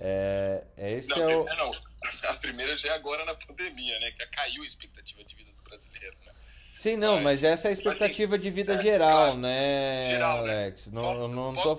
É, 0.00 0.66
é 0.76 0.92
esse 0.92 1.10
não, 1.10 1.30
é 1.30 1.36
o... 1.36 1.44
não, 1.44 1.72
a 2.30 2.34
primeira 2.34 2.76
já 2.76 2.90
é 2.90 2.92
agora 2.92 3.24
na 3.24 3.34
pandemia, 3.34 3.98
né? 3.98 4.10
Que 4.12 4.26
caiu 4.26 4.62
a 4.62 4.66
expectativa 4.66 5.24
de 5.24 5.34
vida 5.34 5.52
do 5.52 5.62
brasileiro, 5.62 6.16
né? 6.24 6.32
Sim, 6.78 6.96
não, 6.96 7.14
mas, 7.14 7.24
mas 7.24 7.42
essa 7.42 7.66
é 7.66 7.70
a 7.70 7.72
expectativa 7.72 8.36
assim, 8.36 8.42
de 8.44 8.50
vida 8.52 8.74
é, 8.74 8.78
geral, 8.78 9.16
claro, 9.16 9.38
né, 9.38 10.04
geral, 10.06 10.38
Alex? 10.38 10.86
Né? 10.86 10.92
Não, 10.94 11.28
não, 11.28 11.52
não 11.52 11.60
tô. 11.60 11.76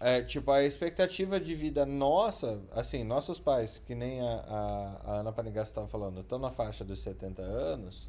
É, 0.00 0.22
tipo, 0.22 0.50
a 0.50 0.64
expectativa 0.64 1.38
de 1.38 1.54
vida 1.54 1.84
nossa, 1.84 2.62
assim, 2.70 3.04
nossos 3.04 3.38
pais, 3.38 3.76
que 3.86 3.94
nem 3.94 4.22
a, 4.22 4.24
a, 4.26 5.00
a 5.04 5.12
Ana 5.16 5.32
Panigas 5.32 5.68
estava 5.68 5.86
falando, 5.86 6.22
estão 6.22 6.38
na 6.38 6.50
faixa 6.50 6.82
dos 6.82 7.00
70 7.00 7.42
anos, 7.42 8.08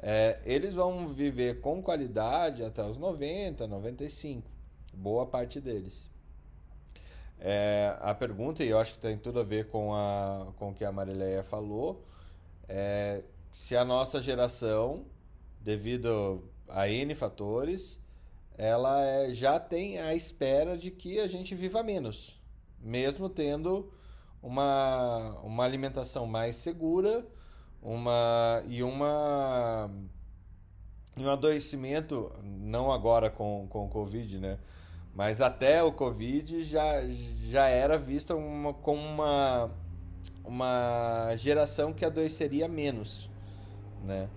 é, 0.00 0.38
eles 0.44 0.74
vão 0.74 1.08
viver 1.08 1.62
com 1.62 1.82
qualidade 1.82 2.62
até 2.62 2.82
os 2.84 2.98
90, 2.98 3.66
95. 3.66 4.46
Boa 4.92 5.24
parte 5.24 5.62
deles. 5.62 6.10
É, 7.40 7.96
a 8.02 8.14
pergunta, 8.14 8.62
e 8.62 8.68
eu 8.68 8.78
acho 8.78 8.92
que 8.92 8.98
tem 8.98 9.16
tudo 9.16 9.40
a 9.40 9.44
ver 9.44 9.68
com, 9.68 9.94
a, 9.94 10.48
com 10.58 10.72
o 10.72 10.74
que 10.74 10.84
a 10.84 10.92
Marileia 10.92 11.42
falou, 11.42 12.04
é 12.68 13.22
se 13.50 13.74
a 13.76 13.84
nossa 13.84 14.20
geração, 14.20 15.06
devido 15.68 16.42
a 16.66 16.88
N 16.88 17.14
fatores, 17.14 18.00
ela 18.56 19.04
é, 19.04 19.34
já 19.34 19.60
tem 19.60 19.98
a 19.98 20.14
espera 20.14 20.78
de 20.78 20.90
que 20.90 21.20
a 21.20 21.26
gente 21.26 21.54
viva 21.54 21.82
menos, 21.82 22.40
mesmo 22.80 23.28
tendo 23.28 23.92
uma, 24.42 25.38
uma 25.42 25.64
alimentação 25.64 26.26
mais 26.26 26.56
segura 26.56 27.26
uma, 27.82 28.62
e 28.66 28.82
uma 28.82 29.90
um 31.14 31.28
adoecimento, 31.28 32.32
não 32.42 32.90
agora 32.90 33.28
com, 33.28 33.66
com 33.68 33.84
o 33.84 33.88
Covid, 33.90 34.38
né? 34.38 34.58
Mas 35.14 35.42
até 35.42 35.82
o 35.82 35.92
Covid 35.92 36.64
já, 36.64 37.02
já 37.50 37.68
era 37.68 37.98
vista 37.98 38.34
uma, 38.34 38.72
como 38.72 39.02
uma, 39.02 39.70
uma 40.42 41.36
geração 41.36 41.92
que 41.92 42.06
adoeceria 42.06 42.66
menos, 42.68 43.28
né? 44.02 44.30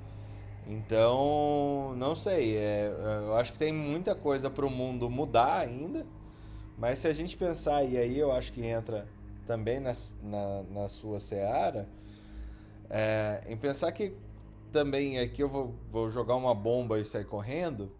Então, 0.67 1.93
não 1.97 2.15
sei. 2.15 2.57
É, 2.57 2.93
eu 3.25 3.35
acho 3.35 3.53
que 3.53 3.59
tem 3.59 3.73
muita 3.73 4.15
coisa 4.15 4.49
para 4.49 4.65
o 4.65 4.69
mundo 4.69 5.09
mudar 5.09 5.59
ainda. 5.59 6.05
Mas 6.77 6.99
se 6.99 7.07
a 7.07 7.13
gente 7.13 7.37
pensar, 7.37 7.83
e 7.83 7.97
aí 7.97 8.17
eu 8.17 8.31
acho 8.31 8.51
que 8.53 8.65
entra 8.65 9.07
também 9.45 9.79
na, 9.79 9.93
na, 10.23 10.63
na 10.63 10.87
sua 10.87 11.19
seara, 11.19 11.87
é, 12.89 13.43
em 13.47 13.57
pensar 13.57 13.91
que 13.91 14.13
também 14.71 15.19
aqui 15.19 15.43
eu 15.43 15.49
vou, 15.49 15.75
vou 15.91 16.09
jogar 16.09 16.35
uma 16.35 16.55
bomba 16.55 16.99
e 16.99 17.05
sair 17.05 17.25
correndo, 17.25 17.91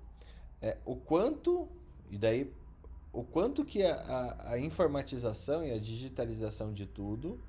é, 0.62 0.78
o 0.86 0.96
quanto, 0.96 1.68
e 2.10 2.18
daí 2.18 2.52
o 3.12 3.24
quanto 3.24 3.66
que 3.66 3.84
a, 3.84 3.96
a, 3.96 4.54
a 4.54 4.60
informatização 4.60 5.64
e 5.64 5.72
a 5.72 5.78
digitalização 5.78 6.72
de 6.72 6.86
tudo 6.86 7.40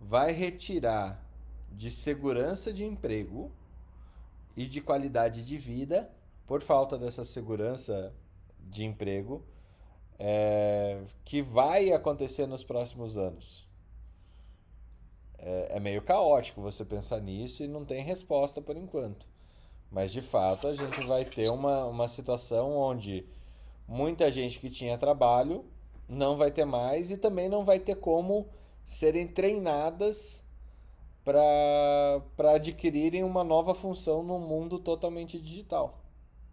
vai 0.00 0.32
retirar 0.32 1.24
de 1.72 1.90
segurança 1.90 2.72
de 2.72 2.84
emprego 2.84 3.50
e 4.56 4.66
de 4.66 4.80
qualidade 4.80 5.44
de 5.44 5.58
vida 5.58 6.10
por 6.46 6.60
falta 6.62 6.98
dessa 6.98 7.24
segurança 7.24 8.14
de 8.60 8.84
emprego 8.84 9.44
é, 10.18 11.02
que 11.24 11.42
vai 11.42 11.92
acontecer 11.92 12.46
nos 12.46 12.62
próximos 12.62 13.16
anos. 13.16 13.66
É, 15.38 15.76
é 15.76 15.80
meio 15.80 16.02
caótico 16.02 16.60
você 16.60 16.84
pensar 16.84 17.20
nisso 17.20 17.62
e 17.62 17.68
não 17.68 17.84
tem 17.84 18.02
resposta 18.02 18.60
por 18.60 18.76
enquanto. 18.76 19.26
Mas 19.90 20.12
de 20.12 20.20
fato 20.20 20.66
a 20.66 20.74
gente 20.74 21.04
vai 21.06 21.24
ter 21.24 21.50
uma, 21.50 21.86
uma 21.86 22.08
situação 22.08 22.76
onde 22.76 23.26
muita 23.86 24.30
gente 24.30 24.58
que 24.58 24.70
tinha 24.70 24.98
trabalho 24.98 25.64
não 26.08 26.36
vai 26.36 26.50
ter 26.50 26.64
mais 26.64 27.10
e 27.10 27.16
também 27.16 27.48
não 27.48 27.64
vai 27.64 27.78
ter 27.78 27.96
como 27.96 28.48
serem 28.84 29.26
treinadas 29.26 30.43
para 31.24 32.52
adquirirem 32.54 33.24
uma 33.24 33.42
nova 33.42 33.74
função 33.74 34.22
no 34.22 34.38
mundo 34.38 34.78
totalmente 34.78 35.40
digital. 35.40 36.04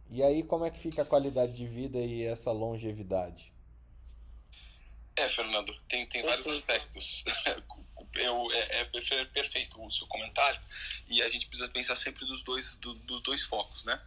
E 0.09 0.23
aí, 0.23 0.43
como 0.43 0.65
é 0.65 0.71
que 0.71 0.79
fica 0.79 1.01
a 1.01 1.05
qualidade 1.05 1.53
de 1.53 1.67
vida 1.67 1.97
e 1.99 2.23
essa 2.23 2.51
longevidade? 2.51 3.53
É, 5.15 5.27
Fernando, 5.27 5.73
tem, 5.89 6.05
tem 6.07 6.21
vários 6.21 6.47
aspectos. 6.47 7.23
Eu, 8.13 8.51
é, 8.51 8.81
é, 8.81 9.25
perfeito 9.25 9.81
o 9.81 9.89
seu 9.89 10.05
comentário 10.07 10.59
e 11.07 11.21
a 11.21 11.29
gente 11.29 11.47
precisa 11.47 11.69
pensar 11.69 11.95
sempre 11.95 12.25
dos 12.25 12.43
dois, 12.43 12.75
do, 12.75 12.93
dos 12.93 13.21
dois 13.21 13.43
focos, 13.43 13.85
né? 13.85 14.01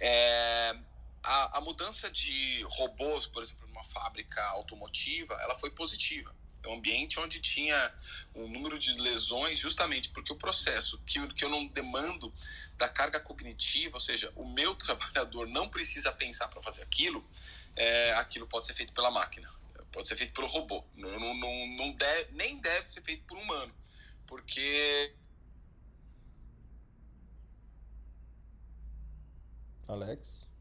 É, 0.00 0.74
a, 1.22 1.58
a 1.58 1.60
mudança 1.60 2.10
de 2.10 2.62
robôs, 2.62 3.26
por 3.26 3.42
exemplo, 3.42 3.68
numa 3.68 3.84
fábrica 3.84 4.42
automotiva, 4.42 5.34
ela 5.34 5.54
foi 5.54 5.70
positiva 5.70 6.34
é 6.62 6.68
um 6.68 6.74
ambiente 6.74 7.18
onde 7.18 7.40
tinha 7.40 7.92
um 8.34 8.48
número 8.48 8.78
de 8.78 8.92
lesões 8.94 9.58
justamente 9.58 10.10
porque 10.10 10.32
o 10.32 10.36
processo 10.36 10.98
que, 11.06 11.26
que 11.34 11.44
eu 11.44 11.48
não 11.48 11.66
demando 11.66 12.32
da 12.76 12.88
carga 12.88 13.18
cognitiva, 13.18 13.96
ou 13.96 14.00
seja, 14.00 14.32
o 14.36 14.44
meu 14.46 14.74
trabalhador 14.76 15.46
não 15.48 15.68
precisa 15.68 16.12
pensar 16.12 16.48
para 16.48 16.62
fazer 16.62 16.82
aquilo, 16.82 17.28
é, 17.74 18.12
aquilo 18.14 18.46
pode 18.46 18.66
ser 18.66 18.74
feito 18.74 18.92
pela 18.92 19.10
máquina, 19.10 19.52
pode 19.90 20.06
ser 20.06 20.16
feito 20.16 20.32
pelo 20.32 20.46
robô, 20.46 20.84
não, 20.94 21.34
não, 21.34 21.66
não 21.76 21.92
deve, 21.92 22.32
nem 22.32 22.58
deve 22.60 22.88
ser 22.88 23.02
feito 23.02 23.24
por 23.24 23.36
um 23.36 23.42
humano, 23.42 23.74
porque 24.26 25.14
Alex? 29.88 30.51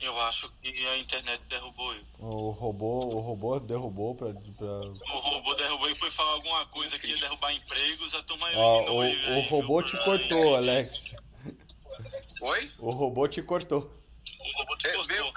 Eu 0.00 0.18
acho 0.20 0.50
que 0.62 0.86
a 0.86 0.96
internet 0.96 1.42
derrubou 1.48 1.92
ele. 1.92 2.06
O 2.18 2.50
robô, 2.50 3.06
o 3.06 3.20
robô 3.20 3.58
derrubou 3.58 4.14
pra, 4.14 4.28
pra... 4.28 4.66
O 4.66 5.18
robô 5.18 5.54
derrubou 5.54 5.90
e 5.90 5.94
foi 5.94 6.10
falar 6.10 6.32
alguma 6.32 6.64
coisa 6.66 6.96
que 6.98 7.08
ia 7.08 7.18
derrubar 7.18 7.52
empregos, 7.52 8.14
a 8.14 8.22
turma 8.22 8.46
eliminou 8.52 8.98
o, 8.98 9.04
ele. 9.04 9.38
O 9.38 9.40
robô 9.48 9.82
te 9.82 9.96
cortou, 10.04 10.54
Alex. 10.54 11.16
Oi? 12.42 12.72
O 12.78 12.90
robô 12.90 13.26
te 13.26 13.42
cortou. 13.42 13.80
O 13.80 14.58
robô 14.58 14.76
te 14.76 14.86
é, 14.86 14.92
cortou. 14.92 15.32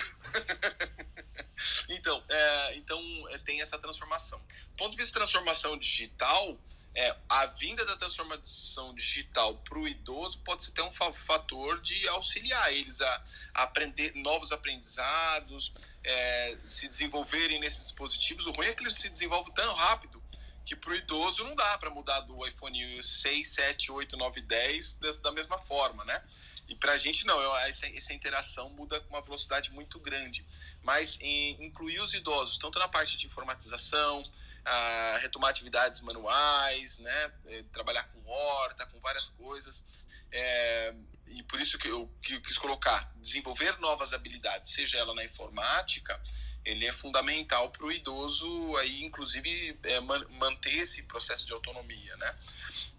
então, 1.90 2.24
é, 2.30 2.76
então 2.76 3.02
é, 3.30 3.40
tem 3.40 3.62
essa 3.62 3.80
transformação. 3.80 4.40
Do 4.40 4.76
ponto 4.78 4.92
de 4.92 4.98
vista 4.98 5.12
de 5.12 5.26
transformação 5.26 5.76
digital, 5.76 6.56
é, 6.94 7.16
a 7.30 7.46
vinda 7.46 7.86
da 7.86 7.96
transformação 7.96 8.94
digital 8.94 9.56
para 9.58 9.80
o 9.80 9.88
idoso 9.88 10.40
pode 10.40 10.64
ser 10.64 10.72
até 10.72 10.84
um 10.84 10.92
fator 11.14 11.80
de 11.80 12.08
auxiliar 12.10 12.74
eles 12.74 13.00
a, 13.00 13.24
a 13.54 13.64
aprender 13.64 14.14
novos 14.16 14.52
aprendizados, 14.52 15.74
é, 16.04 16.58
se 16.66 16.90
desenvolverem 16.90 17.60
nesses 17.60 17.84
dispositivos. 17.84 18.46
O 18.46 18.52
ruim 18.52 18.68
é 18.68 18.74
que 18.74 18.84
eles 18.84 18.94
se 18.94 19.10
desenvolvem 19.10 19.54
tão 19.54 19.74
rápido 19.74 20.22
que 20.66 20.76
para 20.76 20.92
o 20.92 20.96
idoso 20.96 21.44
não 21.44 21.56
dá 21.56 21.78
para 21.78 21.90
mudar 21.90 22.22
do 22.22 22.46
iPhone 22.46 23.02
6, 23.02 23.48
7, 23.48 23.92
8, 23.92 24.18
9, 24.18 24.42
10 24.42 24.94
da 25.22 25.32
mesma 25.32 25.58
forma, 25.60 26.04
né? 26.06 26.22
E 26.68 26.76
para 26.76 26.94
a 26.94 26.98
gente 26.98 27.26
não, 27.26 27.58
essa, 27.58 27.88
essa 27.88 28.14
interação 28.14 28.70
muda 28.70 29.02
com 29.02 29.10
uma 29.10 29.22
velocidade 29.22 29.72
muito 29.72 30.00
grande. 30.00 30.46
Mas 30.82 31.18
em, 31.20 31.62
incluir 31.66 32.00
os 32.00 32.14
idosos, 32.14 32.58
tanto 32.58 32.80
na 32.80 32.88
parte 32.88 33.18
de 33.18 33.28
informatização, 33.28 34.24
a 34.66 35.18
retomar 35.22 35.50
atividades 35.50 36.02
manuais, 36.02 36.98
né? 37.00 37.32
É, 37.48 37.64
trabalhar 37.72 38.04
com 38.04 38.24
horta, 38.26 38.86
com 38.86 39.00
várias 39.00 39.30
coisas. 39.30 39.86
É, 40.32 40.94
e 41.28 41.44
por 41.44 41.60
isso 41.60 41.78
que 41.78 41.88
eu 41.88 42.12
quis 42.22 42.58
colocar, 42.58 43.12
desenvolver 43.16 43.80
novas 43.80 44.14
habilidades, 44.14 44.72
seja 44.72 44.98
ela 44.98 45.14
na 45.16 45.24
informática, 45.24 46.22
ele 46.64 46.86
é 46.86 46.94
fundamental 46.94 47.70
para 47.72 47.86
o 47.86 47.92
idoso 47.92 48.76
aí, 48.78 49.04
inclusive, 49.04 49.80
é, 49.84 50.00
manter 50.00 50.78
esse 50.78 51.04
processo 51.04 51.46
de 51.46 51.54
autonomia, 51.54 52.16
né? 52.18 52.36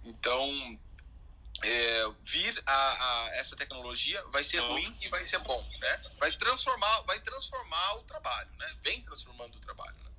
Então, 0.05 0.78
é, 1.62 2.12
vir 2.22 2.60
a, 2.66 2.72
a, 2.72 3.36
essa 3.36 3.55
tecnologia 3.55 4.22
vai 4.28 4.43
ser 4.43 4.59
ruim 4.59 4.97
e 5.01 5.09
vai 5.09 5.22
ser 5.22 5.39
bom, 5.39 5.64
né? 5.78 6.01
Vai 6.18 6.30
transformar, 6.32 7.02
vai 7.02 7.20
transformar 7.20 7.94
o 7.98 8.02
trabalho, 8.02 8.51
né? 8.59 8.76
Vem 8.82 9.01
transformando 9.02 9.56
o 9.56 9.60
trabalho. 9.60 9.97
Né? 9.97 10.10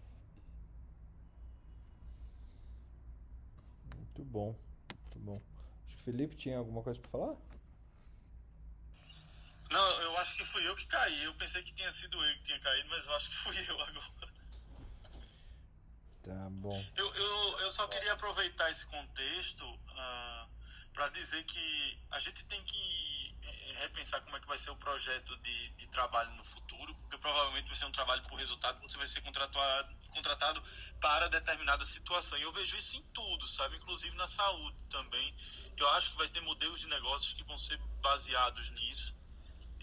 Muito 4.15 4.30
bom, 4.30 4.56
muito 5.02 5.19
bom. 5.19 5.41
Acho 5.88 5.95
que 5.95 6.02
o 6.02 6.03
Felipe 6.06 6.35
tinha 6.35 6.60
alguma 6.60 6.84
coisa 6.84 6.99
para 6.99 7.10
falar? 7.10 7.35
Não, 9.72 10.02
eu 10.02 10.18
acho 10.18 10.38
que 10.38 10.45
fui 10.45 10.68
eu 10.68 10.76
que 10.76 10.85
caí. 10.85 11.23
Eu 11.23 11.34
pensei 11.34 11.64
que 11.64 11.73
tinha 11.73 11.91
sido 11.91 12.23
eu 12.23 12.35
que 12.35 12.44
tinha 12.44 12.60
caído, 12.60 12.90
mas 12.90 13.07
eu 13.07 13.15
acho 13.15 13.30
que 13.30 13.35
fui 13.35 13.56
eu 13.68 13.81
agora. 13.81 14.34
Tá 16.22 16.49
bom. 16.52 16.85
Eu, 16.95 17.11
eu, 17.15 17.60
eu 17.60 17.69
só 17.72 17.88
queria 17.88 18.14
aproveitar 18.14 18.69
esse 18.69 18.85
contexto 18.85 19.65
uh, 19.65 20.49
para 20.93 21.09
dizer 21.09 21.43
que 21.45 21.99
a 22.11 22.19
gente 22.19 22.43
tem 22.45 22.63
que 22.63 23.35
eh, 23.43 23.75
repensar 23.79 24.21
como 24.21 24.37
é 24.37 24.39
que 24.39 24.47
vai 24.47 24.57
ser 24.57 24.69
o 24.69 24.75
projeto 24.75 25.35
de, 25.37 25.69
de 25.71 25.87
trabalho 25.87 26.31
no 26.35 26.43
futuro, 26.43 26.93
porque 26.95 27.17
provavelmente 27.17 27.67
vai 27.67 27.75
ser 27.75 27.85
um 27.85 27.91
trabalho 27.91 28.21
por 28.23 28.35
resultado, 28.35 28.79
você 28.81 28.97
vai 28.97 29.07
ser 29.07 29.21
contratado, 29.21 29.95
contratado 30.11 30.63
para 31.01 31.27
determinada 31.29 31.83
situação. 31.83 32.37
E 32.37 32.43
eu 32.43 32.53
vejo 32.53 32.77
isso 32.77 32.97
em 32.97 33.03
tudo, 33.13 33.47
sabe? 33.47 33.75
Inclusive 33.77 34.15
na 34.15 34.27
saúde 34.27 34.77
também. 34.89 35.35
Eu 35.75 35.89
acho 35.89 36.11
que 36.11 36.17
vai 36.17 36.29
ter 36.29 36.41
modelos 36.41 36.79
de 36.79 36.87
negócios 36.87 37.33
que 37.33 37.43
vão 37.43 37.57
ser 37.57 37.77
baseados 38.01 38.69
nisso. 38.71 39.15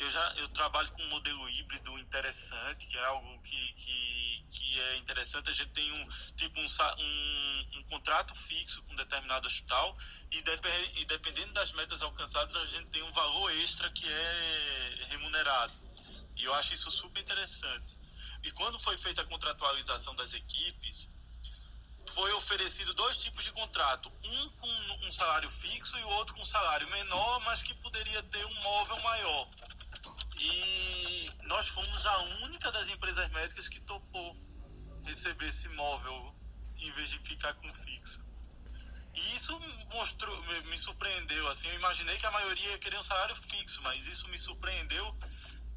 Eu 0.01 0.09
já 0.09 0.33
eu 0.39 0.49
trabalho 0.49 0.91
com 0.93 1.03
um 1.03 1.09
modelo 1.09 1.47
híbrido 1.51 1.99
interessante, 1.99 2.87
que 2.87 2.97
é 2.97 3.05
algo 3.05 3.43
que, 3.43 3.73
que, 3.75 4.45
que 4.51 4.81
é 4.81 4.97
interessante. 4.97 5.51
A 5.51 5.53
gente 5.53 5.73
tem 5.73 5.93
um 5.93 6.09
tipo 6.37 6.59
um, 6.59 6.67
um, 6.99 7.79
um 7.79 7.83
contrato 7.85 8.35
fixo 8.35 8.83
com 8.85 8.95
um 8.95 8.97
determinado 8.97 9.47
hospital 9.47 9.95
e, 10.33 10.41
depend, 10.41 11.01
e 11.01 11.05
dependendo 11.05 11.53
das 11.53 11.73
metas 11.73 12.01
alcançadas, 12.01 12.57
a 12.57 12.65
gente 12.65 12.87
tem 12.87 13.03
um 13.03 13.13
valor 13.13 13.53
extra 13.57 13.91
que 13.91 14.09
é 14.09 15.07
remunerado. 15.11 15.75
E 16.35 16.45
eu 16.45 16.55
acho 16.55 16.73
isso 16.73 16.91
super 16.91 17.21
interessante. 17.21 17.99
E 18.43 18.51
quando 18.53 18.79
foi 18.79 18.97
feita 18.97 19.21
a 19.21 19.27
contratualização 19.27 20.17
das 20.17 20.33
equipes, 20.33 21.11
foi 22.15 22.33
oferecido 22.33 22.95
dois 22.95 23.19
tipos 23.19 23.45
de 23.45 23.53
contrato, 23.53 24.11
um 24.25 24.49
com 24.49 25.07
um 25.07 25.11
salário 25.11 25.51
fixo 25.51 25.99
e 25.99 26.05
o 26.05 26.09
outro 26.09 26.35
com 26.35 26.41
um 26.41 26.45
salário 26.45 26.89
menor, 26.89 27.41
mas 27.41 27.63
que 27.63 27.75
poderia 27.75 28.23
ter 28.23 28.47
um 28.47 28.55
móvel 28.63 28.99
maior. 29.01 29.47
E 30.41 31.31
nós 31.43 31.69
fomos 31.69 32.07
a 32.07 32.19
única 32.45 32.73
das 32.73 32.89
empresas 32.89 33.29
médicas 33.31 33.69
que 33.69 33.79
topou 33.81 34.35
receber 35.05 35.49
esse 35.49 35.69
móvel 35.69 36.35
em 36.79 36.91
vez 36.93 37.11
de 37.11 37.19
ficar 37.19 37.53
com 37.55 37.73
fixo. 37.75 38.25
E 39.15 39.37
isso 39.37 39.59
mostrou, 39.93 40.43
me 40.65 40.79
surpreendeu. 40.79 41.47
Assim, 41.49 41.69
eu 41.69 41.75
imaginei 41.75 42.17
que 42.17 42.25
a 42.25 42.31
maioria 42.31 42.71
ia 42.71 42.79
querer 42.79 42.97
um 42.97 43.03
salário 43.03 43.35
fixo, 43.35 43.83
mas 43.83 44.07
isso 44.07 44.29
me 44.29 44.39
surpreendeu 44.39 45.15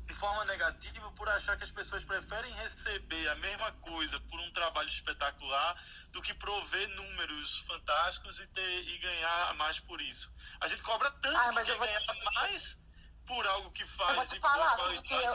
de 0.06 0.14
forma 0.14 0.46
negativa 0.46 1.12
por 1.12 1.28
achar 1.30 1.58
que 1.58 1.64
as 1.64 1.72
pessoas 1.72 2.06
preferem 2.06 2.54
receber 2.56 3.28
a 3.30 3.36
mesma 3.36 3.72
coisa 3.74 4.20
por 4.22 4.40
um 4.40 4.52
trabalho 4.52 4.88
espetacular 4.88 5.76
do 6.12 6.22
que 6.22 6.34
prover 6.34 6.88
números 6.90 7.58
fantásticos 7.68 8.40
e, 8.40 8.48
ter, 8.48 8.88
e 8.88 8.98
ganhar 9.00 9.54
mais 9.56 9.80
por 9.80 10.00
isso. 10.00 10.34
A 10.62 10.68
gente 10.68 10.82
cobra 10.84 11.12
tanto 11.12 11.38
ah, 11.38 11.50
que 11.50 11.64
quer 11.66 11.80
ganhar 11.80 12.02
mais 12.36 12.78
por 13.26 13.48
algo 13.48 13.72
que 13.72 13.86
faz 13.86 14.10
eu 14.10 14.16
vou 14.16 14.26
te 14.26 14.40
falar, 14.40 14.76
porque 14.78 15.14
eu, 15.14 15.34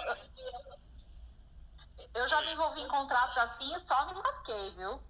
eu, 2.15 2.29
já 2.29 2.41
me 2.43 2.53
envolvi 2.53 2.81
em 2.81 2.89
contratos 2.89 3.37
assim 3.39 3.75
e 3.75 3.79
só 3.79 4.07
me 4.07 4.15
lasquei, 4.15 4.71
viu? 4.73 5.03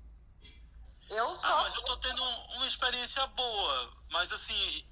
Eu 1.11 1.37
só. 1.37 1.47
Ah, 1.47 1.63
mas 1.63 1.75
eu 1.75 1.83
tô 1.83 1.97
tendo 1.99 2.23
uma 2.23 2.67
experiência 2.67 3.27
boa. 3.29 3.93
Mas 4.11 4.33
assim, 4.33 4.87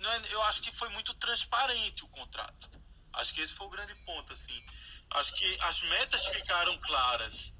é, 0.00 0.34
eu 0.34 0.42
acho 0.44 0.62
que 0.62 0.72
foi 0.72 0.88
muito 0.90 1.14
transparente 1.14 2.04
o 2.04 2.08
contrato. 2.08 2.68
Acho 3.12 3.34
que 3.34 3.40
esse 3.40 3.52
foi 3.52 3.66
o 3.66 3.70
grande 3.70 3.94
ponto, 4.06 4.32
assim. 4.32 4.64
Acho 5.10 5.34
que 5.34 5.60
as 5.62 5.82
metas 5.82 6.24
ficaram 6.26 6.76
claras. 6.78 7.52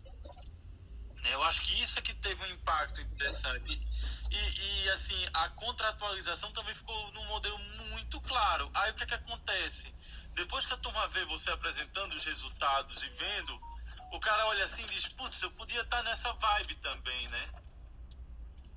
Né? 1.25 1.35
Eu 1.35 1.43
acho 1.43 1.63
que 1.63 1.83
isso 1.83 1.99
é 1.99 2.03
que 2.03 2.15
teve 2.15 2.43
um 2.45 2.51
impacto 2.53 3.01
interessante. 3.01 3.81
E, 4.31 4.85
e, 4.85 4.91
assim, 4.91 5.27
a 5.33 5.49
contratualização 5.51 6.53
também 6.53 6.75
ficou 6.75 7.13
num 7.13 7.25
modelo 7.27 7.59
muito 7.91 8.21
claro. 8.21 8.71
Aí 8.75 8.91
o 8.91 8.95
que 8.95 9.03
é 9.03 9.07
que 9.07 9.15
acontece? 9.15 9.93
Depois 10.35 10.67
que 10.67 10.75
a 10.75 10.77
turma 10.77 11.09
vê 11.09 11.25
você 11.25 11.51
apresentando 11.51 12.13
os 12.15 12.25
resultados 12.25 13.03
e 13.03 13.09
vendo, 13.09 13.59
o 14.13 14.21
cara 14.21 14.47
olha 14.47 14.65
assim 14.65 14.85
e 14.85 14.89
diz, 14.89 15.09
putz, 15.09 15.41
eu 15.43 15.51
podia 15.53 15.81
estar 15.81 16.03
nessa 16.03 16.33
vibe 16.33 16.75
também, 16.77 17.29
né? 17.29 17.49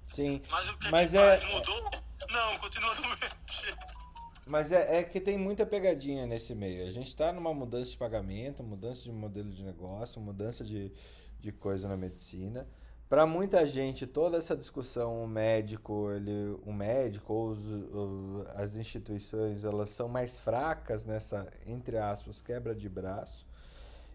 Sim. 0.08 0.42
Mas 0.50 0.70
o 0.70 0.78
que, 0.78 0.90
Mas 0.90 1.12
que 1.12 1.18
é... 1.18 1.38
faz? 1.38 1.54
Mudou? 1.54 1.92
Não, 2.30 2.58
continua 2.60 2.96
do 2.96 3.02
mesmo 3.02 3.20
jeito. 3.52 3.98
Mas 4.46 4.72
é, 4.72 5.00
é, 5.00 5.04
que 5.04 5.20
tem 5.20 5.38
muita 5.38 5.66
pegadinha 5.66 6.26
nesse 6.26 6.56
meio. 6.56 6.88
A 6.88 6.90
gente 6.90 7.08
está 7.08 7.34
numa 7.34 7.54
mudança 7.54 7.92
de 7.92 7.98
pagamento, 7.98 8.64
mudança 8.64 9.04
de 9.04 9.12
modelo 9.12 9.52
de 9.52 9.62
negócio, 9.62 10.22
mudança 10.22 10.64
de, 10.64 10.90
de 11.40 11.52
coisa 11.52 11.88
na 11.88 11.98
medicina. 11.98 12.68
Para 13.10 13.26
muita 13.26 13.66
gente, 13.66 14.06
toda 14.06 14.38
essa 14.38 14.56
discussão, 14.56 15.24
o 15.24 15.28
médico, 15.28 16.12
ele, 16.12 16.60
o 16.66 16.74
médico 16.74 17.34
ou 17.34 17.50
os, 17.50 18.48
as 18.56 18.76
instituições, 18.76 19.64
elas 19.64 19.90
são 19.90 20.10
mais 20.10 20.40
fracas 20.40 21.06
nessa, 21.06 21.48
entre 21.66 21.98
aspas, 21.98 22.42
quebra 22.42 22.76
de 22.76 22.90
braço. 22.90 23.48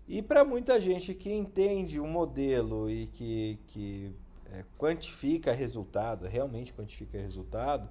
E 0.06 0.20
para 0.20 0.44
muita 0.44 0.78
gente 0.78 1.14
que 1.14 1.32
entende 1.32 1.98
o 1.98 2.06
modelo 2.06 2.90
e 2.90 3.06
que, 3.06 3.58
que 3.68 4.14
é, 4.52 4.64
quantifica 4.76 5.52
resultado, 5.52 6.26
realmente 6.26 6.74
quantifica 6.74 7.16
resultado, 7.16 7.88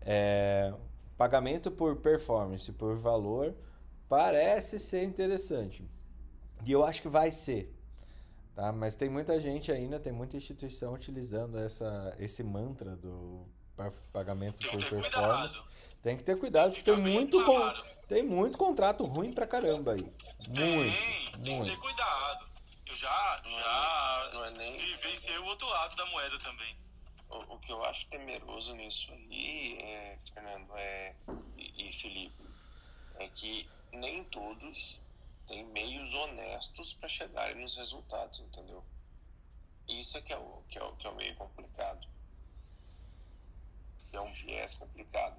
é, 0.00 0.72
pagamento 1.18 1.70
por 1.70 1.96
performance, 1.96 2.72
por 2.72 2.96
valor, 2.96 3.54
parece 4.08 4.78
ser 4.78 5.04
interessante. 5.04 5.84
E 6.64 6.72
eu 6.72 6.84
acho 6.84 7.02
que 7.02 7.08
vai 7.08 7.30
ser. 7.30 7.73
Tá? 8.54 8.72
Mas 8.72 8.94
tem 8.94 9.08
muita 9.08 9.38
gente 9.40 9.72
ainda, 9.72 9.98
tem 9.98 10.12
muita 10.12 10.36
instituição 10.36 10.94
utilizando 10.94 11.58
essa, 11.58 12.14
esse 12.18 12.42
mantra 12.42 12.96
do 12.96 13.46
pagamento 14.12 14.66
por 14.68 14.78
performance. 14.78 15.10
Cuidado. 15.10 15.64
Tem 16.02 16.16
que 16.16 16.22
ter 16.22 16.38
cuidado, 16.38 16.70
porque 16.70 16.82
tem 16.82 17.00
muito, 17.00 17.38
tem 18.06 18.22
muito 18.22 18.58
contrato 18.58 19.04
ruim 19.04 19.32
pra 19.32 19.46
caramba 19.46 19.94
aí. 19.94 20.02
Tem, 20.54 20.76
muito, 20.76 21.42
tem 21.42 21.56
muito. 21.56 21.64
que 21.64 21.70
ter 21.70 21.76
cuidado. 21.78 22.44
Eu 22.86 22.94
já, 22.94 23.42
já 23.44 24.30
não 24.34 24.44
é 24.44 24.50
nem... 24.50 24.76
vivenciei 24.76 25.38
o 25.38 25.44
outro 25.46 25.66
lado 25.66 25.96
da 25.96 26.06
moeda 26.06 26.38
também. 26.38 26.76
O, 27.30 27.54
o, 27.54 27.58
que 27.58 27.72
eu 27.72 27.82
acho 27.86 28.06
temeroso 28.08 28.74
nisso 28.74 29.10
aí, 29.10 29.78
é, 29.80 30.18
Fernando 30.32 30.70
é, 30.76 31.14
e, 31.56 31.88
e 31.88 31.92
Felipe, 31.92 32.44
é 33.18 33.28
que 33.28 33.68
nem 33.92 34.22
todos 34.24 35.00
tem 35.46 35.64
meios 35.66 36.12
honestos 36.14 36.92
para 36.94 37.08
chegarem 37.08 37.56
nos 37.56 37.76
resultados, 37.76 38.40
entendeu? 38.40 38.84
Isso 39.88 40.16
é 40.16 40.22
que 40.22 40.32
é 40.32 40.38
o, 40.38 40.62
que 40.68 40.78
é 40.78 40.82
o, 40.82 40.96
que 40.96 41.06
é 41.06 41.10
o 41.10 41.16
meio 41.16 41.34
complicado. 41.36 42.06
É 44.12 44.20
um 44.20 44.32
viés 44.32 44.74
complicado. 44.74 45.36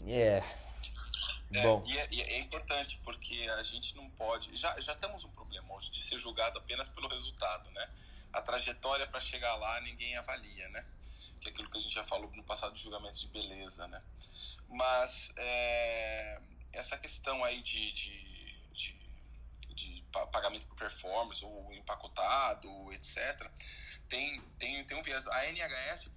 Yeah. 0.00 0.46
É, 1.52 1.62
Bom. 1.62 1.82
E 1.86 1.98
é, 1.98 2.08
e 2.10 2.20
é, 2.22 2.38
importante 2.38 3.00
porque 3.04 3.48
a 3.56 3.62
gente 3.62 3.96
não 3.96 4.10
pode. 4.10 4.54
Já, 4.56 4.78
já 4.80 4.94
temos 4.96 5.24
um 5.24 5.30
problema 5.30 5.74
hoje 5.74 5.90
de 5.90 6.00
ser 6.00 6.18
julgado 6.18 6.58
apenas 6.58 6.88
pelo 6.88 7.08
resultado, 7.08 7.70
né? 7.70 7.88
A 8.32 8.42
trajetória 8.42 9.06
para 9.06 9.20
chegar 9.20 9.54
lá 9.54 9.80
ninguém 9.80 10.16
avalia, 10.16 10.68
né? 10.68 10.84
Que 11.40 11.48
é 11.48 11.50
aquilo 11.52 11.70
que 11.70 11.78
a 11.78 11.80
gente 11.80 11.94
já 11.94 12.04
falou 12.04 12.30
no 12.32 12.42
passado 12.42 12.74
de 12.74 12.82
julgamentos 12.82 13.20
de 13.20 13.28
beleza, 13.28 13.86
né? 13.86 14.02
Mas 14.68 15.32
é, 15.36 16.40
essa 16.72 16.96
questão 16.98 17.44
aí 17.44 17.62
de, 17.62 17.92
de, 17.92 18.72
de, 18.72 18.98
de, 19.74 20.04
pagamento 20.32 20.66
por 20.66 20.76
performance 20.76 21.44
ou 21.44 21.72
empacotado, 21.72 22.92
etc., 22.92 23.50
tem, 24.08 24.40
tem, 24.58 24.84
tem 24.84 24.96
um 24.96 25.02
viés. 25.02 25.26
A 25.26 25.46
NHS, 25.46 26.10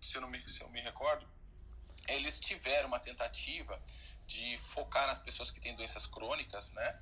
se 0.00 0.16
eu, 0.16 0.20
não 0.20 0.28
me, 0.28 0.42
se 0.48 0.62
eu 0.62 0.68
me 0.70 0.80
recordo, 0.80 1.26
eles 2.08 2.40
tiveram 2.40 2.88
uma 2.88 2.98
tentativa 2.98 3.80
de 4.26 4.56
focar 4.58 5.06
nas 5.06 5.18
pessoas 5.18 5.50
que 5.50 5.60
têm 5.60 5.74
doenças 5.74 6.06
crônicas, 6.06 6.72
né? 6.72 6.98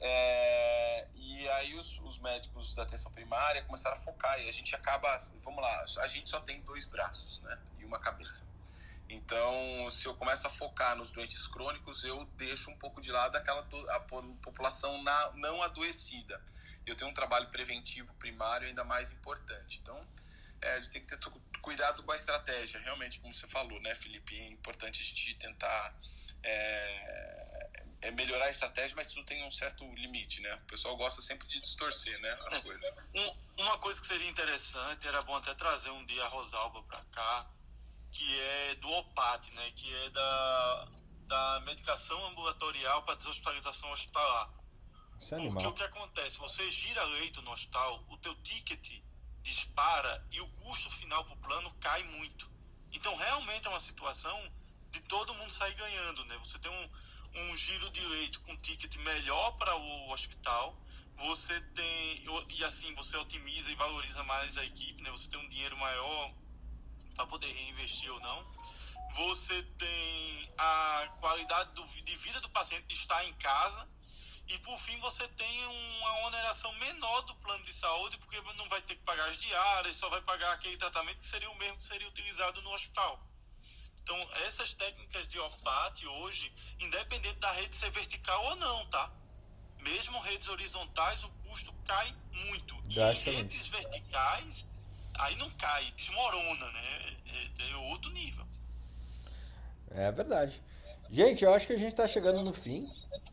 É, 0.00 1.06
e 1.14 1.48
aí 1.50 1.74
os, 1.74 1.98
os, 2.00 2.18
médicos 2.18 2.74
da 2.74 2.84
atenção 2.84 3.12
primária 3.12 3.62
começaram 3.62 3.94
a 3.94 4.00
focar 4.00 4.40
e 4.40 4.48
a 4.48 4.52
gente 4.52 4.74
acaba, 4.74 5.18
vamos 5.44 5.62
lá, 5.62 5.84
a 5.98 6.06
gente 6.06 6.30
só 6.30 6.40
tem 6.40 6.62
dois 6.62 6.86
braços, 6.86 7.40
né? 7.42 7.58
E 7.78 7.84
uma 7.84 7.98
cabeça. 7.98 8.49
Então, 9.10 9.90
se 9.90 10.06
eu 10.06 10.14
começo 10.14 10.46
a 10.46 10.50
focar 10.50 10.96
nos 10.96 11.10
doentes 11.10 11.46
crônicos, 11.48 12.04
eu 12.04 12.24
deixo 12.36 12.70
um 12.70 12.78
pouco 12.78 13.00
de 13.00 13.10
lado 13.10 13.34
aquela 13.36 13.60
a 13.90 14.00
população 14.00 15.02
na, 15.02 15.32
não 15.34 15.60
adoecida. 15.62 16.40
Eu 16.86 16.94
tenho 16.94 17.10
um 17.10 17.14
trabalho 17.14 17.50
preventivo 17.50 18.14
primário 18.14 18.68
ainda 18.68 18.84
mais 18.84 19.10
importante. 19.10 19.80
Então, 19.82 20.08
é, 20.62 20.74
a 20.74 20.80
gente 20.80 20.90
tem 20.90 21.04
que 21.04 21.08
ter 21.08 21.30
cuidado 21.60 22.04
com 22.04 22.12
a 22.12 22.16
estratégia, 22.16 22.80
realmente, 22.80 23.18
como 23.18 23.34
você 23.34 23.48
falou, 23.48 23.80
né, 23.80 23.94
Felipe? 23.96 24.38
É 24.38 24.48
importante 24.48 25.02
a 25.02 25.04
gente 25.04 25.34
tentar 25.34 26.00
é, 26.44 27.80
é 28.02 28.10
melhorar 28.12 28.46
a 28.46 28.50
estratégia, 28.50 28.94
mas 28.94 29.12
tudo 29.12 29.26
tem 29.26 29.44
um 29.44 29.50
certo 29.50 29.84
limite, 29.94 30.40
né? 30.40 30.54
O 30.54 30.66
pessoal 30.66 30.96
gosta 30.96 31.20
sempre 31.20 31.48
de 31.48 31.60
distorcer, 31.60 32.18
né, 32.20 32.38
as 32.46 32.54
é, 32.54 32.60
coisas. 32.60 32.96
Um, 33.14 33.62
uma 33.62 33.78
coisa 33.78 34.00
que 34.00 34.06
seria 34.06 34.28
interessante, 34.28 35.08
era 35.08 35.20
bom 35.22 35.36
até 35.36 35.52
trazer 35.54 35.90
um 35.90 36.04
dia 36.06 36.24
a 36.24 36.28
Rosalba 36.28 36.82
para 36.84 37.02
cá, 37.06 37.50
que 38.12 38.40
é 38.40 38.74
do 38.76 38.90
OPAT, 38.90 39.54
né, 39.54 39.70
que 39.72 39.92
é 39.92 40.10
da, 40.10 40.88
da 41.26 41.60
medicação 41.60 42.24
ambulatorial 42.26 43.02
para 43.02 43.14
deshospitalização 43.14 43.90
hospitalar. 43.92 44.52
Isso 45.18 45.34
é 45.34 45.38
Porque 45.38 45.56
animal. 45.58 45.72
o 45.72 45.74
que 45.74 45.82
acontece? 45.82 46.38
Você 46.38 46.70
gira 46.70 47.02
leito 47.04 47.42
no 47.42 47.52
hospital, 47.52 48.04
o 48.08 48.16
teu 48.18 48.34
ticket 48.42 49.02
dispara 49.42 50.26
e 50.30 50.40
o 50.40 50.48
custo 50.48 50.90
final 50.90 51.24
para 51.24 51.34
o 51.34 51.36
plano 51.38 51.74
cai 51.80 52.02
muito. 52.04 52.50
Então, 52.92 53.14
realmente 53.16 53.66
é 53.66 53.70
uma 53.70 53.80
situação 53.80 54.36
de 54.90 55.00
todo 55.02 55.34
mundo 55.34 55.52
sair 55.52 55.74
ganhando, 55.74 56.24
né? 56.24 56.36
Você 56.38 56.58
tem 56.58 56.70
um, 56.70 56.90
um 57.42 57.56
giro 57.56 57.90
de 57.90 58.00
leito 58.00 58.40
com 58.40 58.56
ticket 58.56 58.94
melhor 58.96 59.52
para 59.52 59.74
o 59.76 60.10
hospital, 60.10 60.76
você 61.16 61.60
tem 61.74 62.24
e 62.48 62.64
assim 62.64 62.94
você 62.94 63.16
otimiza 63.16 63.70
e 63.70 63.74
valoriza 63.74 64.22
mais 64.24 64.56
a 64.56 64.64
equipe, 64.64 65.02
né? 65.02 65.10
Você 65.10 65.28
tem 65.28 65.38
um 65.38 65.48
dinheiro 65.48 65.76
maior 65.76 66.34
para 67.14 67.26
poder 67.26 67.52
reinvestir 67.52 68.10
ou 68.12 68.20
não. 68.20 68.46
Você 69.14 69.62
tem 69.78 70.52
a 70.56 71.08
qualidade 71.18 71.72
do, 71.74 71.84
de 71.84 72.16
vida 72.16 72.40
do 72.40 72.48
paciente 72.50 72.86
de 72.86 72.94
estar 72.94 73.24
em 73.24 73.34
casa. 73.34 73.88
E 74.46 74.58
por 74.58 74.76
fim, 74.78 74.98
você 74.98 75.28
tem 75.28 75.66
uma 75.66 76.26
oneração 76.26 76.72
menor 76.74 77.22
do 77.22 77.36
plano 77.36 77.62
de 77.64 77.72
saúde, 77.72 78.18
porque 78.18 78.40
não 78.56 78.68
vai 78.68 78.82
ter 78.82 78.96
que 78.96 79.02
pagar 79.02 79.28
as 79.28 79.40
diárias, 79.40 79.96
só 79.96 80.08
vai 80.08 80.20
pagar 80.22 80.52
aquele 80.52 80.76
tratamento 80.76 81.20
que 81.20 81.26
seria 81.26 81.50
o 81.50 81.56
mesmo 81.56 81.76
que 81.76 81.84
seria 81.84 82.08
utilizado 82.08 82.60
no 82.62 82.72
hospital. 82.72 83.24
Então, 84.02 84.16
essas 84.46 84.74
técnicas 84.74 85.28
de 85.28 85.38
OPAT 85.38 86.04
hoje, 86.06 86.52
independente 86.80 87.38
da 87.38 87.52
rede 87.52 87.76
ser 87.76 87.90
vertical 87.90 88.44
ou 88.46 88.56
não, 88.56 88.86
tá? 88.86 89.12
Mesmo 89.78 90.18
redes 90.20 90.48
horizontais, 90.48 91.22
o 91.22 91.30
custo 91.44 91.72
cai 91.86 92.12
muito. 92.32 92.74
E 92.88 92.98
redes 93.22 93.68
verticais, 93.68 94.66
aí 95.18 95.36
não 95.36 95.50
cai, 95.50 95.84
desmorona, 95.96 96.70
né? 96.72 97.16
É, 97.58 97.70
é 97.70 97.76
outro 97.76 98.10
nível. 98.12 98.44
É 99.90 100.10
verdade. 100.12 100.62
Gente, 101.10 101.44
eu 101.44 101.52
acho 101.52 101.66
que 101.66 101.72
a 101.72 101.78
gente 101.78 101.88
está 101.88 102.06
chegando 102.06 102.42
no 102.42 102.54
fim. 102.54 102.88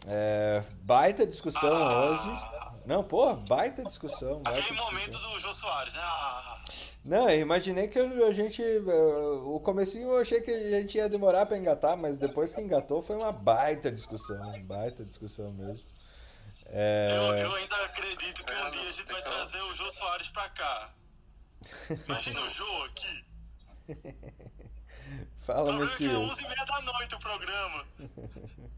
É, 0.08 0.64
baita 0.82 1.28
discussão 1.28 1.76
ah, 1.76 2.06
hoje. 2.06 2.44
Não, 2.86 3.04
pô, 3.04 3.34
baita 3.36 3.84
discussão. 3.84 4.42
Baita 4.42 4.60
aquele 4.60 4.76
discussão. 4.76 4.94
momento 4.94 5.18
do 5.20 5.40
Jô 5.40 5.54
Soares, 5.54 5.94
né? 5.94 6.02
Ah. 6.04 6.66
Não, 7.06 7.30
eu 7.30 7.40
imaginei 7.40 7.88
que 7.88 8.00
a 8.00 8.32
gente. 8.32 8.62
O 9.46 9.60
comecinho 9.60 10.10
eu 10.10 10.20
achei 10.20 10.42
que 10.42 10.52
a 10.52 10.80
gente 10.80 10.98
ia 10.98 11.08
demorar 11.08 11.46
para 11.46 11.58
engatar, 11.58 11.96
mas 11.96 12.18
depois 12.18 12.54
que 12.54 12.62
engatou 12.62 13.02
foi 13.02 13.16
uma 13.16 13.32
baita 13.32 13.92
discussão. 13.92 14.40
Baita 14.66 15.04
discussão 15.04 15.54
mesmo. 15.54 15.88
É... 16.66 17.14
Eu, 17.16 17.38
eu, 17.38 17.56
ainda 17.56 17.76
acredito 17.86 18.44
que 18.44 18.54
um 18.54 18.72
dia 18.72 18.90
a 18.90 18.92
gente 18.92 19.12
vai 19.12 19.22
trazer 19.22 19.62
o 19.62 19.74
Jô 19.74 19.90
Soares 19.90 20.28
para 20.30 20.50
cá. 20.50 20.90
Imagina 22.06 22.42
o 22.42 22.50
Jô 22.50 22.84
aqui. 22.84 23.26
Fala, 25.38 25.74
Messias. 25.74 26.14
é 26.14 26.18
11 26.18 26.44
e 26.44 26.48
meia 26.48 26.66
da 26.66 26.82
noite 26.82 27.16
o 27.16 27.20
programa. 27.20 27.88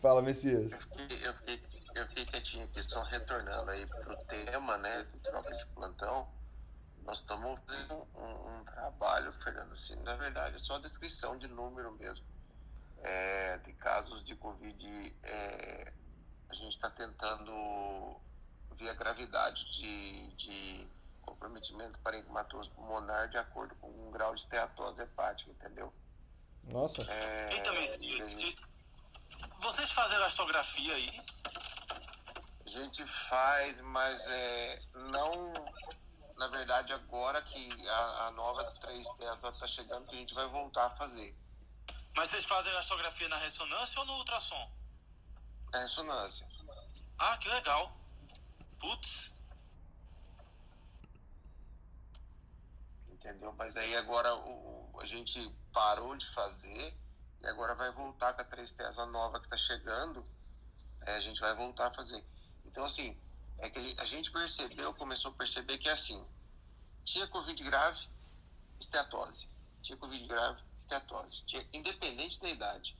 Fala, 0.00 0.20
Messias. 0.20 0.72
Eu 0.72 0.78
fiquei, 0.78 1.28
eu 1.28 1.34
fiquei, 1.34 1.62
eu 1.94 2.08
fiquei 2.08 2.26
quietinho 2.26 2.64
aqui, 2.64 2.82
só 2.82 3.02
retornando 3.02 3.70
aí 3.70 3.86
pro 3.86 4.16
tema, 4.24 4.76
né, 4.78 5.04
do 5.04 5.18
troca 5.20 5.54
de 5.56 5.66
plantão. 5.66 6.28
Nós 7.04 7.20
estamos 7.20 7.60
fazendo 7.66 8.06
um, 8.16 8.58
um, 8.58 8.64
trabalho, 8.64 9.32
Fernando, 9.34 9.72
assim, 9.72 9.94
na 10.02 10.16
verdade, 10.16 10.56
é 10.56 10.58
só 10.58 10.76
a 10.76 10.80
descrição 10.80 11.38
de 11.38 11.46
número 11.48 11.92
mesmo. 11.92 12.26
É, 13.02 13.58
de 13.58 13.72
casos 13.74 14.24
de 14.24 14.34
Covid, 14.34 15.16
é, 15.22 15.92
a 16.48 16.54
gente 16.54 16.74
está 16.74 16.88
tentando 16.88 18.18
ver 18.74 18.90
a 18.90 18.94
gravidade 18.94 19.64
de, 19.72 20.28
de 20.36 20.88
comprometimento 21.22 21.98
parenquimatoso 22.00 22.70
pulmonar 22.72 23.28
de 23.28 23.38
acordo 23.38 23.74
com 23.76 23.88
um 23.88 24.10
grau 24.10 24.34
de 24.34 24.40
esteatose 24.40 25.02
hepática, 25.02 25.50
entendeu? 25.50 25.92
Nossa. 26.64 27.02
É, 27.02 27.54
Eita, 27.54 27.72
Messias, 27.72 28.36
vocês 29.58 29.90
fazem 29.90 30.16
elastografia 30.16 30.94
aí? 30.94 31.22
A 32.64 32.68
gente 32.68 33.06
faz, 33.06 33.80
mas 33.80 34.26
é, 34.28 34.78
não. 35.10 35.52
Na 36.36 36.48
verdade, 36.48 36.92
agora 36.92 37.40
que 37.42 37.88
a, 37.88 38.26
a 38.26 38.30
nova 38.32 38.64
3 38.80 39.08
Tesla 39.10 39.50
está 39.50 39.66
chegando, 39.66 40.06
que 40.06 40.16
a 40.16 40.18
gente 40.18 40.34
vai 40.34 40.46
voltar 40.48 40.86
a 40.86 40.90
fazer. 40.90 41.36
Mas 42.16 42.30
vocês 42.30 42.44
fazem 42.44 42.72
elastografia 42.72 43.28
na 43.28 43.36
ressonância 43.36 44.00
ou 44.00 44.06
no 44.06 44.14
ultrassom? 44.14 44.70
Na 45.72 45.80
ressonância. 45.80 46.46
Ah, 47.18 47.36
que 47.36 47.48
legal. 47.48 47.92
Putz, 48.84 49.32
entendeu? 53.08 53.50
Mas 53.54 53.74
aí 53.78 53.96
agora 53.96 54.34
o, 54.36 55.00
a 55.00 55.06
gente 55.06 55.50
parou 55.72 56.14
de 56.14 56.30
fazer 56.34 56.94
e 57.40 57.46
agora 57.46 57.74
vai 57.74 57.90
voltar 57.92 58.34
com 58.34 58.42
a 58.42 58.44
3 58.44 58.72
Tesla 58.72 59.06
nova 59.06 59.40
que 59.40 59.46
está 59.46 59.56
chegando, 59.56 60.22
é, 61.00 61.14
a 61.14 61.20
gente 61.22 61.40
vai 61.40 61.54
voltar 61.54 61.86
a 61.86 61.94
fazer. 61.94 62.22
Então, 62.66 62.84
assim, 62.84 63.18
é 63.56 63.70
que 63.70 63.96
a 63.98 64.04
gente 64.04 64.30
percebeu, 64.30 64.92
começou 64.92 65.30
a 65.30 65.34
perceber 65.34 65.78
que 65.78 65.88
é 65.88 65.92
assim, 65.92 66.22
tinha 67.06 67.26
Covid 67.28 67.64
grave, 67.64 68.06
esteatose. 68.78 69.48
Tinha 69.80 69.96
Covid 69.96 70.26
grave, 70.26 70.62
esteatose. 70.78 71.42
Tinha, 71.46 71.66
independente 71.72 72.38
da 72.38 72.50
idade. 72.50 72.94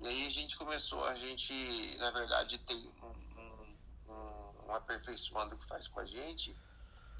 E 0.00 0.06
aí 0.06 0.24
a 0.24 0.30
gente 0.30 0.56
começou, 0.56 1.04
a 1.04 1.16
gente, 1.16 1.96
na 1.98 2.12
verdade, 2.12 2.58
tem 2.58 2.86
um, 3.02 3.25
um, 4.66 4.74
aperfeiçoando 4.74 5.56
que 5.56 5.66
faz 5.66 5.88
com 5.88 6.00
a 6.00 6.04
gente, 6.04 6.56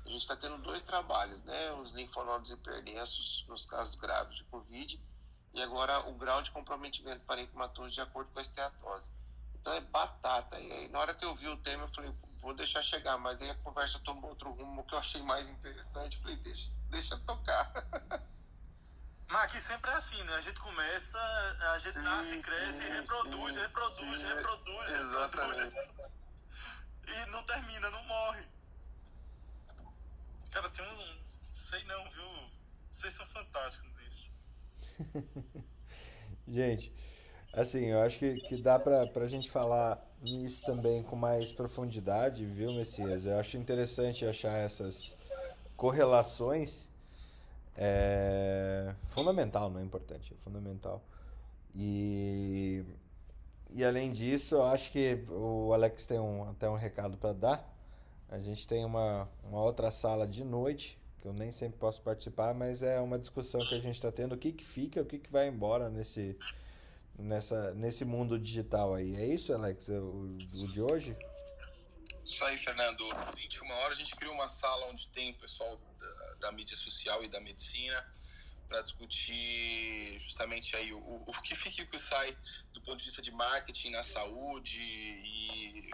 a 0.05 0.09
gente 0.09 0.23
está 0.23 0.37
tendo 0.37 0.59
dois 0.59 0.83
trabalhos, 0.83 1.43
né? 1.43 1.73
Os 1.73 1.93
linfonodos 1.93 2.51
hiperdensos 2.51 3.45
nos 3.49 3.67
casos 3.67 3.97
graves 3.97 4.37
de 4.37 4.45
Covid 4.45 5.01
e 5.53 5.63
agora 5.63 6.01
o 6.09 6.15
grau 6.15 6.43
de 6.43 6.51
comprometimento 6.51 7.25
parenquimatoso 7.25 7.91
de 7.91 8.01
acordo 8.01 8.31
com 8.31 8.39
a 8.39 8.43
esteatose. 8.43 9.11
Então 9.55 9.73
é 9.73 9.81
batata. 9.81 10.61
E 10.61 10.71
aí, 10.71 10.89
na 10.89 11.01
hora 11.01 11.15
que 11.15 11.25
eu 11.25 11.35
vi 11.35 11.49
o 11.49 11.57
tema, 11.57 11.85
eu 11.85 11.89
falei, 11.89 12.15
vou 12.41 12.55
deixar 12.55 12.83
chegar. 12.85 13.19
Mas 13.19 13.43
aí 13.43 13.51
a 13.51 13.55
conversa 13.57 13.99
tomou 14.01 14.31
outro 14.31 14.53
rumo 14.53 14.85
que 14.85 14.95
eu 14.95 14.99
achei 14.99 15.23
mais 15.23 15.49
interessante. 15.49 16.17
Eu 16.19 16.23
falei, 16.23 16.37
deixa, 16.37 16.71
deixa 16.91 17.19
tocar. 17.27 17.73
Mas 19.29 19.43
aqui 19.43 19.61
sempre 19.61 19.91
é 19.91 19.95
assim, 19.95 20.23
né? 20.23 20.35
A 20.37 20.41
gente 20.41 20.61
começa, 20.61 21.19
a 21.73 21.79
gente 21.79 21.95
sim, 21.95 22.03
nasce, 22.03 22.39
cresce, 22.39 22.85
sim, 22.85 22.93
reproduz, 22.93 23.55
sim, 23.55 23.61
reproduz, 23.61 24.23
reproduz, 24.23 24.89
reproduz. 24.89 25.73
E 27.07 27.31
não 27.31 27.43
termina, 27.45 27.91
não 27.91 28.05
morre. 28.05 28.45
Cara, 30.51 30.69
tem 30.71 30.85
um. 30.85 31.19
Sei 31.51 31.83
não, 31.85 32.11
viu? 32.11 32.25
Vocês 32.91 33.15
são 33.15 33.27
fantásticos 33.27 33.91
nisso. 34.03 34.33
gente, 36.49 36.93
assim, 37.53 37.87
eu 37.87 38.03
acho 38.03 38.19
que, 38.19 38.37
que 38.41 38.63
dá 38.63 38.79
pra, 38.79 39.07
pra 39.07 39.27
gente 39.27 39.51
falar 39.51 40.03
nisso 40.21 40.63
também 40.65 41.03
com 41.03 41.17
mais 41.17 41.53
profundidade, 41.53 42.45
viu, 42.47 42.73
Messias? 42.73 43.27
Eu 43.27 43.39
acho 43.39 43.57
interessante 43.57 44.25
achar 44.25 44.57
essas 44.59 45.17
correlações. 45.77 46.89
É 47.77 48.95
fundamental, 49.05 49.69
não 49.69 49.81
é 49.81 49.83
importante, 49.83 50.33
é 50.33 50.37
fundamental. 50.39 51.03
E, 51.75 52.83
e 53.77 53.85
além 53.85 54.11
disso, 54.11 54.55
eu 54.55 54.65
acho 54.65 54.91
que 54.91 55.23
o 55.29 55.71
Alex 55.75 56.07
tem 56.07 56.19
um, 56.19 56.49
até 56.49 56.67
um 56.67 56.77
recado 56.77 57.19
para 57.19 57.35
dar. 57.35 57.77
A 58.27 58.39
gente 58.39 58.67
tem 58.67 58.83
uma, 58.83 59.29
uma 59.45 59.61
outra 59.61 59.93
sala 59.93 60.27
de 60.27 60.43
noite, 60.43 60.99
que 61.21 61.29
eu 61.29 61.35
nem 61.35 61.53
sempre 61.53 61.79
posso 61.79 62.01
participar, 62.01 62.55
mas 62.55 62.83
é 62.83 62.99
uma 62.99 63.19
discussão 63.19 63.61
que 63.67 63.75
a 63.75 63.79
gente 63.79 63.97
está 63.97 64.11
tendo, 64.11 64.35
o 64.35 64.39
que, 64.39 64.51
que 64.51 64.65
fica, 64.65 65.03
o 65.03 65.05
que, 65.05 65.19
que 65.19 65.31
vai 65.31 65.47
embora 65.47 65.91
nesse, 65.91 66.39
nessa, 67.19 67.75
nesse 67.75 68.07
mundo 68.07 68.39
digital 68.39 68.95
aí. 68.95 69.15
É 69.15 69.27
isso, 69.27 69.53
Alex, 69.53 69.89
o, 69.89 69.93
o 69.93 70.39
de 70.39 70.81
hoje? 70.81 71.15
Isso 72.25 72.43
aí, 72.47 72.57
Fernando. 72.57 73.05
21 73.37 73.71
horas 73.73 73.99
a 73.99 74.01
gente 74.01 74.17
criou 74.17 74.33
uma 74.33 74.49
sala 74.49 74.87
onde 74.87 75.07
tem 75.09 75.33
o 75.33 75.35
pessoal 75.35 75.79
da, 75.99 76.35
da 76.41 76.53
mídia 76.53 76.77
social 76.77 77.23
e 77.23 77.29
da 77.29 77.41
medicina 77.41 78.03
para 78.69 78.83
discutir 78.83 80.19
justamente 80.19 80.77
aí 80.77 80.93
o, 80.93 80.99
o 80.99 81.33
que 81.43 81.55
fica 81.55 81.83
e 81.83 81.85
o 81.85 81.89
que 81.89 81.99
sai 81.99 82.37
do 82.73 82.81
ponto 82.83 82.99
de 82.99 83.05
vista 83.05 83.23
de 83.23 83.31
marketing 83.31 83.91
na 83.91 84.03
saúde 84.03 84.81
e 84.81 85.91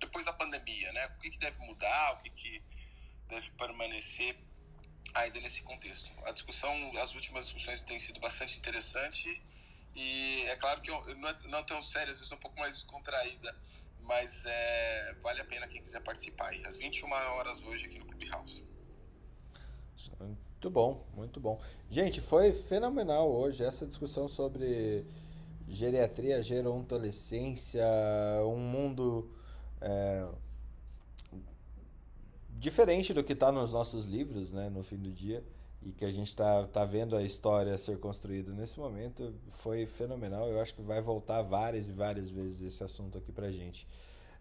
depois 0.00 0.26
da 0.26 0.32
pandemia, 0.32 0.92
né? 0.92 1.06
O 1.06 1.20
que, 1.20 1.30
que 1.30 1.38
deve 1.38 1.58
mudar, 1.64 2.14
o 2.14 2.18
que, 2.18 2.30
que 2.30 2.62
deve 3.28 3.50
permanecer 3.52 4.36
ainda 5.14 5.40
nesse 5.40 5.62
contexto. 5.62 6.10
A 6.24 6.32
discussão, 6.32 6.72
as 6.98 7.14
últimas 7.14 7.44
discussões 7.46 7.82
têm 7.82 7.98
sido 7.98 8.20
bastante 8.20 8.58
interessante 8.58 9.40
e 9.94 10.44
é 10.46 10.56
claro 10.56 10.80
que 10.80 10.90
não 10.90 11.28
é, 11.28 11.38
não 11.44 11.58
é 11.58 11.62
tão 11.62 11.80
séria, 11.80 12.10
às 12.10 12.18
vezes 12.18 12.32
é 12.32 12.34
um 12.34 12.38
pouco 12.38 12.58
mais 12.58 12.74
descontraída, 12.74 13.56
mas 14.00 14.44
é, 14.46 15.14
vale 15.22 15.40
a 15.40 15.44
pena 15.44 15.66
quem 15.68 15.80
quiser 15.80 16.00
participar 16.00 16.48
aí. 16.48 16.62
Às 16.66 16.78
21 16.78 17.10
horas 17.10 17.62
hoje 17.62 17.86
aqui 17.86 17.98
no 17.98 18.06
Clubhouse. 18.06 18.66
Muito 20.60 20.70
bom, 20.70 21.06
muito 21.16 21.40
bom. 21.40 21.58
Gente, 21.90 22.20
foi 22.20 22.52
fenomenal 22.52 23.32
hoje 23.32 23.64
essa 23.64 23.86
discussão 23.86 24.28
sobre 24.28 25.06
geriatria, 25.66 26.42
gerontolescência, 26.42 27.82
um 28.44 28.58
mundo 28.58 29.30
é, 29.80 30.28
diferente 32.58 33.14
do 33.14 33.24
que 33.24 33.32
está 33.32 33.50
nos 33.50 33.72
nossos 33.72 34.04
livros, 34.04 34.52
né, 34.52 34.68
no 34.68 34.82
fim 34.82 34.98
do 34.98 35.10
dia, 35.10 35.42
e 35.80 35.92
que 35.92 36.04
a 36.04 36.12
gente 36.12 36.28
está 36.28 36.66
tá 36.66 36.84
vendo 36.84 37.16
a 37.16 37.22
história 37.22 37.78
ser 37.78 37.98
construída 37.98 38.52
nesse 38.52 38.78
momento, 38.78 39.32
foi 39.48 39.86
fenomenal. 39.86 40.46
Eu 40.46 40.60
acho 40.60 40.74
que 40.74 40.82
vai 40.82 41.00
voltar 41.00 41.40
várias 41.40 41.88
e 41.88 41.92
várias 41.92 42.28
vezes 42.28 42.60
esse 42.60 42.84
assunto 42.84 43.16
aqui 43.16 43.32
para 43.32 43.50
gente. 43.50 43.88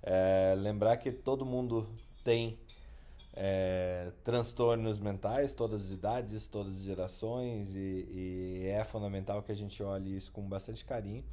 É, 0.04 0.54
lembrar 0.58 0.98
que 0.98 1.14
todo 1.14 1.46
mundo 1.46 1.88
tem 2.26 2.60
é, 3.42 4.12
transtornos 4.22 5.00
mentais, 5.00 5.54
todas 5.54 5.86
as 5.86 5.92
idades, 5.92 6.46
todas 6.46 6.76
as 6.76 6.84
gerações, 6.84 7.74
e, 7.74 8.06
e 8.12 8.68
é 8.68 8.84
fundamental 8.84 9.42
que 9.42 9.50
a 9.50 9.56
gente 9.56 9.82
olhe 9.82 10.14
isso 10.14 10.30
com 10.30 10.42
bastante 10.42 10.84
carinho. 10.84 11.24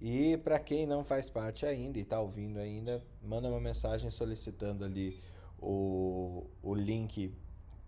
E 0.00 0.36
para 0.38 0.58
quem 0.58 0.86
não 0.86 1.04
faz 1.04 1.30
parte 1.30 1.64
ainda 1.64 1.98
e 1.98 2.02
está 2.02 2.20
ouvindo 2.20 2.58
ainda, 2.58 3.00
manda 3.22 3.48
uma 3.48 3.60
mensagem 3.60 4.10
solicitando 4.10 4.84
ali 4.84 5.22
o, 5.56 6.48
o 6.60 6.74
link 6.74 7.32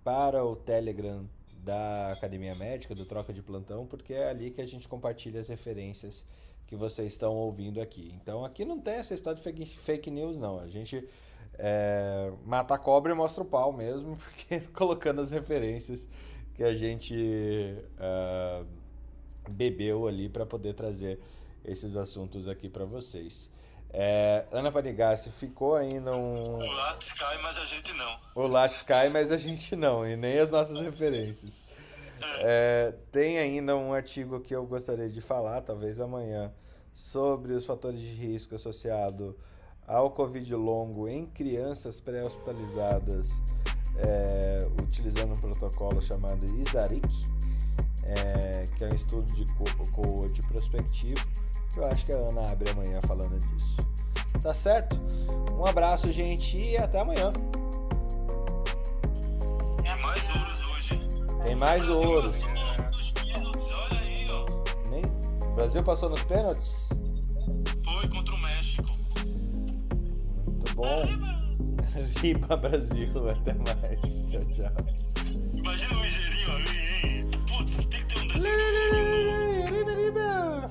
para 0.05 0.44
o 0.44 0.55
Telegram 0.55 1.28
da 1.64 2.12
Academia 2.12 2.55
Médica, 2.55 2.94
do 2.94 3.05
Troca 3.05 3.32
de 3.32 3.43
Plantão, 3.43 3.85
porque 3.85 4.14
é 4.14 4.30
ali 4.30 4.52
que 4.52 4.60
a 4.60 4.66
gente 4.66 4.86
compartilha 4.86 5.40
as 5.40 5.48
referências 5.48 6.24
que 6.64 6.76
vocês 6.76 7.12
estão 7.12 7.35
ouvindo 7.35 7.80
aqui. 7.80 8.12
Então 8.14 8.44
aqui 8.44 8.64
não 8.64 8.78
tem 8.80 8.94
essa 8.94 9.14
história 9.14 9.36
de 9.36 9.43
fake, 9.43 9.66
fake 9.66 10.10
news, 10.12 10.36
não. 10.36 10.60
A 10.60 10.68
gente 10.68 11.09
é, 11.59 12.32
mata 12.44 12.74
a 12.74 12.78
cobra 12.78 13.12
e 13.12 13.14
mostra 13.14 13.43
o 13.43 13.47
pau 13.47 13.72
mesmo, 13.72 14.16
porque 14.22 14.60
colocando 14.72 15.20
as 15.20 15.32
referências 15.32 16.09
que 16.55 16.62
a 16.62 16.74
gente 16.74 17.14
uh, 17.98 18.66
bebeu 19.51 20.06
ali 20.06 20.28
para 20.28 20.47
poder 20.47 20.74
trazer 20.74 21.20
esses 21.64 21.97
assuntos 21.97 22.48
aqui 22.48 22.68
para 22.68 22.85
vocês. 22.85 23.51
É, 23.90 24.44
Ana 24.52 24.70
Panigassi 24.70 25.30
ficou 25.30 25.74
ainda 25.74 26.14
um. 26.14 26.56
O 26.56 26.72
Lattes 26.72 27.12
cai, 27.12 27.39
mas 27.39 27.56
a 27.56 27.64
gente 27.64 27.93
não. 27.94 28.20
O 28.35 28.47
Lattes 28.47 28.82
cai, 28.82 29.09
mas 29.09 29.32
a 29.32 29.36
gente 29.36 29.74
não, 29.74 30.06
e 30.06 30.14
nem 30.14 30.39
as 30.39 30.51
nossas 30.51 30.78
referências. 30.80 31.62
É, 32.40 32.93
tem 33.10 33.39
ainda 33.39 33.76
um 33.76 33.93
artigo 33.93 34.40
que 34.40 34.55
eu 34.55 34.66
gostaria 34.66 35.09
de 35.09 35.20
falar, 35.20 35.62
talvez 35.62 36.01
amanhã, 36.01 36.52
sobre 36.93 37.52
os 37.52 37.64
fatores 37.64 38.01
de 38.01 38.09
risco 38.09 38.55
associado 38.55 39.39
ao 39.89 40.10
Covid 40.10 40.55
longo 40.55 41.09
em 41.09 41.24
crianças 41.24 41.98
pré-hospitalizadas, 41.98 43.40
é, 43.97 44.69
utilizando 44.82 45.32
um 45.32 45.40
protocolo 45.40 46.02
chamado 46.02 46.44
ISARIC, 46.44 47.09
é, 48.05 48.65
que 48.77 48.85
é 48.85 48.89
um 48.89 48.94
estudo 48.94 49.32
de 49.32 49.47
coorte 49.93 50.43
prospectivo, 50.43 51.27
que 51.73 51.81
eu 51.81 51.86
acho 51.86 52.05
que 52.05 52.12
a 52.12 52.16
Ana 52.16 52.52
abre 52.52 52.70
amanhã 52.70 53.01
falando 53.02 53.39
disso. 53.39 53.77
Tá 54.43 54.52
certo? 54.52 54.97
Um 55.52 55.65
abraço, 55.65 56.12
gente, 56.12 56.59
e 56.59 56.77
até 56.77 57.01
amanhã. 57.01 57.32
É 59.85 59.97
mais 59.97 60.31
ouros 60.31 60.65
hoje. 60.69 61.01
Tem 61.44 61.56
mais 61.56 61.89
ouros. 61.89 62.40
Nem... 64.90 65.02
O 65.51 65.55
Brasil 65.55 65.82
passou 65.82 66.10
nos 66.10 66.23
pênaltis? 66.23 66.89
Foi 67.85 68.09
contra 68.09 68.35
o 68.35 68.38
bom. 70.78 71.05
Riba 72.22 72.56
Brasil, 72.56 73.28
até 73.28 73.55
mais. 73.55 74.00
Tchau, 74.30 74.44
tchau. 74.55 74.72
Imagina 75.55 75.98
o 75.98 76.02
ligeirinho 76.02 76.52
ali, 76.52 76.78
hein? 77.02 77.30
Putz, 77.48 77.86
tem 77.88 78.00
que 78.06 78.14
ter 78.14 78.20
um 78.20 78.28
Riba, 79.74 79.92
riba. 79.92 80.70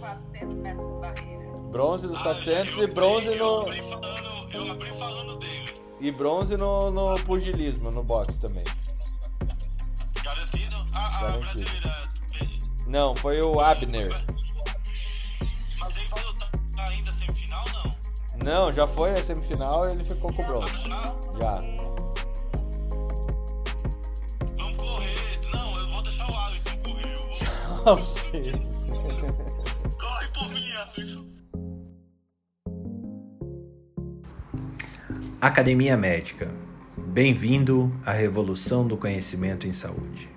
400 0.00 0.56
metros 0.58 0.84
com 0.86 1.00
barreira. 1.00 1.48
Bronze 1.70 2.06
nos 2.06 2.20
400 2.20 2.82
e 2.82 2.86
bronze 2.88 3.34
no. 3.34 3.34
Eu 3.34 3.62
abri 3.64 3.82
falando, 3.82 4.52
eu 4.52 4.70
abri 4.70 4.92
falando 4.92 5.38
dele. 5.38 5.74
E 6.00 6.12
bronze 6.12 6.56
no, 6.56 6.90
no 6.90 7.14
pugilismo, 7.24 7.90
no 7.90 8.02
boxe 8.04 8.38
também. 8.38 8.64
Garantido? 10.22 10.76
A, 10.92 11.06
a 11.06 11.20
Garantido. 11.22 11.40
brasileira. 11.40 12.08
Não, 12.86 13.16
foi 13.16 13.40
o 13.42 13.60
Abner. 13.60 14.10
Mas 15.88 15.96
ele 15.96 16.08
falou, 16.10 16.34
tá 16.34 16.50
ainda 16.76 17.10
semifinal 17.10 17.64
não? 17.72 18.44
Não, 18.44 18.70
já 18.70 18.86
foi 18.86 19.12
a 19.12 19.24
semifinal 19.24 19.88
e 19.88 19.92
ele 19.92 20.04
ficou 20.04 20.30
com 20.30 20.42
o 20.42 20.44
bronze. 20.44 20.66
Já? 20.86 21.14
Já. 21.38 21.60
Vamos 24.58 24.76
correr. 24.76 25.40
Não, 25.50 25.78
eu 25.78 25.88
vou 25.88 26.02
deixar 26.02 26.30
o 26.30 26.36
Alisson 26.36 26.76
correr. 26.84 27.14
Eu 27.14 27.22
vou... 27.22 27.32
Tchau, 27.32 27.96
vocês. 27.96 28.52
Corre 29.98 30.28
por 30.34 30.50
mim, 30.50 30.72
Alisson. 30.72 31.26
Academia 35.40 35.96
Médica. 35.96 36.54
Bem-vindo 36.98 37.98
à 38.04 38.12
revolução 38.12 38.86
do 38.86 38.98
conhecimento 38.98 39.66
em 39.66 39.72
saúde. 39.72 40.28